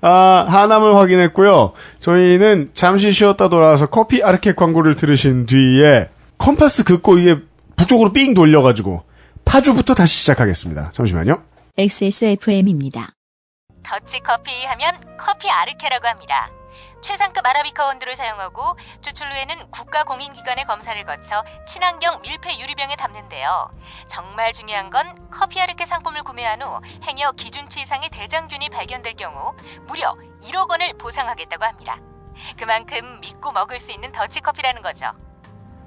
[0.00, 1.72] 아, 하남을 확인했고요.
[2.00, 6.08] 저희는 잠시 쉬었다 돌아와서 커피 아르케 광고를 들으신 뒤에
[6.38, 7.36] 컴파스 긋고 이게
[7.76, 9.02] 북쪽으로 삥 돌려가지고
[9.44, 10.90] 파주부터 다시 시작하겠습니다.
[10.92, 11.42] 잠시만요.
[11.78, 13.10] XSFM입니다.
[13.84, 16.50] 더치 커피 하면 커피 아르케라고 합니다.
[17.02, 23.70] 최상급 아라비카 원두를 사용하고 추출 후에는 국가 공인기관의 검사를 거쳐 친환경 밀폐 유리병에 담는데요.
[24.08, 29.54] 정말 중요한 건 커피 아르케 상품을 구매한 후 행여 기준치 이상의 대장균이 발견될 경우
[29.86, 31.98] 무려 1억 원을 보상하겠다고 합니다.
[32.58, 35.06] 그만큼 믿고 먹을 수 있는 더치커피라는 거죠.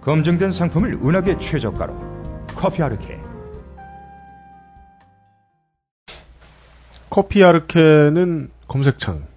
[0.02, 3.20] 검증된 상품을 은하계 최저가로 커피 아르케
[7.10, 9.28] 커피 아르케는 검색창.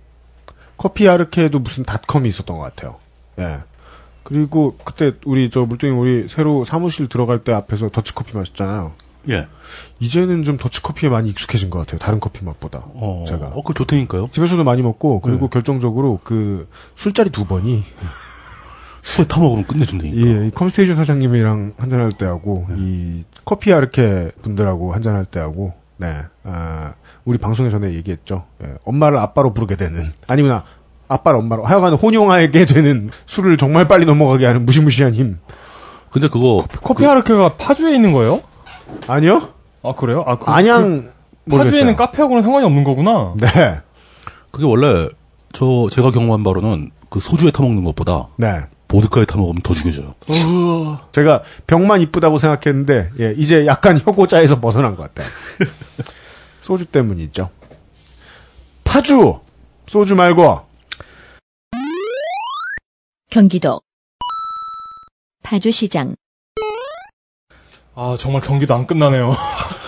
[0.83, 2.97] 커피 아르케에도 무슨 닷컴이 있었던 것 같아요.
[3.39, 3.61] 예.
[4.25, 8.91] 그리고 그때 우리 저 물뚱이 우리 새로 사무실 들어갈 때 앞에서 더치커피 마셨잖아요.
[9.31, 9.47] 예.
[10.01, 12.01] 이제는 좀 더치커피에 많이 익숙해진 것 같아요.
[12.01, 12.83] 다른 커피 맛보다.
[12.95, 13.53] 어, 제가.
[13.55, 14.31] 어, 그 좋다니까요.
[14.33, 15.51] 집에서도 많이 먹고 그리고 네.
[15.53, 17.85] 결정적으로 그 술자리 두 번이
[19.03, 20.17] 술에 타먹으면 끝내준다니까.
[20.17, 26.09] 예, 이 컴스테이션 사장님이랑 한잔할 때하고 이 커피 아르케 분들하고 한잔할 때하고 네,
[26.45, 26.95] 아,
[27.25, 28.45] 우리 방송에 전에 얘기했죠.
[28.65, 30.65] 예, 엄마를 아빠로 부르게 되는 아니구나
[31.09, 35.39] 아빠를 엄마로 하여간 혼용하게 되는 술을 정말 빨리 넘어가게 하는 무시무시한 힘.
[36.11, 38.41] 근데 그거 커피 아르케가 파주에 있는 거예요?
[39.07, 39.49] 아니요?
[39.83, 40.25] 아, 그래요?
[40.27, 41.11] 아, 그, 안양
[41.49, 41.57] 그.
[41.57, 43.35] 파주에는 카페하고는 상관이 없는 거구나.
[43.39, 43.81] 네,
[44.51, 45.09] 그게 원래
[45.53, 48.61] 저 제가 경험한 바로는 그 소주에 타먹는 것보다 네.
[48.93, 50.15] 보드카에 타먹으면 더 죽여져요.
[51.13, 55.27] 제가 병만 이쁘다고 생각했는데 예, 이제 약간 혀고자에서 벗어난 것 같아요.
[56.61, 57.49] 소주 때문이죠.
[58.85, 59.41] 파주
[59.87, 60.61] 소주 말고
[63.31, 63.81] 경기도
[65.43, 66.15] 파주시장
[67.95, 69.35] 아, 정말 경기도 안 끝나네요.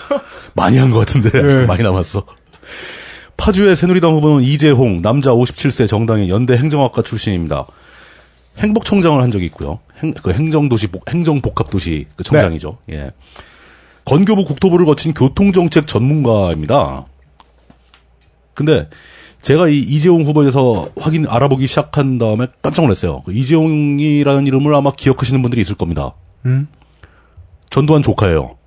[0.55, 2.25] 많이 한 것 같은데 아직도 많이 남았어.
[3.37, 7.65] 파주의 새누리당 후보는 이재홍 남자 57세 정당의 연대 행정학과 출신입니다.
[8.59, 9.79] 행복청장을 한 적이 있고요.
[10.01, 12.77] 행, 그 행정도시 복- 행정복합도시 그 청장이죠.
[12.91, 13.11] 예.
[14.05, 17.05] 건교부 국토부를 거친 교통정책 전문가입니다.
[18.53, 18.87] 근데
[19.41, 23.21] 제가 이 이재용 후보에 대해서 확인 알아보기 시작한 다음에 깜짝 놀랐어요.
[23.25, 26.13] 그 이재용이라는 이름을 아마 기억하시는 분들이 있을 겁니다.
[27.69, 28.57] 전두환 조카예요.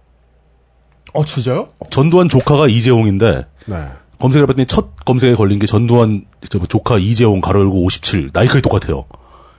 [1.15, 1.69] 어, 진짜요?
[1.91, 3.77] 전두환 조카가 이재용인데 네.
[4.21, 9.05] 검색을 해봤더니 첫 검색에 걸린 게 전두환 저 조카 이재용 가로 열고 57 나이까지 똑같아요.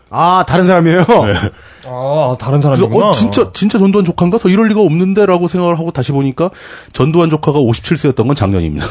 [0.10, 1.06] 아 다른 사람이에요.
[1.88, 3.07] 아, 다른 사람이구나.
[3.07, 4.38] 어 진짜 진짜 전두환 조카인가?
[4.38, 6.49] 서 이럴 리가 없는데라고 생각을 하고 다시 보니까
[6.94, 8.86] 전두환 조카가 57세였던 건 작년입니다.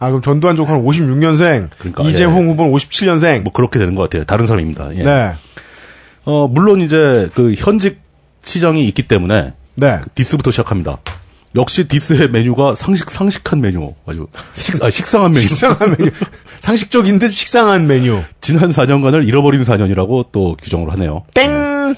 [0.00, 2.50] 아 그럼 전두환 조카는 56년생, 그러니까, 이재홍 예.
[2.50, 3.40] 후보는 57년생.
[3.42, 4.24] 뭐 그렇게 되는 것 같아요.
[4.24, 4.94] 다른 사람입니다.
[4.96, 5.02] 예.
[5.02, 5.32] 네,
[6.24, 8.00] 어 물론 이제 그 현직
[8.42, 10.00] 시장이 있기 때문에 네.
[10.14, 10.98] diss부터 시작합니다.
[11.54, 15.48] 역시 diss의 메뉴가 상식 상식한 메뉴 아주 식, 아, 식상한 메뉴.
[15.48, 16.10] 식상한 메뉴,
[16.60, 18.20] 상식적인 듯 식상한 메뉴.
[18.40, 21.24] 지난 4년간을 잃어버린 4년이라고 또 규정을 하네요.
[21.34, 21.94] 땡.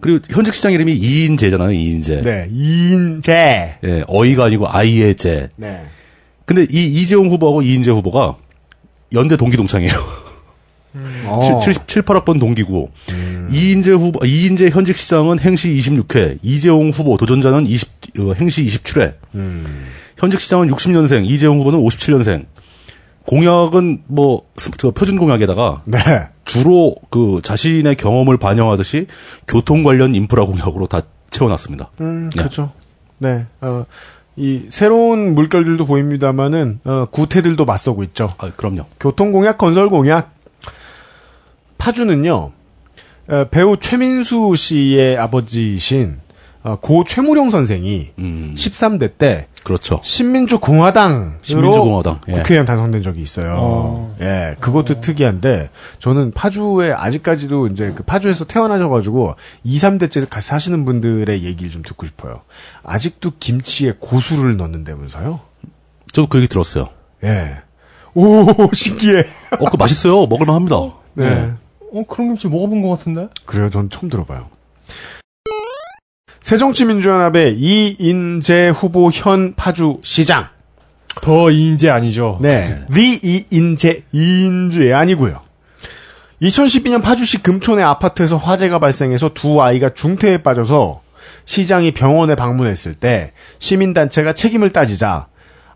[0.00, 1.72] 그리고 현직 시장 이름이 이인재잖아요.
[1.72, 2.20] 이인재.
[2.22, 3.78] 네, 이인재.
[3.84, 5.48] 예, 어이가 아니고 아이의 재.
[5.56, 5.82] 네.
[6.44, 8.36] 근데 이 이재용 후보하고 이인재 후보가
[9.14, 9.92] 연대 동기 동창이에요.
[11.26, 11.40] 어.
[11.42, 12.90] 77, 8학번 동기고
[13.52, 17.88] 이인재 후보 이인재 현직 시장은 행시 26회, 이재용 후보 도전자는 20
[18.18, 19.14] 어, 행시 27회.
[20.16, 22.46] 현직 시장은 60년생, 이재용 후보는 57년생.
[23.26, 24.42] 공약은 뭐
[24.94, 25.98] 표준 공약에다가 네.
[26.46, 29.06] 주로 그 자신의 경험을 반영하듯이
[29.46, 31.90] 교통 관련 인프라 공약으로 다 채워놨습니다.
[32.00, 32.38] 음, 네.
[32.38, 32.72] 그렇죠.
[33.18, 33.44] 네.
[33.60, 33.84] 어,
[34.36, 38.30] 이 새로운 물결들도 보입니다만은 어, 구태들도 맞서고 있죠.
[38.38, 38.86] 아, 그럼요.
[38.98, 40.32] 교통 공약, 건설 공약.
[41.78, 42.52] 파주는요.
[43.30, 46.18] 어, 배우 최민수 씨의 아버지이신
[46.64, 50.00] 어, 고 최무룡 선생이 음, 13대 때 그렇죠.
[50.02, 52.32] 신민주공화당으로 신민주공화당, 예.
[52.32, 54.14] 국회의원 당선된 적이 있어요.
[54.20, 55.68] 예, 그것도 특이한데
[55.98, 59.34] 저는 파주에 아직까지도 이제 그 파주에서 태어나셔가지고
[59.64, 62.40] 2, 3대째 같이 사시는 분들의 얘기를 좀 듣고 싶어요.
[62.82, 65.40] 아직도 김치에 고수를 넣는다면서요?
[66.12, 66.88] 저도 그 얘기 들었어요.
[67.24, 67.58] 예.
[68.14, 69.24] 오 신기해.
[69.60, 70.26] 어, 그 맛있어요.
[70.26, 70.76] 먹을만 합니다.
[71.12, 71.52] 네.
[71.92, 73.28] 어, 그런 김치 먹어본 것 같은데?
[73.46, 74.48] 그래요, 전 처음 들어봐요.
[76.40, 80.46] 새정치민주연합의 이인재 후보 현 파주 시장.
[81.20, 82.38] 더 이인재 아니죠.
[82.40, 82.84] 네.
[82.92, 85.40] The 이인재, 이인재 아니고요.
[86.40, 91.02] 2012년 파주시 금촌의 아파트에서 화재가 발생해서 두 아이가 중태에 빠져서
[91.44, 95.26] 시장이 병원에 방문했을 때 시민단체가 책임을 따지자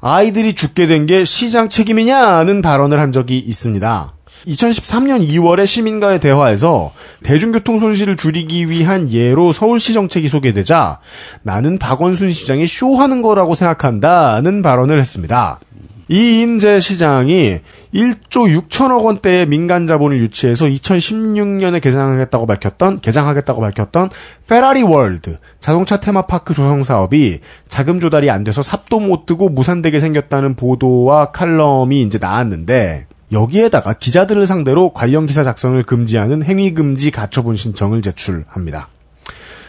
[0.00, 4.14] 아이들이 죽게 된 게 시장 책임이냐는 발언을 한 적이 있습니다.
[4.46, 6.92] 2013년 2월에 시민과의 대화에서
[7.22, 10.98] 대중교통 손실을 줄이기 위한 예로 서울시 정책이 소개되자
[11.42, 15.60] 나는 박원순 시장이 쇼하는 거라고 생각한다는 발언을 했습니다.
[16.08, 17.60] 이인재 시장이
[17.94, 24.10] 1조 6천억 원대의 민간 자본을 유치해서 2016년에 개장하겠다고 밝혔던 개장하겠다고 밝혔던
[24.46, 27.38] 페라리 월드 자동차 테마파크 조성 사업이
[27.68, 34.46] 자금 조달이 안 돼서 삽도 못 뜨고 무산되게 생겼다는 보도와 칼럼이 이제 나왔는데 여기에다가 기자들을
[34.46, 38.88] 상대로 관련 기사 작성을 금지하는 행위 금지 가처분 신청을 제출합니다.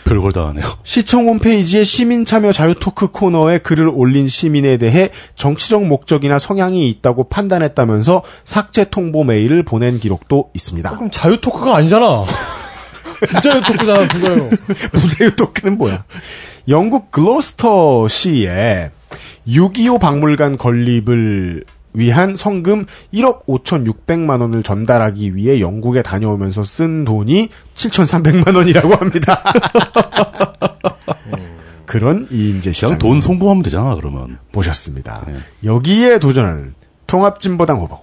[0.05, 0.65] 별걸 다 하네요.
[0.83, 7.29] 시청 홈페이지에 시민 참여 자유 토크 코너에 글을 올린 시민에 대해 정치적 목적이나 성향이 있다고
[7.29, 10.89] 판단했다면서 삭제 통보 메일을 보낸 기록도 있습니다.
[10.89, 12.23] 그럼 자유 토크가 아니잖아.
[13.27, 14.49] 부자유 토크잖아, 부자유.
[14.91, 16.03] 부자유 토크는 뭐야?
[16.67, 18.91] 영국 글로스터 시에
[19.47, 28.55] 6.25 박물관 건립을 위한 성금 1억 5,600만 원을 전달하기 위해 영국에 다녀오면서 쓴 돈이 7,300만
[28.55, 29.41] 원이라고 합니다.
[31.85, 34.39] 그런 이인재 시장 돈 송금하면 되잖아, 그러면.
[34.51, 35.25] 보셨습니다.
[35.63, 36.73] 여기에 도전하는
[37.05, 37.99] 통합진보당 후보.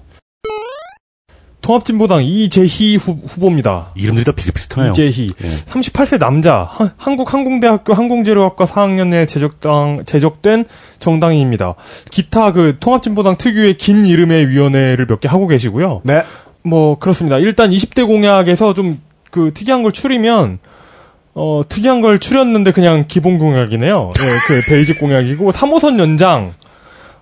[1.75, 3.91] 통합진보당 이재희 후, 후보입니다.
[3.95, 4.91] 이름들이 다 비슷비슷하네요.
[4.91, 5.29] 이재희.
[5.41, 5.47] 예.
[5.47, 6.69] 38세 남자.
[6.69, 10.65] 하- 한국항공대학교 항공재료학과 4학년에 제적당, 제적된
[10.99, 11.75] 정당인입니다.
[12.11, 16.01] 기타 그 통합진보당 특유의 긴 이름의 위원회를 몇 개 하고 계시고요.
[16.05, 16.23] 네.
[16.63, 17.39] 뭐 그렇습니다.
[17.39, 18.99] 일단 20대 공약에서 좀
[19.31, 20.59] 그 특이한 걸 추리면
[21.35, 24.11] 어 특이한 걸 추렸는데 그냥 기본 공약이네요.
[24.19, 26.53] 예, 그 베이직 공약이고 3호선 연장,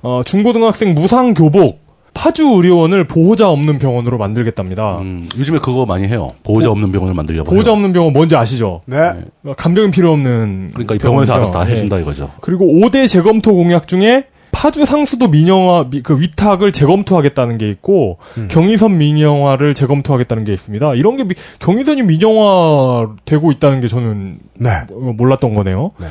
[0.00, 1.82] 어 중고등학생 무상 교복,
[2.18, 4.98] 파주 의료원을 보호자 없는 병원으로 만들겠답니다.
[4.98, 6.32] 음, 요즘에 그거 많이 해요.
[6.42, 7.48] 보호자 없는 병원을 만들려고.
[7.48, 7.74] 보호자 해요.
[7.76, 8.80] 없는 병원 뭔지 아시죠?
[8.86, 9.12] 네.
[9.56, 11.62] 간병인 필요 없는 그러니까 이 병원에서 알아서 다.
[11.62, 12.02] 해준다 예.
[12.02, 12.32] 이거죠.
[12.40, 18.48] 그리고 5대 재검토 공약 중에 파주 상수도 민영화 미- 그 위탁을 재검토하겠다는 게 있고 음.
[18.50, 20.94] 경의선 민영화를 재검토하겠다는 게 있습니다.
[20.96, 24.70] 이런 게 미- 경의선이 민영화 되고 있다는 게 저는 네.
[24.90, 25.92] 어, 몰랐던 거네요.
[26.00, 26.08] 네.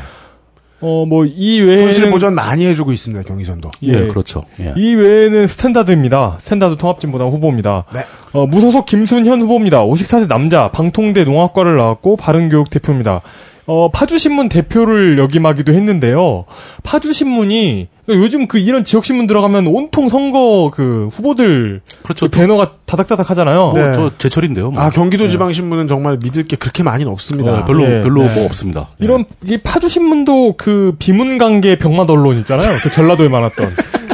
[0.79, 3.23] 어 뭐 이 외에는 손실 보전 많이 해주고 있습니다.
[3.27, 3.71] 경의선도.
[3.83, 4.07] 예, 예.
[4.07, 4.43] 그렇죠.
[4.59, 4.73] 예.
[4.77, 6.37] 이 외에는 standard입니다.
[6.39, 7.85] standard 통합진보당 후보입니다.
[7.93, 8.01] 네.
[8.33, 9.83] 어, 무소속 김순현 후보입니다.
[9.83, 13.21] 54세 남자, 방통대 농학과를 나왔고 바른교육 대표입니다.
[13.65, 16.45] 어, 파주신문 대표를 역임하기도 했는데요.
[16.83, 22.27] 파주신문이 그러니까 요즘 그 이런 지역 신문 들어가면 온통 선거 그 후보들 그렇죠.
[22.27, 23.73] 그 배너가 다닥다닥 하잖아요.
[23.75, 23.81] 네.
[23.81, 24.71] 뭐, 저 제철인데요.
[24.71, 24.81] 뭐.
[24.81, 27.59] 아 경기도 지방 신문은 정말 믿을 게 그렇게 많이는 없습니다.
[27.59, 28.01] 어, 별로 예.
[28.01, 28.33] 별로 네.
[28.33, 28.87] 뭐 없습니다.
[29.01, 29.05] 예.
[29.05, 32.77] 이런 이 파주 신문도 그 비문 관계 병맛 언론 있잖아요.
[32.81, 33.75] 그 전라도에 많았던.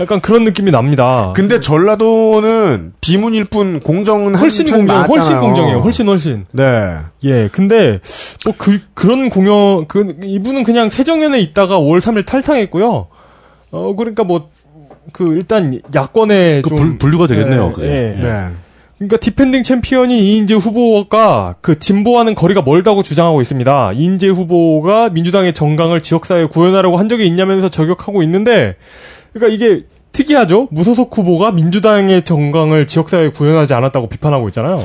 [0.00, 1.32] 약간 그런 느낌이 납니다.
[1.36, 5.40] 근데 전라도는 비문일 뿐 공정은 훨씬 공정, 훨씬 많았잖아요.
[5.42, 5.78] 공정해요.
[5.80, 6.46] 훨씬 훨씬.
[6.52, 6.96] 네.
[7.24, 8.00] 예, 근데
[8.44, 13.08] 뭐 그 그런 공연 그 이분은 그냥 새정연에 있다가 5월 3일 탈당했고요.
[13.70, 14.48] 어 그러니까 뭐
[15.12, 17.88] 그 일단 야권에 그좀 분- 분류가 되겠네요, 예, 그게.
[17.88, 17.92] 예.
[18.20, 18.48] 네.
[18.98, 23.92] 그러니까 defending 챔피언이 이인재 후보가 그 진보와는 거리가 멀다고 주장하고 있습니다.
[23.94, 28.76] 이인재 후보가 민주당의 정강을 지역사회에 구현하려고 한 적이 있냐면서 저격하고 있는데,
[29.32, 30.68] 그러니까 이게 특이하죠?
[30.70, 34.78] 무소속 후보가 민주당의 정강을 지역사회에 구현하지 않았다고 비판하고 있잖아요.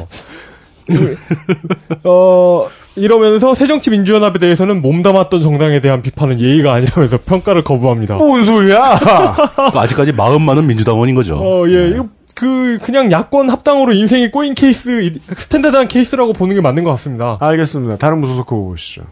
[2.03, 2.63] 어,
[2.95, 8.15] 이러면서 새정치민주연합에 대해서는 몸담았던 정당에 대한 비판은 예의가 아니라면서 평가를 거부합니다.
[8.15, 8.97] 뭔 소리야?
[9.75, 11.37] 아직까지 마음 많은 민주당원인 거죠.
[11.37, 16.61] 어, 예, 이거 그 그냥 야권 합당으로 인생이 꼬인 케이스, 이- 스탠다드한 케이스라고 보는 게
[16.61, 17.37] 맞는 것 같습니다.
[17.41, 17.97] 알겠습니다.
[17.97, 19.03] 다른 무소속 후보 보시죠.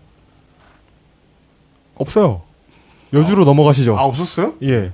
[1.95, 2.41] 없어요.
[3.13, 3.97] 여주로 넘어가시죠.
[3.97, 4.55] 아, 없었어요?
[4.63, 4.91] 예.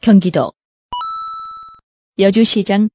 [0.00, 0.52] 경기도
[2.18, 2.88] 여주시장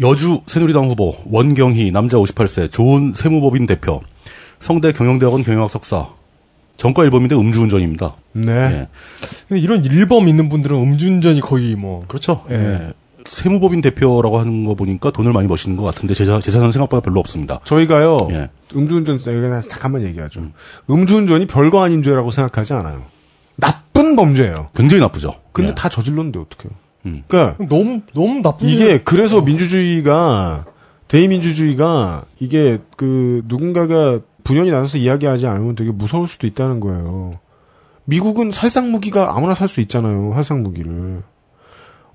[0.00, 4.00] 여주 새누리당 후보 원경희 남자 58세 좋은 세무법인 대표
[4.58, 6.08] 성대 경영대학원 경영학 석사
[6.76, 8.14] 전과 1범인데 음주운전입니다.
[8.32, 8.52] 네.
[8.52, 8.88] 예.
[9.48, 12.44] 근데 이런 일범 있는 분들은 음주운전이 거의 뭐 그렇죠.
[12.50, 12.54] 예.
[12.54, 12.92] 예.
[13.24, 17.60] 세무법인 대표라고 하는 거 보니까 돈을 많이 버시는 것 같은데 재산, 재산은 생각보다 별로 없습니다.
[17.64, 18.18] 저희가요.
[18.30, 18.50] 예.
[18.74, 20.48] 음주운전 여기서 잠깐만 얘기하죠.
[20.90, 23.02] 음주운전이 별거 아닌 죄라고 생각하지 않아요.
[23.56, 24.70] 나쁜 범죄예요.
[24.74, 25.34] 굉장히 나쁘죠.
[25.52, 25.74] 근데 예.
[25.74, 26.83] 다 저질렀는데 어떡해요.
[27.06, 27.22] 음.
[27.28, 30.64] 그러니까 너무 너무 나쁜 이게 그래서 민주주의가
[31.08, 37.38] 대의민주주의가 이게 그 누군가가 분연이 나눠서 이야기하지 않으면 되게 무서울 수도 있다는 거예요.
[38.04, 40.32] 미국은 살상 무기가 아무나 살 수 있잖아요.
[40.34, 41.22] 살상 무기를.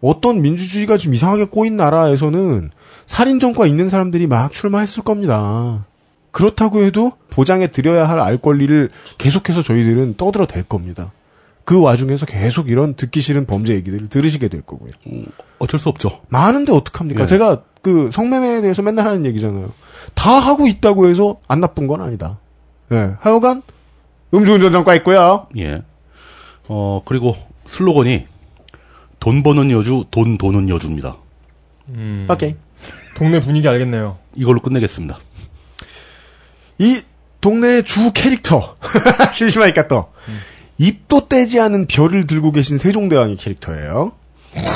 [0.02, 2.70] 어떤 민주주의가 좀 이상하게 꼬인 나라에서는
[3.06, 5.86] 살인 전과 있는 사람들이 막 출마했을 겁니다.
[6.32, 11.12] 그렇다고 해도 보장해 드려야 할 알 권리를 계속해서 저희들은 떠들어 댈 겁니다.
[11.66, 14.92] 그 와중에서 계속 이런 듣기 싫은 범죄 얘기들을 들으시게 될 거고요.
[15.60, 16.22] 어쩔 수 없죠.
[16.30, 17.24] 많은데 어떡합니까?
[17.24, 17.28] 예.
[17.28, 19.72] 제가 그 성매매에 대해서 맨날 하는 얘기잖아요.
[20.16, 22.40] 다 하고 있다고 해서 안 나쁜 건 아니다.
[22.92, 23.16] 예.
[23.20, 23.62] 하여간
[24.34, 25.48] 음주운전 전과 있고요.
[25.58, 25.82] 예.
[26.68, 28.26] 어, 그리고 슬로건이
[29.20, 31.18] 돈 버는 여주, 돈 도는 여주입니다.
[31.90, 32.56] 음, 오케이.
[33.16, 34.18] 동네 분위기 알겠네요.
[34.36, 35.18] 이걸로 끝내겠습니다.
[36.78, 37.02] 이
[37.42, 38.78] 동네의 주 캐릭터.
[39.34, 40.12] 심심하니까 또.
[40.80, 44.14] 잎도 떼지 않은 벼를 들고 계신 세종대왕의 캐릭터예요.
[44.54, 44.72] 그러니까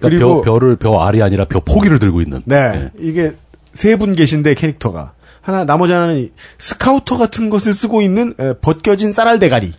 [0.00, 2.42] 그리고- 벼, 벼를 벼 알이 아니라 벼 포기를 들고 있는.
[2.44, 2.56] 네.
[2.56, 2.90] 예.
[2.98, 3.32] 이게
[3.72, 5.12] 세 분 계신데 캐릭터가.
[5.40, 6.28] 하나, 나머지 하나는 이
[6.58, 9.72] 스카우터 같은 것을 쓰고 있는 에, 벗겨진 쌀알 대가리.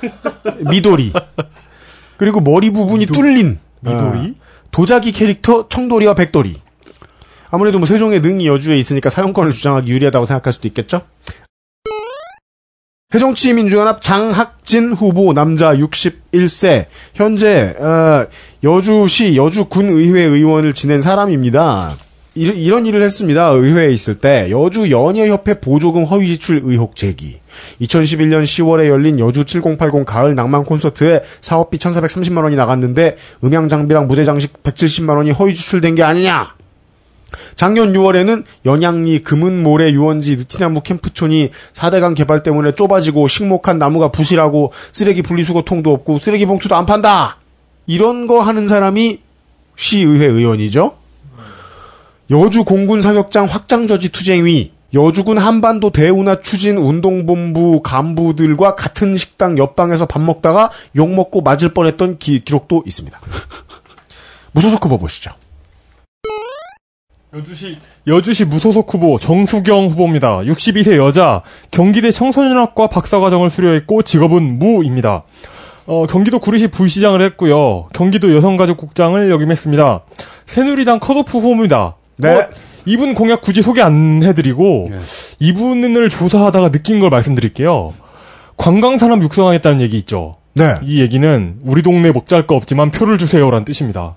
[0.70, 1.12] 미도리.
[2.16, 3.58] 그리고 머리 부분이 뚫린.
[3.80, 4.34] 미도리?
[4.70, 6.60] 도자기 캐릭터 청도리와 백도리.
[7.50, 11.02] 아무래도 뭐 세종의 능이 여주에 있으니까 사용권을 주장하기 유리하다고 생각할 수도 있겠죠?
[13.14, 18.26] 해정치민주연합 장학진 후보 남자 61세 현재 어,
[18.64, 21.96] 여주시 여주군의회 의원을 지낸 사람입니다.
[22.34, 23.50] 이, 이런 일을 했습니다.
[23.50, 27.38] 의회에 있을 때 여주 연예협회 보조금 허위 지출 의혹 제기.
[27.80, 34.24] 2011년 10월에 열린 여주 7080 가을 낭만 콘서트에 사업비 1,430만 원이 나갔는데 음향 장비랑 무대
[34.24, 36.63] 장식 170만 원이 허위 지출된 게 아니냐.
[37.56, 45.22] 작년 6월에는 연양리 금은모래 유원지 느티나무 캠프촌이 4대강 개발 때문에 좁아지고 식목한 나무가 부실하고 쓰레기
[45.22, 47.38] 분리수거통도 없고 쓰레기 봉투도 안 판다.
[47.86, 49.20] 이런 거 하는 사람이
[49.76, 50.96] 시의회 의원이죠.
[52.30, 60.06] 여주 공군 사격장 확장 저지 투쟁위 여주군 한반도 대운하 추진 운동본부 간부들과 같은 식당 옆방에서
[60.06, 63.20] 밥 먹다가 욕 먹고 맞을 뻔했던 기, 기록도 있습니다.
[64.52, 65.32] 무소속 후보 보시죠.
[67.36, 70.38] 여주시 여주시 무소속 후보 정수경 후보입니다.
[70.40, 75.24] 62세 여자 경기대 청소년학과 박사과정을 수료했고 직업은 무입니다.
[75.86, 77.88] 어, 경기도 구리시 부시장을 했고요.
[77.92, 80.00] 경기도 여성가족국장을 역임했습니다.
[80.46, 81.96] 새누리당 컷오프 후보입니다.
[82.16, 82.34] 네.
[82.34, 82.42] 뭐,
[82.86, 84.90] 이분 공약 굳이 소개 안 해드리고
[85.40, 87.92] 이분을 조사하다가 느낀 걸 말씀드릴게요.
[88.56, 90.36] 관광 산업 육성하겠다는 얘기 있죠.
[90.52, 90.74] 네.
[90.84, 94.14] 이 얘기는 우리 동네 먹잘 거 없지만 표를 주세요라는 뜻입니다.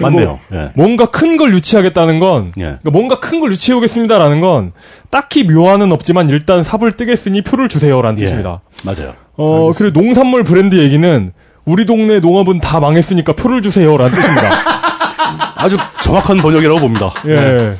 [0.00, 0.38] 맞네요.
[0.52, 0.70] 예.
[0.74, 2.62] 뭔가 큰 걸 유치하겠다는 건 예.
[2.62, 4.72] 그러니까 뭔가 큰 걸 유치해 오겠습니다라는 건
[5.10, 8.24] 딱히 묘안은 없지만 일단 삽을 뜨겠으니 표를 주세요라는 예.
[8.24, 8.60] 뜻입니다.
[8.84, 9.14] 맞아요.
[9.36, 11.32] 어 그리고 농산물 브랜드 얘기는
[11.64, 14.50] 우리 동네 농업은 다 망했으니까 표를 주세요라는 뜻입니다.
[15.56, 17.12] 아주 정확한 번역이라고 봅니다.
[17.26, 17.74] 예.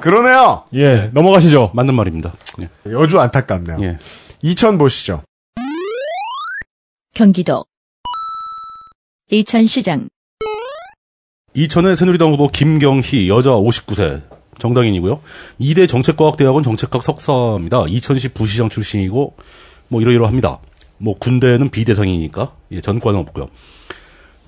[0.00, 0.64] 그러네요.
[0.74, 1.70] 예, 넘어가시죠.
[1.74, 2.32] 맞는 말입니다.
[2.60, 2.68] 예.
[2.92, 3.78] 여주 안타깝네요.
[3.82, 3.98] 예.
[4.42, 5.22] 이천 보시죠.
[7.14, 7.64] 경기도
[9.32, 10.10] 이천시장
[11.54, 14.20] 이천의 새누리당 후보 김경희 여자 59세
[14.58, 15.22] 정당인이고요.
[15.58, 17.86] 이대 정책과학대학원 정책학 석사입니다.
[17.88, 19.34] 2010 부시장 출신이고
[19.88, 20.58] 뭐 이러이러합니다.
[20.98, 23.48] 뭐 군대는 비대상이니까 예, 전과는 없고요.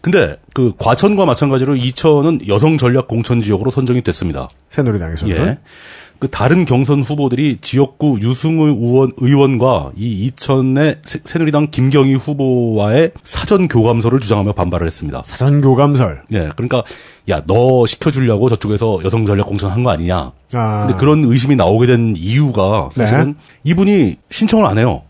[0.05, 4.49] 근데 그 과천과 마찬가지로 이천은 여성 전략 공천 지역으로 선정이 됐습니다.
[4.69, 5.35] 새누리당에서는.
[5.35, 5.59] 예.
[6.19, 13.67] 그 다른 경선 후보들이 지역구 유승우 의원, 의원과 이 이천의 새- 새누리당 김경희 후보와의 사전
[13.67, 15.23] 교감서를 주장하며 반발을 했습니다.
[15.25, 16.25] 사전 교감설.
[16.33, 16.83] 예, 그러니까
[17.31, 20.33] 야 너 시켜주려고 저쪽에서 여성 전략 공천한 거 아니냐.
[20.53, 20.85] 아.
[20.87, 23.71] 근데 그런 의심이 나오게 된 이유가 사실은 네.
[23.71, 25.03] 이분이 신청을 안 해요.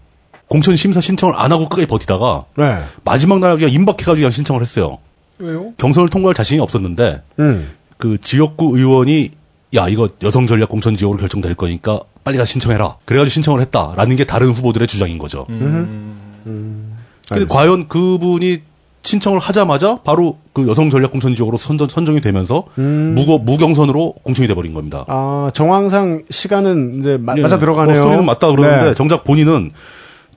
[0.49, 2.79] 공천 심사 신청을 안 하고 끝까지 버티다가 네.
[3.05, 4.99] 마지막 날 그냥 임박해가지고 그냥 신청을 했어요.
[5.39, 5.73] 왜요?
[5.79, 7.71] 경선을 통과할 자신이 없었는데 음.
[7.97, 9.31] 그 지역구 의원이
[9.75, 12.97] 야 이거 여성 전략 공천 지역으로 결정될 거니까 빨리 가 신청해라.
[13.05, 15.47] 그래가지고 신청을 했다라는 게 다른 후보들의 주장인 거죠.
[15.51, 16.95] 음.
[17.29, 18.61] 근데 과연 그분이
[19.03, 24.73] 신청을 하자마자 바로 그 여성 전략 공천 지역으로 선정, 선정이 되면서 무거 무경선으로 공천이 돼버린
[24.73, 25.05] 겁니다.
[25.09, 27.43] 아, 정황상 시간은 이제 마, 예.
[27.43, 27.95] 맞아 들어가네요.
[27.95, 28.95] 어, 스토리는 맞다 그러는데 네.
[28.95, 29.73] 정작 본인은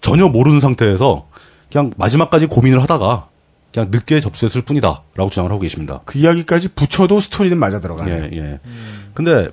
[0.02, 1.28] 전혀 모르는 상태에서
[1.72, 3.28] 그냥 마지막까지 고민을 하다가
[3.74, 6.02] 그냥 늦게 접수했을 뿐이다라고 주장을 하고 계십니다.
[6.06, 8.30] 그 이야기까지 붙여도 스토리는 맞아 들어가네.
[8.34, 8.60] 예, 예.
[9.14, 9.50] 근데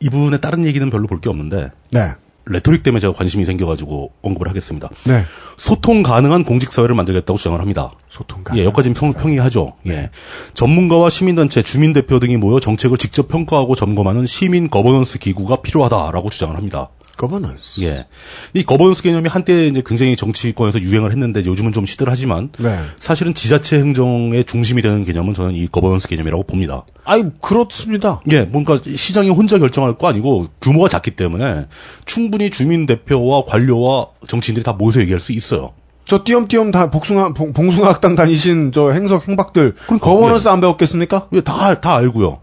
[0.00, 2.12] 이분의 다른 얘기는 별로 볼 게 없는데 네.
[2.48, 4.88] 레토릭 때문에 제가 관심이 생겨가지고 언급을 하겠습니다.
[5.04, 5.24] 네.
[5.56, 7.90] 소통 가능한 공직 사회를 만들겠다고 주장을 합니다.
[8.08, 9.72] 소통 예, 여기까지는 평, 평이하죠.
[9.88, 10.10] 예.
[10.54, 16.88] 전문가와 시민단체, 주민대표 등이 모여 정책을 직접 평가하고 점검하는 시민 거버넌스 기구가 필요하다라고 주장을 합니다.
[17.16, 17.80] 거버넌스.
[17.82, 18.06] 예.
[18.54, 22.78] 이 거버넌스 개념이 한때 이제 굉장히 정치권에서 유행을 했는데 요즘은 좀 시들하지만 네.
[22.98, 26.84] 사실은 지자체 행정의 중심이 되는 개념은 저는 이 거버넌스 개념이라고 봅니다.
[27.04, 28.20] 아이 그렇습니다.
[28.32, 31.66] 예, 뭔가 시장이 혼자 결정할 거 아니고 규모가 작기 때문에
[32.04, 35.72] 충분히 주민 대표와 관료와 정치인들이 다 모여서 얘기할 수 있어요.
[36.04, 41.28] 저 띄엄띄엄 다 복숭아 봉- 봉숭아 학당 다니신 저 행석 행박들 거버넌스 안 배웠겠습니까?
[41.32, 42.38] 예, 다, 다 알고요.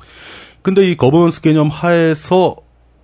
[0.61, 2.55] 근데 이 거버넌스 개념 하에서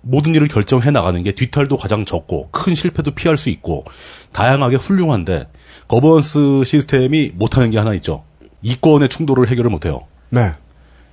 [0.02, 3.84] 모든 일을 결정해 나가는 게 뒤탈도 가장 적고 큰 실패도 피할 수 있고
[4.32, 5.46] 다양하게 훌륭한데
[5.88, 8.24] 거버넌스 시스템이 못하는 게 하나 있죠.
[8.62, 10.00] 이권의 충돌을 해결을 못해요.
[10.30, 10.52] 네.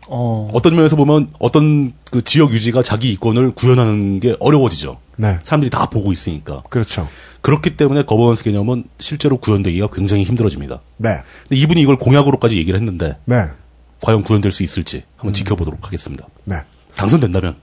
[0.10, 0.50] 어.
[0.54, 5.00] 어떤 면에서 보면 어떤 그 지역 유지가 자기 이권을 구현하는 게 어려워지죠.
[5.18, 5.40] 네.
[5.44, 6.64] 사람들이 다 보고 있으니까.
[6.70, 7.08] 그렇죠.
[7.42, 10.80] 그렇기 때문에 거버넌스 개념은 실제로 구현되기가 굉장히 힘들어집니다.
[10.98, 11.10] 네.
[11.44, 13.46] 근데 이분이 이걸 공약으로까지 얘기를 했는데 네.
[14.02, 16.28] 과연 구현될 수 있을지 한번 지켜보도록 하겠습니다.
[16.46, 16.58] 네.
[16.96, 17.56] 당선된다면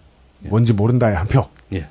[0.48, 1.46] 뭔지 모른다의 한 표.
[1.72, 1.86] 예.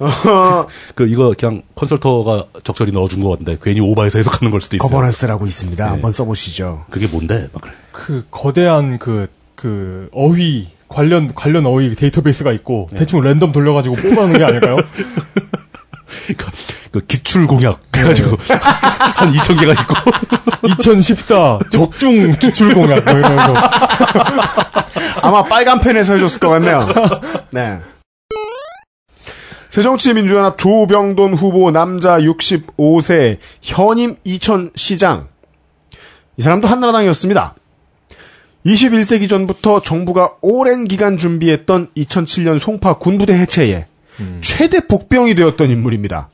[0.94, 4.88] 그 이거 그냥 컨설터가 적절히 넣어준 것 같은데 괜히 오바해서 해석하는 걸 수도 있어요.
[4.88, 5.84] 거버넌스라고 있습니다.
[5.84, 5.90] 네.
[5.90, 6.86] 한번 써보시죠.
[6.90, 7.48] 그게 뭔데?
[7.52, 7.74] 막 그래.
[7.92, 14.44] 그 거대한 그, 그 어휘 관련 관련 어휘 데이터베이스가 있고 대충 랜덤 돌려가지고 뽑아놓은 게
[14.44, 14.76] 아닐까요?
[16.36, 16.46] 그
[17.06, 19.94] 기출 공약 해가지고 한 2천 개가 있고
[20.66, 23.54] 2014 적중 기출 공약 뭐 이러면서
[25.22, 26.88] 아마 빨간 펜에서 해줬을 것 같네요.
[27.52, 27.80] 네.
[29.68, 35.28] 새정치민주연합 조병돈 후보 남자 65세 현임 이천시장.
[36.36, 37.54] 이 사람도 한나라당이었습니다.
[38.66, 43.86] 21세기 전부터 정부가 오랜 기간 준비했던 2007년 송파 군부대 해체에
[44.40, 46.30] 최대 복병이 되었던 인물입니다.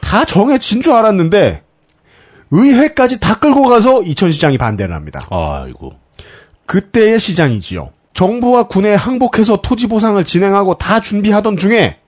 [0.00, 1.62] 다 정해진 줄 알았는데
[2.50, 5.26] 의회까지 다 끌고 가서 이천 시장이 반대를 합니다.
[5.30, 5.94] 아이고
[6.66, 7.90] 그때의 시장이지요.
[8.14, 11.98] 정부와 군에 항복해서 토지 보상을 진행하고 다 준비하던 중에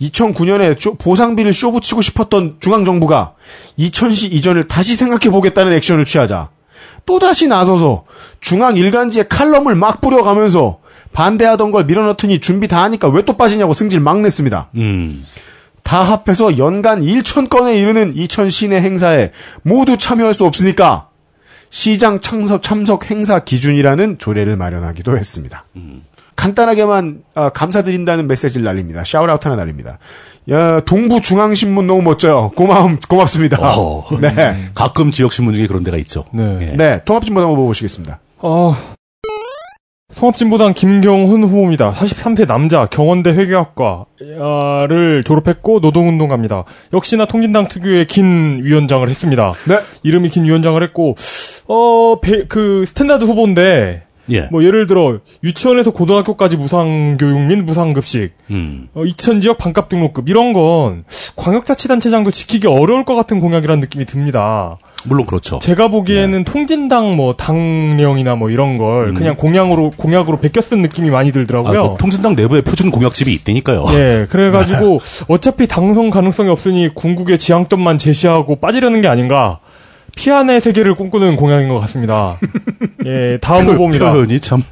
[0.00, 3.34] 2009년에 보상비를 쇼붙이고 싶었던 중앙정부가
[3.78, 6.50] 2000시 이전을 다시 생각해 보겠다는 액션을 취하자
[7.06, 8.04] 또다시 나서서
[8.40, 10.78] 중앙 일간지에 칼럼을 막 뿌려가면서
[11.12, 14.70] 반대하던 걸 밀어넣더니 준비 다 하니까 왜 또 빠지냐고 승질 막 냈습니다.
[14.76, 15.24] 음
[15.86, 19.30] 다 합해서 연간 1천 건에 이르는 이천 시내 행사에
[19.62, 21.10] 모두 참여할 수 없으니까
[21.70, 25.64] 시장 참석, 참석 행사 기준이라는 조례를 마련하기도 했습니다.
[26.36, 29.02] 간단하게만 어, 감사드린다는 메시지를 날립니다.
[29.04, 29.98] 샤우트아웃 하나 날립니다.
[30.50, 32.50] 야, 동부 중앙신문 너무 멋져요.
[32.54, 33.58] 고마움 고맙습니다.
[33.76, 34.04] 어.
[34.20, 36.24] 네, 가끔 지역 신문 중에 그런 데가 있죠.
[36.32, 36.58] 네.
[36.72, 36.76] 예.
[36.76, 38.20] 네 통합진보 한번 보시겠습니다.
[38.38, 38.76] 어,
[40.16, 41.90] 통합진보당 김경훈 후보입니다.
[41.92, 46.64] 43세 남자, 경원대 회계학과를 졸업했고 노동운동가입니다.
[46.94, 49.52] 역시나 통진당 특유의 긴 위원장을 했습니다.
[49.68, 51.16] 네, 이름이 긴 위원장을 했고
[51.68, 54.48] 어, 배- 그 스탠다드 후보인데 예.
[54.50, 58.88] 뭐 예를 들어 유치원에서 고등학교까지 무상 교육 및 무상 급식, 음.
[58.94, 61.04] 어, 이천 지역 반값 등록금 이런 건
[61.36, 64.78] 광역자치단체장도 지키기 어려울 것 같은 공약이라는 느낌이 듭니다.
[65.06, 65.58] 물론 그렇죠.
[65.60, 71.28] 제가 보기에는 통진당 뭐 강령이나 뭐 이런 걸 그냥 공약으로 공약으로 베껴 쓴 느낌이 많이
[71.28, 71.92] 아, 들더라고요.
[71.92, 73.84] 그 통진당 내부에 표준 공약집이 있다니까요.
[73.92, 79.60] 예, 그래가지고 어차피 당선 가능성이 없으니 궁극의 지향점만 제시하고 빠지려는 게 아닌가.
[80.16, 82.36] 피안의 세계를 꿈꾸는 공약인 것 같습니다.
[83.04, 84.12] 예, 다음 후보입니다.
[84.12, 84.62] 표현이 참.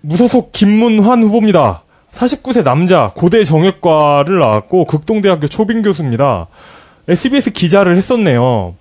[0.00, 1.84] 무소속 김문환 후보입니다.
[2.12, 6.48] 49세 남자, 고대 정외과를 나왔고 극동대학교 초빙 교수입니다.
[7.08, 8.74] SBS 기자를 했었네요.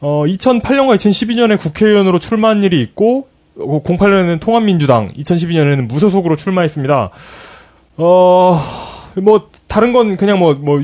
[0.00, 7.10] 어, 2008년과 2012년에 국회의원으로 출마한 일이 있고 08년에는 통합민주당, 2012년에는 무소속으로 출마했습니다.
[7.98, 8.60] 어,
[9.16, 10.82] 뭐 다른 건 그냥 뭐뭐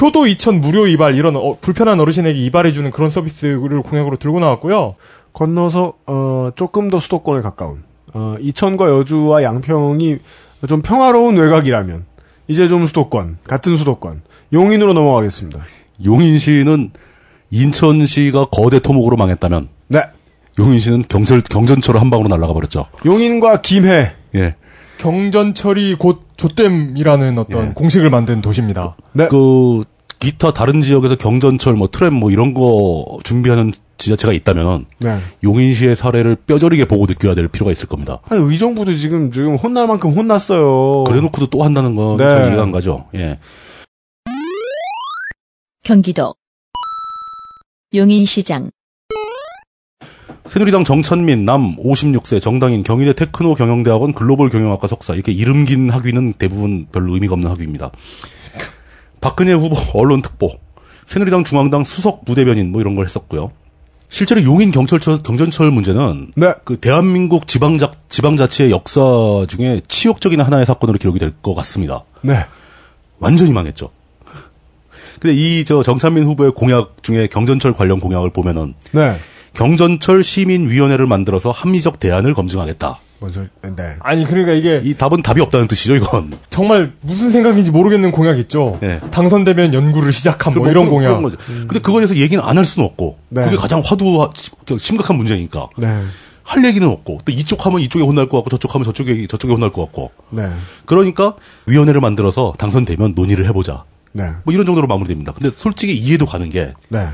[0.00, 4.96] 효도 2000 무료 이발 이런 어, 불편한 어르신에게 이발해 주는 그런 서비스를 공약으로 들고 나왔고요.
[5.32, 10.18] 건너서 어, 조금 더 수도권에 가까운 어, 이천과 여주와 양평이
[10.68, 12.06] 좀 평화로운 외곽이라면
[12.48, 14.22] 이제 좀 수도권 같은 수도권
[14.52, 15.60] 용인으로 넘어가겠습니다.
[16.04, 16.90] 용인시는
[17.50, 20.00] 인천시가 거대 토목으로 망했다면 네,
[20.58, 22.86] 용인시는 경절, 경전처로 한 방으로 날아가 버렸죠.
[23.04, 24.12] 용인과 김해.
[24.34, 24.54] 예.
[24.98, 27.72] 경전철이 곧 조댐이라는 어떤 예.
[27.72, 28.96] 공식을 만든 도시입니다.
[29.12, 29.28] 네.
[29.28, 29.84] 그
[30.18, 35.18] 기타 다른 지역에서 경전철 뭐 트램 뭐 이런 거 준비하는 지자체가 있다면 네.
[35.42, 38.20] 용인시의 사례를 뼈저리게 보고 느껴야 될 필요가 있을 겁니다.
[38.28, 41.04] 아니, 의정부도 지금, 지금 혼날 만큼 혼났어요.
[41.04, 42.28] 그래놓고도 또 한다는 건 네.
[42.28, 43.06] 전 이해가 안 가죠.
[43.14, 43.38] 예.
[45.84, 46.34] 경기도
[47.94, 48.70] 용인시장
[50.46, 56.34] 새누리당 정천민 남 56세 정당인 경희대 테크노 경영대학원 글로벌 경영학과 석사 이렇게 이름 긴 학위는
[56.34, 57.90] 대부분 별로 의미가 없는 학위입니다.
[59.22, 60.50] 박근혜 후보 언론 특보
[61.06, 63.50] 새누리당 중앙당 수석 부대변인 뭐 이런 걸 했었고요.
[64.10, 66.52] 실제로 용인 경철철 경전철 문제는 네.
[66.64, 69.00] 그 대한민국 지방자 지방자치의 역사
[69.48, 72.04] 중에 치욕적인 하나의 사건으로 기록이 될 것 같습니다.
[72.22, 72.34] 네.
[73.18, 73.90] 완전히 망했죠.
[75.20, 79.16] 근데 이 저 정찬민 후보의 공약 중에 경전철 관련 공약을 보면은 네.
[79.54, 82.98] 경전철 시민위원회를 만들어서 합리적 대안을 검증하겠다.
[83.20, 83.96] 먼저, 네.
[84.00, 86.36] 아니 그러니까 이게 이 답은 답이 없다는 뜻이죠, 이건.
[86.50, 88.76] 정말 무슨 생각인지 모르겠는 공약 있죠.
[88.82, 89.00] 네.
[89.10, 91.08] 당선되면 연구를 시작함 뭐 이런 그런- 공약.
[91.08, 91.38] 그런 거죠.
[91.46, 93.16] 근데 그거에 대해서 얘기는 안 할 수는 없고.
[93.30, 93.44] 네.
[93.44, 94.28] 그게 가장 화두
[94.78, 95.68] 심각한 문제니까.
[95.78, 96.02] 네.
[96.42, 97.18] 할 얘기는 없고.
[97.24, 100.10] 또 이쪽 하면 이쪽에 혼날 것 같고 저쪽 하면 저쪽에 저쪽에 혼날 것 같고.
[100.30, 100.46] 네.
[100.84, 101.34] 그러니까
[101.66, 103.84] 위원회를 만들어서 당선되면 논의를 해보자.
[104.12, 104.24] 네.
[104.44, 105.32] 뭐 이런 정도로 마무리됩니다.
[105.32, 107.06] 근데 솔직히 이해도 가는 게 네.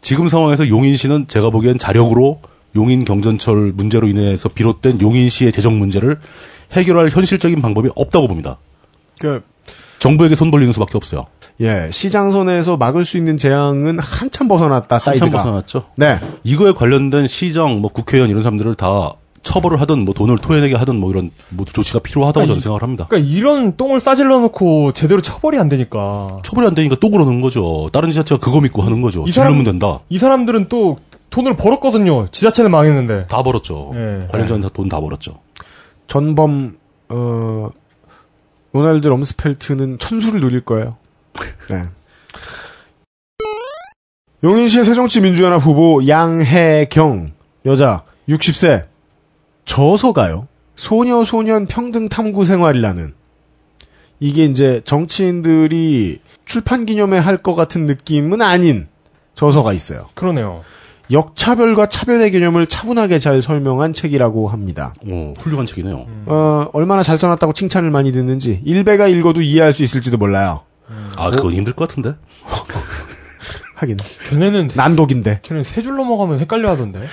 [0.00, 2.40] 지금 상황에서 용인 시는 제가 보기엔 자력으로
[2.76, 6.18] 용인 경전철 문제로 인해서 비롯된 용인 시의 재정 문제를
[6.72, 8.58] 해결할 현실적인 방법이 없다고 봅니다.
[9.18, 9.42] 그,
[9.98, 11.26] 정부에게 손 벌리는 수밖에 없어요.
[11.60, 15.26] 예, 시장 선에서 막을 수 있는 재앙은 한참 벗어났다, 사이즈가.
[15.26, 15.84] 한참 벗어났죠.
[15.96, 16.18] 네.
[16.42, 19.12] 이거에 관련된 시정, 뭐 국회의원 이런 사람들을 다
[19.42, 23.06] 처벌을 하든 뭐 돈을 토해내게 하든 뭐 이런 모두 조치가 필요하다고 아니, 저는 생각을 합니다.
[23.08, 27.88] 그러니까 이런 똥을 싸질러 놓고 제대로 처벌이 안 되니까 처벌이 안 되니까 또 그러는 거죠.
[27.92, 29.24] 다른 지자체가 그거 믿고 하는 거죠.
[29.26, 30.00] 이 사람- 질르면 된다.
[30.08, 30.98] 이 사람들은 또
[31.30, 32.26] 돈을 벌었거든요.
[32.28, 33.26] 지자체는 망했는데.
[33.28, 33.92] 다 벌었죠.
[33.94, 34.26] 예.
[34.30, 35.38] 관련자는 다 돈다 벌었죠.
[36.06, 36.76] 전범,
[37.08, 37.70] 어,
[38.72, 40.96] 로날드 럼스펠트는 천수를 누릴 거예요.
[41.70, 41.82] 네.
[44.42, 47.32] 용인시의 새정치민주연합 후보 양혜경,
[47.66, 48.86] 여자, 60세,
[49.74, 50.48] 저서가요.
[50.74, 53.14] 소녀, 소년 평등 탐구 생활이라는.
[54.18, 58.88] 이게 이제 정치인들이 출판 기념회 할 것 같은 느낌은 아닌
[59.36, 60.08] 저서가 있어요.
[60.14, 60.62] 그러네요.
[61.12, 64.92] 역차별과 차별의 개념을 차분하게 잘 설명한 책이라고 합니다.
[65.08, 66.04] 오, 훌륭한 책이네요.
[66.26, 70.62] 어, 얼마나 잘 써놨다고 칭찬을 많이 듣는지 일베가 읽어도 이해할 수 있을지도 몰라요.
[71.16, 72.14] 아, 그건 힘들 것 같은데?
[73.76, 73.98] 하긴
[74.30, 77.06] 걔네는 난독인데 걔는 세줄 넘어가면 헷갈려 하던데.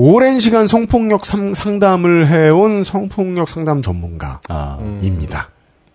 [0.00, 4.38] 오랜 시간 성폭력 상, 상담을 해온 성폭력 상담 전문가입니다.
[4.48, 5.48] 아,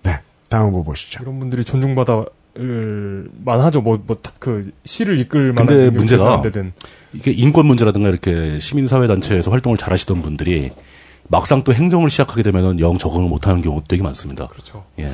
[0.04, 1.24] 네, 다음 후보 보시죠.
[1.24, 2.26] 이런 분들이 존중받아
[2.60, 3.80] 을 만하죠.
[3.82, 6.42] 뭐 뭐 그 시를 이끌 만한 근데 문제가-.
[7.14, 10.72] 이게 인권 문제라든가 이렇게 시민사회단체에서 활동을 잘 하시던 분들이
[11.30, 14.48] 막상 또 행정을 시작하게 되면은 영 적응을 못하는 경우도 되게 많습니다.
[14.50, 14.84] 그렇죠.
[15.00, 15.10] 예.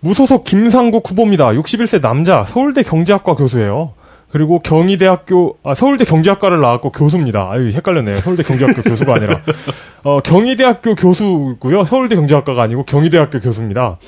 [0.00, 1.48] 무소속 김상국 후보입니다.
[1.48, 3.94] 61세 남자, 서울대 경제학과 교수예요.
[4.30, 7.48] 그리고 경희대학교, 아, 서울대 경제학과를 나왔고 교수입니다.
[7.50, 8.16] 아유, 헷갈렸네요.
[8.16, 9.40] 서울대 경제학교 교수가 아니라.
[10.04, 11.84] 어, 경희대학교 교수고요.
[11.84, 13.98] 서울대 경제학과가 아니고 경희대학교 교수입니다.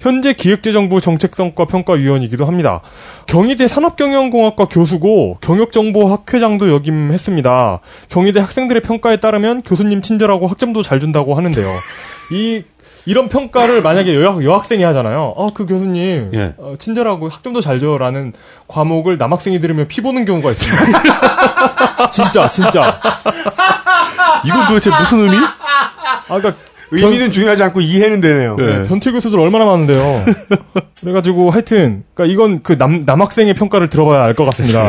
[0.00, 2.80] 현재 기획재정부 정책성과 평가위원이기도 합니다.
[3.26, 7.80] 경희대 산업경영공학과 교수고 경역정보학회장도 역임했습니다.
[8.08, 11.66] 경희대 학생들의 평가에 따르면 교수님 친절하고 학점도 잘 준다고 하는데요.
[12.32, 12.62] 이
[13.06, 15.32] 이런 평가를 만약에 여학, 여학생이 하잖아요.
[15.36, 16.54] 어, 그 교수님, 예.
[16.58, 18.32] 어, 친절하고 학점도 잘 줘라는
[18.68, 21.02] 과목을 남학생이 들으면 피 보는 경우가 있습니다.
[22.10, 23.00] 진짜, 진짜.
[24.44, 25.36] 이건 도대체 무슨 의미?
[25.36, 26.52] 아, 그러니까
[26.90, 28.56] 의미는 중요하지 않고 이해는 되네요.
[28.56, 28.84] 네.
[28.86, 30.24] 변태 교수들 얼마나 많은데요.
[31.00, 34.82] 그래가지고 하여튼, 그러니까 이건 그 남, 남학생의 평가를 들어봐야 알 것 같습니다.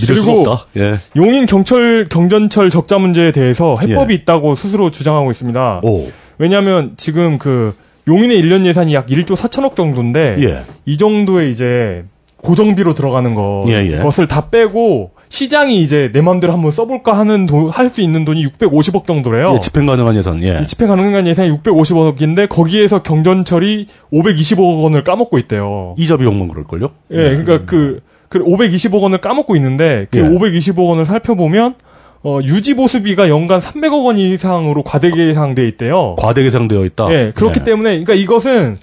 [0.00, 0.56] 믿을 그리고.
[0.76, 0.98] 예.
[1.16, 4.16] 용인 경철 경전철 적자 문제에 대해서 해법이 예.
[4.18, 5.80] 있다고 스스로 주장하고 있습니다.
[5.84, 6.10] 오.
[6.38, 7.74] 왜냐하면 지금 그
[8.08, 10.62] 용인의 1년 예산이 약 1조 4천억 정도인데 예.
[10.86, 12.04] 이 정도의 이제
[12.38, 13.98] 고정비로 들어가는 거 예, 예.
[13.98, 19.06] 것을 다 빼고 시장이 이제 내 마음대로 한번 써볼까 하는 할 수 있는 돈이 650억
[19.06, 19.54] 정도래요.
[19.54, 20.42] 예, 집행 가능한 예산.
[20.42, 20.58] 예.
[20.60, 25.94] 이 집행 가능한 예산이 650억인데 거기에서 경전철이 520억 원을 까먹고 있대요.
[25.96, 26.90] 이자 비용만 그럴걸요?
[27.12, 30.22] 예, 그러니까 그, 그 520억 원을 까먹고 있는데 그 예.
[30.22, 31.76] 520억 원을 살펴보면
[32.24, 36.14] 어, 유지 보수비가 연간 300억 원 이상으로 과대 계상돼 있대요.
[36.18, 37.12] 과대 계상되어 있다.
[37.12, 37.64] 예, 그렇기 예.
[37.64, 38.76] 때문에 그러니까 이것은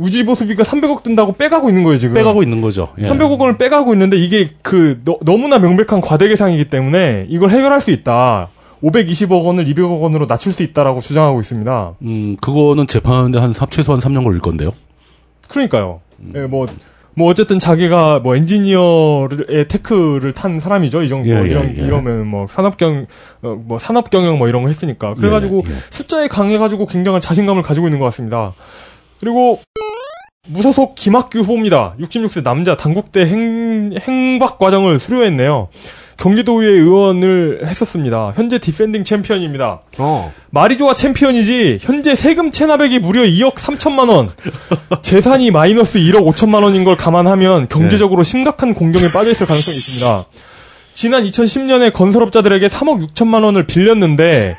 [0.00, 2.14] 유지 보수비가 300억 든다고 빼가고 있는 거예요 지금.
[2.14, 2.88] 빼가고 있는 거죠.
[2.98, 3.04] 예.
[3.04, 7.90] 300억 원을 빼가고 있는데 이게 그 너, 너무나 명백한 과대 계상이기 때문에 이걸 해결할 수
[7.90, 8.48] 있다.
[8.82, 11.94] 520억 원을 200억 원으로 낮출 수 있다라고 주장하고 있습니다.
[12.02, 14.70] 음, 그거는 재판하는데 한 삽- 최소한 3년 걸릴 건데요.
[15.48, 16.00] 그러니까요.
[16.34, 16.66] 예, 뭐
[17.14, 21.02] 뭐 어쨌든 자기가 뭐 엔지니어의 테크를 탄 사람이죠.
[21.02, 21.82] 이 정도 예, 뭐 예, 이런 예.
[21.82, 23.06] 이러면 뭐 산업경
[23.42, 25.74] 어, 뭐 산업 경영 뭐 이런 거 했으니까 그래가지고 예, 예.
[25.90, 28.54] 숫자에 강해가지고 굉장한 자신감을 가지고 있는 것 같습니다.
[29.20, 29.60] 그리고
[30.48, 31.94] 무소속 김학규 후보입니다.
[32.00, 35.68] 66세 남자 단국대 행, 행박 과정을 수료했네요.
[36.22, 38.32] 경기도의회 의원을 했었습니다.
[38.36, 39.80] 현재 defending 챔피언입니다.
[39.98, 40.32] 어.
[40.76, 44.30] 좋아 챔피언이지 현재 세금 체납액이 무려 2억 3천만 원
[45.02, 50.28] 재산이 마이너스 1억 5천만 원인 걸 감안하면 경제적으로 심각한 곤경에 빠져 있을 가능성이 있습니다
[50.94, 54.54] 지난 2010년에 건설업자들에게 3억 6천만 원을 빌렸는데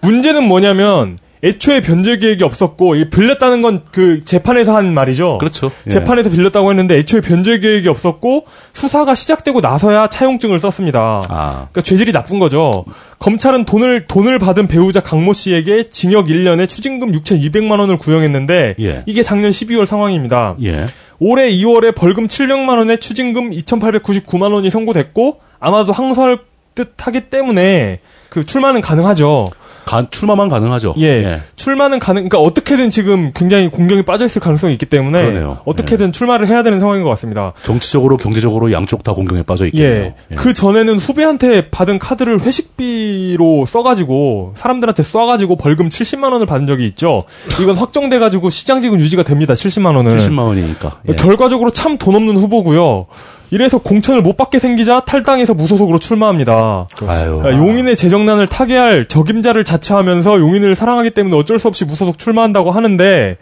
[0.00, 5.38] 문제는 뭐냐면 애초에 변제 계획이 없었고 이게 빌렸다는 건 그 재판에서 한 말이죠.
[5.38, 5.70] 그렇죠.
[5.86, 5.90] 예.
[5.90, 11.22] 재판에서 빌렸다고 했는데 애초에 변제 계획이 없었고 수사가 시작되고 나서야 차용증을 썼습니다.
[11.28, 11.50] 아.
[11.70, 12.84] 그러니까 죄질이 나쁜 거죠.
[13.18, 19.02] 검찰은 돈을 돈을 받은 배우자 강모 씨에게 징역 1년에 추징금 6,200만 원을 구형했는데 예.
[19.06, 20.56] 이게 작년 12월 상황입니다.
[20.62, 20.86] 예.
[21.18, 26.38] 올해 2월에 벌금 700만 원에 추징금 2,899만 원이 선고됐고 아마도 항소할
[26.74, 29.50] 듯하기 때문에 그 출마는 가능하죠.
[29.84, 30.94] 가- 출마만 가능하죠.
[30.98, 31.40] 예.
[31.56, 35.58] 출마는 가능, 그러니까 어떻게든 지금 굉장히 공경이 빠져 있을 가능성이 있기 때문에 그러네요.
[35.64, 37.52] 어떻게든 출마를 해야 되는 상황인 것 같습니다.
[37.62, 40.14] 정치적으로 경제적으로 양쪽 다 공경에 빠져 있겠네요.
[40.30, 40.34] 예.
[40.36, 47.24] 그 전에는 후배한테 받은 카드를 회식비로 써가지고 사람들한테 쏴가지고 벌금 70만 원을 받은 적이 있죠.
[47.60, 49.54] 이건 확정돼가지고 시장지금 유지가 됩니다.
[49.54, 50.16] 70만 원은.
[50.16, 51.00] 70만 원이니까.
[51.08, 51.14] 예.
[51.14, 53.06] 결과적으로 참 돈 없는 후보고요.
[53.50, 56.86] 이래서 공천을 못 받게 생기자 탈당해서 무소속으로 출마합니다.
[57.06, 57.42] 아유.
[57.44, 63.36] 아, 용인의 재정난을 타개할 적임자를 자처하면서 용인을 사랑하기 때문에 어쩔 수 없이 무소속 출마한다고 하는데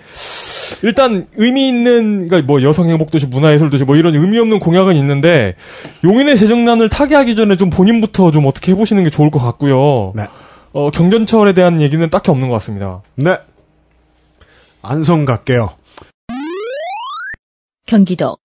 [0.82, 4.60] 일단 의미 있는 그러니까 뭐 여성 행복 도시 문화 예술 도시 뭐 이런 의미 없는
[4.60, 5.54] 공약은 있는데
[6.04, 10.12] 용인의 재정난을 타개하기 전에 좀 본인부터 좀 어떻게 해보시는 게 좋을 것 같고요.
[10.14, 10.24] 네.
[10.72, 13.02] 어, 경전철에 대한 얘기는 딱히 없는 것 같습니다.
[13.16, 13.36] 네.
[14.82, 15.70] 안성 갈게요.
[17.86, 18.36] 경기도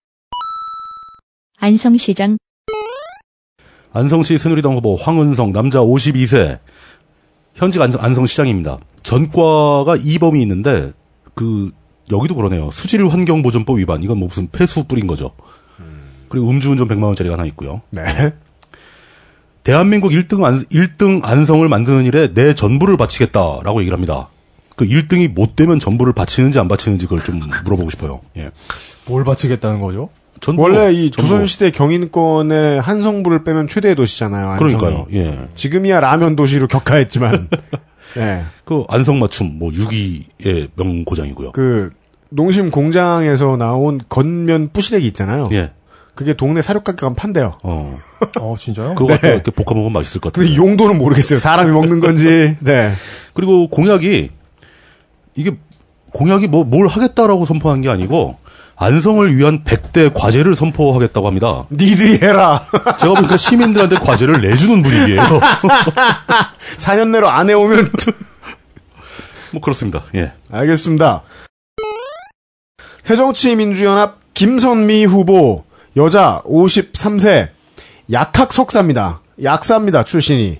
[1.63, 2.37] 안성시장
[3.93, 6.59] 안성시 새누리당 후보 황은성 남자 52세
[7.55, 8.79] 현직 안성, 안성 시장입니다.
[9.01, 10.91] 전과가 2범이 있는데
[11.35, 11.71] 그
[12.11, 12.69] 여기도 그러네요.
[12.69, 15.31] 수질 환경보전법 위반 이건 뭐 무슨 폐수 뿌린 거죠.
[16.27, 17.81] 그리고 음주운전 100만 원짜리가 하나 있고요.
[17.91, 18.01] 네.
[19.63, 24.27] 대한민국 1등 안, 1등 안성을 만드는 일에 내 전부를 바치겠다라고 얘기를 합니다.
[24.75, 28.19] 그 1등이 못 되면 전부를 바치는지 안 바치는지 그걸 좀 물어보고 싶어요.
[28.35, 28.51] 예.
[29.05, 30.09] 뭘 바치겠다는 거죠?
[30.57, 31.09] 원래 이.
[31.11, 34.49] 조선시대 경인권의 한성부를 빼면 최대 도시잖아요.
[34.51, 34.73] 안성이.
[34.75, 35.07] 그러니까요.
[35.13, 35.47] 예.
[35.55, 37.49] 지금이야 라면 도시로 격하했지만.
[38.15, 38.43] 네.
[38.65, 41.51] 그 안성 맞춤 뭐 6위의 명고장이고요.
[41.53, 41.89] 그
[42.29, 45.49] 농심 공장에서 나온 건면 뿌시래기 있잖아요.
[45.51, 45.71] 예.
[46.15, 47.57] 그게 동네 사료가게 가면 판대요.
[47.63, 47.95] 어.
[48.39, 48.93] 어 진짜요?
[48.95, 50.47] 그거 갖다 이렇게 볶아 먹으면 맛있을 것 같아요.
[50.47, 51.39] 근데 용도는 모르겠어요.
[51.39, 52.55] 사람이 먹는 건지.
[52.61, 52.91] 네.
[53.33, 54.29] 그리고 공약이
[55.35, 55.51] 이게
[56.13, 58.37] 공약이 뭐 뭘 하겠다라고 선포한 게 아니고
[58.75, 61.65] 안성을 위한 100대 과제를 선포하겠다고 합니다.
[61.71, 62.65] 니들이 해라.
[62.99, 65.21] 제가 보니까 시민들한테 과제를 내주는 분위기예요.
[66.77, 67.91] 4년 내로 안 해오면
[69.51, 70.03] 뭐 그렇습니다.
[70.15, 70.33] 예.
[70.51, 71.21] 알겠습니다.
[73.03, 75.63] 새정치민주연합 김선미 후보
[75.95, 77.49] 여자 53세
[78.11, 79.21] 약학 석사입니다.
[79.43, 80.03] 약사입니다.
[80.03, 80.59] 출신이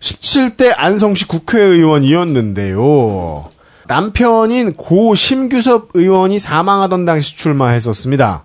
[0.00, 3.50] 17대 안성시 국회의원이었는데요.
[3.88, 8.44] 남편인 고 심규섭 의원이 사망하던 당시 출마했었습니다.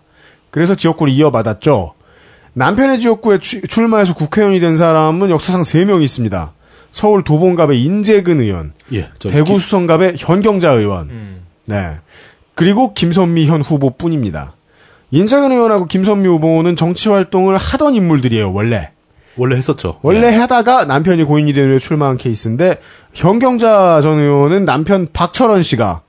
[0.50, 1.94] 그래서 지역구를 이어받았죠.
[2.54, 6.54] 남편의 지역구에 추- 출마해서 국회의원이 된 사람은 역사상 3명 있습니다.
[6.92, 9.10] 서울 도봉갑의 인재근 의원, 예.
[9.20, 11.98] 저 대구 기- 수성갑의 현경자 의원, 네.
[12.56, 14.54] 그리고 김선미 현 후보뿐입니다.
[15.12, 18.92] 인재근 의원하고 김선미 후보는 정치 활동을 하던 인물들이에요, 원래.
[19.36, 20.00] 원래 했었죠.
[20.02, 20.36] 원래 예.
[20.36, 22.80] 하다가 남편이 고인이 된 후에 출마한 케이스인데
[23.14, 26.02] 현경자 전 의원은 남편 박철원 씨가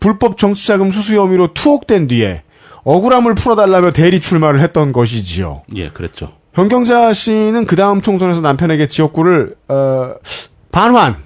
[0.00, 2.42] 불법 정치자금 수수 혐의로 투옥된 뒤에
[2.84, 5.62] 억울함을 풀어달라며 대리 출마를 했던 것이지요.
[5.76, 6.28] 예, 그랬죠.
[6.54, 10.14] 현경자 씨는 그 다음 총선에서 남편에게 지역구를 어,
[10.72, 11.16] 반환,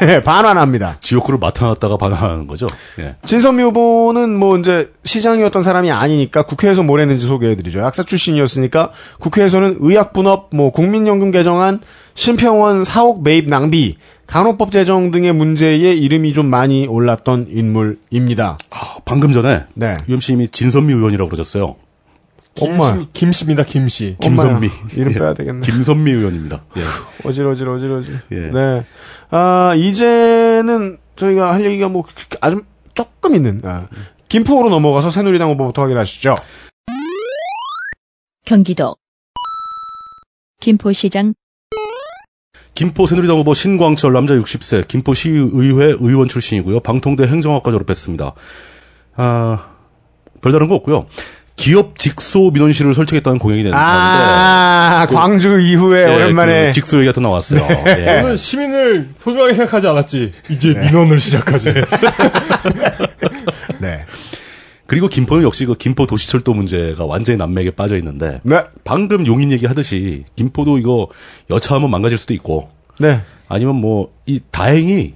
[0.00, 0.96] 네, 반환합니다.
[1.00, 2.66] 지역구를 맡아놨다가 반환하는 거죠.
[2.98, 3.16] 예.
[3.24, 7.80] 진선미 후보는 뭐 이제 시장이었던 사람이 아니니까 국회에서 뭘 했는지 소개해드리죠.
[7.80, 11.80] 약사 출신이었으니까 국회에서는 의약분업, 뭐 국민연금 개정안,
[12.14, 18.58] 심평원 사옥 매입 낭비, 간호법 제정 등의 문제에 이름이 좀 많이 올랐던 인물입니다.
[18.70, 19.96] 아, 방금 전에 네.
[20.08, 21.76] UMC님이 진선미 의원이라고 그러셨어요.
[22.60, 22.92] 엄마.
[22.94, 23.62] 김씨, 김씨입니다.
[23.64, 24.16] 김씨.
[24.20, 24.68] 김선미.
[24.96, 25.18] 이름 예.
[25.18, 25.60] 빼야 되겠네.
[25.66, 26.64] 김선미 의원입니다.
[26.76, 26.82] 예.
[27.28, 28.20] 어질 어질 어질 어질.
[28.32, 28.36] 예.
[28.50, 28.84] 네.
[29.30, 32.04] 아 이제는 저희가 할 얘기가 뭐
[32.40, 32.62] 아주
[32.94, 33.88] 조금 있는 아,
[34.28, 36.34] 김포로 넘어가서 새누리당 후보부터 확인하시죠.
[38.44, 38.96] 경기도
[40.60, 41.34] 김포시장
[42.74, 46.80] 김포 새누리당 후보 신광철 남자 60세 김포시의회 의원 출신이고요.
[46.80, 48.32] 방통대 행정학과 졸업했습니다.
[49.16, 49.70] 아
[50.40, 51.06] 별다른 거 없고요.
[51.60, 57.20] 기업 직소 민원실을 설치했다는 공약이 되는 아, 광주 이후에 예, 오랜만에 그 직소 얘기가 또
[57.20, 57.66] 나왔어요.
[57.86, 58.04] 예.
[58.22, 60.32] 저는 시민을 소중하게 생각하지 않았지.
[60.48, 61.74] 이제 민원을 시작하지.
[63.78, 64.00] 네.
[64.86, 68.62] 그리고 김포는 역시 그 김포 도시철도 문제가 완전히 난맥에 빠져 있는데 네.
[68.82, 71.08] 방금 용인 얘기 하듯이 김포도 이거
[71.48, 73.20] 여차하면 망가질 수도 있고 네.
[73.48, 75.14] 아니면 뭐 이 다행히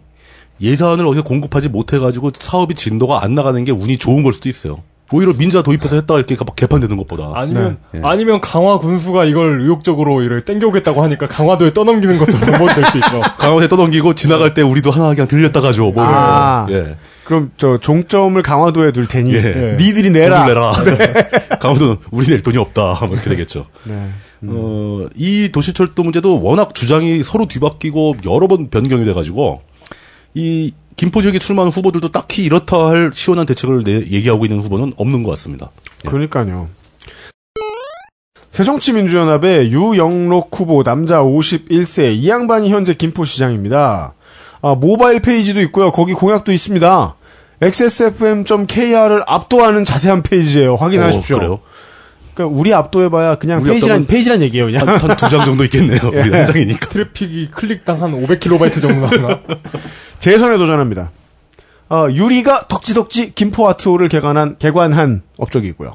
[0.60, 4.82] 예산을 어디서 공급하지 못해가지고 사업이 진도가 안 나가는 게 운이 좋은 걸 수도 있어요.
[5.12, 7.30] 오히려 민자 도입해서 했다가 이렇게 막 개판되는 것보다.
[7.34, 8.00] 아니면 네.
[8.02, 13.20] 아니면 강화 군수가 이걸 의욕적으로 이렇게 땡겨오겠다고 하니까 강화도에 떠넘기는 것도 방법이 될 수 있어.
[13.20, 15.90] 강화도에 떠넘기고 지나갈 때 우리도 하나 그냥 들렸다 가죠.
[15.92, 16.66] 뭐 아.
[16.66, 16.72] 거.
[16.74, 16.96] 예.
[17.24, 19.76] 그럼 저 종점을 강화도에 둘 테니 예.
[19.78, 20.46] 니들이 내라.
[20.46, 20.72] 내라.
[21.60, 22.98] 강화도는 우리 낼 돈이 없다.
[23.06, 23.66] 뭐 이렇게 되겠죠.
[23.84, 24.08] 네.
[24.46, 29.62] 어, 이 도시철도 문제도 워낙 주장이 서로 뒤바뀌고 여러 번 변경이 돼가지고
[30.34, 35.22] 이 김포 지역에 출마하는 후보들도 딱히 이렇다 할 시원한 대책을 내, 얘기하고 있는 후보는 없는
[35.22, 35.70] 것 같습니다.
[36.06, 36.68] 그러니까요.
[38.50, 44.14] 새정치민주연합의 유영록 후보 남자 51세 이 양반이 현재 김포시장입니다.
[44.62, 45.90] 아, 모바일 페이지도 있고요.
[45.90, 47.16] 거기 공약도 있습니다.
[47.60, 50.76] xsfm.kr을 압도하는 자세한 페이지예요.
[50.76, 51.36] 확인하십시오.
[51.36, 51.60] 어,
[52.34, 54.66] 그러니까 우리 압도해봐야 그냥 우리 페이지란 페이지란 얘기예요.
[54.66, 54.86] 그냥.
[54.88, 56.00] 한 두 장 정도 있겠네요.
[56.12, 56.88] 우리 한 장이니까.
[56.88, 59.40] 트래픽이 클릭당 한 500kB 정도 나오나?
[60.18, 61.10] 재선에 도전합니다.
[61.90, 65.94] 어, 유리가 덕지덕지 김포아트호를 개관한, 개관한 업적이고요.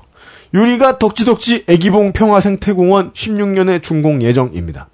[0.54, 4.88] 유리가 덕지덕지 애기봉 평화생태공원 16년에 준공 예정입니다.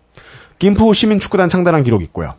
[0.57, 2.33] 김포 시민축구단 창단한 기록이 있고요.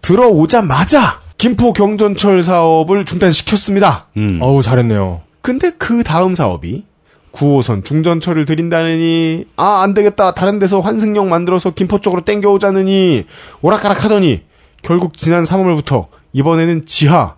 [0.00, 4.06] 들어오자마자 김포 경전철 사업을 중단시켰습니다.
[4.16, 4.38] 음.
[4.40, 5.20] 어우 잘했네요.
[5.40, 6.84] 근데 그 다음 사업이
[7.32, 10.34] 9호선 중전철을 들인다느니 아 안되겠다.
[10.34, 13.24] 다른 데서 환승역 만들어서 김포 쪽으로 땡겨오자느니
[13.62, 14.42] 오락가락 하더니
[14.82, 17.36] 결국 지난 3월부터 이번에는 지하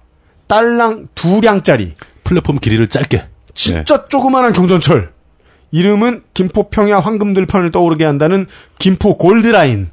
[0.48, 1.94] 딸랑 두 량짜리.
[2.24, 3.24] 플랫폼 길이를 짧게.
[3.54, 5.12] 진짜 조그만한 경전철.
[5.70, 8.46] 이름은 김포 평야 황금들판을 떠오르게 한다는
[8.78, 9.86] 김포 골드라인을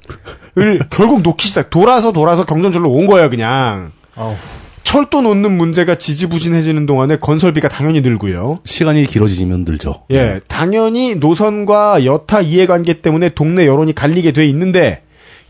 [0.92, 3.92] 결국 놓기 시작 돌아서 돌아서 경전철로 온 거예요 그냥.
[4.16, 4.36] 아우.
[4.84, 8.60] 철도 놓는 문제가 지지부진해지는 동안에 건설비가 당연히 늘고요.
[8.66, 9.94] 시간이 길어지면 늘죠.
[10.12, 15.04] 예, 당연히 노선과 여타 이해관계 때문에 동네 여론이 갈리게 돼 있는데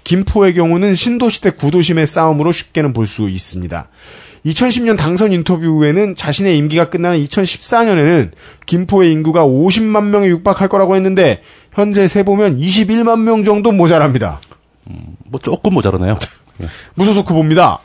[0.03, 3.87] 김포의 경우는 신도시 대 구도심의 싸움으로 쉽게는 볼 수 있습니다.
[4.45, 8.31] 2010년 당선 인터뷰 후에는 자신의 임기가 끝나는 2014년에는
[8.65, 11.41] 김포의 인구가 50만 명에 육박할 거라고 했는데
[11.73, 14.41] 현재 세보면 21만 명 정도 모자랍니다.
[15.25, 16.17] 뭐 조금 모자라네요.
[16.95, 17.79] 무소속 후보입니다.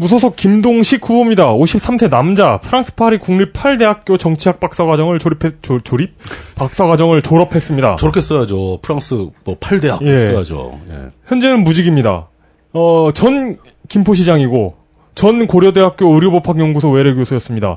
[0.00, 1.52] 무소속 김동식 후보입니다.
[1.52, 6.14] 53세 남자, 프랑스 파리 국립 8대학교 정치학 박사과정을 졸업해, 조, 조립?
[6.54, 7.96] 박사과정을 졸업했습니다.
[7.96, 8.78] 저렇게 써야죠.
[8.80, 9.12] 프랑스
[9.44, 10.22] 뭐 8대학 예.
[10.22, 10.80] 써야죠.
[10.90, 10.94] 예.
[11.26, 12.28] 현재는 무직입니다.
[12.72, 13.58] 어, 전
[13.90, 14.76] 김포시장이고,
[15.14, 17.76] 전 고려대학교 의료법학연구소 외래교수였습니다.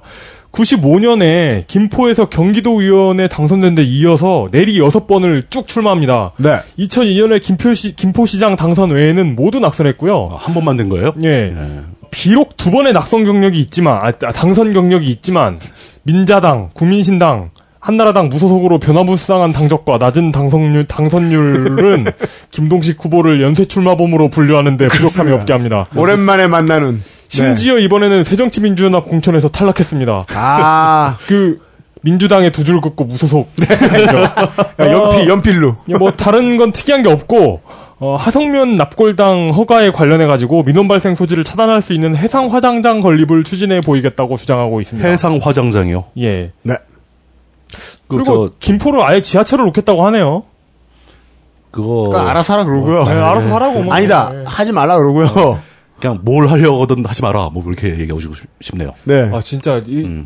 [0.54, 6.32] 95년에 김포에서 경기도 의원에 당선된 데 이어서 내리 6번을 쭉 출마합니다.
[6.38, 6.60] 네.
[6.80, 10.30] 2002년에 김포시, 김포시장 당선 외에는 모두 낙선했고요.
[10.32, 11.12] 아, 한 번만 된 거예요?
[11.24, 11.54] 예.
[12.14, 15.60] 비록 두 번의 낙선 경력이 있지만, 아, 당선 경력이 있지만,
[16.04, 22.06] 민자당, 국민신당, 한나라당 무소속으로 변화무쌍한 당적과 낮은 당선율, 당선율은
[22.52, 25.86] 김동식 후보를 연쇄 출마범으로 분류하는데 부족함이 없게 합니다.
[25.96, 27.04] 오랜만에 만나는.
[27.28, 30.26] 심지어 이번에는 새정치민주연합 공천에서 탈락했습니다.
[30.34, 31.60] 아, 그
[32.04, 33.50] 민주당에 두줄 긋고 무소속.
[34.80, 35.76] 야, 연필, 연필로.
[35.98, 37.62] 뭐 다른 건 특이한 게 없고
[38.04, 43.46] 어, 하성면 납골당 허가에 관련해 가지고 민원 발생 소지를 차단할 수 있는 해상 화장장 건립을
[43.46, 45.08] 추진해 보이겠다고 주장하고 있습니다.
[45.08, 46.04] 해상 화장장이요.
[46.18, 46.52] 예.
[46.64, 46.74] 네.
[48.10, 50.44] 그, 그리고 저, 김포를 아예 지하철을 놓겠다고 하네요.
[51.72, 52.10] 그거.
[52.10, 53.06] 그러니까 알아서 하라 그러고요.
[53.06, 53.84] 네, 알아서 하라고.
[53.84, 53.94] 뭐.
[53.94, 54.32] 아니다.
[54.34, 54.44] 네.
[54.46, 55.60] 하지 말라 그러고요.
[56.02, 57.52] 그냥 뭘 하려거든 하지 마라.
[57.54, 58.92] 뭐 그렇게 얘기하고 싶- 싶네요.
[59.06, 59.32] 네.
[59.34, 60.26] 아 진짜 이 음.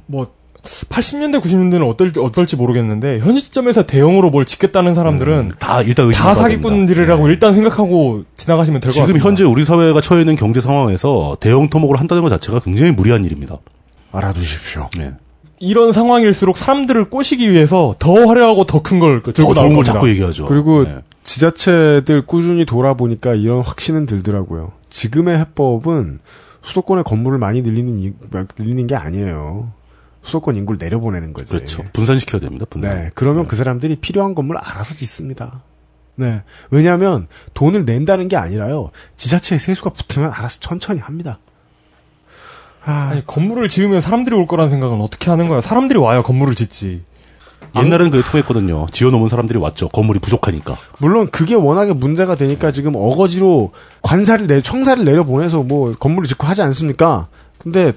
[0.90, 6.08] 뭐 80년대 90년대는 어떨 어떨지 모르겠는데 현 시점에서 대형으로 뭘 짓겠다는 사람들은 음, 다 일단
[6.08, 6.24] 의심.
[6.24, 9.18] 다 사기꾼들이라고 일단 생각하고 지나가시면 될 것 같습니다.
[9.20, 13.24] 지금 현재 우리 사회가 처해 있는 경제 상황에서 대형 토목을 한다는 것 자체가 굉장히 무리한
[13.26, 13.58] 일입니다.
[14.12, 14.90] 알아두십시오.
[14.98, 15.12] 네.
[15.60, 19.84] 이런 상황일수록 사람들을 꼬시기 위해서 더 화려하고 더 큰 걸 들고 더 나올 좋은 걸.
[19.86, 20.46] 자꾸 얘기하죠.
[20.46, 20.98] 그리고 네.
[21.24, 24.72] 지자체들 꾸준히 돌아보니까 이런 확신은 들더라고요.
[24.90, 26.20] 지금의 해법은
[26.62, 28.14] 수도권에 건물을 많이 늘리는, 이-
[28.60, 29.72] 늘리는 게 아니에요.
[30.28, 31.50] 수도권 인구를 내려보내는 거지.
[31.50, 31.84] 그렇죠.
[31.94, 32.66] 분산시켜야 됩니다.
[32.70, 32.96] 분산.
[32.96, 33.10] 네.
[33.16, 35.64] 그러면 그 사람들이 필요한 건물 알아서 짓습니다.
[36.16, 36.44] 네.
[36.70, 38.92] 왜냐하면 돈을 낸다는 게 아니라요.
[39.16, 41.40] 지자체에 세수가 붙으면 알아서 천천히 합니다.
[42.84, 45.62] 아, 아니 건물을 지으면 사람들이 올 거라는 생각은 어떻게 하는 거야?
[45.62, 47.04] 사람들이 와야 건물을 짓지.
[47.76, 48.88] 옛날에는 그게 통했거든요.
[48.92, 49.90] 지어놓은 사람들이 왔죠.
[49.90, 50.78] 건물이 부족하니까.
[51.00, 56.48] 물론 그게 워낙에 문제가 되니까 지금 어거지로 관사를 내 청사를 내려 보내서 뭐 건물을 짓고
[56.48, 57.28] 하지 않습니까?
[57.58, 57.94] 근데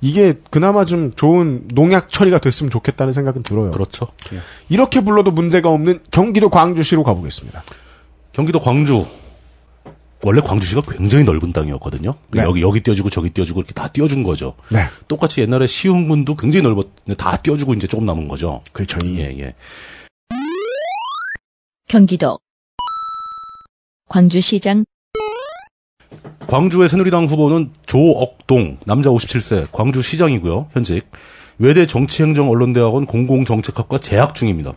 [0.00, 3.70] 이게 그나마 좀 좋은 농약 처리가 됐으면 좋겠다는 생각은 들어요.
[3.70, 4.08] 그렇죠.
[4.32, 4.38] 예.
[4.68, 7.62] 이렇게 불러도 문제가 없는 경기도 광주시로 가보겠습니다.
[8.32, 9.06] 경기도 광주.
[10.24, 12.14] 원래 광주시가 굉장히 넓은 땅이었거든요.
[12.30, 12.42] 네.
[12.42, 14.54] 여기 여기 띄워주고 저기 띄워주고 이렇게 다 띄워준 거죠.
[14.70, 14.78] 네.
[15.08, 18.62] 똑같이 옛날에 시흥군도 굉장히 넓었는데 다 띄워주고 이제 조금 남은 거죠.
[18.72, 18.98] 그렇죠.
[19.04, 19.54] 예, 예.
[21.88, 22.38] 경기도
[24.08, 24.84] 광주시장
[26.46, 30.68] 광주의 새누리당 후보는 조억동, 남자 57세, 광주시장이고요.
[30.72, 31.08] 현직.
[31.58, 34.72] 외대 정치행정언론대학원 공공정책학과 재학 중입니다.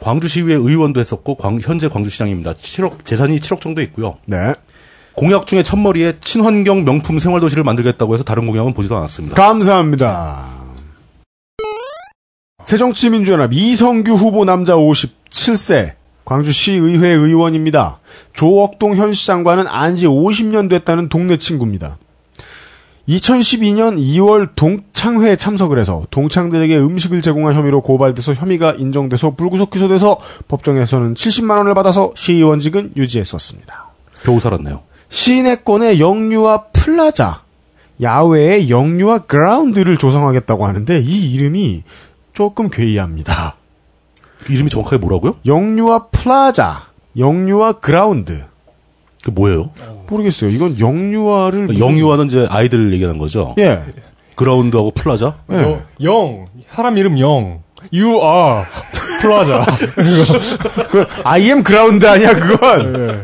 [0.00, 2.54] 광주시의회 의원도 했었고 광- 현재 광주시장입니다.
[2.54, 4.16] 7억 재산이 7억 정도 있고요.
[4.26, 4.54] 네.
[5.14, 9.34] 공약 중에 첫머리에 친환경 명품 생활도시를 만들겠다고 해서 다른 공약은 보지도 않았습니다.
[9.36, 10.46] 감사합니다.
[12.64, 15.94] 새정치민주연합 이성규 후보 남자 57세
[16.24, 17.98] 광주시의회 의원입니다.
[18.32, 21.98] 조억동 현 시장과는 안지 50년 됐다는 동네 친구입니다.
[23.08, 30.18] 2012년 2월 동창회에 참석을 해서 동창들에게 음식을 제공한 혐의로 고발돼서 혐의가 인정돼서 불구속 기소돼서
[30.48, 33.90] 법정에서는 70만 원을 받아서 시의원직은 유지했었습니다.
[34.22, 34.82] 겨우 살았네요.
[35.08, 37.42] 시내권의 영유아 플라자,
[38.00, 41.82] 야외의 영유아 그라운드를 조성하겠다고 하는데 이 이름이
[42.32, 43.56] 조금 괴이합니다.
[44.48, 45.36] 이름이 정확하게 뭐라고요?
[45.46, 46.82] 영유아 플라자,
[47.16, 48.44] 영유아 그라운드.
[49.24, 49.70] 그 뭐예요?
[50.08, 50.50] 모르겠어요.
[50.50, 53.54] 이건 영유아를 무슨- 영유아는 이제 아이들 얘기하는 거죠.
[53.58, 53.80] 예.
[54.34, 55.34] 그라운드하고 플라자.
[55.52, 55.80] 예.
[56.02, 57.62] 영 사람 이름 영
[57.92, 58.64] You are
[59.20, 59.64] 플라자
[60.90, 63.22] 그 I am 그라운드 아니야 그건.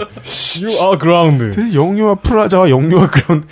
[0.60, 3.46] You are ground 영유아 플라자와 영유아 그라운드.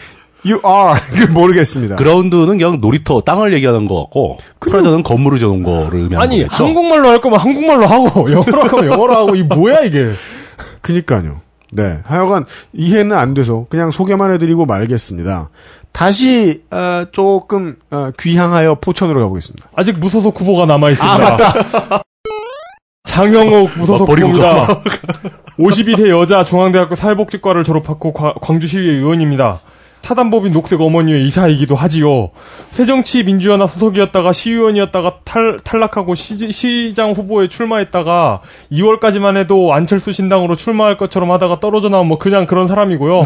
[0.47, 1.00] You are.
[1.26, 1.97] 그 모르겠습니다.
[1.97, 6.65] 그라운드는 그냥 놀이터 땅을 얘기하는 것 같고 플라자는 건물을 지어놓은 거를 의미하는 아니 거겠죠.
[6.66, 10.10] 한국말로 할 거면 한국말로 하고 영어로 할 거면 영어로 하고 이 뭐야 이게
[10.83, 11.41] 그니까요.
[11.73, 11.99] 네.
[12.05, 15.50] 하여간 이해는 안 돼서 그냥 소개만 해드리고 말겠습니다.
[15.92, 19.68] 다시 어, 조금 어, 귀향하여 포천으로 가보겠습니다.
[19.75, 21.36] 아직 무소속 후보가 남아 있습니다.
[23.05, 24.83] 장영옥 무소속 아, 후보입니다.
[25.58, 29.58] 52세 여자 중앙대학교 사회복지과를 졸업하고 과- 광주시의회 의원입니다.
[30.02, 32.31] 사단법인 녹색 어머니의 이사이기도 하지요.
[32.68, 40.97] 새정치 민주연합 소속이었다가 시의원이었다가 탈, 탈락하고 시, 장 후보에 출마했다가 2월까지만 해도 안철수 신당으로 출마할
[40.97, 43.25] 것처럼 하다가 떨어져 나온 뭐 그냥 그런 사람이고요.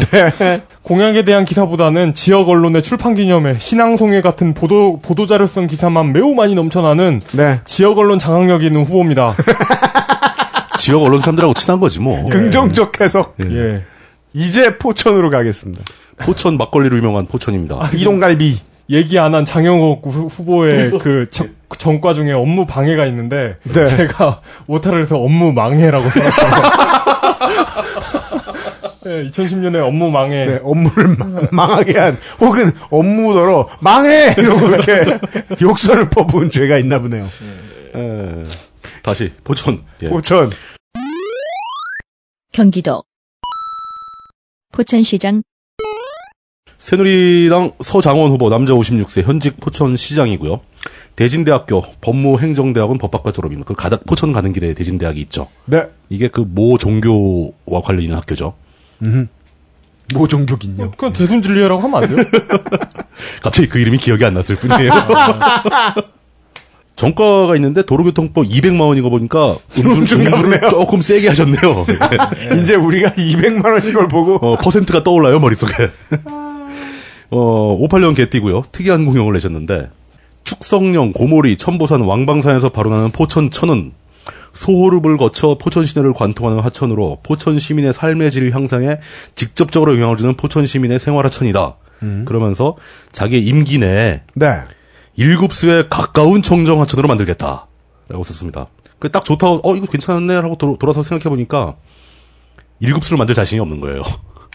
[0.81, 6.55] 공약에 대한 기사보다는 지역 언론의 출판 기념회, 신앙송회 같은 보도 보도 자료성 기사만 매우 많이
[6.55, 7.59] 넘쳐나는 네.
[7.63, 9.35] 지역 언론 장악력이 있는 후보입니다.
[10.79, 12.27] 지역 언론 사람들하고 친한 거지 뭐.
[12.29, 13.35] 긍정적 해석.
[13.41, 13.83] 예.
[14.33, 15.83] 이제 포천으로 가겠습니다.
[16.25, 17.75] 포천 막걸리로 유명한 포천입니다.
[17.79, 18.59] 아, 이동갈비.
[18.89, 23.87] 얘기 안 한 장영옥 후- 후보의 그 정- 그 전과 중에 업무 방해가 있는데 네.
[23.87, 26.51] 제가 오타를 해서 업무 망해라고 써놨어요.
[29.05, 30.45] 네, 2010년에 업무 망해.
[30.45, 35.19] 네, 업무를 망- 망하게 한 혹은 업무더러 망해 이러고 이렇게
[35.61, 37.25] 욕설을 퍼부은 죄가 있나 보네요.
[37.95, 38.43] 에,
[39.03, 39.83] 다시 포천.
[40.03, 40.09] 예.
[40.09, 40.51] 포천.
[42.51, 43.03] 경기도
[44.71, 45.41] 포천시장
[46.81, 50.61] 새누리당 서장원 후보 남자 56세 현직 포천시장이고요.
[51.15, 53.67] 대진대학교 법무행정대학원 법학과 졸업입니다.
[53.67, 55.47] 그 가다, 포천 가는 길에 대진대학이 있죠.
[55.65, 55.83] 네.
[56.09, 58.55] 이게 그 모 종교와 관련 있는 학교죠.
[60.15, 60.91] 모종교긴요.
[60.91, 62.25] 그건 대순진리회라고 하면 안 돼요?
[63.43, 64.91] 갑자기 그 이름이 기억이 안 났을 뿐이에요.
[66.95, 71.85] 정가가 있는데 도로교통법 200만 원인 거 보니까 음주, 음주를 조금 세게 하셨네요.
[72.59, 75.73] 이제 우리가 200만 원인 걸 보고 어, 퍼센트가 떠올라요, 머릿속에.
[77.31, 78.63] 어, 58년 개띠고요.
[78.71, 79.89] 특이한 공연을 내셨는데
[80.43, 83.93] 축성령, 고모리, 천보산, 왕방산에서 발원하는 포천 천은
[84.53, 88.97] 소호흡을 거쳐 포천 시내를 관통하는 하천으로 포천 시민의 삶의 질 향상에
[89.35, 91.75] 직접적으로 영향을 주는 포천 시민의 생활하천이다.
[92.25, 92.75] 그러면서
[93.11, 94.47] 자기의 임기 내에 네.
[95.15, 97.67] 일곱 수에 가까운 청정 하천으로 만들겠다.
[98.09, 98.67] 라고 썼습니다.
[98.99, 100.41] 그 딱 좋다고, 어, 이거 괜찮네.
[100.41, 101.75] 라고 돌- 돌아서 생각해 보니까
[102.79, 104.01] 일곱 수를 만들 자신이 없는 거예요.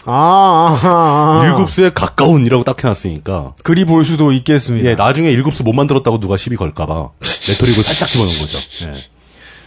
[0.06, 1.46] 아, 아, 아, 아.
[1.46, 3.54] 일곱 수에 가까운이라고 딱 해놨으니까.
[3.62, 4.88] 그리 볼 수도 있겠습니다.
[4.90, 7.10] 예, 나중에 일곱 수 못 만들었다고 누가 시비 걸까봐
[7.48, 8.58] 레토릭을 살짝 집어넣은 거죠.
[8.88, 8.92] 예.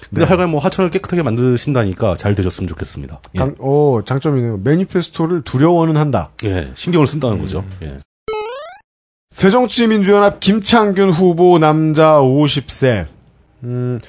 [0.09, 3.19] 근데 하여간 뭐 하천을 깨끗하게 만드신다니까 잘 되셨으면 좋겠습니다.
[3.35, 4.57] 예, 강- 어, 장점이네요.
[4.63, 6.31] 매니페스토를 두려워는 한다.
[6.45, 7.63] 예, 신경을 쓴다는 거죠.
[7.83, 7.99] 예.
[9.31, 13.05] 새정치민주연합 김창균 후보 남자 50세.
[13.63, 13.99] 음,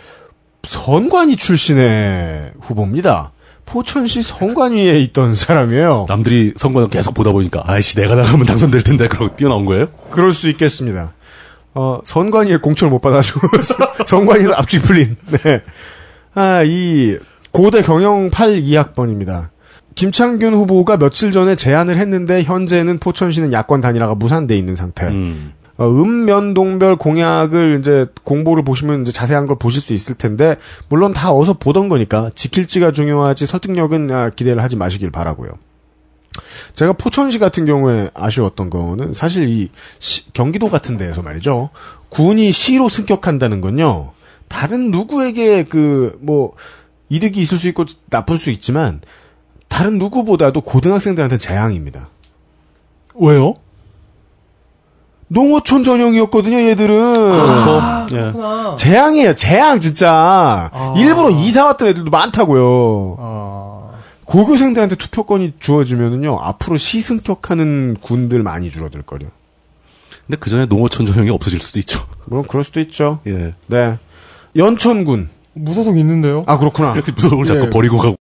[0.63, 3.33] 선관위 출신의 후보입니다.
[3.71, 6.07] 포천시 선관위에 있던 사람이에요.
[6.09, 9.87] 남들이 선거를 계속 보다 보니까 아이씨 내가 나가면 당선될 텐데 그러고 뛰어나온 거예요?
[10.11, 11.13] 그럴 수 있겠습니다.
[11.75, 13.47] 어, 선관위에 공천을 못 받아주고,
[14.07, 15.63] 선관위에서 압축이 풀린, 네.
[16.35, 17.17] 아, 이,
[17.53, 19.51] 고대 경영 8 2학번입니다.
[19.95, 25.07] 김창균 후보가 며칠 전에 제안을 했는데 현재는 포천시는 야권 단일화가 무산돼 있는 상태.
[25.07, 25.53] 음.
[25.81, 30.57] 어, 읍면동별 공약을 이제 공보를 보시면 이제 자세한 걸 보실 수 있을 텐데
[30.91, 35.51] 물론 다 어서 보던 거니까 지킬지가 중요하지 설득력은 아, 기대를 하지 마시길 바라고요.
[36.75, 41.71] 제가 포천시 같은 경우에 아쉬웠던 거는 사실 이 시- 경기도 같은 데에서 말이죠.
[42.11, 44.13] 군이 시로 승격한다는 건요.
[44.49, 46.53] 다른 누구에게 그 뭐
[47.09, 49.01] 이득이 있을 수 있고 나쁠 수 있지만
[49.69, 52.09] 다른 누구보다도 고등학생들한테 재앙입니다.
[53.15, 53.55] 왜요?
[55.33, 57.33] 농어촌 전형이었거든요, 얘들은.
[57.33, 57.81] 그렇죠.
[58.13, 58.33] 예.
[58.77, 60.71] 재앙이에요, 재앙, 진짜.
[60.97, 63.17] 일부러 이사 왔던 애들도 많다고요.
[63.21, 63.91] 아,
[64.25, 69.21] 고교생들한테 투표권이 주어지면은요, 앞으로 시승격하는 군들 많이 줄어들 거요.
[70.27, 72.01] 근데 그 전에 농어촌 전형이 없어질 수도 있죠.
[72.27, 73.21] 물론 그럴 수도 있죠.
[73.29, 73.53] 예.
[73.69, 73.99] 네.
[74.57, 75.29] 연천군.
[75.53, 76.43] 무소속 있는데요.
[76.47, 76.95] 아, 그렇구나.
[77.15, 77.71] 무서울 자꾸 예.
[77.71, 78.17] 버리고 가고.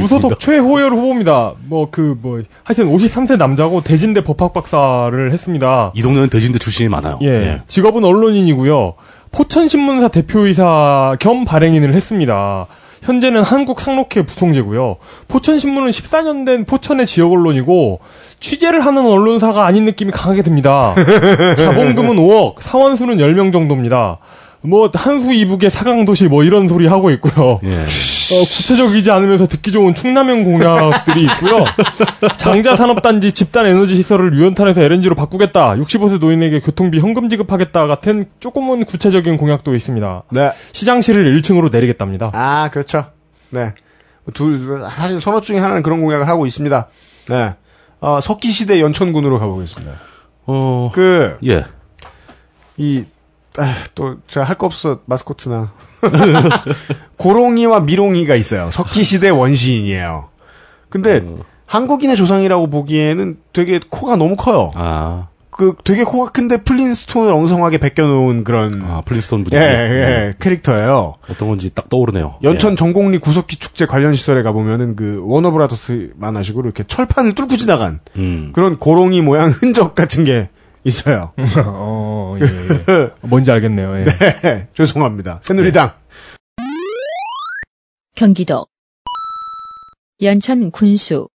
[0.00, 1.52] 무소속 최호열 후보입니다.
[1.68, 5.92] 뭐 그 뭐 하여튼 53세 남자고 대진대 법학 박사를 했습니다.
[5.94, 7.18] 이 동네는 대진대 출신이 많아요.
[7.22, 7.60] 예.
[7.66, 8.94] 직업은 언론인이고요.
[9.32, 12.66] 포천신문사 대표이사 겸 발행인을 했습니다.
[13.02, 14.96] 현재는 한국 상록회 부총재고요.
[15.26, 17.98] 포천신문은 14년 된 포천의 지역 언론이고
[18.38, 20.94] 취재를 하는 언론사가 아닌 느낌이 강하게 듭니다.
[21.56, 24.18] 자본금은 5억, 사원수는 10명 정도입니다.
[24.60, 27.58] 뭐 한수 이북의 사강도시 뭐 이런 소리 하고 있고요.
[27.64, 27.84] 예.
[28.32, 31.64] 어, 구체적이지 않으면서 듣기 좋은 충남형 공약들이 있고요.
[32.36, 35.74] 장자 산업단지 집단 에너지 시설을 유연탄에서 LNG로 바꾸겠다.
[35.76, 40.22] 65세 노인에게 교통비 현금 지급하겠다 같은 조금은 구체적인 공약도 있습니다.
[40.32, 40.52] 네.
[40.72, 42.30] 시장실을 1층으로 내리겠답니다.
[42.32, 43.04] 아, 그렇죠.
[43.50, 43.74] 네.
[44.32, 46.88] 둘, 사실 선호 중에 하나는 그런 공약을 하고 있습니다.
[47.28, 47.54] 네.
[48.00, 49.92] 어, 석기시대 연천군으로 가보겠습니다.
[50.46, 51.64] 어, 그, 예.
[52.76, 53.21] 이, 아,
[53.94, 55.72] 또, 제가 할 거 없어, 마스코트나.
[57.18, 58.70] 고롱이와 미롱이가 있어요.
[58.70, 60.28] 석기 시대 원시인이에요.
[60.88, 61.24] 근데,
[61.66, 64.72] 한국인의 조상이라고 보기에는 되게 코가 너무 커요.
[64.74, 69.56] 아, 그, 되게 코가 큰데 플린스톤을 엉성하게 베껴놓은 그런, 아, 플린스톤 예, 분위기.
[69.64, 71.14] 예, 캐릭터예요.
[71.30, 72.36] 어떤 건지 딱 떠오르네요.
[72.42, 78.20] 연천 전곡리 구석기 축제 관련 시설에 가보면은 그, 워너브라더스 만화식으로 이렇게 철판을 뚫고 지나간 예.
[78.20, 78.50] 음.
[78.54, 80.48] 그런 고롱이 모양 흔적 같은 게
[80.84, 81.32] 있어요.
[81.66, 83.10] 어, 예, 예.
[83.20, 83.96] 뭔지 알겠네요.
[83.98, 84.04] 예.
[84.42, 85.40] 네, 죄송합니다.
[85.42, 85.92] 새누리당.
[88.14, 88.66] 경기도
[90.20, 91.28] 연천 군수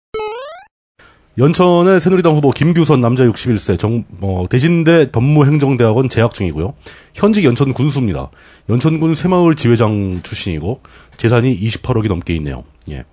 [1.37, 6.75] 연천의 새누리당 후보 김규선 남자 61세 정, 어, 대진대 법무행정대학원 재학 중이고요.
[7.13, 8.31] 현직 연천 군수입니다.
[8.69, 10.81] 연천군 새마을 지회장 출신이고
[11.17, 12.63] 재산이 28억이 넘게 있네요.
[12.91, 13.05] 예.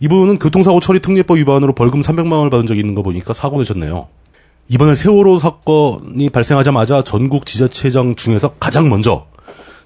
[0.00, 4.08] 이분은 교통사고 처리 특례법 위반으로 벌금 300만 원을 받은 적이 있는 거 보니까 사고 내셨네요.
[4.72, 9.26] 이번에 세월호 사건이 발생하자마자 전국 지자체장 중에서 가장 먼저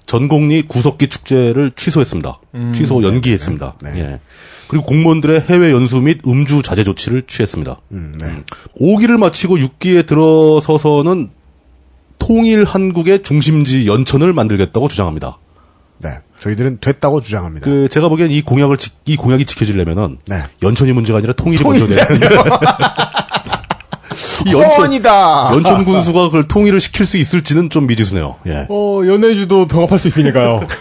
[0.05, 2.39] 전곡리 구석기 축제를 취소했습니다.
[2.75, 3.73] 취소 연기했습니다.
[3.95, 4.19] 예.
[4.67, 7.77] 그리고 공무원들의 해외 연수 및 음주 자제 조치를 취했습니다.
[7.93, 8.43] 음, 네.
[8.79, 11.31] 5기를 마치고 6기에 들어서서는
[12.19, 15.39] 통일 한국의 중심지 연천을 만들겠다고 주장합니다.
[15.99, 16.09] 네.
[16.39, 17.65] 저희들은 됐다고 주장합니다.
[17.65, 20.37] 그 제가 보기엔 이 공약을 지- 이 공약이 지켜지려면은 네.
[20.61, 22.41] 연천이 문제가 아니라 통일이 통일이 먼저 돼야 돼요.
[24.45, 25.49] 이 연천 헌이다.
[25.53, 28.35] 연천 군수가 그걸 통일을 시킬 수 있을지는 좀 미지수네요.
[28.47, 28.67] 예.
[28.69, 30.61] 어, 연애주도 병합할 수 있으니까요.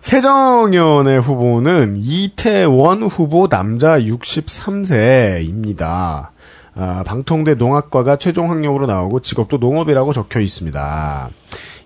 [0.00, 6.28] 새정연의 후보는 이태원 후보 남자 63세입니다.
[6.76, 11.30] 아, 방통대 농학과가 최종 학력으로 나오고 직업도 농업이라고 적혀 있습니다.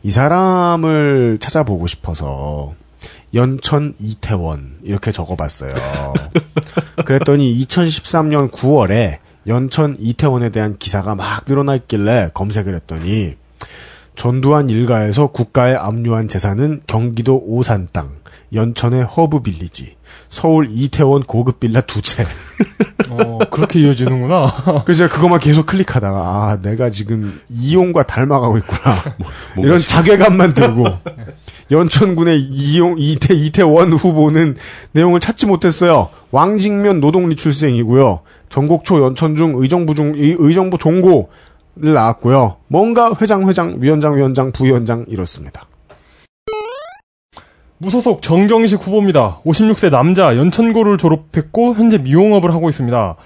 [0.02, 2.72] 이 사람을 찾아보고 싶어서
[3.36, 5.70] 연천 이태원 이렇게 적어봤어요.
[7.04, 13.34] 그랬더니 2013년 9월에 연천 이태원에 대한 기사가 막 늘어나 있길래 검색을 했더니
[14.16, 18.16] 전두환 일가에서 국가에 압류한 재산은 경기도 오산 땅,
[18.54, 19.96] 연천의 허브 빌리지,
[20.30, 22.24] 서울 이태원 고급 빌라 두 채.
[23.10, 24.46] 어, 그렇게 이어지는구나.
[24.84, 28.96] 그래서 제가 그것만 계속 클릭하다가 아 내가 지금 이용과 닮아가고 있구나.
[29.58, 30.86] 이런 자괴감만 들고
[31.70, 34.56] 연천군의 이용 이태 이태원 후보는
[34.92, 36.08] 내용을 찾지 못했어요.
[36.30, 38.20] 왕직면 노동리 출생이고요.
[38.48, 41.26] 전국초 연천중 의정부 중 의- 의정부 종고를
[41.94, 42.56] 나왔고요.
[42.68, 45.66] 뭔가 회장 회장 위원장 위원장 부위원장 이렇습니다.
[47.78, 49.40] 무소속 정경식 후보입니다.
[49.44, 53.16] 56세 남자 연천고를 졸업했고 현재 미용업을 하고 있습니다.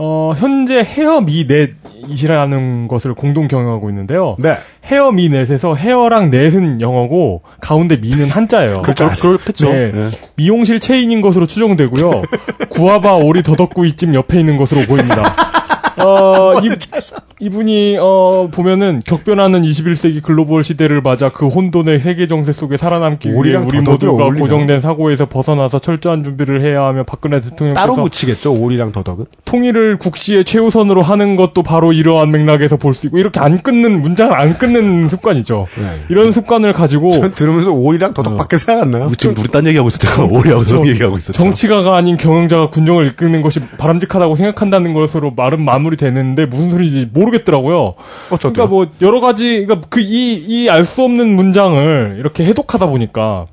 [0.00, 4.36] 어, 현재 헤어 미넷이라는 것을 공동 경영하고 있는데요.
[4.38, 4.54] 네.
[4.86, 8.82] 헤어 미넷에서 헤어랑 넷은 영어고 가운데 미는 한자예요.
[8.82, 9.10] 그렇죠.
[9.10, 9.70] 그렇겠죠.
[9.70, 9.92] 네.
[9.92, 10.10] 예.
[10.36, 12.22] 미용실 체인인 것으로 추정되고요.
[12.70, 15.34] 구아바 오리 더덕구이집 옆에 있는 것으로 보입니다.
[16.00, 16.68] 어, 이,
[17.40, 23.38] 이분이 어 보면은 격변하는 21세기 글로벌 시대를 맞아 그 혼돈의 세계 정세 속에 살아남기 위해
[23.38, 24.30] 우리 모두가?
[24.40, 29.26] 고정된 사고에서 벗어나서 철저한 준비를 해야 하며 박근혜 따로 대통령께서 붙이겠죠, 오리랑 더덕은?
[29.44, 34.34] 통일을 국시의 최우선으로 하는 것도 바로 이러한 맥락에서 볼 수 있고 이렇게 안 끊는 문장을
[34.34, 35.66] 안 끊는 습관이죠.
[36.08, 39.06] 이런 습관을 가지고 전 들으면서 오리랑 더덕밖에 생각 안 나요.
[39.08, 40.24] 우리 지금 우리 딴 얘기하고 있었잖아.
[40.24, 41.40] 오리하고 저 얘기하고 있었죠.
[41.40, 47.94] 정치가가 아닌 경영자가 군정을 이끄는 것이 바람직하다고 생각한다는 것으로 말은 마무 리되는데 무슨 소리인지 모르겠더라고요.
[48.30, 48.52] 어쩌죠?
[48.52, 53.46] 그러니까 뭐 여러 가지 그러니까 그 이 이 알 수 없는 문장을 이렇게 해독하다 보니까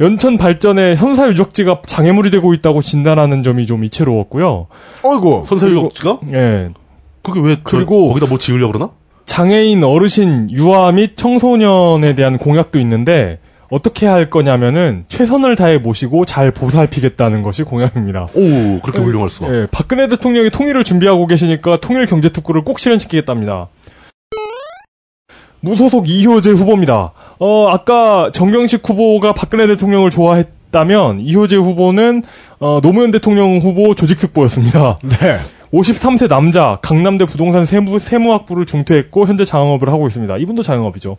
[0.00, 4.66] 연천 발전에 현사 유적지가 장애물이 되고 있다고 진단하는 점이 좀 이채로웠고요.
[5.04, 5.44] 어이구.
[5.46, 6.18] 선사 유적지가?
[6.32, 6.68] 예.
[7.22, 8.90] 그게 왜 저- 그리고- 거기다 뭐 지으려고 그러나?
[9.26, 13.38] 장애인 어르신 유아 및 청소년에 대한 공약도 있는데
[13.72, 18.26] 어떻게 할 거냐면은 최선을 다해 모시고 잘 보살피겠다는 것이 공약입니다.
[18.34, 19.48] 오, 그렇게 훌륭할 수가.
[19.48, 23.68] 예, 박근혜 대통령이 통일을 준비하고 계시니까 통일 경제 특구를 꼭 실현시키겠답니다.
[25.60, 27.12] 무소속 이효재 후보입니다.
[27.38, 32.24] 어, 아까 정경식 후보가 박근혜 대통령을 좋아했다면 이효재 후보는
[32.58, 34.98] 어, 노무현 대통령 후보 조직 특보였습니다.
[35.02, 35.38] 네.
[35.72, 40.36] 53세 남자, 강남대 부동산 세무, 세무학부를 중퇴했고 현재 자영업을 하고 있습니다.
[40.36, 41.16] 이분도 자영업이죠.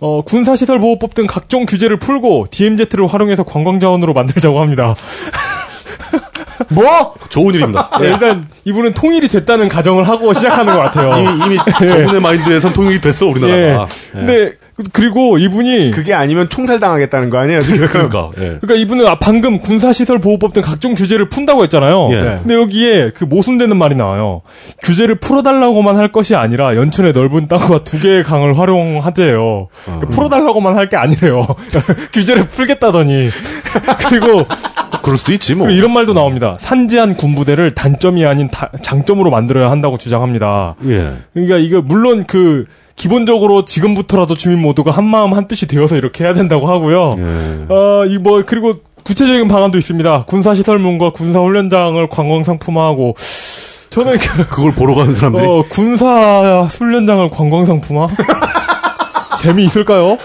[0.00, 4.94] 어, 군사시설 보호법 등 각종 규제를 풀고 DMZ를 활용해서 관광자원으로 만들자고 합니다.
[6.70, 7.14] 뭐?
[7.28, 7.90] 좋은 일입니다.
[8.00, 11.12] 네, 일단 이분은 통일이 됐다는 가정을 하고 시작하는 것 같아요.
[11.18, 11.56] 이미, 이미
[11.88, 13.30] 저분의 마인드에선 통일이 됐어, 예.
[13.30, 13.88] 우리나라가.
[14.14, 14.18] 예.
[14.18, 17.86] 근데 그- 그리고 이분이 그게 아니면 총살 당하겠다는 거 아니에요, 지금?
[17.88, 18.58] 그러니까, 예.
[18.60, 22.08] 그러니까 이분은 아, 방금 군사시설 보호법 등 각종 규제를 푼다고 했잖아요.
[22.12, 22.38] 예.
[22.42, 24.42] 근데 여기에 그 모순되는 말이 나와요.
[24.82, 29.68] 규제를 풀어달라고만 할 것이 아니라 연천의 넓은 땅과 두 개의 강을 활용하재요.
[29.84, 31.44] 그러니까 풀어달라고만 할 게 아니래요.
[32.12, 33.28] 규제를 풀겠다더니
[34.08, 34.46] 그리고
[35.02, 35.70] 그럴 수도 있지, 뭐.
[35.70, 36.56] 이런 말도 나옵니다.
[36.58, 40.74] 산지한 군부대를 단점이 아닌 다- 장점으로 만들어야 한다고 주장합니다.
[40.88, 41.12] 예.
[41.32, 42.66] 그러니까 이거 물론 그
[42.96, 47.16] 기본적으로 지금부터라도 주민 모두가 한 마음 한 뜻이 되어서 이렇게 해야 된다고 하고요.
[47.18, 47.72] 예.
[47.72, 48.74] 어, 이 뭐 그리고
[49.04, 50.24] 구체적인 방안도 있습니다.
[50.26, 53.14] 군사 시설문과 군사 훈련장을 관광 상품화하고
[53.90, 55.46] 저는 그, 그걸 보러 가는 사람들이.
[55.46, 58.08] 어, 군사 훈련장을 관광 상품화
[59.38, 60.16] 재미 있을까요?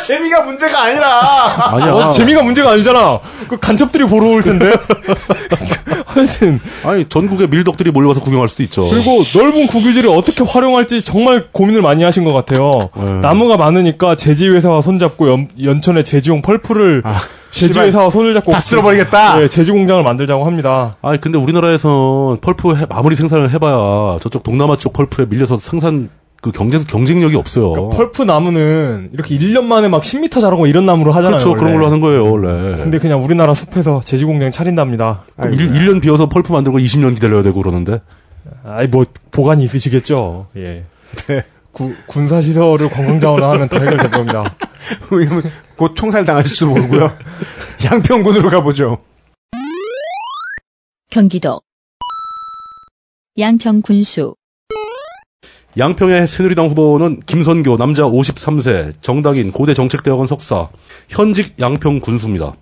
[0.00, 1.20] 재미가 문제가 아니라.
[1.76, 1.92] 아니야.
[1.92, 3.20] 어, 재미가 문제가 아니잖아.
[3.48, 4.70] 그 간첩들이 보러 올 텐데.
[6.06, 8.88] 하여튼 아니, 전국의 밀덕들이 몰려와서 구경할 수도 있죠.
[8.88, 12.90] 그리고 넓은 국유지를 어떻게 활용할지 정말 고민을 많이 하신 것 같아요.
[12.96, 13.20] 네.
[13.20, 17.02] 나무가 많으니까 제지회사와 손잡고 연, 연천의 제지용 펄프를
[17.50, 19.36] 제지회사와 손을 잡고 다 쓸어버리겠다.
[19.38, 20.96] 네, 제지 공장을 만들자고 합니다.
[21.02, 26.08] 아니, 근데 우리나라에선 펄프 해- 아무리 생산을 해봐야 저쪽 동남아 쪽 펄프에 밀려서 생산
[26.40, 27.70] 그 경제, 경쟁력이 없어요.
[27.72, 31.38] 그러니까 펄프 나무는 이렇게 1년 만에 막 10m 자라고 이런 나무로 하잖아요.
[31.38, 31.50] 그렇죠.
[31.52, 31.72] 그런 원래.
[31.74, 32.76] 걸로 하는 거예요, 원래.
[32.82, 35.24] 근데 그냥 우리나라 숲에서 제지 공장 차린답니다.
[35.52, 38.00] 일 1년 비워서 펄프 만들고 20년 기다려야 되고 그러는데.
[38.64, 40.46] 아이 뭐 보관이 있으시겠죠.
[40.56, 40.84] 예.
[41.28, 41.42] 네.
[41.72, 44.44] 구- 군사 시설을 관광자원화 하면 다 해결될 겁니다.
[45.12, 45.42] 왜냐면
[45.76, 47.12] 곧 총살 당하실지도 모르고요.
[47.92, 48.98] 양평군으로 가보죠.
[51.10, 51.60] 경기도
[53.38, 54.34] 양평군수
[55.78, 60.68] 양평의 새누리당 후보는 김선교, 남자 53세, 정당인, 고대 정책대학원 석사,
[61.08, 62.52] 현직 양평 군수입니다.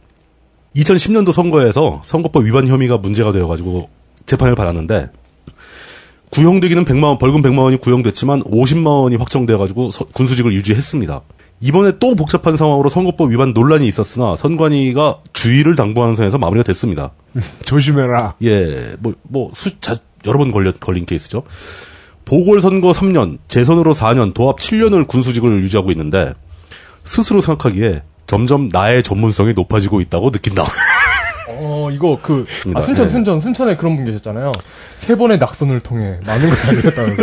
[0.76, 3.88] 2010년도 선거에서 선거법 위반 혐의가 문제가 되어가지고
[4.26, 5.08] 재판을 받았는데,
[6.30, 11.22] 구형되기는 100만 원, 벌금 100만 원이 구형됐지만 50만 원이 확정되어가지고 서- 군수직을 유지했습니다.
[11.60, 17.12] 이번에 또 복잡한 상황으로 선거법 위반 논란이 있었으나 선관위가 주의를 당부하는 선에서 마무리가 됐습니다.
[17.64, 18.34] 조심해라.
[18.44, 19.96] 예, 뭐, 뭐, 수, 자,
[20.26, 21.42] 여러 번 걸려, 걸린 케이스죠.
[22.28, 26.34] 보궐선거 3년, 재선으로 4년, 도합 7년을 군수직을 유지하고 있는데,
[27.02, 30.62] 스스로 생각하기에 점점 나의 전문성이 높아지고 있다고 느낀다.
[31.48, 32.82] 어, 이거 그, 아.
[32.82, 33.10] 순천, 예.
[33.10, 34.52] 순천, 순천에 그런 분 계셨잖아요.
[34.98, 37.22] 세 번의 낙선을 통해 많은 걸 알겠다면서.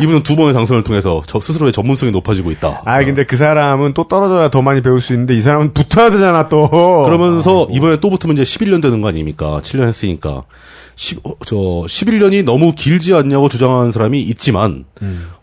[0.00, 2.82] 이분은 두 번의 당선을 통해서 저 스스로의 전문성이 높아지고 있다.
[2.84, 6.48] 아, 근데 그 사람은 또 떨어져야 더 많이 배울 수 있는데 이 사람은 붙어야 되잖아,
[6.48, 6.68] 또.
[7.04, 9.60] 그러면서 이번에 또 붙으면 이제 11년 되는 거 아닙니까?
[9.62, 10.42] 7년 했으니까.
[10.96, 14.84] 10, 어, 저 11년이 너무 길지 않냐고 주장하는 사람이 있지만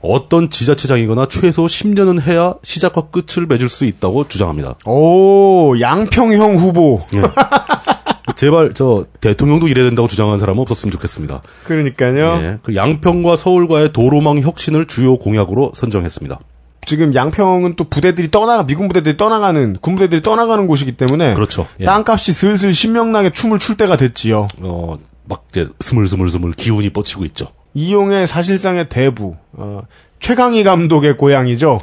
[0.01, 4.75] 어떤 지자체장이거나 최소 10년은 해야 시작과 끝을 맺을 수 있다고 주장합니다.
[4.85, 7.01] 오, 양평형 후보.
[8.35, 11.41] 제발 저 대통령도 이래야 된다고 주장하는 사람은 없었으면 좋겠습니다.
[11.64, 12.40] 그러니까요.
[12.41, 16.40] 예, 그 양평과 서울과의 도로망 혁신을 주요 공약으로 선정했습니다.
[16.85, 21.35] 지금 양평은 또 부대들이 떠나가, 미군 부대들이 떠나가는, 군 부대들이 떠나가는 곳이기 때문에.
[21.35, 21.67] 그렇죠.
[21.80, 21.85] 예.
[21.85, 24.48] 땅값이 슬슬 신명나게 춤을 출 때가 됐지요.
[24.61, 27.48] 어, 막 이제 스물스물스물 기운이 뻗치고 있죠.
[27.74, 29.83] 이용의 사실상의 대부, 어,
[30.19, 31.80] 최강희 감독의 고향이죠.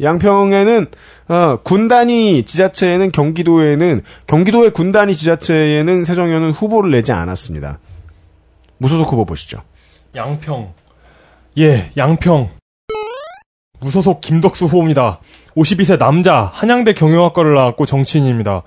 [0.00, 0.86] 양평에는
[1.28, 7.78] 어, 군단위 지자체에는 경기도에는 경기도의 군단위 지자체에는 세정현은 후보를 내지 않았습니다.
[8.78, 9.62] 무소속 후보 보시죠.
[10.14, 10.72] 양평.
[11.58, 12.50] 예, 양평.
[13.80, 15.20] 무소속 김덕수 후보입니다.
[15.56, 18.62] 52세 남자, 한양대 경영학과를 나왔고 정치인입니다.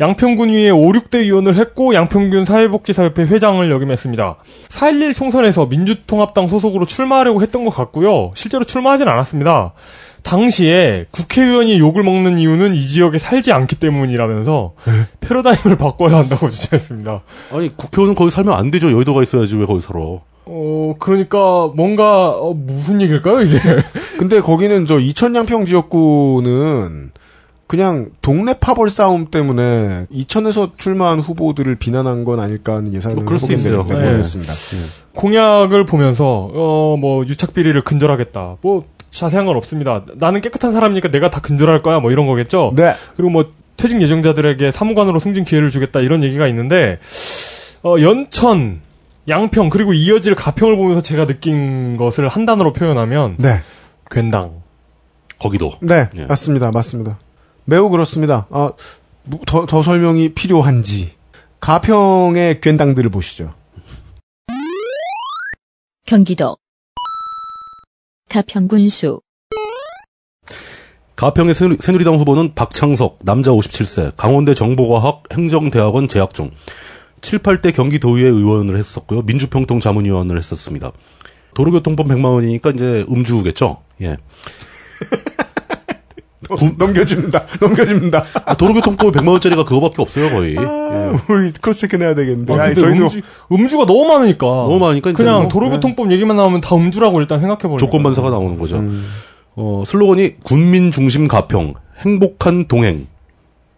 [0.00, 4.36] 양평군위에 5, 6대 의원을 했고 양평군 사회복지사협회 회장을 역임했습니다.
[4.68, 8.32] 4.11 총선에서 민주통합당 소속으로 출마하려고 했던 것 같고요.
[8.34, 9.72] 실제로 출마하진 않았습니다.
[10.24, 14.74] 당시에 국회의원이 욕을 먹는 이유는 이 지역에 살지 않기 때문이라면서
[15.20, 17.22] 패러다임을 바꿔야 한다고 주장했습니다.
[17.52, 18.90] 아니 국회의원은 거기 살면 안 되죠.
[18.90, 20.00] 여의도가 있어야지 왜 거기 살아?
[20.46, 21.38] 어, 그러니까
[21.76, 23.58] 뭔가 어, 무슨 얘기일까요, 이게?
[24.18, 27.12] 근데 거기는 저 이천양평 지역구는
[27.66, 33.38] 그냥 동네 파벌 싸움 때문에 이천에서 출마한 후보들을 비난한 건 아닐까 하는 예상을 뭐 그럴
[33.38, 33.86] 해보게 있어요.
[33.88, 33.94] 네.
[33.94, 34.52] 모르겠습니다.
[35.14, 38.58] 공약을 보면서 어 뭐 유착 비리를 근절하겠다.
[38.60, 38.84] 뭐
[39.14, 40.04] 자세한 건 없습니다.
[40.16, 42.00] 나는 깨끗한 사람이니까 내가 다 근절할 거야.
[42.00, 42.72] 뭐 이런 거겠죠.
[42.74, 42.94] 네.
[43.16, 46.98] 그리고 뭐 퇴직 예정자들에게 사무관으로 승진 기회를 주겠다 이런 얘기가 있는데
[47.84, 48.80] 어 연천,
[49.28, 53.60] 양평 그리고 이어질 가평을 보면서 제가 느낀 것을 한 단어로 표현하면 네.
[54.10, 54.62] 괜당.
[55.38, 55.72] 거기도.
[55.80, 56.08] 네.
[56.16, 56.24] 예.
[56.26, 56.70] 맞습니다.
[56.72, 57.18] 맞습니다.
[57.64, 58.46] 매우 그렇습니다.
[58.50, 58.72] 아,
[59.24, 61.12] 뭐, 더, 더 설명이 필요한지.
[61.60, 63.52] 가평의 괜당들을 보시죠.
[66.06, 66.56] 경기도
[68.34, 69.20] 가평군수
[71.14, 76.50] 가평의 새누리, 새누리당 후보는 박창석, 남자 57세, 강원대 정보과학 행정대학원 재학 중.
[77.20, 79.22] 7, 8대 경기도의회 의원을 했었고요.
[79.22, 80.90] 민주평통 자문위원을 했었습니다.
[81.54, 83.82] 도로교통법 100만 원이니까 이제 음주겠죠.
[84.00, 84.16] 예.
[86.78, 87.42] 넘겨줍니다.
[87.60, 88.24] 넘겨줍니다.
[88.44, 90.56] 아, 도로교통법에 100만 원짜리가 그거밖에 없어요, 거의.
[90.56, 90.60] 예.
[91.28, 92.52] 우리 cross check 내야 되겠는데.
[92.54, 93.20] 아, 저희도 음주,
[93.52, 94.46] 음주 가 너무 많으니까.
[94.46, 97.78] 너무 많으니까 그냥 뭐, 도로교통법 얘기만 나오면 다 음주라고 일단 생각해 버려요.
[97.78, 98.84] 조건 반사가 나오는 거죠.
[99.56, 103.06] 어, 슬로건이 군민 중심 가평, 행복한 동행.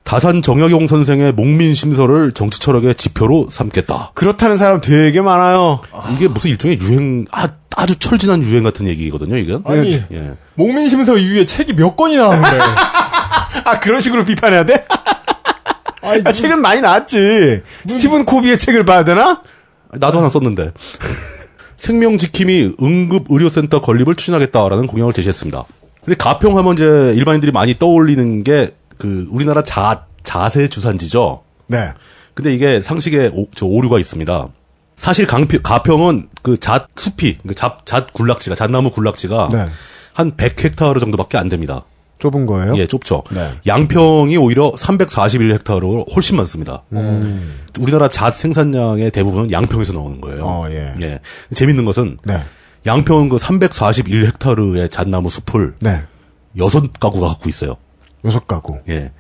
[0.07, 4.13] 다산 정약용 선생의 목민 심서를 정치 철학의 지표로 삼겠다.
[4.15, 5.81] 그렇다는 사람 되게 많아요.
[6.15, 9.63] 이게 무슨 일종의 유행, 아, 아주 철진한 유행 같은 얘기거든요, 이건.
[9.67, 10.35] 아니, 예.
[10.55, 12.57] 목민 심서 이후에 책이 몇 건이 나왔는데.
[13.67, 14.87] 아, 그런 식으로 비판해야 돼?
[16.25, 17.63] 아, 책은 많이 나왔지.
[17.89, 19.43] 스티븐 코비의 책을 봐야 되나?
[19.91, 20.71] 나도 하나 썼는데.
[21.79, 25.65] 생명지킴이 응급의료센터 건립을 추진하겠다라는 공약을 제시했습니다.
[26.05, 26.85] 근데 가평 하면 이제
[27.17, 31.43] 일반인들이 많이 떠올리는 게 그 우리나라 자 자세 주산지죠.
[31.69, 31.93] 네.
[32.35, 34.49] 근데 이게 상식에 오, 저 오류가 있습니다.
[34.97, 39.67] 사실 강평, 가평은 그 잣 숲이 그 잣, 잣 굴락지가 잣나무 굴락지가 네.
[40.15, 41.83] 한 100헥타르 정도밖에 안 됩니다.
[42.19, 42.77] 좁은 거예요?
[42.79, 43.25] 예, 좁죠.
[43.31, 43.51] 네.
[43.67, 46.83] 양평이 오히려 341헥타르로 훨씬 많습니다.
[46.93, 47.59] 음.
[47.79, 50.43] 우리나라 잣 생산량의 대부분은 양평에서 나오는 거예요.
[50.45, 51.21] 어, 예.
[51.55, 52.43] 재밌는 것은 네.
[52.87, 56.03] 양평은 그 341헥타르의 잣나무 숲을 네.
[56.57, 57.77] 여섯 가구가 갖고 있어요.
[58.27, 58.79] 여섯 가구.
[58.89, 59.13] 예.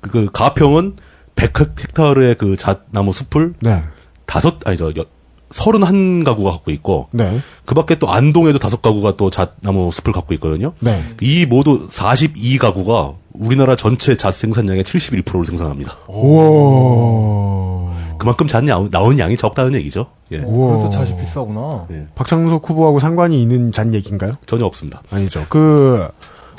[0.00, 0.96] 그, 그 가평은
[1.36, 3.82] 100헥타르의 그 잣나무 숲을 네.
[4.26, 5.04] 다섯 아니 저 여,
[5.50, 7.38] 31가구가 갖고 있고 네.
[7.64, 10.72] 그 밖에 또 안동에도 다섯 가구가 또 잣나무 숲을 갖고 있거든요.
[10.80, 11.00] 네.
[11.20, 15.96] 이 모두 42 가구가 우리나라 전체 잣 생산량의 71%를 생산합니다.
[16.08, 17.96] 우와.
[18.18, 20.06] 그만큼 잣 나오- 나오는 양이 적다는 얘기죠.
[20.32, 20.38] 예.
[20.38, 20.78] 우와.
[20.78, 21.86] 그래서 잣이 비싸구나.
[22.14, 24.36] 박창석 후보하고 상관이 있는 잔 얘기인가요?
[24.46, 25.02] 전혀 없습니다.
[25.10, 25.44] 아니죠.
[25.48, 26.08] 그,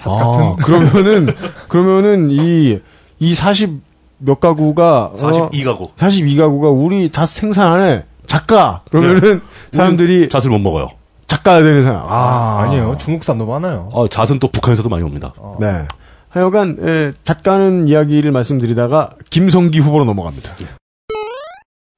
[0.06, 1.34] 아, 그러면은,
[1.68, 2.80] 그러면은 이,
[3.20, 3.82] 이 40
[4.20, 5.94] 몇 가구가, 42가구.
[5.96, 8.82] 42가구가 우리 잣 생산하는 작가!
[8.92, 10.90] 그러면은 사람들이 잣을 못 먹어요.
[11.28, 12.04] 작가가 되는 사람.
[12.08, 12.64] 아.
[12.64, 12.98] 아 니에요.
[12.98, 13.90] 중국산도 많아요.
[13.92, 15.34] 어, 잣은 또 북한에서도 많이 옵니다.
[15.60, 15.86] 네.
[16.30, 20.52] 하여간, 에, 잣가는 이야기를 말씀드리다가 김성기 후보로 넘어갑니다.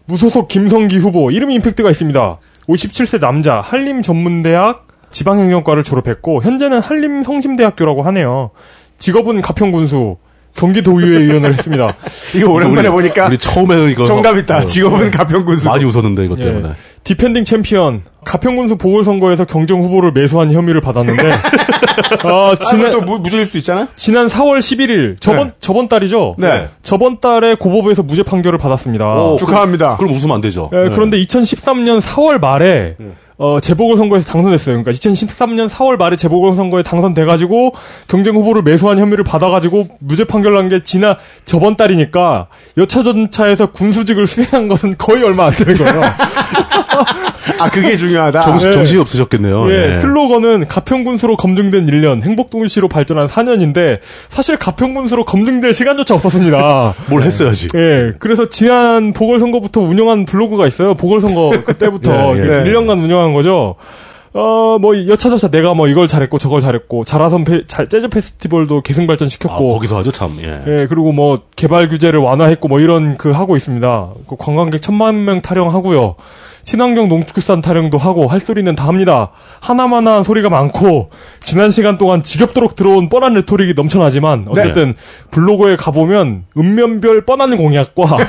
[0.06, 2.38] 무소속 김성기 후보 이름이 임팩트가 있습니다.
[2.68, 8.52] 57세 남자 한림전문대학 지방행정과를 졸업했고 현재는 한림성심대학교라고 하네요.
[9.00, 10.18] 직업은 가평군수
[10.56, 11.94] 경기도의회 의원을 했습니다.
[12.36, 14.58] 이거 오랜만에 우리- 보니까 우리 처음에는 이거 정답 있다.
[14.58, 15.70] 어, 직업은 가평군수.
[15.70, 16.44] 많이 웃었는데 이것 예.
[16.46, 16.74] 때문에.
[17.04, 23.46] defending 챔피언 가평군수 보궐선거에서 경쟁 후보를 매수한 혐의를 받았는데 아, 지난, 지난 또 무, 무죄일
[23.46, 23.88] 수도 있잖아요?
[23.96, 25.54] 지난 4월 11일 저번 네.
[25.62, 26.36] 저번 달이죠.
[26.38, 26.68] 네.
[26.84, 29.06] 저번 달에 고법에서 무죄 판결을 받았습니다.
[29.06, 29.98] 어, 축하합니다.
[29.98, 30.70] 그럼 웃으면 안 되죠.
[30.74, 30.90] 예, 네.
[30.90, 32.98] 그런데 2013년 4월 말에
[33.42, 34.84] 어, 재보궐선거에서 당선했어요.
[34.84, 37.72] 그러니까 2013년 4월 말에 재보궐선거에 당선돼가지고
[38.10, 44.68] 경쟁 후보를 매수한 혐의를 받아가지고 무죄 판결 난 게 지난 저번 달이니까 여차전차에서 군수직을 수행한
[44.68, 46.02] 것은 거의 얼마 안 되는 거예요.
[47.60, 48.42] 아, 그게 중요하다.
[48.42, 48.72] 정신, 예.
[48.72, 49.70] 정신이 없으셨겠네요.
[49.72, 50.00] 예, 예.
[50.00, 56.94] 슬로건은 가평군수로 검증된 1년, 행복동시로 발전한 4년인데 사실 가평군수로 검증될 시간조차 없었습니다.
[57.08, 57.68] 뭘 했어야지.
[57.76, 60.96] 예, 그래서 지난 보궐선거부터 운영한 블로그가 있어요.
[60.96, 62.46] 보궐선거 그때부터 예, 예.
[62.72, 63.76] 1년간 운영한 거죠.
[64.34, 69.06] 어, 뭐, 여차저차 내가 뭐 이걸 잘했고 저걸 잘했고, 자라선 페, 자, 재즈 페스티벌도 계승
[69.06, 70.38] 아, 발전시켰고, 거기서 하죠, 참.
[70.42, 70.62] 예.
[70.68, 74.10] 예, 그리고 뭐, 개발 규제를 완화했고, 뭐 이런 그 하고 있습니다.
[74.28, 76.16] 그 관광객 천만 명 타령하고요.
[76.62, 79.32] 친환경 농축산 타령도 하고, 할 소리는 다 합니다.
[79.62, 81.10] 하나마나한 소리가 많고,
[81.40, 84.94] 지난 시간 동안 지겹도록 들어온 뻔한 레토릭이 넘쳐나지만, 어쨌든,
[85.32, 88.04] 블로그에 가보면, 읍면별 뻔한 공약과,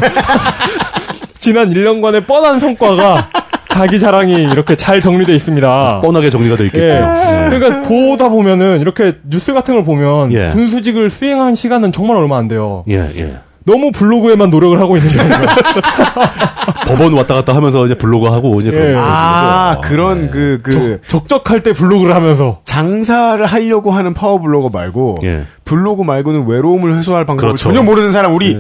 [1.37, 3.29] 지난 1년간의 뻔한 성과가,
[3.71, 6.01] 자기 자랑이 이렇게 잘 정리되어 있습니다.
[6.01, 6.91] 뻔하게 정리가 돼 있겠고요.
[6.93, 7.49] 예.
[7.51, 10.51] 그러니까 보다 보면은 이렇게 뉴스 같은 걸 보면 예.
[10.51, 12.83] 군수직을 수행한 시간은 정말 얼마 안 돼요.
[12.89, 13.35] 예, 예.
[13.65, 15.55] 너무 블로그에만 노력을 하고 있는 경우가
[16.89, 18.73] 법원 왔다 갔다 하면서 이제 블로그 하고 이제 예.
[18.73, 19.89] 그런 아, 거죠.
[19.89, 20.29] 그런 예.
[20.31, 25.43] 그, 그, 적 적할 때 블로그를 하면서 장사를 하려고 하는 파워 블로거 말고, 예.
[25.65, 27.63] 블로그 말고는 외로움을 해소할 방법을 그렇죠.
[27.69, 28.59] 전혀 모르는 사람, 우리,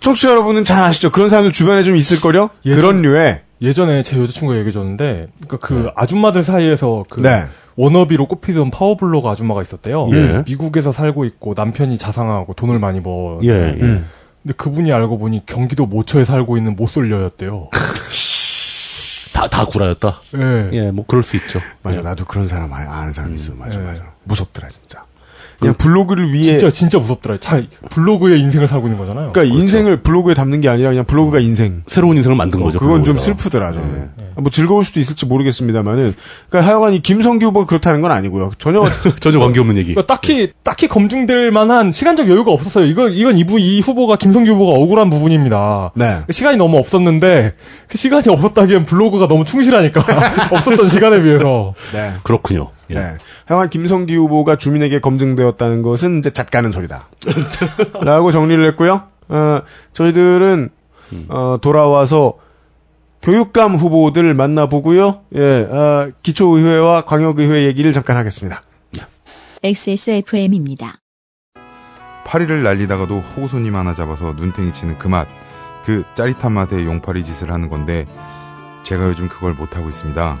[0.00, 1.10] 청취자 여러분은 잘 아시죠?
[1.10, 2.50] 그런 사람들 주변에 좀 있을걸요?
[2.66, 7.44] 예전- 그런 류의, 예전에 제 여자친구가 얘기해줬는데 그러니까 그 아줌마들 사이에서 그 네.
[7.76, 10.08] 워너비로 꼽히던 파워블로거 아줌마가 있었대요.
[10.12, 10.42] 예.
[10.46, 13.38] 미국에서 살고 있고 남편이 자상하고 돈을 많이 버.
[13.44, 13.78] 예, 예.
[13.78, 17.68] 근데 그분이 알고 보니 경기도 모처에 살고 있는 모쏠녀였대요.
[19.34, 20.20] 다, 다 구라였다.
[20.36, 20.70] 예.
[20.72, 21.60] 예, 뭐 그럴 수 있죠.
[21.82, 23.54] 맞아, 나도 그런 사람 아- 아는 사람 있어.
[23.54, 24.02] 맞아, 맞아.
[24.24, 25.04] 무섭더라, 진짜.
[25.62, 27.38] 그냥 블로그를 위해, 진짜 진짜 무섭더라.
[27.38, 29.32] 자 블로그의 인생을 살고 있는 거잖아요.
[29.32, 31.82] 그러니까 인생을 블로그에 담는 게 아니라 그냥 블로그가 인생.
[31.86, 32.78] 새로운 인생을 만든 거죠.
[32.78, 33.18] 그건 좀.
[33.18, 34.10] 슬프더라, 저는.
[34.36, 36.12] 뭐 즐거울 수도 있을지 모르겠습니다만은.
[36.48, 38.50] 그러니까 하여간 이 김성규 후보가 그렇다는 건 아니고요.
[38.58, 38.82] 전혀
[39.20, 39.94] 전혀 관계 없는 얘기.
[39.94, 42.86] 그러니까 딱히 딱히 검증될 만한 시간적 여유가 없었어요.
[42.86, 45.92] 이거 이건 이부 이 후보가 김성규 후보가 억울한 부분입니다.
[45.94, 46.18] 네.
[46.30, 47.54] 시간이 너무 없었는데
[47.88, 50.04] 그 시간이 없었다기엔 블로그가 너무 충실하니까
[50.50, 52.12] 없었던 시간에 비해서 네.
[52.22, 52.70] 그렇군요.
[52.90, 52.94] 예.
[52.94, 53.16] 네.
[53.46, 57.08] 하여간 김성기 후보가 주민에게 검증되었다는 것은 이제 잣가는 소리다.
[58.02, 59.02] 라고 정리를 했고요.
[59.28, 59.60] 어,
[59.92, 60.70] 저희들은
[61.28, 62.34] 어, 돌아와서
[63.22, 65.22] 교육감 후보들 만나보고요.
[65.36, 68.62] 예, 아, 기초의회와 광역의회 얘기를 잠깐 하겠습니다.
[69.62, 70.98] XSFM입니다.
[72.26, 75.28] 파리를 날리다가도 호구손님 하나 잡아서 눈탱이 치는 그 맛.
[75.84, 78.06] 그 짜릿한 맛에 용파리 짓을 하는 건데
[78.82, 80.40] 제가 요즘 그걸 못하고 있습니다.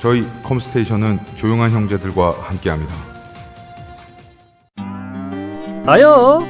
[0.00, 2.94] 저희 컴스테이션은 조용한 형제들과 함께합니다.
[5.84, 6.42] 나요.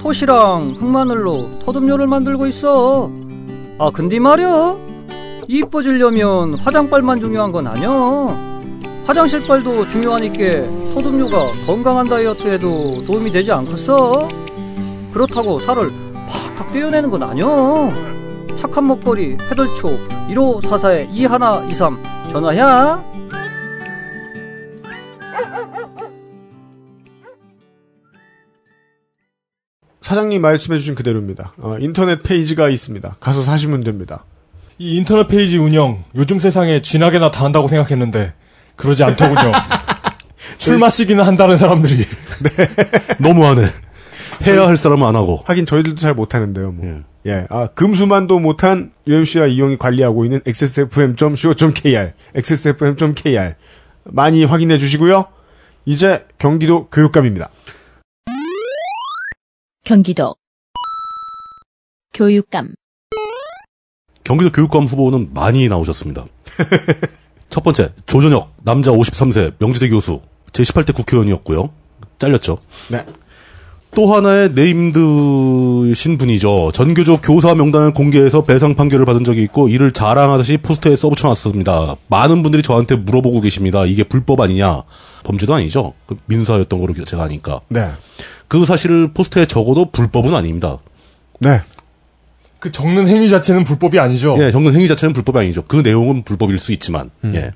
[0.00, 3.08] 토시랑 흑마늘로 터듬요를 만들고 있어.
[3.78, 4.76] 아 근데 말이야.
[5.46, 7.88] 이뻐지려면 화장빨만 중요한 건 아니야.
[9.06, 14.28] 화장실빨도 중요하니까 터듬요가 건강한 다이어트에도 도움이 되지 않겠어?
[15.12, 15.88] 그렇다고 살을
[16.56, 17.46] 팍팍 떼어내는 건 아니야.
[18.56, 19.98] 착한 먹거리 해덜초
[20.28, 23.02] 1544에 2123 전화야.
[30.00, 31.54] 사장님 말씀해주신 그대로입니다.
[31.58, 33.16] 어, 인터넷 페이지가 있습니다.
[33.20, 34.24] 가서 사시면 됩니다.
[34.78, 38.34] 이 인터넷 페이지 운영 요즘 세상에 쥐나게나 다 한다고 생각했는데
[38.76, 39.52] 그러지 않더군요.
[40.58, 42.04] 술 마시기는 한다는 사람들이
[43.20, 43.66] 너무하네.
[44.46, 45.40] 해야 할 사람은 안 하고.
[45.46, 46.72] 하긴 저희들도 잘 못하는데요.
[46.72, 46.86] 뭐.
[46.86, 47.02] 예.
[47.50, 53.54] 아, 금수만도 못한 UMC와 이용이 관리하고 있는 xsfm.co.kr, xsfm.kr
[54.04, 55.26] 많이 확인해 주시고요.
[55.84, 57.48] 이제 경기도 교육감입니다.
[59.84, 60.36] 경기도
[62.14, 62.74] 교육감
[64.24, 66.24] 경기도 교육감 후보는 많이 나오셨습니다.
[67.50, 71.70] 첫 번째, 조전혁, 남자 53세, 명지대 교수, 제18대 국회의원이었고요.
[72.18, 72.58] 잘렸죠.
[72.90, 73.04] 네.
[73.94, 76.70] 또 하나의 네임드신 분이죠.
[76.72, 81.96] 전교조 교사 명단을 공개해서 배상 판결을 받은 적이 있고 이를 자랑하듯이 포스터에 써붙여놨습니다.
[82.08, 83.84] 많은 분들이 저한테 물어보고 계십니다.
[83.84, 84.82] 이게 불법 아니냐?
[85.24, 85.92] 범죄도 아니죠.
[86.06, 87.60] 그 민사였던 거로 제가 아니까.
[87.68, 87.90] 네.
[88.48, 90.78] 그 사실을 포스터에 적어도 불법은 아닙니다.
[91.38, 91.60] 네.
[92.60, 94.36] 그 적는 행위 자체는 불법이 아니죠.
[94.38, 95.64] 예, 정근 행위 자체는 불법이 아니죠.
[95.66, 97.50] 그 내용은 불법일 수 있지만, 예.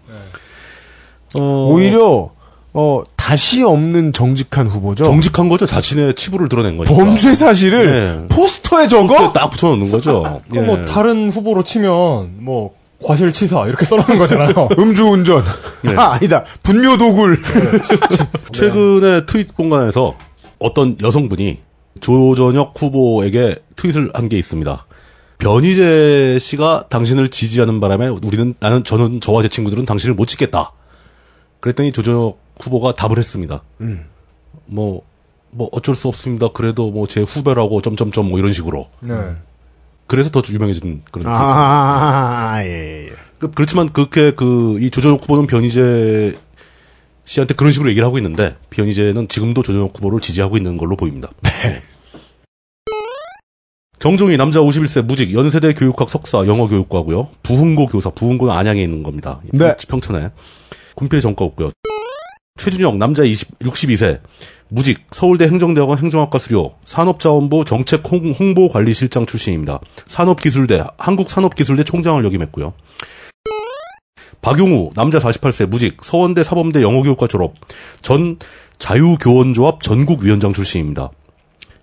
[1.35, 2.33] 어, 오히려
[2.73, 5.03] 어, 다시 없는 정직한 후보죠.
[5.03, 5.67] 정직한 거죠.
[5.67, 6.95] 자신의 치부를 드러낸 거니까.
[6.95, 8.29] 범죄 사실을 예.
[8.33, 9.09] 포스터에 적어?
[9.09, 10.41] 포스터에 딱 붙여놓는 거죠.
[10.49, 10.67] 그럼 예.
[10.67, 14.69] 뭐 다른 후보로 치면 뭐 과실치사 이렇게 써놓은 거잖아요.
[14.79, 15.45] 음주운전.
[15.91, 15.97] 예.
[15.97, 16.45] 아, 아니다.
[16.63, 17.43] 분묘도굴.
[18.55, 20.15] 최근에 트윗 공간에서
[20.61, 21.59] 어떤 여성분이
[22.01, 24.87] 조전혁 후보에게 트윗을 한 게 있습니다.
[25.39, 30.71] 변희재 씨가 당신을 지지하는 바람에 우리는 나는 저는 저와 제 친구들은 당신을 못 찍겠다.
[31.61, 33.63] 그랬더니 조전혁 후보가 답을 했습니다.
[34.67, 35.03] 뭐,
[35.51, 36.49] 뭐 어쩔 수 없습니다.
[36.49, 38.89] 그래도 뭐 제 후배라고 점점점 뭐 이런 식으로.
[39.01, 39.15] 네.
[40.07, 41.29] 그래서 더 유명해진 그런 케이스.
[41.29, 43.11] 아, 예, 예.
[43.39, 46.39] 그- 그렇지만 그렇게 그 이 조정욱 후보는 변희재
[47.25, 51.29] 씨한테 그런 식으로 얘기를 하고 있는데 변희재는 지금도 조정욱 후보를 지지하고 있는 걸로 보입니다.
[51.43, 51.51] 네.
[53.99, 57.29] 정종희 남자 51세 무직 연세대 교육학 석사 영어 교육과고요.
[57.43, 59.41] 부흥고 교사 부흥고는 안양에 있는 겁니다.
[59.53, 59.75] 네.
[59.89, 60.31] 평촌에
[60.97, 61.71] 군필 전과 없고요.
[62.59, 64.21] 최준영 남자 20, 62세
[64.69, 69.79] 무직 서울대 행정대학원 행정학과 수료 산업자원부 정책 홍- 홍보관리실장 출신입니다.
[70.07, 72.73] 산업기술대 한국산업기술대 총장을 역임했고요.
[74.41, 77.55] 박용우 남자 48세 무직 서원대 사범대 영어교육과 졸업
[78.01, 78.39] 전
[78.79, 81.11] 자유교원조합 전국위원장 출신입니다.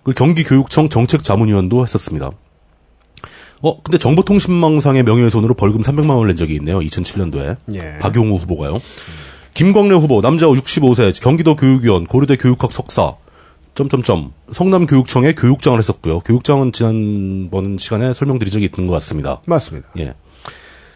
[0.02, 2.30] 그리고 경기교육청 정책자문위원도 했었습니다.
[3.64, 6.80] 어 근데 정보통신망상의 명예훼손으로 벌금 300만 원을 낸 적이 있네요.
[6.80, 7.98] 2007년도에 예.
[7.98, 8.78] 박용우 후보가요.
[9.54, 13.14] 김광래 후보 남자 65세 경기도 교육위원 고려대 교육학 석사
[13.74, 16.20] 점점점 성남교육청의 교육장을 했었고요.
[16.20, 19.40] 교육장은 지난번 시간에 설명드린 적이 있는 것 같습니다.
[19.46, 19.88] 맞습니다.
[19.98, 20.12] 예.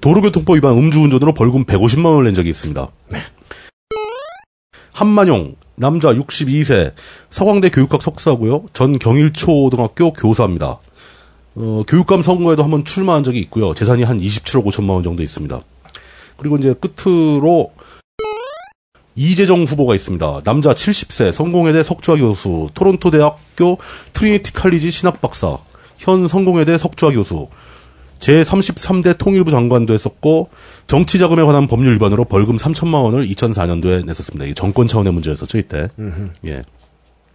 [0.02, 2.86] 도로교통법 위반 음주운전으로 벌금 150만 원을 낸 적이 있습니다.
[4.92, 6.92] 한만용 남자 62세
[7.30, 8.66] 서강대 교육학 석사고요.
[8.74, 10.80] 전 경일초등학교 교사입니다.
[11.60, 13.74] 어, 교육감 선거에도 한번 출마한 적이 있고요.
[13.74, 15.60] 재산이 한 27억 5천만 원 정도 있습니다.
[16.36, 17.72] 그리고 이제 끝으로
[19.16, 20.42] 이재정 후보가 있습니다.
[20.44, 23.78] 남자 70세 성공회대 석좌 교수, 토론토 대학교
[24.12, 25.58] 트리니티 칼리지 신학 박사,
[25.98, 27.48] 현 성공회대 석좌 교수,
[28.20, 30.50] 제33대 통일부 장관도 했었고
[30.86, 34.44] 정치 자금에 관한 법률 위반으로 벌금 3천만 원을 2004년도에 냈었습니다.
[34.44, 35.88] 이게 정권 차원의 문제였었죠 이때.
[36.46, 36.62] 예.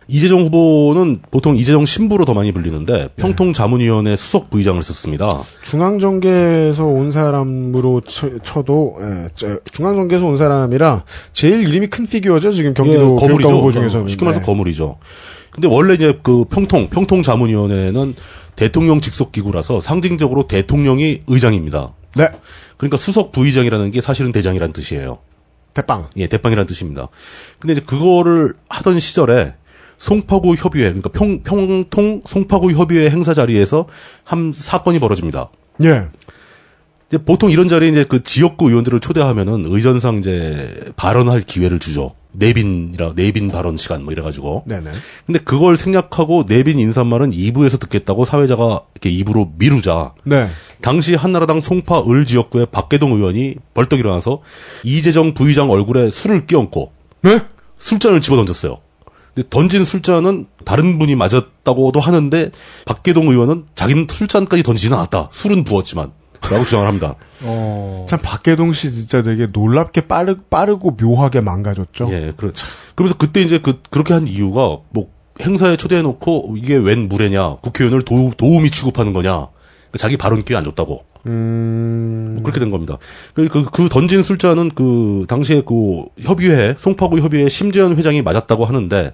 [0.07, 5.41] 이재정 후보는 보통 이재정 신부로 더 많이 불리는데 평통 자문위원회 수석 부의장을 했었습니다.
[5.63, 8.29] 중앙정계에서 온 사람으로 쳐,
[8.63, 8.97] 도
[9.71, 13.49] 중앙정계에서 온 사람이라 제일 이름이 큰 피규어죠 지금 경기도 예, 거물이죠.
[13.49, 14.07] 후보 중에서는.
[14.07, 14.45] 쉽게 말해서 네.
[14.45, 14.97] 거물이죠.
[15.51, 18.15] 근데 원래 이제 그 평통 평통 자문위원회는
[18.55, 21.93] 대통령 직속 기구라서 상징적으로 대통령이 의장입니다.
[22.15, 22.27] 네.
[22.77, 25.19] 그러니까 수석 부의장이라는 게 사실은 대장이라는 뜻이에요.
[25.73, 26.09] 대빵.
[26.17, 27.07] 예, 대빵이라는 뜻입니다.
[27.59, 29.53] 근데 이제 그거를 하던 시절에
[30.03, 33.85] 송파구 협의회, 그러니까 평, 평통 송파구 협의회 행사 자리에서
[34.25, 35.49] 한 사건이 벌어집니다.
[35.83, 36.09] 예.
[37.07, 42.15] 이제 보통 이런 자리에 이제 그 지역구 의원들을 초대하면은 의전상 이제 발언할 기회를 주죠.
[42.33, 44.65] 내빈이라, 내빈 발언 시간 뭐 이래가지고.
[44.67, 44.91] 네네.
[45.25, 50.15] 근데 그걸 생략하고 내빈 인사말은 2부에서 듣겠다고 사회자가 이렇게 2부로 미루자.
[50.25, 50.49] 네.
[50.81, 54.41] 당시 한나라당 송파 을 지역구의 박계동 의원이 벌떡 일어나서
[54.83, 56.91] 이재정 부의장 얼굴에 술을 끼얹고
[57.21, 57.39] 네?
[57.77, 58.79] 술잔을 집어 던졌어요.
[59.33, 62.51] 근데 던진 술잔은 다른 분이 맞았다고도 하는데
[62.85, 65.29] 박계동 의원은 자기는 술잔까지 던지지는 않았다.
[65.31, 66.11] 술은 부었지만
[66.49, 67.15] 라고 주장을 합니다.
[68.07, 72.09] 참 박계동 씨 진짜 되게 놀랍게 빠르 빠르고 묘하게 망가졌죠.
[72.11, 72.51] 예, 그러,
[72.95, 75.09] 그러면서 그때 이제 그 그렇게 한 이유가 뭐
[75.41, 79.47] 행사에 초대해놓고 이게 웬 무례냐 국회의원을 도, 도우미 취급하는 거냐
[79.97, 82.25] 자기 발언 기회 안 줬다고 음.
[82.33, 82.97] 뭐 그렇게 된 겁니다.
[83.33, 89.13] 그, 그, 그 던진 술자는 그 당시에 그 협의회 송파구 협의회 심재현 회장이 맞았다고 하는데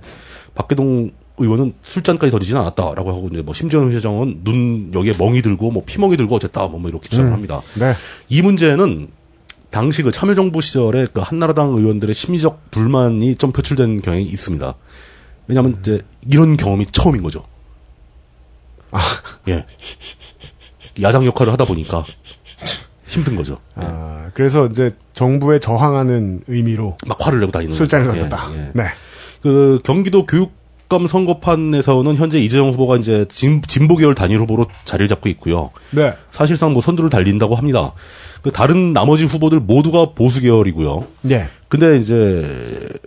[0.56, 5.84] 박계동 의원은 술잔까지 던지지는 않았다라고 하고 이제 뭐 심재현 회장은 눈 여기에 멍이 들고 뭐
[5.86, 7.34] 피멍이 들고 어쨌다 뭐, 뭐 이렇게 주장을 음.
[7.34, 7.62] 합니다.
[7.80, 7.94] 네.
[8.28, 9.10] 이 문제는
[9.70, 14.74] 당시 그 참여정부 시절에 그 한나라당 의원들의 심리적 불만이 좀 표출된 경향이 있습니다.
[15.48, 17.46] 왜냐하면 이제 이런 경험이 처음인 거죠.
[19.48, 19.66] 예.
[21.02, 22.04] 야당 역할을 하다 보니까
[23.06, 23.58] 힘든 거죠.
[23.76, 28.08] 아, 그래서 이제 정부에 저항하는 의미로 막 화를 내고 다니는 술잔을.
[28.08, 28.50] 던졌다.
[28.54, 28.72] 예, 예.
[28.74, 28.84] 네.
[29.42, 35.30] 그 경기도 교육감 선거판에서는 현재 이재정 후보가 이제 진, 진보 계열 단일 후보로 자리를 잡고
[35.30, 35.72] 있고요.
[35.92, 36.14] 네.
[36.30, 37.94] 사실상 뭐 선두를 달린다고 합니다.
[38.42, 41.06] 그 다른 나머지 후보들 모두가 보수 계열이고요.
[41.32, 41.48] 예.
[41.68, 43.00] 근데 이제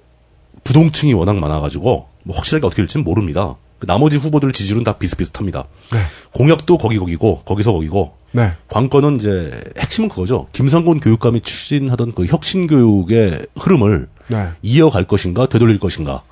[0.65, 3.57] 부동층이 워낙 많아가지고 뭐 확실하게 어떻게 될지는 모릅니다.
[3.83, 5.65] 그 나머지 후보들 지지율은 다 비슷비슷합니다.
[5.93, 5.99] 네.
[6.33, 8.53] 공약도 거기 거기고 거기서 거기고 네.
[8.69, 10.47] 관건은 이제 핵심은 그거죠.
[10.53, 14.51] 김상곤 교육감이 추진하던 그 혁신 교육의 흐름을 네.
[14.63, 16.23] 이어갈 것인가 되돌릴 것인가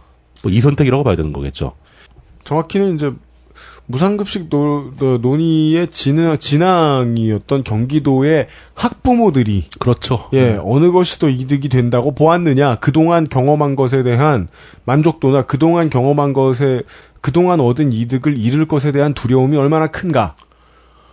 [0.44, 1.72] 뭐 이 선택이라고 봐야 되는 거겠죠.
[2.44, 3.10] 정확히는 이제
[3.86, 10.28] 무상급식 노, 노- 논의의 진앙, 진앙이었던 경기도의 학부모들이 그렇죠.
[10.32, 14.46] 예 어느 것이 더 이득이 된다고 보았느냐 그동안 경험한 것에 대한
[14.84, 16.82] 만족도나 그동안 경험한 것에
[17.20, 20.34] 그동안 얻은 이득을 잃을 것에 대한 두려움이 얼마나 큰가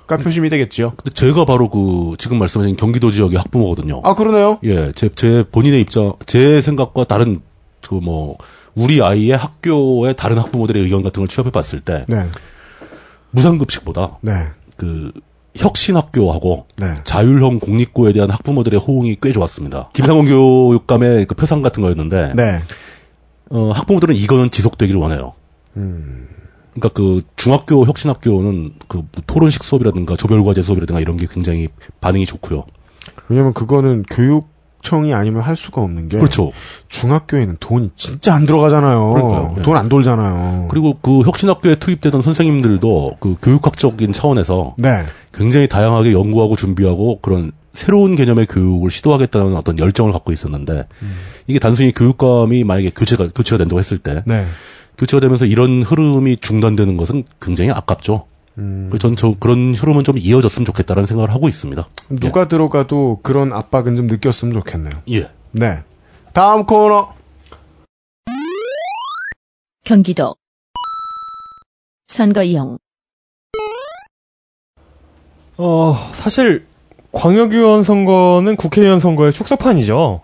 [0.08, 0.94] 가 표심이 되겠지요.
[0.96, 4.02] 근데 제가 바로 그 지금 말씀하신 경기도 지역의 학부모거든요.
[4.06, 4.58] 아 그러네요.
[4.64, 7.42] 예, 제, 제 본인의 입장, 제 생각과 다른
[7.82, 8.38] 그 뭐
[8.78, 12.28] 우리 아이의 학교의 다른 학부모들의 의견 같은 걸 취합해 봤을 때 네.
[13.32, 14.32] 무상급식보다 네.
[14.76, 15.12] 그
[15.56, 16.94] 혁신학교하고 네.
[17.04, 19.90] 자율형 공립고에 대한 학부모들의 호응이 꽤 좋았습니다.
[19.94, 22.60] 김상원 교육감의 그 표상 같은 거였는데 네.
[23.50, 25.34] 어, 학부모들은 이거는 지속되기를 원해요.
[25.78, 26.28] 음.
[26.74, 31.68] 그러니까 그 중학교 혁신학교는 그 토론식 수업이라든가 조별과제 수업이라든가 이런 게 굉장히
[32.02, 32.66] 반응이 좋고요.
[33.30, 36.18] 왜냐면 그거는 교육청이 아니면 할 수가 없는 게.
[36.18, 36.52] 그렇죠.
[36.88, 39.54] 중학교에는 돈이 진짜 안 들어가잖아요.
[39.56, 39.62] 네.
[39.64, 40.68] 돈안 돌잖아요.
[40.70, 45.04] 그리고 그 혁신학교에 투입되던 선생님들도 그 교육학적인 차원에서 네.
[45.34, 50.88] 굉장히 다양하게 연구하고 준비하고 그런 새로운 개념의 교육을 시도하겠다는 어떤 열정을 갖고 있었는데
[51.46, 54.46] 이게 단순히 교육감이 만약에 교체가 교체가 된다고 했을 때 네.
[54.98, 58.26] 교체가 되면서 이런 흐름이 중단되는 것은 굉장히 아깝죠.
[58.58, 58.90] 음.
[59.00, 61.88] 전저 그런 흐름은 좀 이어졌으면 좋겠다라는 생각을 하고 있습니다.
[62.20, 64.92] 누가 들어가도 그런 압박은 좀 느꼈으면 좋겠네요.
[65.12, 65.30] 예.
[65.52, 65.84] 네.
[66.34, 67.14] 다음 코너.
[69.84, 70.36] 경기도
[72.08, 72.78] 선거이용
[75.58, 76.66] 어, 사실
[77.12, 80.22] 광역의원 선거는 국회의원 선거의 축소판이죠.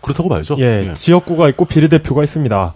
[0.00, 0.56] 그렇다고 봐야죠.
[0.58, 2.74] 예, 지역구가 있고 비례대표가 있습니다.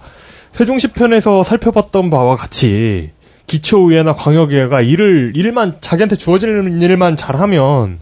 [0.52, 3.10] 세종시 편에서 살펴봤던 바와 같이
[3.47, 7.99] 기초의회나 광역의회가 일을 일만 자기한테 주어지는 일만 잘하면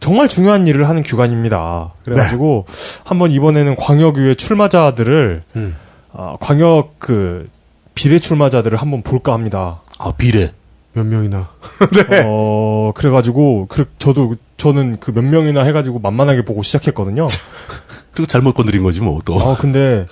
[0.00, 1.92] 정말 중요한 일을 하는 기관입니다.
[2.04, 2.66] 그래가지고
[3.04, 5.76] 한번 이번에는 광역의회 출마자들을 음.
[6.12, 7.48] 아, 광역 그
[7.94, 9.80] 비례 출마자들을 한번 볼까 합니다.
[9.98, 10.52] 아 비례
[10.92, 11.48] 몇 명이나.
[12.26, 17.26] 어 그래가지고 그 저도 저는 그 몇 명이나 해가지고 만만하게 보고 시작했거든요.
[18.14, 19.40] 또 잘못 건드린 거지 뭐 또.
[19.40, 20.06] 아 근데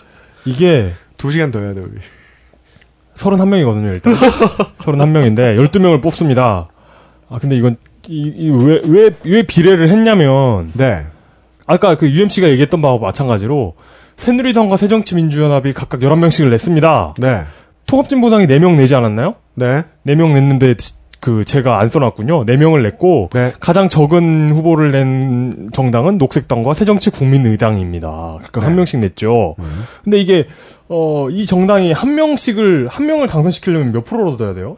[0.44, 0.90] 이게
[1.22, 1.92] 두 시간 더 해야 돼, 우리.
[3.14, 4.12] 31명이거든요, 일단.
[4.78, 6.68] 31명인데, 12명을 뽑습니다.
[7.28, 7.76] 아, 근데 이건,
[8.08, 11.06] 이, 이 왜, 왜, 왜 비례를 했냐면, 네.
[11.64, 13.74] 아까 그 UMC가 얘기했던 바와 마찬가지로,
[14.16, 17.14] 새누리당과 새정치민주연합이 각각 11명씩을 냈습니다.
[17.18, 17.44] 네.
[17.86, 19.36] 통합진보당이 4명 내지 않았나요?
[19.54, 19.84] 네.
[20.04, 22.46] 4명 냈는데, 지- 그, 제가 안 써놨군요.
[22.46, 23.52] 4명을 냈고, 네.
[23.60, 28.38] 가장 적은 후보를 낸 정당은 녹색당과 새정치국민의당입니다.
[28.42, 29.54] 각각 한 명씩 냈죠.
[30.02, 30.48] 근데 이게,
[30.88, 34.74] 어, 이 정당이 한 명씩을, 한 명을 당선시키려면 몇 프로로 둬야 돼요?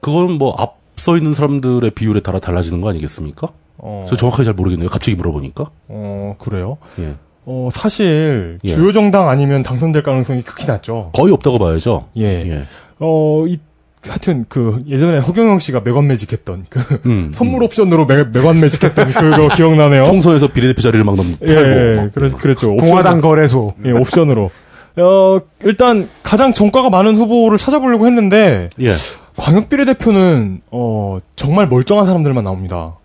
[0.00, 3.48] 그건 뭐 앞서 있는 사람들의 비율에 따라 달라지는 거 아니겠습니까?
[3.78, 4.88] 어, 저 정확하게 잘 모르겠네요.
[4.88, 5.70] 갑자기 물어보니까.
[5.88, 6.78] 어, 그래요?
[7.00, 7.14] 예.
[7.46, 8.68] 어, 사실, 예.
[8.68, 11.10] 주요 정당 아니면 당선될 가능성이 극히 낮죠.
[11.14, 12.10] 거의 없다고 봐야죠.
[12.16, 12.22] 예.
[12.46, 12.62] 예.
[13.00, 13.58] 어, 이,
[14.06, 19.48] 하여튼, 그, 예전에 허경영 씨가 매관 매직했던, 그, 음, 선물 옵션으로 매, 매관 매직했던 그거
[19.54, 20.04] 기억나네요?
[20.04, 21.50] 총선에서 비례대표 자리를 막 넘, 예.
[21.50, 22.74] 예, 그래서, 그랬죠.
[22.76, 23.74] 공화당 거래소.
[23.84, 24.50] 예, 옵션으로.
[24.96, 28.92] 어, 일단 가장 정가가 많은 후보를 찾아보려고 했는데 예.
[29.36, 32.96] 광역 비례대표는 어, 정말 멀쩡한 사람들만 나옵니다.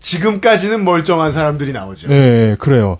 [0.00, 2.08] 지금까지는 멀쩡한 사람들이 나오죠.
[2.08, 2.96] 네, 그래요.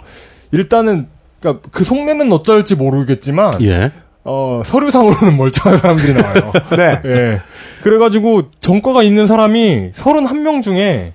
[0.53, 1.09] 일단은
[1.41, 3.93] 그러니까 그 속내는 어쩔지 모르겠지만 예.
[4.25, 6.53] 어, 서류상으로는 멀쩡한 사람들이 나와요.
[6.77, 7.01] 네.
[7.05, 7.41] 예.
[7.83, 11.13] 그래가지고 정가가 있는 사람이 31명 중에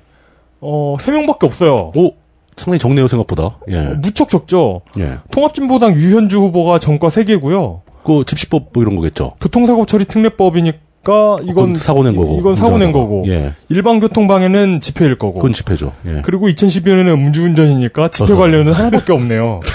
[0.61, 1.91] 어, 3명밖에 없어요.
[1.95, 2.11] 오,
[2.55, 3.57] 상당히 적네요, 생각보다.
[3.69, 3.77] 예.
[3.77, 4.81] 어, 무척 적죠.
[4.99, 5.17] 예.
[5.31, 7.81] 통합진보당 유현주 후보가 정가 3개고요.
[8.03, 9.31] 그 집시법 뭐 이런 거겠죠.
[9.41, 12.37] 교통사고 처리 특례법이니까 이건 사고 낸 거고.
[12.39, 12.91] 이건 사고 낸.
[12.91, 13.23] 거고.
[13.27, 13.53] 예.
[13.69, 15.33] 일반 교통방해는 집회일 거고.
[15.33, 15.93] 그건 집회죠.
[16.05, 16.21] 예.
[16.23, 19.61] 그리고 2012년에는 음주운전이니까 집회 관련은 하나밖에 없네요.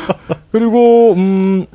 [0.50, 1.66] 그리고 음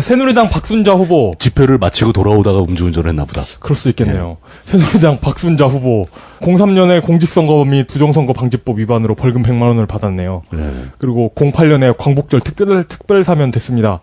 [0.00, 3.42] 새누리당 박순자 후보 집회를 마치고 돌아오다가 음주운전을 했나 보다.
[3.60, 4.36] 그럴 수도 있겠네요.
[4.66, 6.06] 새누리당 박순자 후보
[6.40, 10.42] 03년에 공직선거 및 부정선거 방지법 위반으로 벌금 100만 원을 받았네요.
[10.54, 10.70] 예.
[10.98, 14.00] 그리고 08년에 광복절 특별 특별 사면 됐습니다.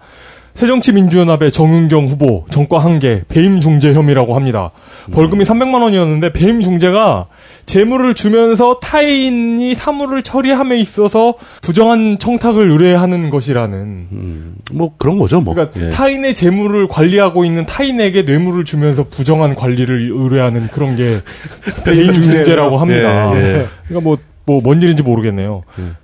[0.56, 4.72] 새정치민주연합의 정은경 후보 정과 한개 배임 중재 혐의라고 합니다.
[5.12, 7.28] 벌금이 300만 원이었는데 배임 중재가
[7.66, 13.80] 재물을 주면서 타인이 사물을 처리함에 있어서 부정한 청탁을 의뢰하는 것이라는
[14.12, 15.54] 음, 뭐 그런 거죠, 뭐.
[15.54, 15.90] 그러니까 예.
[15.90, 21.18] 타인의 재물을 관리하고 있는 타인에게 뇌물을 주면서 부정한 관리를 의뢰하는 그런 게
[21.86, 23.34] 배임 중재라고 합니다.
[23.36, 23.66] 예, 예.
[23.88, 25.62] 그러니까 뭐 뭐뭔 일인지 모르겠네요.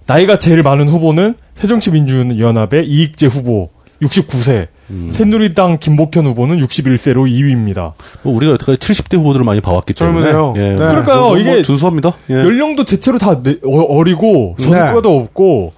[0.08, 3.70] 나이가 제일 많은 후보는 새정치민주연합의 이익재 후보
[4.02, 5.10] 69세, 음.
[5.12, 7.94] 새누리당 김복현 후보는 61세로 2위입니다.
[8.24, 10.32] 뭐 우리가 여태까지 70대 후보들을 많이 봐왔기 때문에.
[10.32, 10.54] 젊으네요.
[10.58, 10.70] 예.
[10.72, 10.76] 네.
[10.78, 12.14] 그러니까요, 뭐 이게 준수합니다.
[12.30, 12.36] 예.
[12.36, 15.74] 연령도 대체로 다 내- 어- 어리고 전과도 없고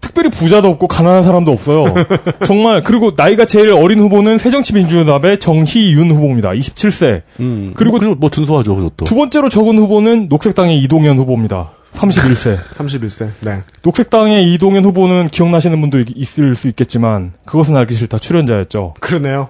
[0.00, 1.94] 특별히 부자도 없고 가난한 사람도 없어요.
[2.44, 6.50] 정말 그리고 나이가 제일 어린 후보는 새정치민주연합의 정희윤 후보입니다.
[6.50, 7.22] 27세.
[7.38, 9.04] 음, 그리고- 그리고 뭐 준수하죠, 그것도.
[9.04, 11.70] 두 번째로 적은 후보는 녹색당의 이동현 후보입니다.
[11.94, 12.56] 31세.
[12.56, 13.30] 31세.
[13.40, 13.62] 네.
[13.82, 18.94] 녹색당의 이동현 후보는 기억나시는 분도 있- 있을 수 있겠지만 그것은 알기 싫다 출연자였죠.
[19.00, 19.48] 그러네요.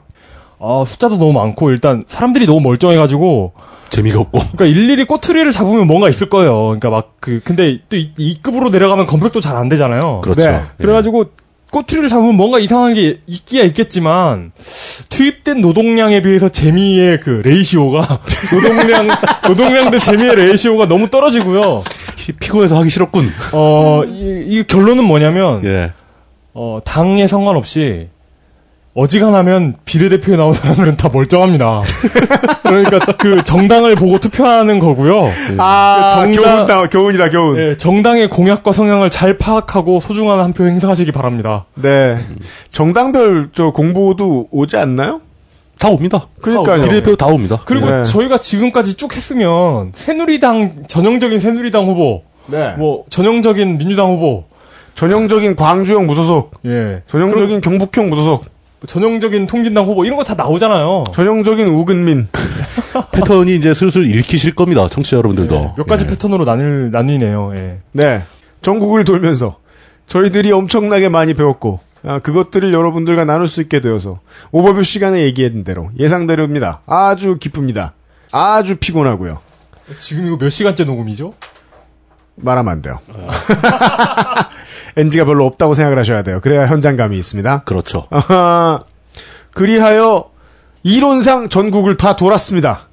[0.59, 3.53] 아 숫자도 너무 많고 일단 사람들이 너무 멀쩡해 가지고
[3.91, 4.39] 재미가 없고.
[4.39, 6.65] 그러니까 일일이 꼬투리를 잡으면 뭔가 있을 거예요.
[6.67, 10.21] 그러니까 막 그 근데 또 이, 이 급으로 내려가면 검색도 잘 안 되잖아요.
[10.23, 10.41] 그렇죠.
[10.41, 10.47] 네.
[10.57, 10.61] 예.
[10.79, 11.27] 그래 가지고
[11.71, 14.51] 꼬투리를 잡으면 뭔가 이상한 게 있기야 있겠지만
[15.11, 18.01] 투입된 노동량에 비해서 재미의 그 레이시오가
[18.53, 19.09] 노동량
[19.47, 21.83] 노동량 대 재미의 레이시오가 너무 떨어지고요.
[22.21, 23.31] 피- 피곤해서 하기 싫었군.
[23.55, 25.93] 어, 이, 이 결론은 뭐냐면 예.
[26.53, 28.09] 어, 당에 상관없이
[28.95, 31.81] 어지간하면 비례대표에 나온 사람들은 다 멀쩡합니다.
[32.65, 35.31] 그러니까 그 정당을 보고 투표하는 거고요.
[35.59, 36.33] 아, 정당-
[36.67, 37.59] 교훈다, 교훈이다, 교훈.
[37.59, 41.67] 예, 정당의 공약과 성향을 잘 파악하고 소중한 한 표 행사하시기 바랍니다.
[41.77, 42.19] 네.
[42.71, 45.21] 정당별 저 공보도 오지 않나요?
[45.81, 46.27] 다 옵니다.
[46.43, 46.83] 그러니까요.
[46.83, 47.63] 비례대표 다 옵니다.
[47.65, 48.05] 그리고 네.
[48.05, 52.75] 저희가 지금까지 쭉 했으면 새누리당 전형적인 새누리당 후보, 네.
[52.79, 54.45] 뭐 전형적인 민주당 후보,
[54.95, 58.45] 전형적인 광주형 무소속, 예, 전형적인 경북형 무소속,
[58.87, 61.05] 전형적인 통진당 후보 이런 거 다 나오잖아요.
[61.15, 62.29] 전형적인 우근민.
[63.13, 64.87] 패턴이 이제 슬슬 읽히실 겁니다.
[64.89, 65.75] 청취자 여러분들도.
[65.77, 66.09] 몇 가지 예.
[66.09, 67.53] 패턴으로 나눌 나뉘네요.
[67.55, 67.79] 예.
[67.93, 68.23] 네.
[68.63, 69.57] 전국을 돌면서
[70.07, 71.90] 저희들이 엄청나게 많이 배웠고, 아,
[72.23, 74.21] 그것들을 여러분들과 나눌 수 있게 되어서
[74.53, 76.81] 오버뷰 시간에 얘기했던 대로 예상대로입니다.
[76.87, 77.95] 아주 기쁩니다.
[78.33, 79.39] 아주 피곤하고요.
[79.99, 81.35] 지금 이거 몇 시간째 녹음이죠?
[82.37, 82.99] 말하면 안 돼요.
[84.97, 86.41] NG가 별로 없다고 생각을 하셔야 돼요.
[86.41, 87.65] 그래야 현장감이 있습니다.
[87.65, 88.07] 그렇죠.
[89.53, 90.31] 그리하여
[90.83, 92.89] 이론상 전국을 다 돌았습니다.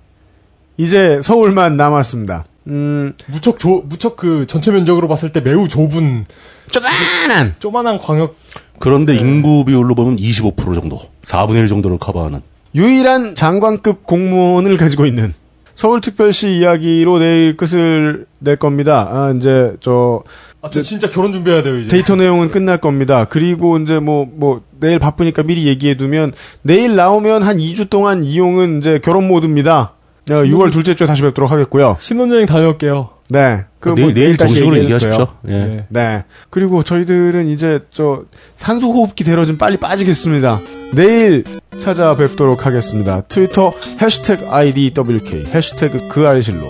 [0.78, 2.46] 이제 서울만 남았습니다.
[2.68, 6.26] 음, 무척 조, 무척 그 전체 면적으로 봤을 때 매우 좁은
[6.72, 8.36] 쪼만한 조만한 광역
[8.80, 11.00] 그런데 인구 비율로 보면 25% 정도.
[11.24, 12.42] 4분의 1 정도를 커버하는.
[12.76, 15.34] 유일한 장관급 공무원을 가지고 있는
[15.74, 19.08] 서울특별시 이야기로 내일 끝을 낼 겁니다.
[19.12, 20.24] 아, 이제 저
[20.62, 21.90] 아, 저 진짜 결혼 준비해야 돼요, 이제.
[21.90, 23.26] 데이터 내용은 끝날 겁니다.
[23.26, 29.00] 그리고 이제 뭐, 뭐, 내일 바쁘니까 미리 얘기해두면, 내일 나오면 한 2주 동안 이용은 이제
[29.04, 29.94] 결혼 모드입니다.
[30.30, 31.98] 어, 6월 둘째 주에 다시 뵙도록 하겠고요.
[32.00, 33.10] 신혼여행 다녀올게요.
[33.30, 33.66] 네.
[33.80, 35.28] 그 내일, 뭐 내일 다시 정식으로 얘기하십시오.
[35.48, 35.52] 예.
[35.52, 35.86] 네.
[35.90, 36.24] 네.
[36.50, 38.24] 그리고 저희들은 이제 저
[38.56, 40.62] 산소 호흡기 대로 좀 빨리 빠지겠습니다.
[40.94, 41.44] 내일
[41.82, 43.22] 찾아뵙도록 하겠습니다.
[43.22, 46.68] 트위터 해시태그 IDWK 해시태그 그 알실로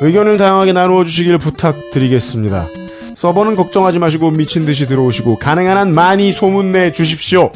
[0.00, 2.68] 의견을 다양하게 나누어 주시길 부탁드리겠습니다.
[3.16, 7.52] 서버는 걱정하지 마시고 미친 듯이 들어오시고 가능한 한 많이 소문내 주십시오.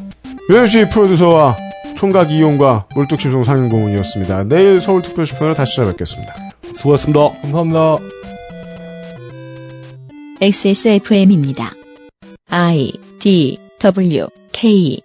[0.50, 1.56] UMC 프로듀서와
[1.98, 4.44] 총각 이용과 물뚝심송 상인공원이었습니다.
[4.44, 6.32] 내일 서울특별시편으로 다시 찾아뵙겠습니다.
[6.72, 7.32] 수고하셨습니다.
[7.42, 7.96] 감사합니다.
[10.40, 11.74] XSFM입니다.
[12.50, 15.00] I D W K